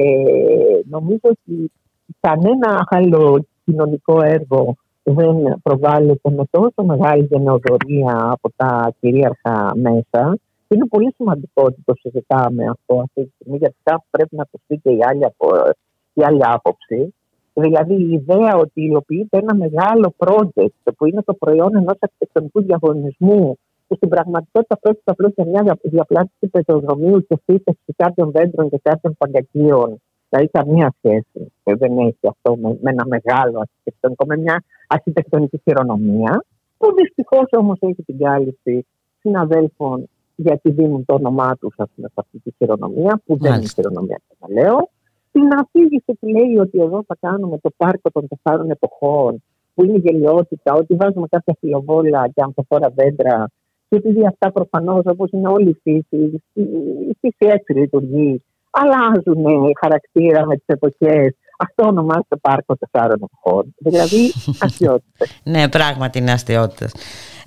νομίζω 0.90 1.20
ότι 1.22 1.72
κανένα 2.20 2.88
άλλο 2.90 3.46
κοινωνικό 3.66 4.22
έργο 4.22 4.76
δεν 5.04 5.60
προβάλλεται 5.64 6.30
με 6.30 6.44
τόσο 6.50 6.84
μεγάλη 6.84 7.28
γενεοδορία 7.32 8.30
από 8.32 8.50
τα 8.56 8.94
κυρίαρχα 9.00 9.72
μέσα. 9.76 10.38
Είναι 10.76 10.88
πολύ 10.88 11.14
σημαντικό 11.16 11.64
ότι 11.64 11.82
το 11.86 11.94
συζητάμε 11.96 12.64
αυτό 12.70 13.00
αυτή 13.00 13.24
τη 13.24 13.32
στιγμή, 13.36 13.58
γιατί 13.58 13.76
κάπου 13.84 14.04
πρέπει 14.10 14.36
να 14.36 14.42
ακουστεί 14.42 14.78
και 14.84 14.90
η 14.92 15.00
άλλη, 15.10 15.26
απο- 15.26 15.70
η 16.14 16.24
άλλη 16.24 16.42
άποψη. 16.44 17.14
Δηλαδή 17.54 17.94
η 17.94 18.12
ιδέα 18.12 18.56
ότι 18.56 18.82
υλοποιείται 18.82 19.38
ένα 19.38 19.56
μεγάλο 19.56 20.14
project 20.18 20.94
που 20.98 21.06
είναι 21.06 21.22
το 21.24 21.34
προϊόν 21.34 21.76
ενός 21.76 21.98
αρχιτεκτονικού 22.00 22.62
διαγωνισμού 22.62 23.58
που 23.88 23.96
στην 23.96 24.10
πραγματικότητα 24.10 24.78
πρόκειται 24.78 25.12
απλώ 25.12 25.32
για 25.36 25.46
μια 25.46 25.62
δια- 25.62 25.80
διαπλάτηση 25.82 26.48
πεζοδρομίου 26.48 27.26
και 27.28 27.36
φύτευση 27.46 27.94
κάποιων 27.96 28.32
δέντρων 28.32 28.70
και 28.70 28.80
κάποιων 28.84 29.16
παγκακίων. 29.18 30.02
Δηλαδή 30.30 30.50
καμία 30.50 30.94
σχέση 30.98 31.52
ε, 31.64 31.76
δεν 31.76 31.98
έχει 31.98 32.28
αυτό 32.28 32.56
με, 32.56 32.78
με 32.82 32.90
ένα 32.92 33.06
μεγάλο 33.08 33.60
αρχιτεκτονικό, 33.60 34.26
με 34.26 34.38
μια 34.38 34.64
αρχιτεκτονική 34.88 35.62
χειρονομία, 35.64 36.44
που 36.78 36.94
δυστυχώς 36.94 37.48
όμως 37.52 37.78
έχει 37.82 38.04
την 38.04 38.18
κάλυψη 38.18 38.86
συναδέλφων 39.20 40.10
γιατί 40.42 40.72
δίνουν 40.72 41.06
το 41.06 41.14
όνομά 41.14 41.58
τους 41.60 41.74
σε 41.76 42.12
αυτή 42.14 42.40
τη 42.44 42.52
χειρονομία, 42.58 43.22
που 43.26 43.38
δεν 43.38 43.46
είναι 43.46 43.50
Μάλιστα. 43.50 43.82
χειρονομία, 43.82 44.22
λέω. 44.58 44.90
Την 45.32 45.48
αφήγηση 45.62 46.14
που 46.20 46.28
λέει 46.28 46.58
ότι 46.60 46.80
εδώ 46.80 47.04
θα 47.08 47.18
κάνουμε 47.20 47.58
το 47.58 47.70
πάρκο 47.78 48.10
των 48.12 48.28
τεσσάρων 48.28 48.70
εποχών, 48.70 49.44
που 49.74 49.84
είναι 49.86 49.98
γελιότητα, 49.98 50.74
ότι 50.74 50.96
βάζουμε 50.96 51.28
κάποια 51.30 51.56
φιλοβόλα 51.60 52.28
και 52.28 52.42
ανθοφόρα 52.46 52.90
δέντρα. 52.96 53.48
Και 53.90 53.96
επειδή 53.98 54.26
αυτά 54.28 54.52
προφανώς, 54.52 55.02
όπως 55.06 55.32
είναι 55.32 55.48
όλη 55.48 55.70
η 55.70 55.78
φύση, 55.84 56.42
η 56.54 56.62
η 57.10 57.18
φύση 57.20 57.52
έτσι 57.52 57.74
λειτουργεί, 57.74 58.44
αλλάζουν 58.70 59.46
χαρακτήρα 59.82 60.46
με 60.46 60.56
τις 60.56 60.66
εποχές. 60.66 61.36
Αυτό 61.58 61.88
ονομάζεται 61.88 62.36
πάρκο 62.42 62.76
τεσσάρων 62.76 63.22
εποχών. 63.24 63.76
Δηλαδή, 63.78 64.32
αστείωτες. 64.66 65.42
Ναι, 65.44 65.70
πράγματι 65.70 66.20
είναι 66.20 66.32
αστείωτες. 66.32 66.94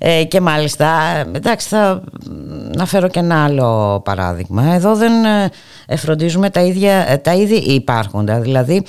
Ε, 0.07 0.25
και 0.25 0.41
μάλιστα, 0.41 0.89
εντάξει, 1.35 1.69
θα 1.69 2.03
να 2.77 2.87
φέρω 2.87 3.09
και 3.09 3.19
ένα 3.19 3.45
άλλο 3.45 4.01
παράδειγμα. 4.05 4.75
Εδώ 4.75 4.97
δεν 4.97 5.25
ε, 5.25 5.51
εφροντίζουμε 5.87 6.51
τα, 6.51 6.61
ίδια, 6.61 7.11
ε, 7.11 7.17
τα 7.17 7.35
ήδη 7.35 7.55
υπάρχοντα. 7.55 8.41
Δηλαδή, 8.41 8.83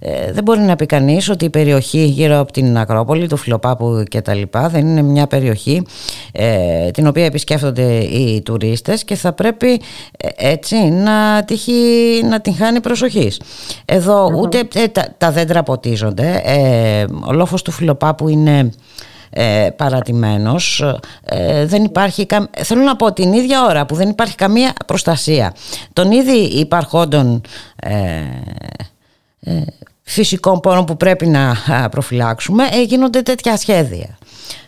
ε, 0.00 0.32
δεν 0.32 0.42
μπορεί 0.42 0.60
να 0.60 0.76
πει 0.76 0.86
κανείς 0.86 1.28
ότι 1.28 1.44
η 1.44 1.50
περιοχή 1.50 2.04
γύρω 2.04 2.38
από 2.38 2.52
την 2.52 2.78
Ακρόπολη, 2.78 3.28
του 3.28 3.36
Φιλοπάπου 3.36 4.02
και 4.08 4.20
τα 4.20 4.34
λοιπά, 4.34 4.68
δεν 4.68 4.86
είναι 4.86 5.02
μια 5.02 5.26
περιοχή 5.26 5.82
ε, 6.32 6.90
την 6.90 7.06
οποία 7.06 7.24
επισκέφτονται 7.24 7.96
οι 7.96 8.42
τουρίστες 8.42 9.04
και 9.04 9.14
θα 9.14 9.32
πρέπει 9.32 9.80
ε, 10.16 10.28
έτσι 10.36 10.76
να, 10.76 11.44
τυχεί, 11.44 11.72
να 12.28 12.40
την 12.40 12.54
χάνει 12.54 12.80
προσοχής. 12.80 13.40
Εδώ 13.84 14.32
ούτε 14.36 14.62
ε, 14.74 14.88
τα, 14.88 15.14
τα 15.18 15.30
δέντρα 15.30 15.62
ποτίζονται. 15.62 16.42
Ε, 16.44 17.04
ο 17.26 17.32
λόφος 17.32 17.62
του 17.62 17.70
Φιλοπάπου 17.70 18.28
είναι 18.28 18.70
ε, 19.30 19.68
παρατημένος. 19.76 20.84
Ε, 21.24 21.66
δεν 21.66 21.84
υπάρχει 21.84 22.26
καμ... 22.26 22.44
θέλω 22.56 22.82
να 22.82 22.96
πω 22.96 23.12
την 23.12 23.32
ίδια 23.32 23.64
ώρα 23.64 23.86
που 23.86 23.94
δεν 23.94 24.08
υπάρχει 24.08 24.34
καμία 24.34 24.72
προστασία. 24.86 25.54
Των 25.92 26.10
ήδη 26.10 26.38
υπαρχόντων 26.38 27.42
ε, 27.76 28.22
ε, 29.40 29.62
φυσικών 30.02 30.60
πόρων 30.60 30.84
που 30.84 30.96
πρέπει 30.96 31.26
να 31.26 31.50
α, 31.50 31.88
προφυλάξουμε 31.88 32.64
ε, 32.72 32.82
γίνονται 32.82 33.22
τέτοια 33.22 33.56
σχέδια. 33.56 34.18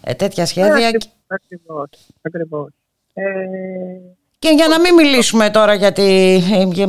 Ε, 0.01 0.15
τέτοια 0.15 0.47
σχέδια 0.47 0.91
Ακριβώς, 1.27 1.89
ακριβώς. 2.23 2.69
Ε, 3.15 3.23
και 4.39 4.49
για 4.57 4.69
να 4.69 4.81
μην 4.81 4.95
μιλήσουμε 4.95 5.51
τώρα 5.51 5.75
για, 5.75 5.93
τη, 5.93 6.37
για, 6.73 6.89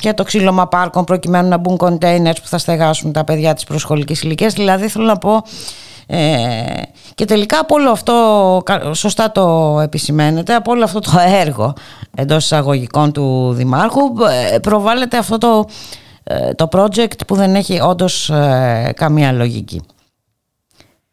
για 0.00 0.14
το 0.14 0.22
ξύλωμα 0.22 0.68
πάρκων 0.68 1.04
προκειμένου 1.04 1.48
να 1.48 1.56
μπουν 1.56 1.76
κοντέινερς 1.76 2.40
που 2.40 2.46
θα 2.46 2.58
στεγάσουν 2.58 3.12
τα 3.12 3.24
παιδιά 3.24 3.54
της 3.54 3.64
προσχολικής 3.64 4.22
ηλικίας 4.22 4.52
δηλαδή 4.52 4.88
θέλω 4.88 5.04
να 5.04 5.18
πω 5.18 5.42
ε, 6.12 6.82
και 7.14 7.24
τελικά 7.24 7.58
από 7.58 7.74
όλο 7.74 7.90
αυτό, 7.90 8.14
κα- 8.64 8.94
σωστά 8.94 9.32
το 9.32 9.78
επισημαίνεται, 9.82 10.54
από 10.54 10.72
όλο 10.72 10.84
αυτό 10.84 10.98
το 10.98 11.10
έργο 11.46 11.72
εντός 12.16 12.44
εισαγωγικών 12.44 13.12
του 13.12 13.52
Δημάρχου 13.52 14.00
ε, 14.54 14.58
προβάλλεται 14.58 15.16
αυτό 15.16 15.38
το, 15.38 15.64
ε, 16.24 16.54
το 16.54 16.68
project 16.72 17.26
που 17.26 17.34
δεν 17.34 17.54
έχει 17.54 17.80
όντως 17.80 18.30
ε, 18.30 18.92
καμία 18.96 19.32
λογική. 19.32 19.80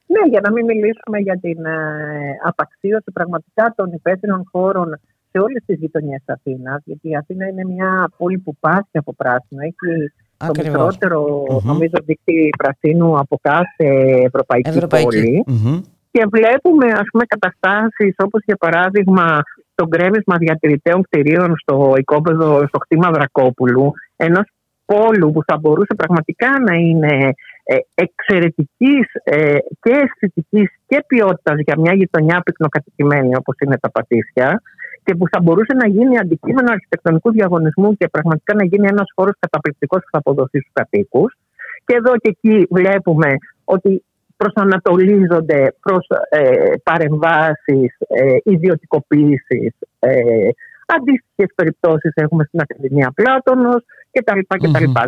Ναι, 0.06 0.30
για 0.30 0.41
να 0.44 0.52
μην 0.52 0.65
μιλήσουμε 0.65 1.18
για 1.19 1.40
την 1.41 1.65
ε, 1.65 2.38
απαξίωση 2.44 3.11
πραγματικά 3.14 3.74
των 3.76 3.91
υπαίθριων 3.91 4.44
χώρων 4.52 4.99
σε 5.32 5.38
όλες 5.40 5.64
τις 5.65 5.78
γειτονιές 5.80 6.22
της 6.26 6.36
Αθήνας, 6.36 6.82
γιατί 6.86 7.10
η 7.10 7.15
Αθήνα 7.15 7.48
είναι 7.48 7.65
μια 7.65 8.11
πόλη 8.18 8.38
που 8.38 8.56
πάσχει 8.60 8.98
από 8.98 9.14
πράσινο. 9.14 9.61
Έχει 9.61 10.11
το 10.38 10.46
Ακριβώς. 10.46 10.72
μικρότερο, 10.72 11.44
Μμμ. 11.50 11.60
νομίζω, 11.64 11.98
δίκτυο 12.06 12.50
πρασίνου 12.58 13.18
από 13.20 13.40
κάθε 13.42 13.88
ευρωπαϊκή, 14.26 14.70
Ευρωπαϊκή. 14.70 15.06
πόλη. 15.06 15.44
Μμμ. 15.48 15.82
Και 16.12 16.26
βλέπουμε, 16.32 16.88
ας 16.92 17.08
πούμε, 17.12 17.24
καταστάσεις 17.28 18.16
όπως 18.18 18.42
για 18.46 18.56
παράδειγμα 18.56 19.42
το 19.76 19.88
γκρέμισμα 19.88 20.38
διατηρηταίων 20.38 21.02
κτηρίων 21.02 21.58
στο 21.58 21.94
οικόπεδο, 21.98 22.68
στο 22.68 22.78
κτήμα 22.78 23.10
Δρακόπουλου, 23.12 23.92
ενός 24.16 24.46
πόλου 24.86 25.32
που 25.32 25.44
θα 25.48 25.58
μπορούσε 25.58 25.96
πραγματικά 25.96 26.50
να 26.68 26.74
είναι 26.74 27.34
ε, 27.64 27.76
εξαιρετικής 27.94 29.06
ε, 29.24 29.58
και 29.82 29.92
αισθητικής 29.92 30.70
και 30.88 31.04
ποιότητας 31.08 31.60
για 31.60 31.76
μια 31.78 31.94
γειτονιά 31.94 32.42
πυκνοκατοικημένη 32.42 33.36
όπως 33.36 33.56
είναι 33.60 33.78
τα 33.78 33.92
Πατήσια 33.92 34.62
και 35.08 35.16
που 35.16 35.28
θα 35.32 35.40
μπορούσε 35.42 35.74
να 35.82 35.88
γίνει 35.88 36.18
αντικείμενο 36.18 36.72
αρχιτεκτονικού 36.72 37.32
διαγωνισμού 37.32 37.98
και 37.98 38.08
πραγματικά 38.08 38.54
να 38.54 38.66
γίνει 38.66 38.88
ένας 38.88 39.10
χώρος 39.16 39.36
καταπληκτικός 39.40 40.00
που 40.04 40.10
θα 40.12 40.18
αποδοθεί 40.18 40.60
στους 40.60 40.74
κατοίκους. 40.74 41.38
Και 41.86 41.96
εδώ 41.96 42.12
και 42.22 42.30
εκεί 42.36 42.68
βλέπουμε 42.70 43.30
ότι 43.64 44.04
προσανατολίζονται 44.38 45.76
προς 45.82 46.08
ε, 46.30 46.74
παρεμβάσεις, 46.84 47.92
ε, 48.08 48.38
ιδιωτικοποίησεις, 48.44 49.74
ε, 50.00 50.50
αντίστοιχες 50.86 51.50
περιπτώσεις 51.56 52.12
έχουμε 52.16 52.44
στην 52.44 52.60
Ακαδημία 52.60 53.12
Πλάτωνος 53.16 53.84
κτλ. 54.12 54.40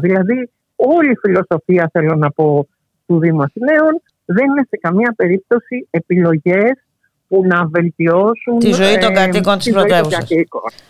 Δηλαδή 0.02 0.50
όλη 0.76 1.12
η 1.12 1.20
φιλοσοφία 1.22 1.90
θέλω 1.94 2.16
να 2.16 2.32
πω 2.32 2.68
του 3.06 3.20
Δήμου 3.20 3.42
Αθηναίων 3.42 4.02
δεν 4.26 4.46
είναι 4.50 4.66
σε 4.70 4.78
καμία 4.82 5.14
περίπτωση 5.16 5.88
επιλογές 5.90 6.74
που 7.30 7.42
να 7.46 7.68
βελτιώσουν 7.68 8.60
τη 8.60 8.72
ζωή 8.72 8.98
των 8.98 9.14
κατοίκων 9.14 9.58
της 9.58 9.72
πρωτεύουσας. 9.72 10.28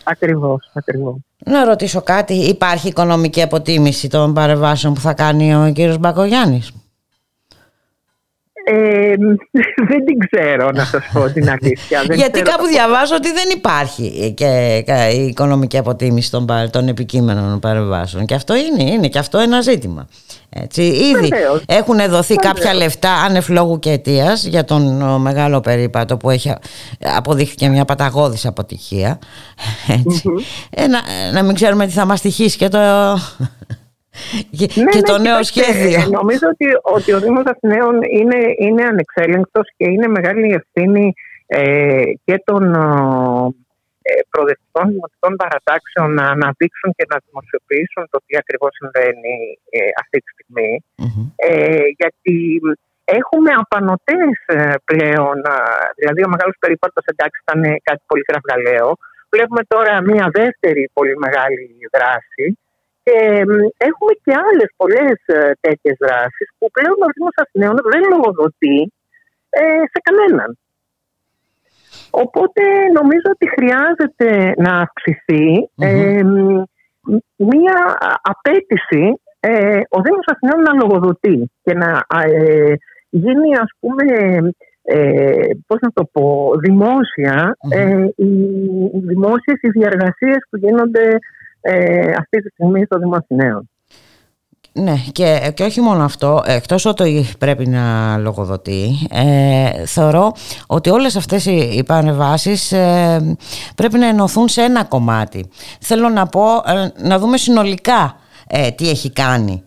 Ακριβώς, 0.04 0.70
ακριβώς. 0.74 1.14
Να 1.44 1.64
ρωτήσω 1.64 2.02
κάτι, 2.02 2.34
υπάρχει 2.34 2.88
οικονομική 2.88 3.42
αποτίμηση 3.42 4.08
των 4.08 4.34
παρεμβάσεων 4.34 4.94
που 4.94 5.00
θα 5.00 5.14
κάνει 5.14 5.54
ο 5.54 5.72
κύριος 5.72 5.98
Μπακογιάννης; 5.98 6.72
Ε, 8.64 9.14
δεν 9.90 10.04
την 10.04 10.18
ξέρω 10.30 10.70
να 10.70 10.84
σας 10.84 11.10
πω 11.12 11.30
την 11.30 11.50
αλήθεια. 11.50 12.02
Γιατί 12.14 12.42
κάπου 12.42 12.66
διαβάζω 12.66 13.14
ότι 13.14 13.32
δεν 13.32 13.48
υπάρχει 13.54 14.34
και 14.36 14.82
η 15.14 15.26
οικονομική 15.26 15.78
αποτίμηση 15.78 16.30
των, 16.30 16.46
των 16.70 16.88
επικείμενων 16.88 17.58
παρεμβάσεων. 17.58 18.26
Και 18.26 18.34
αυτό 18.34 18.54
είναι, 18.56 18.90
είναι 18.90 19.08
και 19.08 19.18
αυτό 19.18 19.38
ένα 19.38 19.60
ζήτημα. 19.60 20.08
Έτσι, 20.52 20.82
ήδη 20.82 21.32
έχουν 21.66 21.96
δοθεί 22.08 22.34
κάποια 22.34 22.74
λεφτά 22.74 23.12
ανεφλόγου 23.12 23.78
και 23.78 23.90
αιτίας 23.90 24.44
για 24.44 24.64
τον 24.64 25.20
μεγάλο 25.20 25.60
περίπατο 25.60 26.16
που 26.16 26.30
έχει 26.30 26.52
αποδείχθηκε 27.16 27.68
μια 27.68 27.84
παταγώδης 27.84 28.46
αποτυχία. 28.46 29.18
Ε, 30.70 30.86
να, 30.86 31.00
να 31.32 31.42
μην 31.42 31.54
ξέρουμε 31.54 31.86
τι 31.86 31.92
θα 31.92 32.04
μας 32.04 32.20
τυχήσει 32.20 32.56
και 32.56 32.68
το 32.68 32.78
και, 34.58 34.66
ναι, 34.82 34.90
και 34.90 35.02
το 35.10 35.16
ναι, 35.16 35.22
νέο 35.28 35.40
κοιτάξτε, 35.40 35.62
σχέδιο. 35.62 36.00
Νομίζω 36.18 36.46
ότι, 36.54 36.66
ότι 36.96 37.12
ο 37.12 37.20
Δήμος 37.20 37.46
Αθηναίων 37.52 37.94
είναι, 38.18 38.40
είναι 38.58 38.84
ανεξέλεγκτος 38.92 39.66
και 39.76 39.86
είναι 39.90 40.08
μεγάλη 40.16 40.46
ευθύνη 40.60 41.12
ε, 41.46 42.02
και 42.24 42.42
των 42.44 42.62
ε, 44.02 44.20
προοδευτικών 44.30 44.84
δημοτικών 44.94 45.32
παρατάξεων 45.42 46.08
να 46.18 46.24
αναδείξουν 46.34 46.90
και 46.96 47.06
να 47.12 47.16
δημοσιοποιήσουν 47.26 48.02
το 48.12 48.18
τι 48.26 48.32
ακριβώς 48.42 48.72
συμβαίνει 48.78 49.34
ε, 49.70 49.78
αυτή 50.02 50.18
τη 50.24 50.28
στιγμη 50.34 50.70
Ε, 51.36 51.82
γιατί 52.00 52.36
έχουμε 53.18 53.50
απανοτές 53.64 54.34
ε, 54.46 54.74
πλέον, 54.90 55.36
ε, 55.54 55.58
δηλαδή 56.00 56.20
ο 56.26 56.30
μεγάλος 56.34 56.56
περίπατος 56.62 57.04
εντάξει 57.12 57.38
ήταν 57.44 57.60
κάτι 57.88 58.02
πολύ 58.06 58.24
κραυγαλαίο. 58.30 58.88
Βλέπουμε 59.34 59.62
τώρα 59.74 59.92
μια 60.10 60.26
δεύτερη 60.40 60.90
πολύ 60.92 61.16
μεγάλη 61.24 61.66
δράση 61.96 62.46
και 63.02 63.18
έχουμε 63.88 64.12
και 64.24 64.32
άλλες 64.46 64.70
πολλές 64.76 65.18
ε, 65.26 65.50
τέτοιες 65.60 65.96
δράσεις 66.00 66.48
που 66.58 66.70
πλέον 66.70 66.98
ο 67.06 67.08
Δήμο 67.14 67.30
Αθηναίων 67.42 67.76
δεν 67.92 68.02
λογοδοτεί 68.12 68.92
ε, 69.50 69.82
σε 69.92 69.98
κανέναν. 70.06 70.58
Οπότε 72.10 72.62
νομίζω 72.98 73.28
ότι 73.34 73.46
χρειάζεται 73.56 74.52
να 74.56 74.72
αυξηθει 74.80 75.70
ε, 75.78 76.22
μία 77.36 77.98
απέτηση 78.22 79.20
ε, 79.40 79.80
ο 79.88 80.00
Δήμος 80.02 80.26
Αθηναίων 80.32 80.62
να 80.62 80.74
λογοδοτεί 80.82 81.50
και 81.62 81.74
να 81.74 82.04
ε, 82.08 82.74
γίνει 83.10 83.56
ας 83.56 83.70
πούμε 83.80 84.04
ε, 84.82 85.48
πώς 85.66 85.78
να 85.80 85.92
το 85.92 86.04
πω, 86.12 86.52
δημόσια, 86.58 87.56
ε, 87.70 88.06
οι, 88.16 88.30
οι 88.94 89.00
δημόσιες 89.02 89.60
οι 89.60 89.68
διαργασίες 89.68 90.46
που 90.50 90.56
γίνονται 90.56 91.18
ε, 91.60 92.10
αυτή 92.10 92.42
τη 92.42 92.48
στιγμή 92.48 92.84
στο 92.84 92.98
Δημοσινέο. 92.98 93.64
Ναι 94.72 94.94
και, 95.12 95.52
και 95.54 95.62
όχι 95.62 95.80
μόνο 95.80 96.04
αυτό, 96.04 96.42
εκτός 96.46 96.84
ότι 96.84 97.26
πρέπει 97.38 97.66
να 97.66 98.16
λογοδοτεί, 98.16 99.08
ε, 99.10 99.86
θεωρώ 99.86 100.32
ότι 100.66 100.90
όλες 100.90 101.16
αυτές 101.16 101.46
οι, 101.46 101.56
οι 101.76 101.84
πανεβάσεις 101.84 102.72
ε, 102.72 103.36
πρέπει 103.74 103.98
να 103.98 104.06
ενωθούν 104.06 104.48
σε 104.48 104.62
ένα 104.62 104.84
κομμάτι. 104.84 105.48
Θέλω 105.80 106.08
να 106.08 106.26
πω, 106.26 106.42
ε, 106.66 107.08
να 107.08 107.18
δούμε 107.18 107.36
συνολικά 107.36 108.16
ε, 108.46 108.70
τι 108.70 108.88
έχει 108.88 109.12
κάνει 109.12 109.64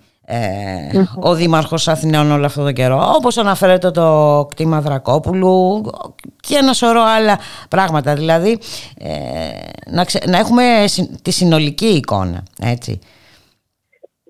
ο 1.15 1.35
Δήμαρχος 1.35 1.87
Αθηναίων 1.87 2.31
όλο 2.31 2.45
αυτό 2.45 2.63
το 2.63 2.71
καιρό. 2.71 3.13
Όπως 3.15 3.37
αναφέρεται 3.37 3.91
το 3.91 4.47
κτήμα 4.49 4.81
Δρακόπουλου 4.81 5.83
και 6.39 6.55
ένα 6.55 6.73
σωρό 6.73 7.01
άλλα 7.01 7.39
πράγματα. 7.69 8.15
Δηλαδή 8.15 8.59
να, 9.91 10.05
να 10.27 10.37
έχουμε 10.37 10.63
τη 11.21 11.31
συνολική 11.31 11.85
εικόνα 11.85 12.43
έτσι. 12.61 12.99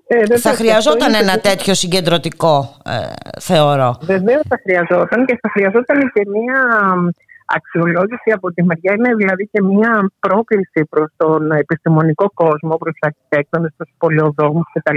Ε, 0.06 0.38
θα 0.38 0.50
χρειαζόταν 0.50 1.14
ένα 1.14 1.38
τέτοιο 1.38 1.74
συγκεντρωτικό 1.74 2.76
ε, 2.84 3.12
θεωρώ. 3.40 3.98
Βεβαίως 4.00 4.42
θα 4.48 4.60
χρειαζόταν 4.62 5.24
και 5.26 5.38
θα 5.42 5.50
χρειαζόταν 5.52 6.12
και 6.14 6.22
μια 6.28 6.60
αξιολόγηση 7.46 8.30
από 8.30 8.52
τη 8.52 8.62
μεριά. 8.62 8.92
Είναι 8.92 9.14
δηλαδή 9.14 9.48
και 9.52 9.62
μια 9.62 10.10
πρόκληση 10.20 10.84
προς 10.90 11.10
τον 11.16 11.50
επιστημονικό 11.50 12.30
κόσμο, 12.34 12.76
προς 12.76 12.92
τους 12.92 13.08
αρχιτέκτονες, 13.10 13.72
προς 13.76 13.88
τους 13.88 13.96
πολιοδόμους 13.98 14.64
κτλ 14.72 14.96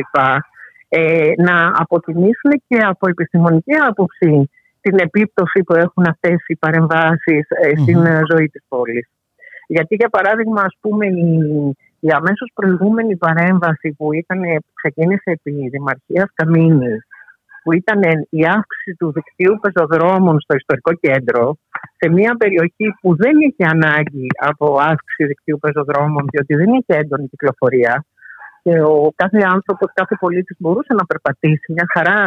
ε, 0.90 1.32
να 1.38 1.72
αποτιμήσουν 1.76 2.52
και 2.68 2.78
από 2.78 3.10
επιστημονική 3.10 3.74
άποψη 3.88 4.50
την 4.82 4.98
επίπτωση 5.00 5.64
που 5.64 5.74
έχουν 5.74 6.04
αυτές 6.10 6.38
οι 6.48 6.56
παρεμβάσεις 6.56 7.48
ε, 7.62 7.76
στην 7.82 8.06
ε, 8.06 8.22
ζωή 8.32 8.50
της 8.50 8.64
πόλης. 8.68 9.08
Γιατί 9.68 9.96
για 9.96 10.10
παράδειγμα 10.10 10.62
ας 10.62 10.78
πούμε 10.82 11.06
η, 11.06 11.40
η 12.00 12.10
αμέσως 12.12 12.52
προηγούμενη 12.54 13.16
παρέμβαση 13.18 13.96
που 13.98 14.14
ήταν, 14.14 14.42
ξεκίνησε 14.74 15.32
επί 15.32 15.70
Δημαρχίας 15.70 16.30
Καμίνης 16.34 17.08
που 17.68 17.74
ήταν 17.74 18.02
η 18.30 18.46
αύξηση 18.46 18.96
του 19.00 19.12
δικτύου 19.12 19.60
πεζοδρόμων 19.62 20.40
στο 20.40 20.56
ιστορικό 20.56 20.94
κέντρο 20.94 21.58
σε 21.98 22.10
μια 22.10 22.36
περιοχή 22.38 22.88
που 23.02 23.16
δεν 23.16 23.36
είχε 23.46 23.64
ανάγκη 23.76 24.28
από 24.40 24.78
αύξηση 24.80 25.26
δικτύου 25.28 25.60
πεζοδρόμων 25.60 26.26
διότι 26.32 26.56
δεν 26.56 26.70
είχε 26.74 26.94
έντονη 27.02 27.28
κυκλοφορία 27.28 28.06
και 28.68 28.82
ο 28.82 29.12
κάθε 29.16 29.40
άνθρωπος, 29.56 29.88
κάθε 29.94 30.16
πολίτης 30.20 30.58
μπορούσε 30.60 30.94
να 31.00 31.06
περπατήσει 31.06 31.68
μια 31.76 31.88
χαρά 31.94 32.24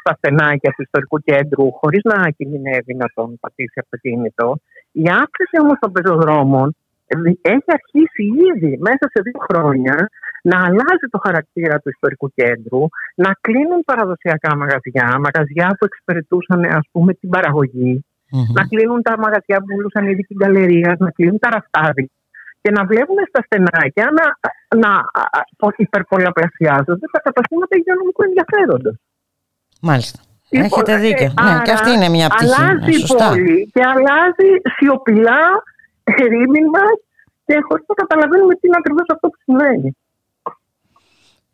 στα 0.00 0.12
στενάκια 0.18 0.70
του 0.74 0.82
ιστορικού 0.86 1.18
κέντρου, 1.28 1.66
χωρίς 1.80 2.02
να 2.12 2.30
κινδυνεύει 2.36 2.94
να 2.94 3.06
τον 3.14 3.38
πατήσει 3.40 3.78
αυτοκίνητο. 3.84 4.46
Η 4.92 5.04
αύξηση 5.22 5.56
όμως 5.62 5.76
των 5.80 5.92
πεζοδρόμων 5.92 6.66
έχει 7.54 7.70
αρχίσει 7.78 8.24
ήδη 8.50 8.72
μέσα 8.88 9.04
σε 9.12 9.18
δύο 9.26 9.40
χρόνια 9.48 9.96
να 10.42 10.56
αλλάζει 10.66 11.06
το 11.14 11.18
χαρακτήρα 11.26 11.76
του 11.78 11.90
ιστορικού 11.94 12.28
κέντρου, 12.34 12.82
να 13.14 13.30
κλείνουν 13.40 13.80
παραδοσιακά 13.90 14.56
μαγαζιά, 14.56 15.08
μαγαζιά 15.24 15.68
που 15.78 15.84
εξυπηρετούσαν 15.88 16.60
ας 16.64 16.86
πούμε 16.92 17.14
την 17.14 17.28
παραγωγη 17.28 18.04
να 18.56 18.62
κλείνουν 18.70 19.02
τα 19.02 19.14
μαγαζιά 19.18 19.56
που 19.60 19.68
πουλούσαν 19.74 20.04
ήδη 20.12 20.22
την 20.22 20.36
καλερία, 20.36 20.96
να 20.98 21.10
κλείνουν 21.10 21.38
τα 21.38 21.50
ραφτάδια 21.56 22.08
και 22.62 22.70
να 22.70 22.84
βλέπουμε 22.84 23.22
στα 23.28 23.40
στενάκια 23.46 24.06
να, 24.18 24.26
να 24.82 24.90
υπερπολαπλασιάζονται 25.76 27.06
τα 27.12 27.20
καταστήματα 27.26 27.76
υγειονομικού 27.76 28.22
ενδιαφέροντος. 28.22 28.96
Μάλιστα. 29.80 30.18
Λοιπόν, 30.48 30.66
Έχετε 30.66 30.96
δίκιο. 30.96 31.30
Ε, 31.38 31.42
ναι, 31.42 31.62
και 31.64 31.72
αυτή 31.78 31.90
είναι 31.90 32.08
μια 32.08 32.28
πτυχή. 32.28 32.52
Αλλάζει 32.52 32.92
η 33.02 33.04
πόλη 33.06 33.70
και 33.74 33.82
αλλάζει 33.92 34.50
σιωπηλά, 34.76 35.42
ερήμην 36.04 36.66
και 37.46 37.54
χωρίς 37.68 37.84
να 37.88 37.94
καταλαβαίνουμε 37.94 38.54
τι 38.54 38.66
είναι 38.66 38.76
ακριβώς 38.78 39.06
αυτό 39.08 39.28
που 39.28 39.38
συμβαίνει. 39.44 39.96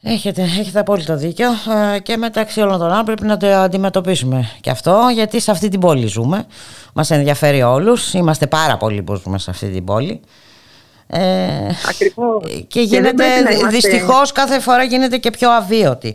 Έχετε, 0.03 0.43
έχετε 0.43 0.79
απόλυτο 0.79 1.17
δίκιο 1.17 1.49
ε, 1.95 1.99
και 1.99 2.17
μεταξύ 2.17 2.61
όλων 2.61 2.79
των 2.79 2.91
άλλων 2.91 3.05
πρέπει 3.05 3.25
να 3.25 3.37
το 3.37 3.47
αντιμετωπίσουμε 3.47 4.45
και 4.61 4.71
αυτό 4.71 5.09
γιατί 5.13 5.41
σε 5.41 5.51
αυτή 5.51 5.69
την 5.69 5.81
πόλη 5.81 6.07
ζούμε, 6.07 6.47
μας 6.95 7.11
ενδιαφέρει 7.11 7.63
όλους, 7.63 8.15
είμαστε 8.15 8.47
πάρα 8.47 8.77
πολλοί 8.77 9.03
που 9.03 9.15
ζούμε 9.15 9.39
σε 9.39 9.51
αυτή 9.51 9.69
την 9.69 9.85
πόλη 9.85 10.21
ε, 11.11 11.69
Και 12.67 12.81
γίνεται 12.81 13.25
και 13.59 13.67
δυστυχώς 13.67 14.33
κάθε 14.33 14.61
φορά 14.61 14.83
γίνεται 14.83 15.17
και 15.17 15.31
πιο 15.31 15.51
αβίωτη. 15.51 16.15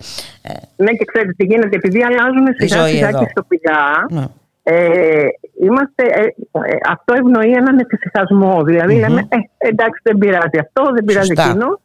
Ναι, 0.75 0.91
και 0.91 1.05
ξέρετε 1.05 1.33
τι 1.37 1.45
γίνεται, 1.45 1.75
επειδή 1.75 2.03
αλλάζουν 2.03 2.47
σιγά 2.57 2.87
σιγά 2.87 3.11
και 3.11 3.31
τοπικά. 3.33 4.05
Ναι. 4.09 4.25
Ε, 4.63 5.25
είμαστε, 5.61 6.03
ε, 6.03 6.21
ε, 6.21 6.77
αυτό 6.89 7.13
ευνοεί 7.13 7.51
έναν 7.51 7.79
εφησυχασμό. 7.79 8.63
Δηλαδή, 8.63 8.95
mm-hmm. 8.95 9.09
λέμε, 9.09 9.27
ε, 9.29 9.37
εντάξει, 9.57 9.99
δεν 10.03 10.17
πειράζει 10.17 10.57
αυτό, 10.59 10.91
δεν 10.93 11.03
πειράζει 11.05 11.27
Σωστά. 11.27 11.43
εκείνο. 11.43 11.79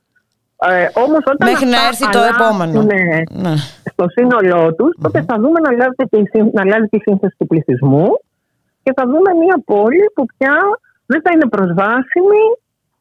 Ε, 0.69 0.89
όμως 0.93 1.23
όταν 1.33 1.51
Μέχρι 1.51 1.67
να 1.67 1.87
έρθει 1.89 2.09
το 2.11 2.23
επόμενο. 2.35 2.83
Ναι. 2.83 3.55
Στο 3.93 4.05
σύνολό 4.09 4.75
τους, 4.75 4.93
mm-hmm. 4.97 5.03
τότε 5.03 5.25
θα 5.29 5.37
δούμε 5.43 5.59
να 5.61 5.69
αλλάζει, 5.69 5.95
και, 6.11 6.43
να 6.53 6.61
αλλάζει 6.63 6.87
και 6.89 6.97
η 6.97 7.05
σύνθεση 7.05 7.35
του 7.39 7.47
πληθυσμού 7.47 8.07
και 8.83 8.93
θα 8.97 9.05
δούμε 9.07 9.31
μια 9.45 9.57
πόλη 9.65 10.07
που 10.15 10.27
πια 10.37 10.57
δεν 11.07 11.21
θα 11.25 11.31
είναι 11.35 11.49
προσβάσιμη 11.49 12.45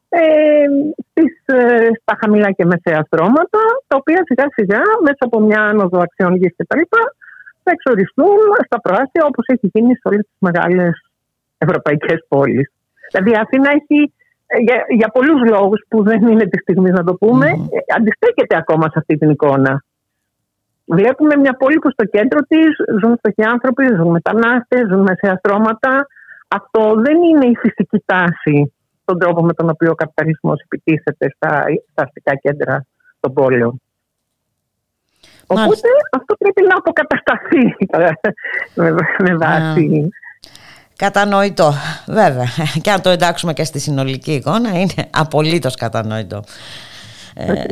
ε, 0.10 0.66
στις, 1.10 1.34
ε, 1.46 1.90
στα 2.02 2.18
χαμηλά 2.22 2.52
και 2.52 2.66
μεσαία 2.66 3.04
στρώματα, 3.06 3.60
τα 3.88 3.96
οποία 3.98 4.22
σιγά 4.26 4.46
σιγά 4.54 4.82
μέσα 5.02 5.18
από 5.20 5.40
μια 5.40 5.62
άνοδο 5.62 6.00
αξιών 6.00 6.36
γης 6.36 6.54
και 6.58 6.66
τα 6.68 6.78
λοιπά, 6.78 7.16
θα 7.64 7.72
εξοριστούν 7.72 8.40
στα 8.66 8.82
προάστια 8.82 9.26
όπως 9.26 9.46
έχει 9.48 9.70
γίνει 9.74 9.94
σε 9.96 10.02
όλες 10.04 10.26
τις 10.26 10.38
μεγάλες 10.40 11.12
ευρωπαϊκές 11.58 12.26
πόλεις. 12.28 12.72
Δηλαδή 13.12 13.32
η 13.32 13.40
Αθήνα 13.44 13.70
έχει 13.70 14.14
ε, 14.48 14.58
για, 14.60 14.86
για 14.90 15.10
πολλούς 15.10 15.50
λόγους 15.50 15.86
που 15.88 16.04
δεν 16.04 16.28
είναι 16.28 16.46
τη 16.46 16.58
στιγμή 16.60 16.92
να 16.92 17.04
το 17.04 17.14
πούμε, 17.14 17.48
ε, 17.48 17.96
αντιστέκεται 17.96 18.56
ακόμα 18.58 18.84
σε 18.84 19.00
αυτή 19.00 19.18
την 19.18 19.30
εικόνα. 19.30 19.84
Βλέπουμε 20.86 21.36
μια 21.36 21.54
πόλη 21.54 21.80
που 21.80 21.92
στο 21.92 22.06
κέντρο 22.06 22.40
της 22.40 22.70
ζουν 23.02 23.18
φτωχοί 23.18 23.44
άνθρωποι, 23.44 23.86
ζουν 23.96 24.10
μετανάστες, 24.12 24.88
ζουν 24.90 25.02
μεσαία 25.02 25.36
στρώματα. 25.36 26.08
Αυτό 26.48 26.94
δεν 26.96 27.18
είναι 27.24 27.46
η 27.46 27.56
φυσική 27.56 28.04
τάση 28.06 28.74
στον 29.08 29.20
τρόπο 29.20 29.44
με 29.44 29.54
τον 29.54 29.70
οποίο 29.70 29.92
ο 29.92 29.96
καπιταλισμός 29.96 30.60
επιτίθεται 30.60 31.34
στα, 31.36 31.64
στα 31.92 32.04
αστικά 32.04 32.36
κέντρα 32.36 32.86
των 33.20 33.34
πόλεων. 33.34 33.82
Οπότε 35.48 35.88
αυτό 36.12 36.36
πρέπει 36.38 36.62
να 36.68 36.76
αποκατασταθεί 36.76 37.76
με, 38.76 38.96
με 39.20 39.36
βάση. 39.36 40.10
Κατανοητό, 40.96 41.74
βέβαια. 42.08 42.48
Και 42.82 42.92
αν 42.92 43.02
το 43.02 43.10
εντάξουμε 43.10 43.54
και 43.54 43.64
στη 43.64 43.80
συνολική 43.80 44.34
εικόνα, 44.34 44.80
είναι 44.80 45.10
απολύτως 45.12 45.76
κατανοητό. 45.76 46.44
Ε, 47.39 47.65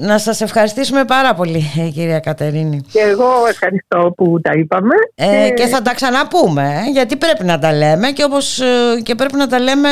να 0.00 0.18
σας 0.18 0.40
ευχαριστήσουμε 0.40 1.04
πάρα 1.04 1.34
πολύ 1.34 1.70
ε, 1.78 1.88
κυρία 1.88 2.20
Κατερίνη. 2.20 2.80
Και 2.92 3.00
εγώ 3.00 3.28
ευχαριστώ 3.48 4.12
που 4.16 4.40
τα 4.40 4.52
είπαμε 4.52 4.94
ε, 5.14 5.50
Και 5.50 5.66
θα 5.66 5.82
τα 5.82 5.94
ξαναπούμε 5.94 6.82
ε, 6.86 6.90
γιατί 6.90 7.16
πρέπει 7.16 7.44
να 7.44 7.58
τα 7.58 7.72
λέμε 7.72 8.10
και, 8.10 8.24
όπως, 8.24 8.60
και 9.02 9.14
πρέπει 9.14 9.36
να 9.36 9.46
τα 9.46 9.58
λέμε 9.58 9.88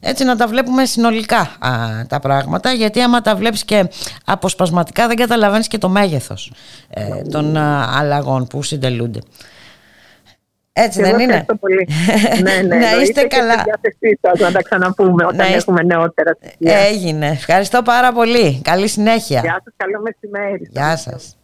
έτσι 0.00 0.24
να 0.24 0.36
τα 0.36 0.46
βλέπουμε 0.46 0.84
συνολικά 0.84 1.50
τα 2.08 2.20
πράγματα 2.20 2.72
γιατί 2.72 3.00
άμα 3.00 3.20
τα 3.20 3.36
βλέπεις 3.36 3.64
και 3.64 3.88
αποσπασματικά 4.24 5.06
δεν 5.06 5.16
καταλαβαίνεις 5.16 5.68
και 5.68 5.78
το 5.78 5.88
μέγεθος 5.88 6.52
των 7.30 7.56
αλλαγών 7.96 8.46
που 8.46 8.62
συντελούνται 8.62 9.18
έτσι 10.78 11.02
δεν 11.02 11.18
είναι; 11.18 11.22
Ευχαριστώ 11.22 11.54
πολύ. 11.54 11.88
ναι, 12.46 12.62
ναι, 12.66 12.76
να 12.76 13.00
είστε 13.02 13.22
καλά. 13.22 13.62
Και 14.34 14.42
να 14.44 14.52
τα 14.52 14.62
ξαναπούμε 14.62 15.24
όταν 15.24 15.46
είστε... 15.46 15.56
έχουμε 15.56 15.82
νεότερα. 15.82 16.36
Έγινε. 16.58 17.26
Ευχαριστώ 17.26 17.82
πάρα 17.82 18.12
πολύ. 18.12 18.60
Καλή 18.64 18.88
συνέχεια. 18.88 19.40
Γεια 19.40 19.60
σας. 19.64 19.74
Καλό 19.76 20.00
μεσημέρι. 20.00 20.68
Γεια 20.70 20.96
σας. 20.96 21.36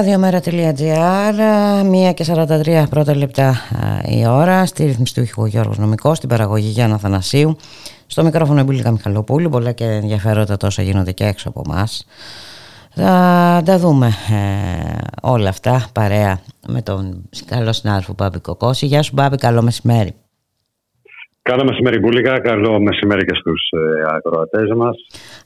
Ραδιομέρα.gr, 0.00 1.34
1 2.10 2.14
και 2.14 2.24
43 2.28 2.84
πρώτα 2.90 3.16
λεπτά 3.16 3.60
η 4.04 4.26
ώρα, 4.26 4.66
στη 4.66 4.84
ρυθμιστή 4.84 5.20
του 5.20 5.26
ήχου 5.26 5.46
Γιώργος 5.46 5.78
Νομικός, 5.78 6.16
στην 6.16 6.28
παραγωγή 6.28 6.68
Γιάννα 6.68 6.98
Θανασίου, 6.98 7.56
στο 8.06 8.24
μικρόφωνο 8.24 8.60
Εμπίλικα 8.60 8.90
Μιχαλοπούλου, 8.90 9.48
πολλά 9.48 9.72
και 9.72 9.84
ενδιαφέροντα 9.84 10.56
τόσα 10.56 10.82
γίνονται 10.82 11.12
και 11.12 11.24
έξω 11.24 11.48
από 11.48 11.62
εμάς. 11.66 12.06
Θα 12.94 13.62
τα 13.64 13.78
δούμε 13.78 14.06
ε, 14.06 14.98
όλα 15.22 15.48
αυτά 15.48 15.86
παρέα 15.92 16.40
με 16.66 16.82
τον 16.82 17.28
καλό 17.46 17.72
συνάδελφο 17.72 18.14
Μπάμπη 18.16 18.38
Κοκόση. 18.38 18.86
Γεια 18.86 19.02
σου 19.02 19.10
Μπάμπη, 19.14 19.36
καλό 19.36 19.62
μεσημέρι. 19.62 20.14
Καλό 21.42 21.64
μεσημέρι 21.64 21.98
Μπούλικα, 21.98 22.40
καλό 22.40 22.80
μεσημέρι 22.80 23.24
και 23.24 23.34
στους 23.34 23.68
ε, 23.70 24.16
ακροατές 24.16 24.70
μας. 24.76 24.96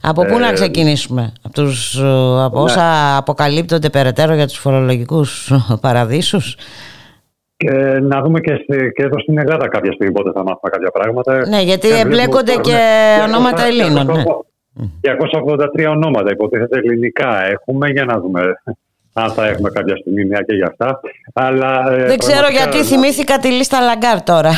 Από 0.01 0.21
πού 0.25 0.37
να 0.39 0.47
Ε, 0.47 0.53
ξεκινήσουμε, 0.53 1.33
από, 1.43 1.53
τους, 1.53 1.95
ε, 1.99 2.43
από 2.43 2.61
όσα 2.61 3.17
αποκαλύπτονται 3.17 3.89
περαιτέρω 3.89 4.33
για 4.33 4.47
τους 4.47 4.57
φορολογικούς 4.57 5.51
παραδείσους; 5.81 6.57
Και 7.57 7.71
να 8.01 8.21
δούμε 8.21 8.39
και, 8.39 8.53
στη- 8.63 8.91
και 8.95 9.03
εδώ 9.03 9.19
στην 9.19 9.37
Ελλάδα 9.37 9.67
κάποια 9.67 9.91
στιγμή 9.91 10.13
πότε 10.13 10.31
θα 10.31 10.39
μάθουμε 10.43 10.69
κάποια 10.71 10.91
πράγματα. 10.91 11.47
Ναι, 11.47 11.61
γιατί 11.61 11.87
Και 11.87 11.93
βλέπουμε 11.93 12.15
εμπλέκονται 12.15 12.51
τώρα, 12.51 12.61
και 12.61 12.71
ναι, 12.71 13.23
ονόματα 13.27 13.63
200, 13.63 13.67
Ελλήνων, 13.67 14.05
ναι. 14.05 14.23
283 15.01 15.89
ονόματα 15.89 16.31
υποτίθεται 16.31 16.77
ελληνικά 16.77 17.45
έχουμε 17.51 17.87
για 17.89 18.05
να 18.05 18.19
δούμε 18.19 18.41
αν 19.17 19.31
θα 19.31 19.47
έχουμε 19.47 19.69
κάποια 19.69 19.95
στιγμή 19.97 20.25
μια 20.25 20.41
και 20.47 20.55
για 20.55 20.67
αυτά. 20.71 20.99
Αλλά, 21.33 21.91
ε, 21.91 22.05
Δεν 22.05 22.17
ξέρω 22.17 22.39
πραγματικά, 22.39 22.49
γιατί 22.63 22.77
να- 22.77 22.83
θυμήθηκα 22.83 23.37
τη 23.37 23.47
λίστα 23.51 23.79
Λαγκάρντ 23.81 24.23
τώρα. 24.23 24.51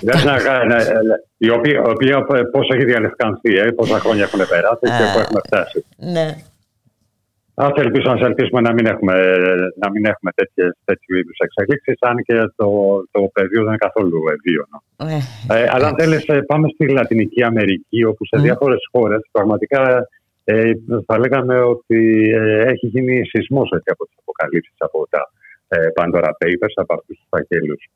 Δεν 0.00 0.24
να- 0.24 0.64
ναι, 0.64 0.74
ναι, 0.74 0.82
ναι, 0.84 1.14
η 1.36 1.50
οποία, 1.50 1.72
η 1.72 1.90
οποία 1.90 2.24
πώς 2.52 2.68
έχει 2.74 2.84
διαλευκανθεί, 2.84 3.56
ε, 3.56 3.70
πόσα 3.70 3.98
χρόνια 3.98 4.22
έχουν 4.22 4.40
περάσει 4.48 4.80
και 4.80 5.04
πού 5.12 5.18
έχουμε 5.18 5.40
φτάσει. 5.46 5.84
ναι. 5.96 6.36
Ας 7.60 7.70
ελπίσω, 7.76 8.10
ας 8.10 8.20
ελπίσουμε 8.20 8.60
να 8.60 8.72
μην 8.72 8.86
έχουμε, 8.86 9.14
να 9.82 9.90
μην 9.90 10.04
έχουμε 10.04 10.30
τέτοιες, 10.34 10.72
τέτοιου 10.84 11.16
είδους 11.16 11.36
εξελίξεις, 11.38 11.96
αν 12.00 12.16
και 12.22 12.34
το, 12.56 12.68
το 13.10 13.20
πεδίο 13.32 13.58
δεν 13.64 13.68
είναι 13.68 13.76
καθόλου 13.76 14.18
ευίωνο. 14.36 14.76
Ε, 15.50 15.62
Ε, 15.62 15.68
αλλά 15.72 15.86
αν 15.86 15.94
θέλεις, 15.98 16.24
ε, 16.26 16.40
πάμε 16.42 16.68
στη 16.74 16.88
Λατινική 16.88 17.42
Αμερική, 17.42 18.04
όπου 18.04 18.24
σε 18.26 18.36
διάφορες 18.42 18.80
χώρες 18.92 19.20
πραγματικά 19.32 20.08
ε, 20.50 20.72
θα 21.06 21.18
λέγαμε 21.18 21.60
ότι 21.60 22.30
ε, 22.34 22.60
έχει 22.60 22.86
γίνει 22.86 23.26
σεισμός 23.26 23.70
έτσι, 23.70 23.90
από 23.92 24.04
τις 24.04 24.14
αποκαλύψεις 24.20 24.74
από 24.78 25.06
τα 25.10 25.30
ε, 25.68 25.78
Pandora 25.94 26.28
Papers, 26.28 26.74
από 26.74 26.94
αυτούς 26.94 27.16
τους 27.16 27.26
φακέλους 27.28 27.88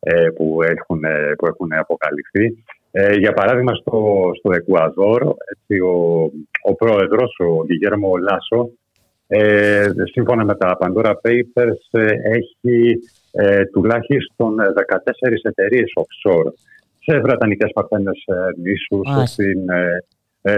ε, 0.00 0.28
που, 0.34 0.62
έχουν, 0.62 1.04
ε, 1.04 1.34
που 1.38 1.46
έχουν 1.46 1.72
αποκαλυφθεί. 1.72 2.64
Ε, 2.90 3.14
για 3.14 3.32
παράδειγμα, 3.32 3.74
στο, 3.74 4.30
στο 4.38 4.52
Εκουαδόρ, 4.52 5.22
έτσι, 5.52 5.80
ο, 5.80 6.30
ο 6.62 6.74
πρόεδρος, 6.74 7.36
ο 7.38 7.64
Γιγέρμο 7.66 8.16
Λάσο, 8.16 8.70
ε, 9.26 9.88
σύμφωνα 10.12 10.44
με 10.44 10.54
τα 10.54 10.78
Pandora 10.80 11.12
Papers, 11.12 11.82
ε, 11.90 12.12
έχει 12.22 12.98
ε, 13.32 13.64
τουλάχιστον 13.64 14.56
14 14.56 14.98
εταιρείες 15.42 15.92
offshore 15.94 16.52
σε 16.98 17.20
βρετανικές 17.20 17.70
παρθένες 17.74 18.24
ε, 18.26 18.60
νήσους, 18.62 19.08
Μάλιστα. 19.08 19.26
στην, 19.26 19.68
ε, 19.68 19.74
ε, 19.76 20.04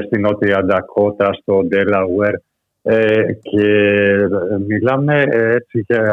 στην 0.07 0.21
Νότια 0.21 0.65
Ντακότα, 0.65 1.33
στο 1.33 1.61
Delaware 1.71 2.37
ε, 2.83 3.33
και 3.43 3.67
ε, 4.51 4.59
μιλάμε 4.67 5.23
ε, 5.23 5.55
έτσι 5.55 5.85
για, 5.89 6.05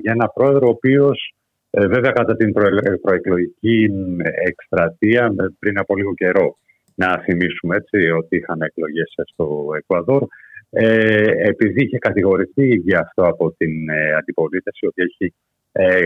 για 0.00 0.12
ένα 0.12 0.28
πρόεδρο 0.28 0.66
ο 0.66 0.70
οποίος 0.70 1.34
ε, 1.70 1.86
βέβαια 1.86 2.10
κατά 2.10 2.36
την 2.36 2.52
προε- 2.52 3.00
προεκλογική 3.02 3.88
μ, 3.92 4.20
εκστρατεία 4.20 5.24
ε, 5.24 5.44
πριν 5.58 5.78
από 5.78 5.96
λίγο 5.96 6.14
καιρό 6.14 6.56
να 6.94 7.18
θυμίσουμε 7.24 7.76
έτσι 7.76 8.10
ότι 8.10 8.36
είχαν 8.36 8.60
εκλογές 8.60 9.14
στο 9.32 9.66
Εκουαδόρ 9.76 10.22
ε, 10.70 11.48
επειδή 11.48 11.84
είχε 11.84 11.98
κατηγορηθεί 11.98 12.74
για 12.74 12.98
αυτό 12.98 13.22
από 13.22 13.52
την 13.52 13.88
ε, 13.88 14.14
αντιπολίτευση 14.14 14.86
ότι 14.86 15.02
έχει 15.02 15.34
ε, 15.72 16.04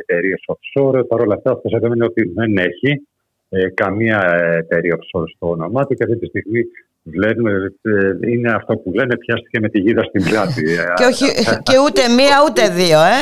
εταιρείες 0.00 0.44
offshore. 0.46 1.08
Παρ' 1.08 1.20
όλα 1.20 1.34
αυτά, 1.34 1.50
αυτό 1.50 1.86
έμενε 1.86 2.04
ότι 2.04 2.32
δεν 2.34 2.56
έχει 2.56 3.06
ε, 3.54 3.68
καμία 3.68 4.20
εταιρεία 4.62 4.96
offshore 4.98 5.28
στο 5.34 5.46
όνομά 5.50 5.86
του 5.86 5.94
και 5.94 6.04
αυτή 6.04 6.18
τη 6.18 6.26
στιγμή 6.26 6.62
βλέπουμε, 7.02 7.52
ε, 7.82 8.30
είναι 8.30 8.50
αυτό 8.52 8.76
που 8.76 8.92
λένε 8.92 9.16
πιάστηκε 9.16 9.60
με 9.60 9.68
τη 9.68 9.78
γίδα 9.80 10.02
στην 10.02 10.22
πλάτη. 10.24 10.64
Ε, 10.72 10.84
και, 10.98 11.04
όχι, 11.04 11.26
και 11.68 11.76
ούτε 11.86 12.02
μία 12.18 12.36
ούτε 12.46 12.62
δύο, 12.68 13.00
ε. 13.18 13.20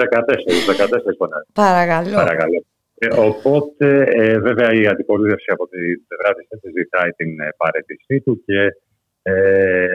14, 0.00 0.10
14 1.10 1.16
πονάει. 1.18 1.42
Παρακαλώ. 1.52 2.14
Παρακαλώ. 2.14 2.64
Ε, 3.02 3.08
οπότε, 3.28 4.04
ε, 4.06 4.38
βέβαια, 4.38 4.72
η 4.72 4.86
αντιπολίτευση 4.86 5.50
από 5.52 5.68
την 5.68 6.06
πλευρά 6.08 6.34
της 6.34 6.46
έτσι 6.48 6.70
ζητάει 6.78 7.10
την 7.10 7.40
ε, 7.40 7.48
παρέτησή 7.56 8.20
του 8.20 8.42
και, 8.46 8.60
ε, 9.22 9.86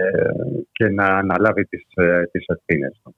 και 0.72 0.88
να 0.90 1.06
αναλάβει 1.06 1.66
τις, 1.66 1.84
ε, 1.96 2.24
τις 2.32 2.46
ευθύνες 2.48 3.00
του. 3.04 3.16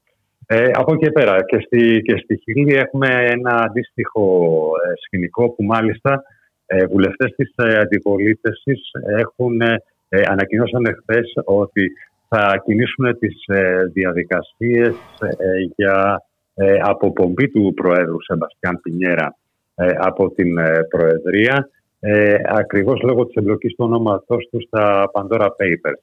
Ε, 0.49 0.69
από 0.73 0.93
εκεί 0.93 1.05
και 1.05 1.11
πέρα 1.11 1.43
και 1.43 1.59
στη, 1.65 2.01
και 2.01 2.17
στη 2.17 2.41
Χιλή 2.43 2.75
έχουμε 2.75 3.07
ένα 3.07 3.63
αντίστοιχο 3.63 4.61
ε, 4.85 4.93
σκηνικό 5.05 5.49
που 5.49 5.63
μάλιστα 5.63 6.23
ε, 6.65 6.85
βουλευτές 6.85 7.33
της 7.35 7.53
ε, 7.55 7.77
αντιπολίτευσης 7.79 8.81
έχουν 9.17 9.61
ε, 9.61 9.83
ε, 10.09 10.21
ανακοινώσαν 10.27 10.97
χθε 11.01 11.21
ότι 11.45 11.91
θα 12.27 12.61
κινήσουν 12.65 13.17
τις 13.19 13.43
ε, 13.45 13.83
διαδικασίες 13.93 14.95
ε, 15.19 15.59
για 15.75 16.23
ε, 16.55 16.77
αποπομπή 16.81 17.47
του 17.49 17.73
Προέδρου 17.75 18.23
Σεμπαστιάν 18.23 18.79
Πινιέρα 18.81 19.37
ε, 19.75 19.89
από 19.97 20.31
την 20.31 20.57
ε, 20.57 20.83
Προεδρία 20.89 21.69
ε, 21.99 22.35
ακριβώς 22.45 23.01
λόγω 23.01 23.25
της 23.25 23.35
εμπλοκής 23.35 23.75
του 23.75 23.85
ονόματός 23.85 24.47
του 24.51 24.61
στα 24.61 25.11
Pandora 25.13 25.45
Papers. 25.45 26.01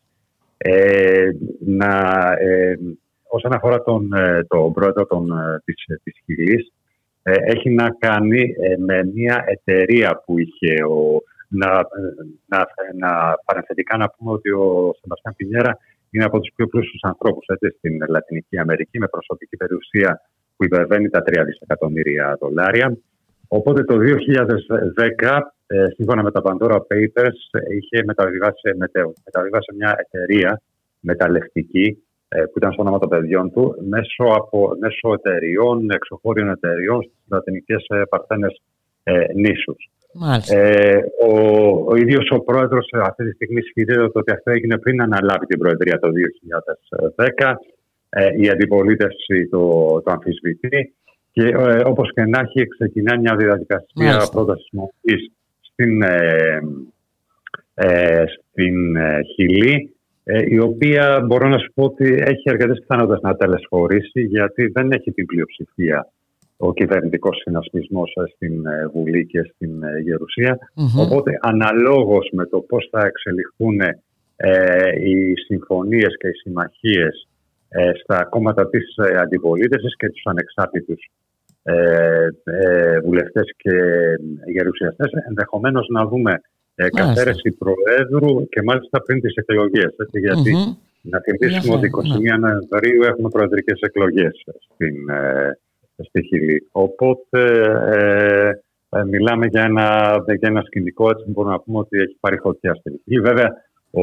Ε, 0.56 1.30
να, 1.66 1.92
ε, 2.38 2.78
όσον 3.36 3.52
αφορά 3.52 3.82
τον, 3.82 4.12
ε, 4.12 4.44
τον 4.48 4.72
πρόεδρο 4.72 5.06
των, 5.06 5.30
ε, 5.30 5.62
της, 5.64 5.74
της 6.02 6.14
Χιλής, 6.24 6.72
ε, 7.22 7.32
έχει 7.32 7.70
να 7.70 7.96
κάνει 7.98 8.54
ε, 8.60 8.76
με 8.76 9.04
μια 9.14 9.44
εταιρεία 9.46 10.22
που 10.24 10.38
είχε 10.38 10.84
ο, 10.84 11.22
να, 11.48 11.70
ε, 11.78 11.82
να, 12.46 12.58
να 13.02 13.34
παρενθετικά 13.44 13.96
να 13.96 14.08
πούμε 14.10 14.30
ότι 14.32 14.50
ο 14.50 14.94
Σεμπαστιάν 15.00 15.34
Πινιέρα 15.36 15.78
είναι 16.10 16.24
από 16.24 16.40
τους 16.40 16.52
πιο 16.56 16.66
πλούσιους 16.66 17.02
ανθρώπους 17.02 17.46
έτσι, 17.46 17.76
στην 17.78 17.98
Λατινική 18.08 18.58
Αμερική 18.58 18.98
με 18.98 19.08
προσωπική 19.08 19.56
περιουσία 19.56 20.20
που 20.56 20.64
υπερβαίνει 20.64 21.08
τα 21.08 21.22
3 21.22 21.44
δισεκατομμύρια 21.44 22.36
δολάρια. 22.40 22.96
Οπότε 23.48 23.84
το 23.84 23.96
2010, 23.98 25.54
ε, 25.66 25.86
σύμφωνα 25.94 26.22
με 26.22 26.30
τα 26.30 26.42
Pandora 26.44 26.76
Papers, 26.76 27.38
ε, 27.50 27.74
είχε 27.76 28.04
μεταβιβάσει, 28.04 28.76
μετε- 28.76 29.12
μεταβιβάσει 29.24 29.74
μια 29.76 29.94
εταιρεία 29.98 30.60
μεταλλευτική 31.00 31.86
ε, 31.86 32.13
που 32.42 32.58
ήταν 32.58 32.72
στο 32.72 32.82
όνομα 32.82 32.98
των 32.98 33.08
παιδιών 33.08 33.52
του 33.52 33.74
μέσω, 33.88 34.24
από, 34.36 34.76
μέσω 34.80 35.12
εταιριών, 35.12 35.90
εξωχώριων 35.90 36.48
εταιριών 36.48 37.02
στις 37.02 37.24
λατινικές 37.28 37.84
ε, 37.88 38.02
παρθένες 38.08 38.62
ε, 39.02 39.24
νήσους. 39.34 39.90
Μάλιστα. 40.14 40.56
Ε, 40.56 41.04
ο, 41.28 41.34
ο 41.86 41.96
ίδιος 41.96 42.30
ο 42.30 42.40
πρόεδρος 42.40 42.88
ε, 42.90 42.98
αυτή 42.98 43.24
τη 43.24 43.34
στιγμή 43.34 43.60
ισχυρίζεται 43.60 44.18
ότι 44.18 44.32
αυτό 44.32 44.50
έγινε 44.50 44.78
πριν 44.78 45.02
αναλάβει 45.02 45.46
την 45.46 45.58
Προεδρία 45.58 45.98
το 45.98 46.08
2010. 47.16 47.54
Ε, 48.08 48.28
η 48.40 48.48
αντιπολίτευση 48.48 49.48
το, 49.50 49.60
το 50.04 50.10
αμφισβητεί 50.10 50.94
και 51.32 51.48
ε, 51.48 51.80
όπως 51.84 52.12
και 52.12 52.24
να 52.24 52.40
έχει 52.40 52.66
ξεκινά 52.66 53.18
μια 53.18 53.36
διαδικασία 53.36 53.86
Μάλιστα. 53.94 54.30
πρότασης 54.30 54.68
μορφής 54.72 55.30
στην, 55.60 56.02
ε, 56.02 56.58
ε, 57.74 58.24
στην 58.26 58.96
ε, 58.96 59.20
Χιλή 59.34 59.93
ε, 60.24 60.42
η 60.46 60.58
οποία 60.58 61.24
μπορώ 61.26 61.48
να 61.48 61.58
σου 61.58 61.72
πω 61.74 61.84
ότι 61.84 62.04
έχει 62.04 62.50
αρκετές 62.50 62.78
πιθανότητες 62.78 63.20
να 63.22 63.36
τελεσφορήσει 63.36 64.20
γιατί 64.20 64.66
δεν 64.66 64.92
έχει 64.92 65.12
την 65.12 65.26
πλειοψηφία 65.26 66.08
ο 66.56 66.72
κυβερνητικός 66.72 67.36
συνασπισμός 67.36 68.12
στην 68.34 68.66
ε, 68.66 68.86
Βουλή 68.92 69.26
και 69.26 69.42
στην 69.54 69.82
ε, 69.82 70.00
Γερουσία. 70.00 70.58
Μμμ. 70.74 71.00
Οπότε, 71.00 71.38
αναλόγως 71.40 72.28
με 72.32 72.46
το 72.46 72.60
πώς 72.60 72.88
θα 72.90 73.00
εξελιχθούν 73.06 73.80
ε, 74.36 75.00
οι 75.00 75.34
συμφωνίες 75.36 76.16
και 76.18 76.28
οι 76.28 76.32
συμμαχίες 76.42 77.28
ε, 77.68 77.90
στα 78.02 78.24
κόμματα 78.24 78.68
της 78.68 78.96
ε, 78.96 79.16
αντιπολίτευσης 79.16 79.96
και 79.96 80.08
τους 80.10 80.22
ανεξάρτητους 80.24 81.10
ε, 81.66 82.28
ε, 82.44 83.00
βουλευτές 83.00 83.54
και 83.56 83.70
ε, 83.70 84.50
γερουσιαστές, 84.52 85.10
ενδεχομένως 85.28 85.86
να 85.88 86.06
δούμε 86.06 86.40
ε, 86.74 86.88
καθαίρεση 86.88 87.56
Προέδρου 87.58 88.48
και 88.48 88.62
μάλιστα 88.62 89.02
πριν 89.02 89.20
τις 89.20 89.34
εκλογές. 89.34 89.94
Έτσι, 89.96 90.18
γιατί 90.20 90.50
Μμμ. 90.54 90.74
να 91.02 91.20
θυμίσουμε 91.20 91.74
Ενδιαφέρον, 91.74 91.78
ότι 91.78 92.18
21 92.34 92.38
Νοεμβρίου 92.38 93.02
έχουμε 93.02 93.28
προεδρικές 93.28 93.80
εκλογές 93.80 94.44
στην, 94.72 95.08
ε, 95.08 95.58
στη 96.08 96.22
Χιλή. 96.22 96.68
Οπότε 96.72 97.40
ε, 97.92 98.50
ε, 98.98 99.04
μιλάμε 99.04 99.46
για 99.46 99.62
ένα, 99.62 100.16
για 100.26 100.48
ένα 100.48 100.62
σκηνικό 100.62 101.10
έτσι 101.10 101.24
που 101.24 101.30
μπορούμε 101.30 101.54
να 101.54 101.60
πούμε 101.60 101.78
ότι 101.78 101.98
έχει 101.98 102.16
πάρει 102.20 102.38
φωτιά 102.38 102.74
στην 102.74 103.00
Χιλή. 103.04 103.20
Βέβαια, 103.20 103.48
ο, 103.90 104.02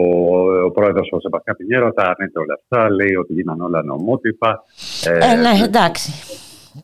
ο 0.66 0.72
πρόεδρος 0.72 1.10
ο 1.12 1.20
Σεμπαστιάν 1.20 1.56
Πινιέρο 1.56 1.92
τα 1.94 2.04
αρνείται 2.04 2.40
όλα 2.40 2.60
αυτά, 2.60 2.90
λέει 2.90 3.16
ότι 3.16 3.34
γίνανε 3.34 3.64
όλα 3.64 3.84
νομότυπα. 3.84 4.64
Ε, 5.06 5.36
ναι, 5.36 5.64
εντάξει. 5.64 6.12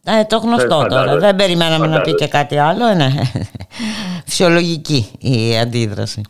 Ε, 0.05 0.23
το 0.23 0.37
γνωστό 0.37 0.75
φαντάζομαι. 0.75 1.05
τώρα. 1.07 1.17
Δεν 1.19 1.35
περιμέναμε 1.35 1.87
να 1.87 2.01
πει 2.01 2.09
Φαντάζομαι. 2.09 2.17
και 2.17 2.27
κάτι 2.27 2.57
άλλο. 2.57 2.85
Ε, 2.87 2.93
ναι. 2.93 3.07
Φυσιολογική 4.25 5.11
η 5.19 5.57
αντίδραση. 5.57 6.21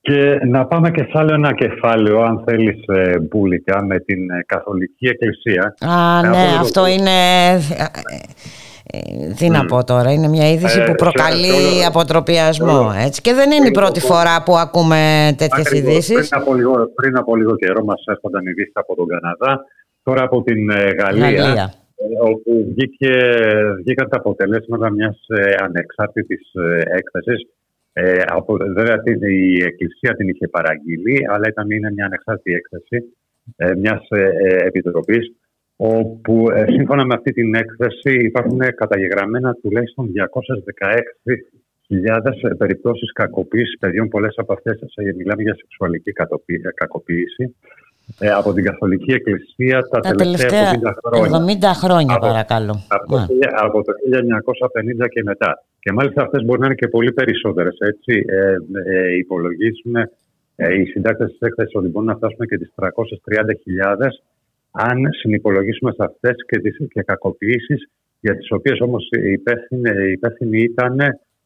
Και 0.00 0.38
να 0.46 0.66
πάμε 0.66 0.90
και 0.90 1.02
σε 1.02 1.10
άλλο 1.14 1.34
ένα 1.34 1.54
κεφάλαιο, 1.54 2.20
αν 2.22 2.42
θέλεις, 2.46 2.76
ε, 2.86 3.18
Μπούλικα, 3.20 3.84
με 3.84 3.98
την 3.98 4.30
ε, 4.30 4.42
Καθολική 4.46 5.06
Εκκλησία. 5.06 5.74
Α, 5.80 6.18
Ε, 6.18 6.28
ναι, 6.28 6.42
από 6.42 6.52
το- 6.54 6.60
αυτό 6.60 6.86
είναι... 6.86 7.10
ε, 8.90 9.32
Τι 9.36 9.48
να 9.50 9.64
πω 9.64 9.84
τώρα, 9.84 10.12
είναι 10.12 10.28
μια 10.28 10.50
είδηση 10.50 10.78
Ε, 10.78 10.80
που 10.82 10.86
σε- 10.88 10.94
προκαλεί 10.94 11.44
σε 11.46 11.52
όλο- 11.52 11.86
αποτροπιασμό. 11.86 12.78
όλο- 12.78 12.94
Έτσι. 12.98 13.20
Και 13.20 13.34
δεν 13.34 13.50
είναι 13.50 13.64
η 13.66 13.70
όλο- 13.76 13.80
πρώτη 13.80 14.00
φορά 14.00 14.42
που 14.42 14.56
ακούμε 14.56 15.34
τέτοιες 15.38 15.66
Ακριβώς. 15.66 15.92
ειδήσεις. 15.92 16.28
Πριν 16.28 16.40
από, 16.42 16.54
λίγο, 16.54 16.72
πριν 16.94 17.16
από 17.16 17.36
λίγο 17.36 17.56
καιρό 17.56 17.84
μας 17.84 18.02
έρχονταν 18.06 18.46
ειδήσεις 18.46 18.72
από 18.74 18.94
τον 18.94 19.06
Καναδά, 19.06 19.64
τώρα 20.02 20.22
από 20.22 20.42
την 20.42 20.70
ε, 20.70 20.90
Γαλλία, 21.02 21.30
Γαλλία. 21.30 21.72
Ε, 21.98 22.30
όπου 22.30 22.66
βγήκε, 22.68 23.12
βγήκαν 23.82 24.08
τα 24.08 24.16
αποτελέσματα 24.16 24.90
μιας 24.90 25.18
ε, 25.28 25.54
ανεξάρτητης 25.58 26.52
ε, 26.54 26.82
έκθεσης. 26.98 27.40
Ε, 27.92 28.22
από, 28.26 28.56
βέβαια 28.74 28.98
την- 29.02 29.22
η 29.22 29.62
Εκκλησία 29.62 30.14
την 30.16 30.28
είχε 30.28 30.48
παραγγείλει, 30.48 31.16
αλλά 31.28 31.48
ήταν 31.48 31.70
είναι 31.70 31.90
μια 31.92 32.04
ανεξάρτητη 32.04 32.52
έκθεση 32.52 32.96
ε, 33.56 33.74
μιας 33.74 34.06
ε, 34.10 34.22
ε, 34.22 34.66
επιτροπής 34.66 35.32
όπου 35.76 36.50
ε, 36.50 36.64
σύμφωνα 36.68 37.04
με 37.06 37.14
αυτή 37.14 37.32
την 37.32 37.54
έκθεση 37.54 38.12
υπάρχουν 38.24 38.58
καταγεγραμμένα 38.58 39.52
τουλάχιστον 39.62 40.10
216.000 41.88 42.56
περιπτώσεις 42.58 43.12
κακοποίησης 43.12 43.78
παιδιών. 43.78 44.08
Πολλές 44.08 44.34
από 44.36 44.52
αυτές 44.52 44.80
ε, 44.94 45.12
μιλάμε 45.16 45.42
για 45.42 45.54
σεξουαλική 45.54 46.12
κατοπί- 46.12 46.64
ε, 46.66 46.70
κακοποίηση 46.74 47.56
ε, 48.18 48.28
από 48.30 48.52
την 48.52 48.64
Καθολική 48.64 49.12
Εκκλησία 49.12 49.80
τα, 49.90 50.00
Τα 50.00 50.10
τελευταία 50.10 50.70
70 50.70 50.92
χρόνια. 51.04 51.28
70 51.28 51.74
χρόνια 51.74 52.14
Από- 52.14 52.26
παρακαλώ. 52.26 52.84
Από, 52.88 53.16
Ναι. 53.18 53.26
το- 53.26 53.34
από 53.66 53.82
το 53.82 53.92
1950 54.04 55.08
και 55.08 55.22
μετά. 55.22 55.62
Και 55.80 55.92
μάλιστα 55.92 56.22
αυτές 56.22 56.44
μπορεί 56.44 56.60
να 56.60 56.66
είναι 56.66 56.74
και 56.74 56.88
πολύ 56.88 57.12
περισσότερες. 57.12 57.76
Έτσι, 57.78 58.24
ε, 58.26 58.56
ε, 58.94 59.16
υπολογίζουν 59.16 59.94
ε, 60.56 60.74
οι 60.80 60.84
συντάκτες 60.84 61.30
της 61.30 61.38
έκθεσης 61.40 61.74
ότι 61.74 61.88
μπορούν 61.88 62.08
να 62.08 62.16
φτάσουμε 62.16 62.46
και 62.46 62.58
τις 62.58 62.72
330.000 62.74 64.22
αν 64.70 64.98
συνυπολογίσουμε 65.20 65.90
σε 65.92 66.04
αυτές 66.04 66.34
και 66.48 66.58
τις 66.58 66.76
και 66.92 67.02
κακοποιήσεις 67.02 67.88
για 68.20 68.36
τις 68.36 68.50
οποίες 68.50 68.80
όμως 68.80 69.08
οι 69.10 69.30
υπεύθυνοι, 69.32 69.90
οι 70.06 70.10
υπεύθυνοι 70.12 70.60
ήταν 70.62 70.98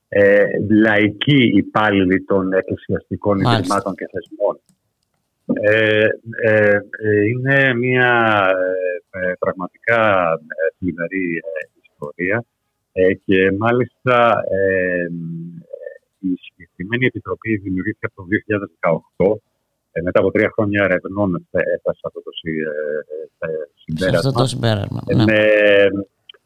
ε, 0.08 0.44
λαϊκοί 0.68 1.50
υπάλληλοι 1.56 2.24
των 2.24 2.52
εκκλησιαστικών 2.52 3.36
Μάλιστα. 3.40 3.58
ιδρυμάτων 3.58 3.94
και 3.94 4.06
θεσμών. 4.12 4.60
Ε, 5.60 6.06
ε, 6.42 6.78
ε, 7.02 7.26
είναι 7.30 7.74
μια 7.74 8.10
ε, 9.10 9.20
ε, 9.20 9.32
πραγματικά 9.38 10.00
ε, 10.32 10.76
θλιβερή 10.78 11.36
ε, 11.36 11.68
ιστορία 11.90 12.44
ε, 12.92 13.14
και 13.14 13.52
μάλιστα 13.58 14.34
ε, 14.50 15.06
η 16.18 16.32
συγκεκριμένη 16.44 17.06
επιτροπή 17.06 17.56
δημιουργήθηκε 17.56 18.06
από 18.06 18.14
το 18.22 18.26
2018 19.34 19.36
ε, 19.92 20.00
μετά 20.02 20.20
από 20.20 20.30
τρία 20.30 20.50
χρόνια 20.54 20.84
ερευνών 20.84 21.46
ε, 21.50 21.60
έφτασε 21.74 22.00
αυτό 22.04 22.22
το 22.22 22.30
συ- 22.40 22.66
ε, 23.38 23.46
ε, 23.46 23.52
Σε 23.74 23.82
συμπέρασμα. 23.84 24.18
αυτό 24.28 24.32
το 24.40 24.46
συμπέρασμα. 24.46 25.00
Ε, 25.06 25.14
ναι. 25.14 25.24
με, 25.24 25.38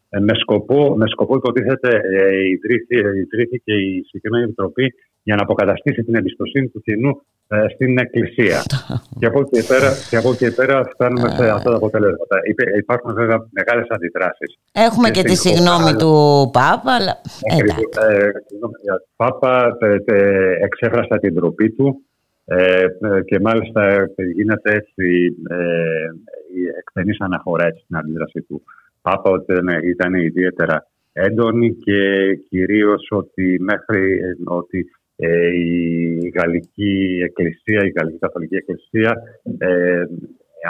ε, 0.09 0.19
με, 0.21 0.35
σκοπό, 0.35 0.97
με 0.97 1.07
σκοπό 1.09 1.37
υποτίθεται 1.37 1.91
ε, 2.19 2.49
ιδρύθη- 2.49 3.17
ιδρύθηκε 3.25 3.73
η 3.75 4.03
συγκεκριμένη 4.07 4.45
επιτροπή 4.45 4.95
για 5.27 5.35
να 5.37 5.43
αποκαταστήσει 5.43 6.03
την 6.07 6.15
εμπιστοσύνη 6.15 6.69
του 6.69 6.81
κοινού 6.87 7.13
ε, 7.49 7.57
στην 7.75 7.99
Εκκλησία. 7.99 8.59
και, 9.21 9.27
από 9.27 9.41
εκεί 9.41 9.51
και 9.57 9.65
πέρα, 9.73 9.91
και 10.11 10.17
από 10.17 10.29
εκεί 10.33 10.39
και 10.45 10.51
πέρα 10.51 10.85
φτάνουμε 10.93 11.29
σε 11.39 11.51
αυτά 11.51 11.71
τα 11.71 11.77
αποτελέσματα. 11.77 12.37
Υπέ- 12.53 12.77
Υπάρχουν 12.77 13.15
βέβαια 13.15 13.39
μεγάλες 13.51 13.87
αντιδράσεις. 13.89 14.51
Έχουμε 14.73 15.09
και 15.11 15.19
στην 15.25 15.31
τη 15.33 15.37
συγγνώμη 15.45 15.91
χώρα. 15.93 15.97
του 16.03 16.13
Πάπα, 16.59 16.93
αλλά 16.99 17.15
εντάξει. 17.53 17.85
Ακριβώς. 17.89 18.25
Ε, 18.25 18.31
συγγνώμη, 18.49 18.75
ο 18.95 18.99
Πάπα 19.17 19.77
ε, 19.81 19.97
ε, 20.05 20.65
εξέφρασε 20.67 21.19
την 21.21 21.35
ντροπή 21.35 21.71
του 21.71 21.89
ε, 22.45 22.83
ε, 22.83 23.21
και 23.29 23.41
μάλιστα 23.41 23.83
ε, 23.93 24.07
γίνεται 24.35 24.71
έτσι 24.81 25.07
ε, 25.51 26.09
η 26.59 26.61
εκτενής 26.79 27.19
αναφορά 27.21 27.65
έτσι, 27.67 27.81
στην 27.85 27.97
αντίδραση 27.97 28.41
του 28.49 28.63
Πάπα 29.03 29.31
ότι 29.31 29.53
ήταν, 29.53 29.69
ήταν 29.95 30.15
ιδιαίτερα 30.15 30.87
έντονη 31.13 31.75
και 31.75 32.01
κυρίως 32.49 33.07
ότι 33.11 33.57
μέχρι 33.61 34.03
ε, 34.13 34.35
ότι 34.45 34.87
ε, 35.17 35.47
η 35.47 36.33
Γαλλική 36.37 37.21
Εκκλησία, 37.25 37.85
η 37.85 37.93
Γαλλική 37.97 38.19
Καθολική 38.19 38.55
Εκκλησία 38.55 39.23
ε, 39.59 40.03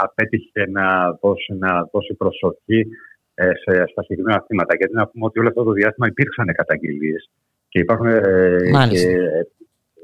απέτυχε 0.02 0.66
να 0.70 1.12
δώσει, 1.20 1.55
να 1.59 1.89
δώσει 1.93 2.14
προσοχή 2.14 2.86
ε, 3.35 3.44
σε, 3.44 3.85
στα 3.90 4.02
συγκεκριμένα 4.02 4.44
θύματα. 4.47 4.77
Γιατί 4.77 4.94
να 4.94 5.06
πούμε 5.06 5.24
ότι 5.24 5.39
όλο 5.39 5.48
αυτό 5.48 5.62
το 5.62 5.73
διάστημα 5.73 6.06
υπήρξαν 6.06 6.47
καταγγελίες 6.47 7.31
και 7.68 7.78
υπάρχουν, 7.78 8.06
ε, 8.06 8.70
Μάλιστα. 8.73 9.09
και, 9.09 9.16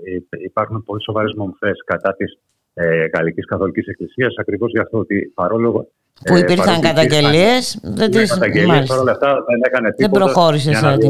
ε, 0.04 0.38
υπάρχουν 0.44 0.82
πολύ 0.84 1.02
σοβαρές 1.02 1.34
μομφές 1.36 1.82
κατά 1.84 2.14
της 2.14 2.38
ε, 2.74 3.04
Γαλλικής 3.14 3.46
Καθολικής 3.46 3.86
Εκκλησίας 3.86 4.34
ακριβώς 4.36 4.70
για 4.70 4.82
αυτό 4.82 4.98
ότι 4.98 5.32
παρόλο 5.34 5.88
Που 6.26 6.34
ε, 6.34 6.38
υπήρχαν 6.38 6.80
παρότι 6.80 6.86
καταγγελίες, 6.86 7.78
δεν 7.82 7.92
υπήρχαν 7.92 8.10
τις... 8.10 8.30
καταγγελίες, 8.30 8.66
μάλιστα. 8.66 8.94
παρόλα 8.94 9.12
αυτά 9.12 9.44
δεν 9.48 9.60
έκανε 9.64 9.88
Δεν 9.88 9.96
τίποτα 9.96 10.24
προχώρησες 10.24 10.70
για 10.70 10.78
σε 10.78 10.86
να 10.86 10.98
τι- 10.98 11.06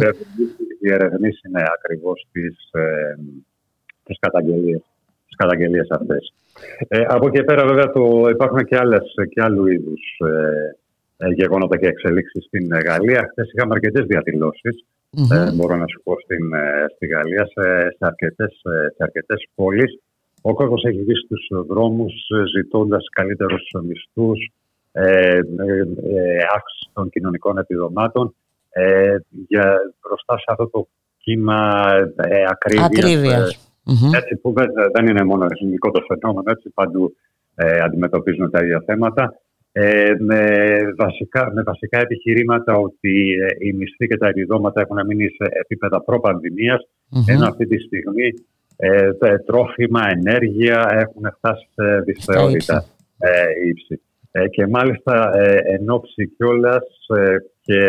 διερευνήσει- 0.83 1.41
διερευνήσει 1.41 1.49
ναι, 1.51 1.63
ακριβώς 1.77 2.27
τις, 2.33 2.57
ε, 2.73 3.15
τις 4.05 4.19
καταγγελίες, 4.21 4.83
τις 5.27 5.37
καταγγελίες 5.37 5.87
αυτές. 5.91 6.33
Ε, 6.89 7.01
από 7.09 7.27
εκεί 7.27 7.37
και 7.37 7.45
πέρα 7.45 7.67
βέβαια 7.67 7.91
το, 7.97 8.27
υπάρχουν 8.31 8.65
και, 8.65 8.77
άλλες, 8.77 9.15
και 9.33 9.43
άλλου 9.43 9.67
είδους 9.67 10.03
ε, 10.29 11.27
ε, 11.27 11.29
γεγονότα 11.29 11.77
και 11.79 11.87
εξελίξεις 11.87 12.45
στην 12.45 12.73
ε, 12.73 12.79
Γαλλία. 12.79 13.29
Χθες 13.31 13.51
είχαμε 13.53 13.75
αρκετές 13.75 14.07
διαδηλώσεις, 14.07 14.85
Μμμ. 15.17 15.33
ε, 15.33 15.53
μπορώ 15.55 15.77
να 15.77 15.87
σου 15.87 16.01
πω, 16.05 16.13
στην, 16.25 16.53
ε, 16.53 16.87
στη 16.95 17.07
Γαλλία, 17.07 17.45
σε, 17.47 17.63
σε, 17.97 17.97
αρκετές, 17.99 18.53
ε, 18.65 18.89
σε 18.95 19.03
αρκετές 19.09 19.49
πόλεις. 19.55 19.99
Ο 20.43 20.55
κόσμος 20.55 20.85
έχει 20.85 20.99
βγει 21.03 21.15
στους 21.25 21.49
δρόμους 21.67 22.13
ε, 22.13 22.43
ζητώντας 22.57 23.09
καλύτερους 23.13 23.63
μισθούς, 23.83 24.51
ε, 24.93 25.03
ε, 25.03 25.39
ε, 26.17 26.37
αύξηση 26.55 26.91
των 26.93 27.11
κοινωνικών 27.11 27.59
επιδομάτων 27.59 28.35
ε, 28.73 29.16
για, 29.49 29.77
μπροστά 30.01 30.39
σε 30.39 30.44
αυτό 30.47 30.69
το 30.69 30.89
κύμα 31.19 31.90
ε, 32.16 32.44
ακρίβειας, 32.49 32.86
Ακρίβειας. 32.86 33.53
ε, 33.55 33.59
Μμμ. 33.85 34.15
έτσι 34.15 34.36
που 34.36 34.53
δεν, 34.53 34.69
δεν 34.94 35.07
είναι 35.07 35.24
μόνο 35.24 35.44
εθνικό 35.44 35.90
το 35.90 36.01
φαινόμενο, 36.09 36.51
έτσι 36.51 36.70
παντού 36.74 37.16
ε, 37.55 37.81
αντιμετωπίζουν 37.81 38.51
τα 38.51 38.62
ίδια 38.65 38.82
θέματα. 38.86 39.35
Ε, 39.74 40.12
με, 40.19 40.47
βασικά, 40.97 41.53
με 41.55 41.62
βασικά 41.62 41.99
επιχειρήματα 41.99 42.74
ότι 42.77 43.31
ε, 43.31 43.66
οι 43.66 43.73
μισθοί 43.73 44.07
και 44.07 44.16
τα 44.16 44.28
επιδόματα 44.28 44.81
έχουν 44.81 45.07
μείνει 45.07 45.28
σε 45.28 45.49
επίπεδα 45.61 46.03
προπανδημίας, 46.03 46.89
Μμμ. 47.09 47.23
ενώ 47.27 47.47
αυτή 47.47 47.66
τη 47.66 47.78
στιγμή 47.78 48.28
ε, 48.77 49.12
τα 49.12 49.43
τρόφιμα, 49.47 50.01
ενέργεια 50.11 50.89
έχουν 50.90 51.35
φτάσει 51.36 51.69
σε 51.74 52.01
δυσθεώρητα 52.05 52.85
ε, 53.19 53.69
ύψη. 53.69 54.01
Ε, 54.31 54.49
και 54.49 54.66
μάλιστα 54.66 55.31
ε, 55.39 55.57
εν 55.65 55.90
ώψη 55.90 56.28
κιόλας 56.36 56.85
ε, 57.16 57.36
και 57.62 57.89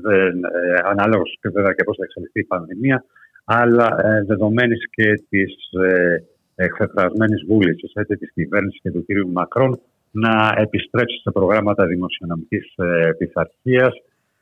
δεν, 0.00 0.44
ε, 0.44 0.80
ανάλογος 0.84 1.38
και 1.40 1.48
βέβαια 1.48 1.72
και 1.72 1.84
πώς 1.84 1.96
θα 1.96 2.04
εξελιχθεί 2.04 2.40
η 2.40 2.44
πανδημία, 2.44 3.04
αλλά 3.44 3.88
ε, 4.04 4.24
δεδομένης 4.24 4.88
και 4.90 5.12
της 5.28 5.54
ε, 5.82 6.24
εκφρασμένης 6.54 7.44
βούλησης 7.48 7.92
έτσι, 7.94 8.16
της 8.16 8.32
κυβέρνησης 8.32 8.80
και 8.80 8.90
του 8.90 9.04
κ. 9.06 9.08
Μακρόν 9.32 9.80
να 10.10 10.54
επιστρέψει 10.56 11.20
σε 11.20 11.30
προγράμματα 11.30 11.86
δημοσιονομικής 11.86 12.74
ε, 12.76 13.12
πειθαρχίας, 13.18 13.92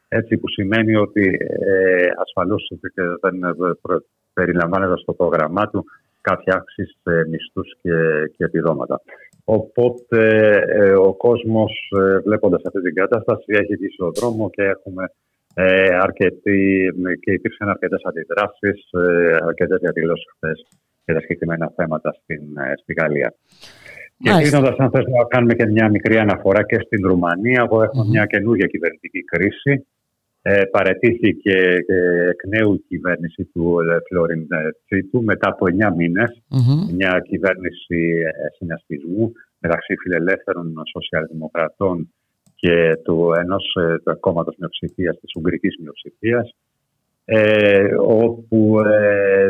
έτσι 0.09 0.37
που 0.37 0.49
σημαίνει 0.49 0.97
ότι 0.97 1.39
ε, 1.49 2.07
ασφαλώς 2.23 2.73
και 2.81 3.03
δεν 3.21 3.43
ε, 3.43 3.53
προ- 3.83 4.05
περιλαμβάνεται 4.33 4.97
στο 4.97 5.13
πρόγραμμά 5.13 5.69
του 5.69 5.85
κάποια 6.21 6.55
αύξηση 6.55 6.97
σε 7.03 7.29
μισθούς 7.29 7.77
και, 7.83 7.93
και 8.37 8.45
επιδόματα. 8.45 9.01
Οπότε 9.45 10.51
ε, 10.69 10.93
ο 10.93 11.15
κόσμος 11.15 11.93
ε, 11.99 12.19
βλέποντας 12.19 12.63
αυτή 12.65 12.81
την 12.81 12.95
κατάσταση 12.95 13.45
έχει 13.47 13.75
βγει 13.75 13.89
στον 13.93 14.13
δρόμο 14.15 14.51
και 14.51 14.63
έχουμε 14.63 15.05
ε, 15.55 15.97
αρκετοί, 16.01 16.91
και 17.21 17.33
υπήρξαν 17.33 17.69
αρκετές 17.69 18.01
αντιδράσεις, 18.05 18.91
ε, 18.93 19.37
αρκετές 19.43 19.79
διαδηλώσεις 19.81 20.27
χθες 20.37 20.67
για 21.05 21.15
τα 21.15 21.21
συγκεκριμένα 21.21 21.73
θέματα 21.77 22.13
στην, 22.23 22.43
ε, 22.57 22.73
στη 22.83 22.93
Γαλλία. 22.93 23.35
Και 24.23 24.31
Μάλιστα. 24.31 24.57
κλείνοντας, 24.57 24.79
αν 24.79 24.91
θες 24.91 25.05
να 25.05 25.25
κάνουμε 25.25 25.55
και 25.55 25.67
μια 25.67 25.89
μικρή 25.89 26.17
αναφορά 26.19 26.63
και 26.63 26.79
στην 26.85 27.07
Ρουμανία, 27.07 27.63
όπου 27.63 27.83
έχουμε 27.83 28.05
μια 28.09 28.27
καινούργια 28.27 28.67
κυβερνητική 28.67 29.25
κρίση. 29.25 29.87
Ε, 30.43 30.65
παρετήθηκε 30.65 31.57
ε, 31.87 32.29
εκ 32.29 32.41
νέου 32.47 32.75
η 32.75 32.85
κυβέρνηση 32.89 33.45
του 33.45 33.77
ε, 33.81 33.99
Φλόριν 34.09 34.47
ε, 34.51 34.71
Τσίτου 34.85 35.23
μετά 35.23 35.49
από 35.49 35.67
9 35.91 35.97
μήνες 35.97 36.43
Μμμ. 36.49 36.95
μια 36.95 37.23
κυβέρνηση 37.29 38.23
ε, 38.27 38.31
συνασπισμού 38.57 39.33
μεταξύ 39.59 39.95
φιλελεύθερων 40.03 40.75
σοσιαλδημοκρατών 40.93 42.13
και 42.61 42.97
του 43.05 43.33
ενός 43.43 43.65
ε, 43.81 43.99
του 44.05 44.21
κόμματος 44.21 44.55
μειοψηφίας, 44.59 45.19
της 45.21 45.33
Ουγγρικής 45.37 45.77
μειοψηφίας, 45.83 46.55
ε, 47.25 47.95
όπου 47.99 48.81
ε, 48.81 49.47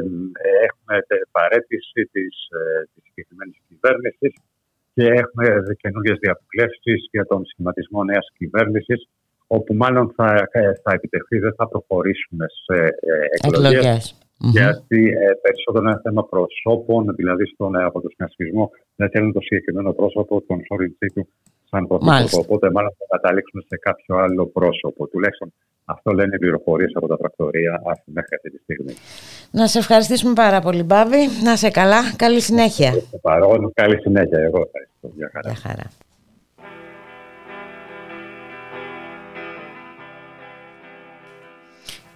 έχουμε 0.67 0.95
ε, 1.07 1.17
παρέτηση 1.31 2.01
της, 2.13 2.35
ε, 2.59 2.89
της 2.95 3.03
συγκεκριμένης 3.07 3.59
κυβέρνησης 3.69 4.33
και 4.95 5.05
έχουμε 5.23 5.47
καινούργιες 5.83 6.19
διαβουλεύσεις 6.25 7.09
για 7.11 7.25
τον 7.31 7.45
σχηματισμό 7.45 8.05
νέας 8.05 8.27
κυβέρνησης, 8.39 9.09
όπου 9.47 9.75
μάλλον 9.75 10.13
θα, 10.17 10.49
ε, 10.51 10.73
θα 10.83 10.91
επιτευχθεί, 10.95 11.39
δεν 11.39 11.55
θα 11.55 11.69
προχωρήσουμε 11.69 12.47
σε 12.65 12.77
ε, 12.83 13.15
εκλογές, 13.37 13.73
Εκλογές. 13.73 14.19
Γιατί 14.57 15.01
ε, 15.09 15.31
περισσότερο 15.43 15.85
είναι 15.85 15.91
ένα 15.91 16.01
θέμα 16.05 16.23
προσώπων, 16.33 17.15
δηλαδή 17.15 17.47
στον, 17.47 17.75
ε, 17.75 17.83
από 17.85 18.01
τον 18.01 18.11
συνασπισμό 18.15 18.71
δεν 18.97 19.11
θέλουν 19.11 19.33
το 19.33 19.41
συγκεκριμένο 19.41 19.93
πρόσωπο, 19.93 20.43
τον 20.49 20.59
Σόριντζή 20.67 21.09
του, 21.15 21.29
σαν 21.71 21.87
πρωθυπουργό. 21.87 22.39
Οπότε, 22.45 22.71
μάλλον 22.71 22.93
θα 22.99 23.07
καταλήξουν 23.17 23.61
σε 23.69 23.77
κάποιο 23.77 24.17
άλλο 24.17 24.47
πρόσωπο. 24.47 25.09
Τουλάχιστον 25.09 25.53
αυτό 25.85 26.13
λένε 26.13 26.35
οι 26.35 26.39
πληροφορίες 26.39 26.93
από 26.95 27.07
τα 27.07 27.17
πρακτορία 27.17 27.83
μέχρι 28.05 28.35
αυτή 28.37 28.51
τη 28.51 28.59
στιγμή. 28.63 28.95
Να 29.51 29.67
σε 29.67 29.79
ευχαριστήσουμε 29.79 30.33
πάρα 30.33 30.61
πολύ, 30.61 30.83
Μπάβη. 30.83 31.19
Να 31.45 31.57
σε 31.57 31.71
καλά. 31.71 32.01
Καλή 32.17 32.41
συνέχεια. 32.41 32.93
Παρόν, 33.23 33.73
καλή 33.75 34.01
συνέχεια. 34.01 34.39
Εγώ 34.39 34.59
ευχαριστώ. 34.67 35.11
Γεια 35.17 35.31
χαρά. 35.33 35.51
Για 35.51 35.61
χαρά. 35.61 35.91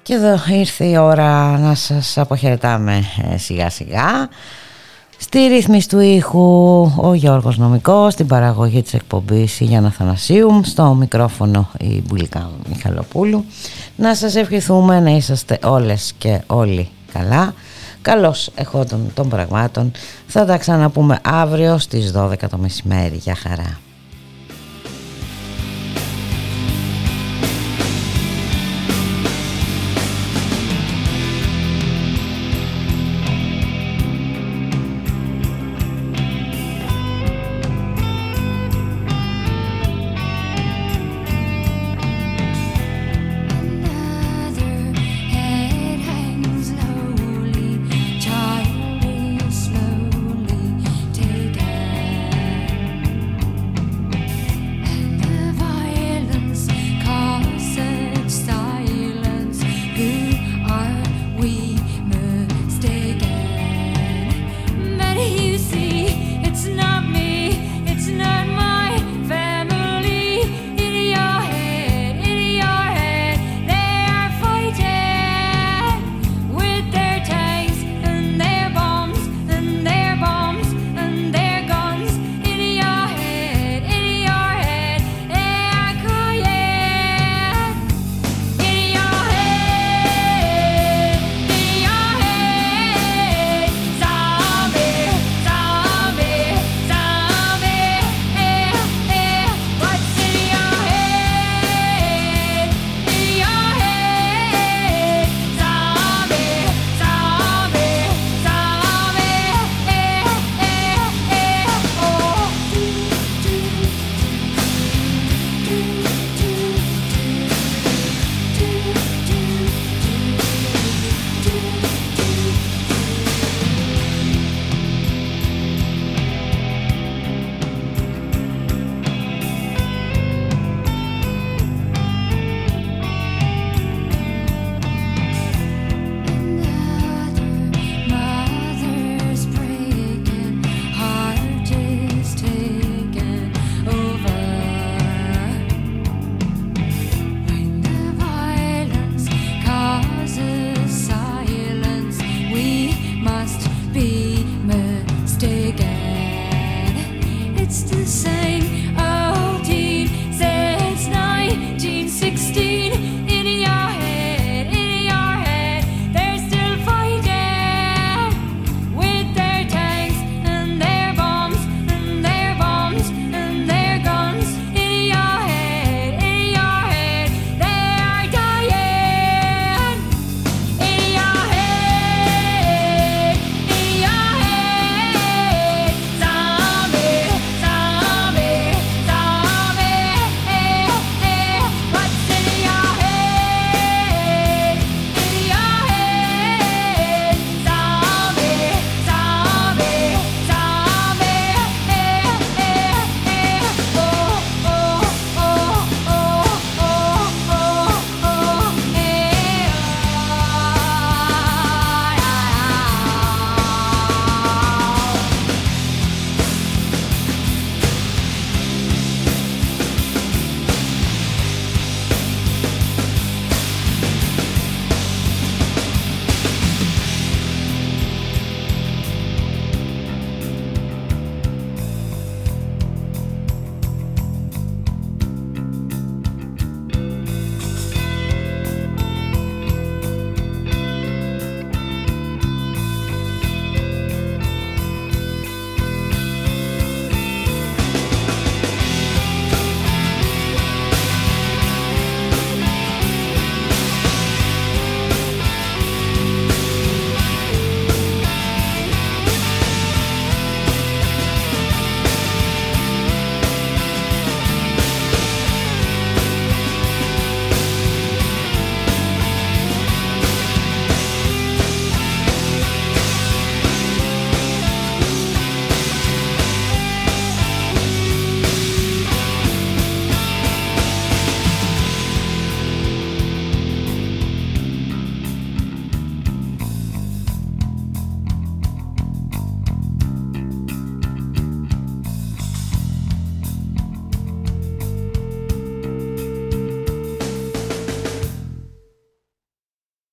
Και 0.03 0.15
εδώ 0.15 0.37
ήρθε 0.55 0.85
η 0.85 0.97
ώρα 0.97 1.59
να 1.59 1.75
σας 1.75 2.19
αποχαιρετάμε 2.19 3.03
ε, 3.33 3.37
σιγά 3.37 3.71
σιγά. 3.71 4.29
Στη 5.19 5.47
ρύθμιση 5.47 5.89
του 5.89 6.01
ήχου 6.01 6.41
ο 6.97 7.15
Γιώργος 7.15 7.59
Νομικός, 7.59 8.12
στην 8.12 8.27
παραγωγή 8.27 8.82
της 8.82 8.95
εκπομπής 8.95 9.61
η 9.61 9.65
Γιάννα 9.65 9.91
Θανασίου, 9.91 10.61
στο 10.65 10.95
μικρόφωνο 10.95 11.70
η 11.78 12.03
Μπουλικά 12.07 12.51
Μιχαλοπούλου. 12.69 13.45
Να 13.97 14.15
σας 14.15 14.35
ευχηθούμε 14.35 15.01
να 15.01 15.11
είσαστε 15.11 15.59
όλες 15.65 16.12
και 16.19 16.41
όλοι 16.47 16.89
καλά. 17.12 17.55
Καλώς 18.03 18.51
εχόντων 18.55 19.11
των 19.15 19.28
πραγμάτων. 19.28 19.93
Θα 20.27 20.45
τα 20.45 20.57
ξαναπούμε 20.57 21.19
αύριο 21.23 21.78
στις 21.78 22.12
12 22.16 22.49
το 22.51 22.59
μεσημέρι. 22.59 23.16
Για 23.16 23.35
χαρά. 23.35 23.78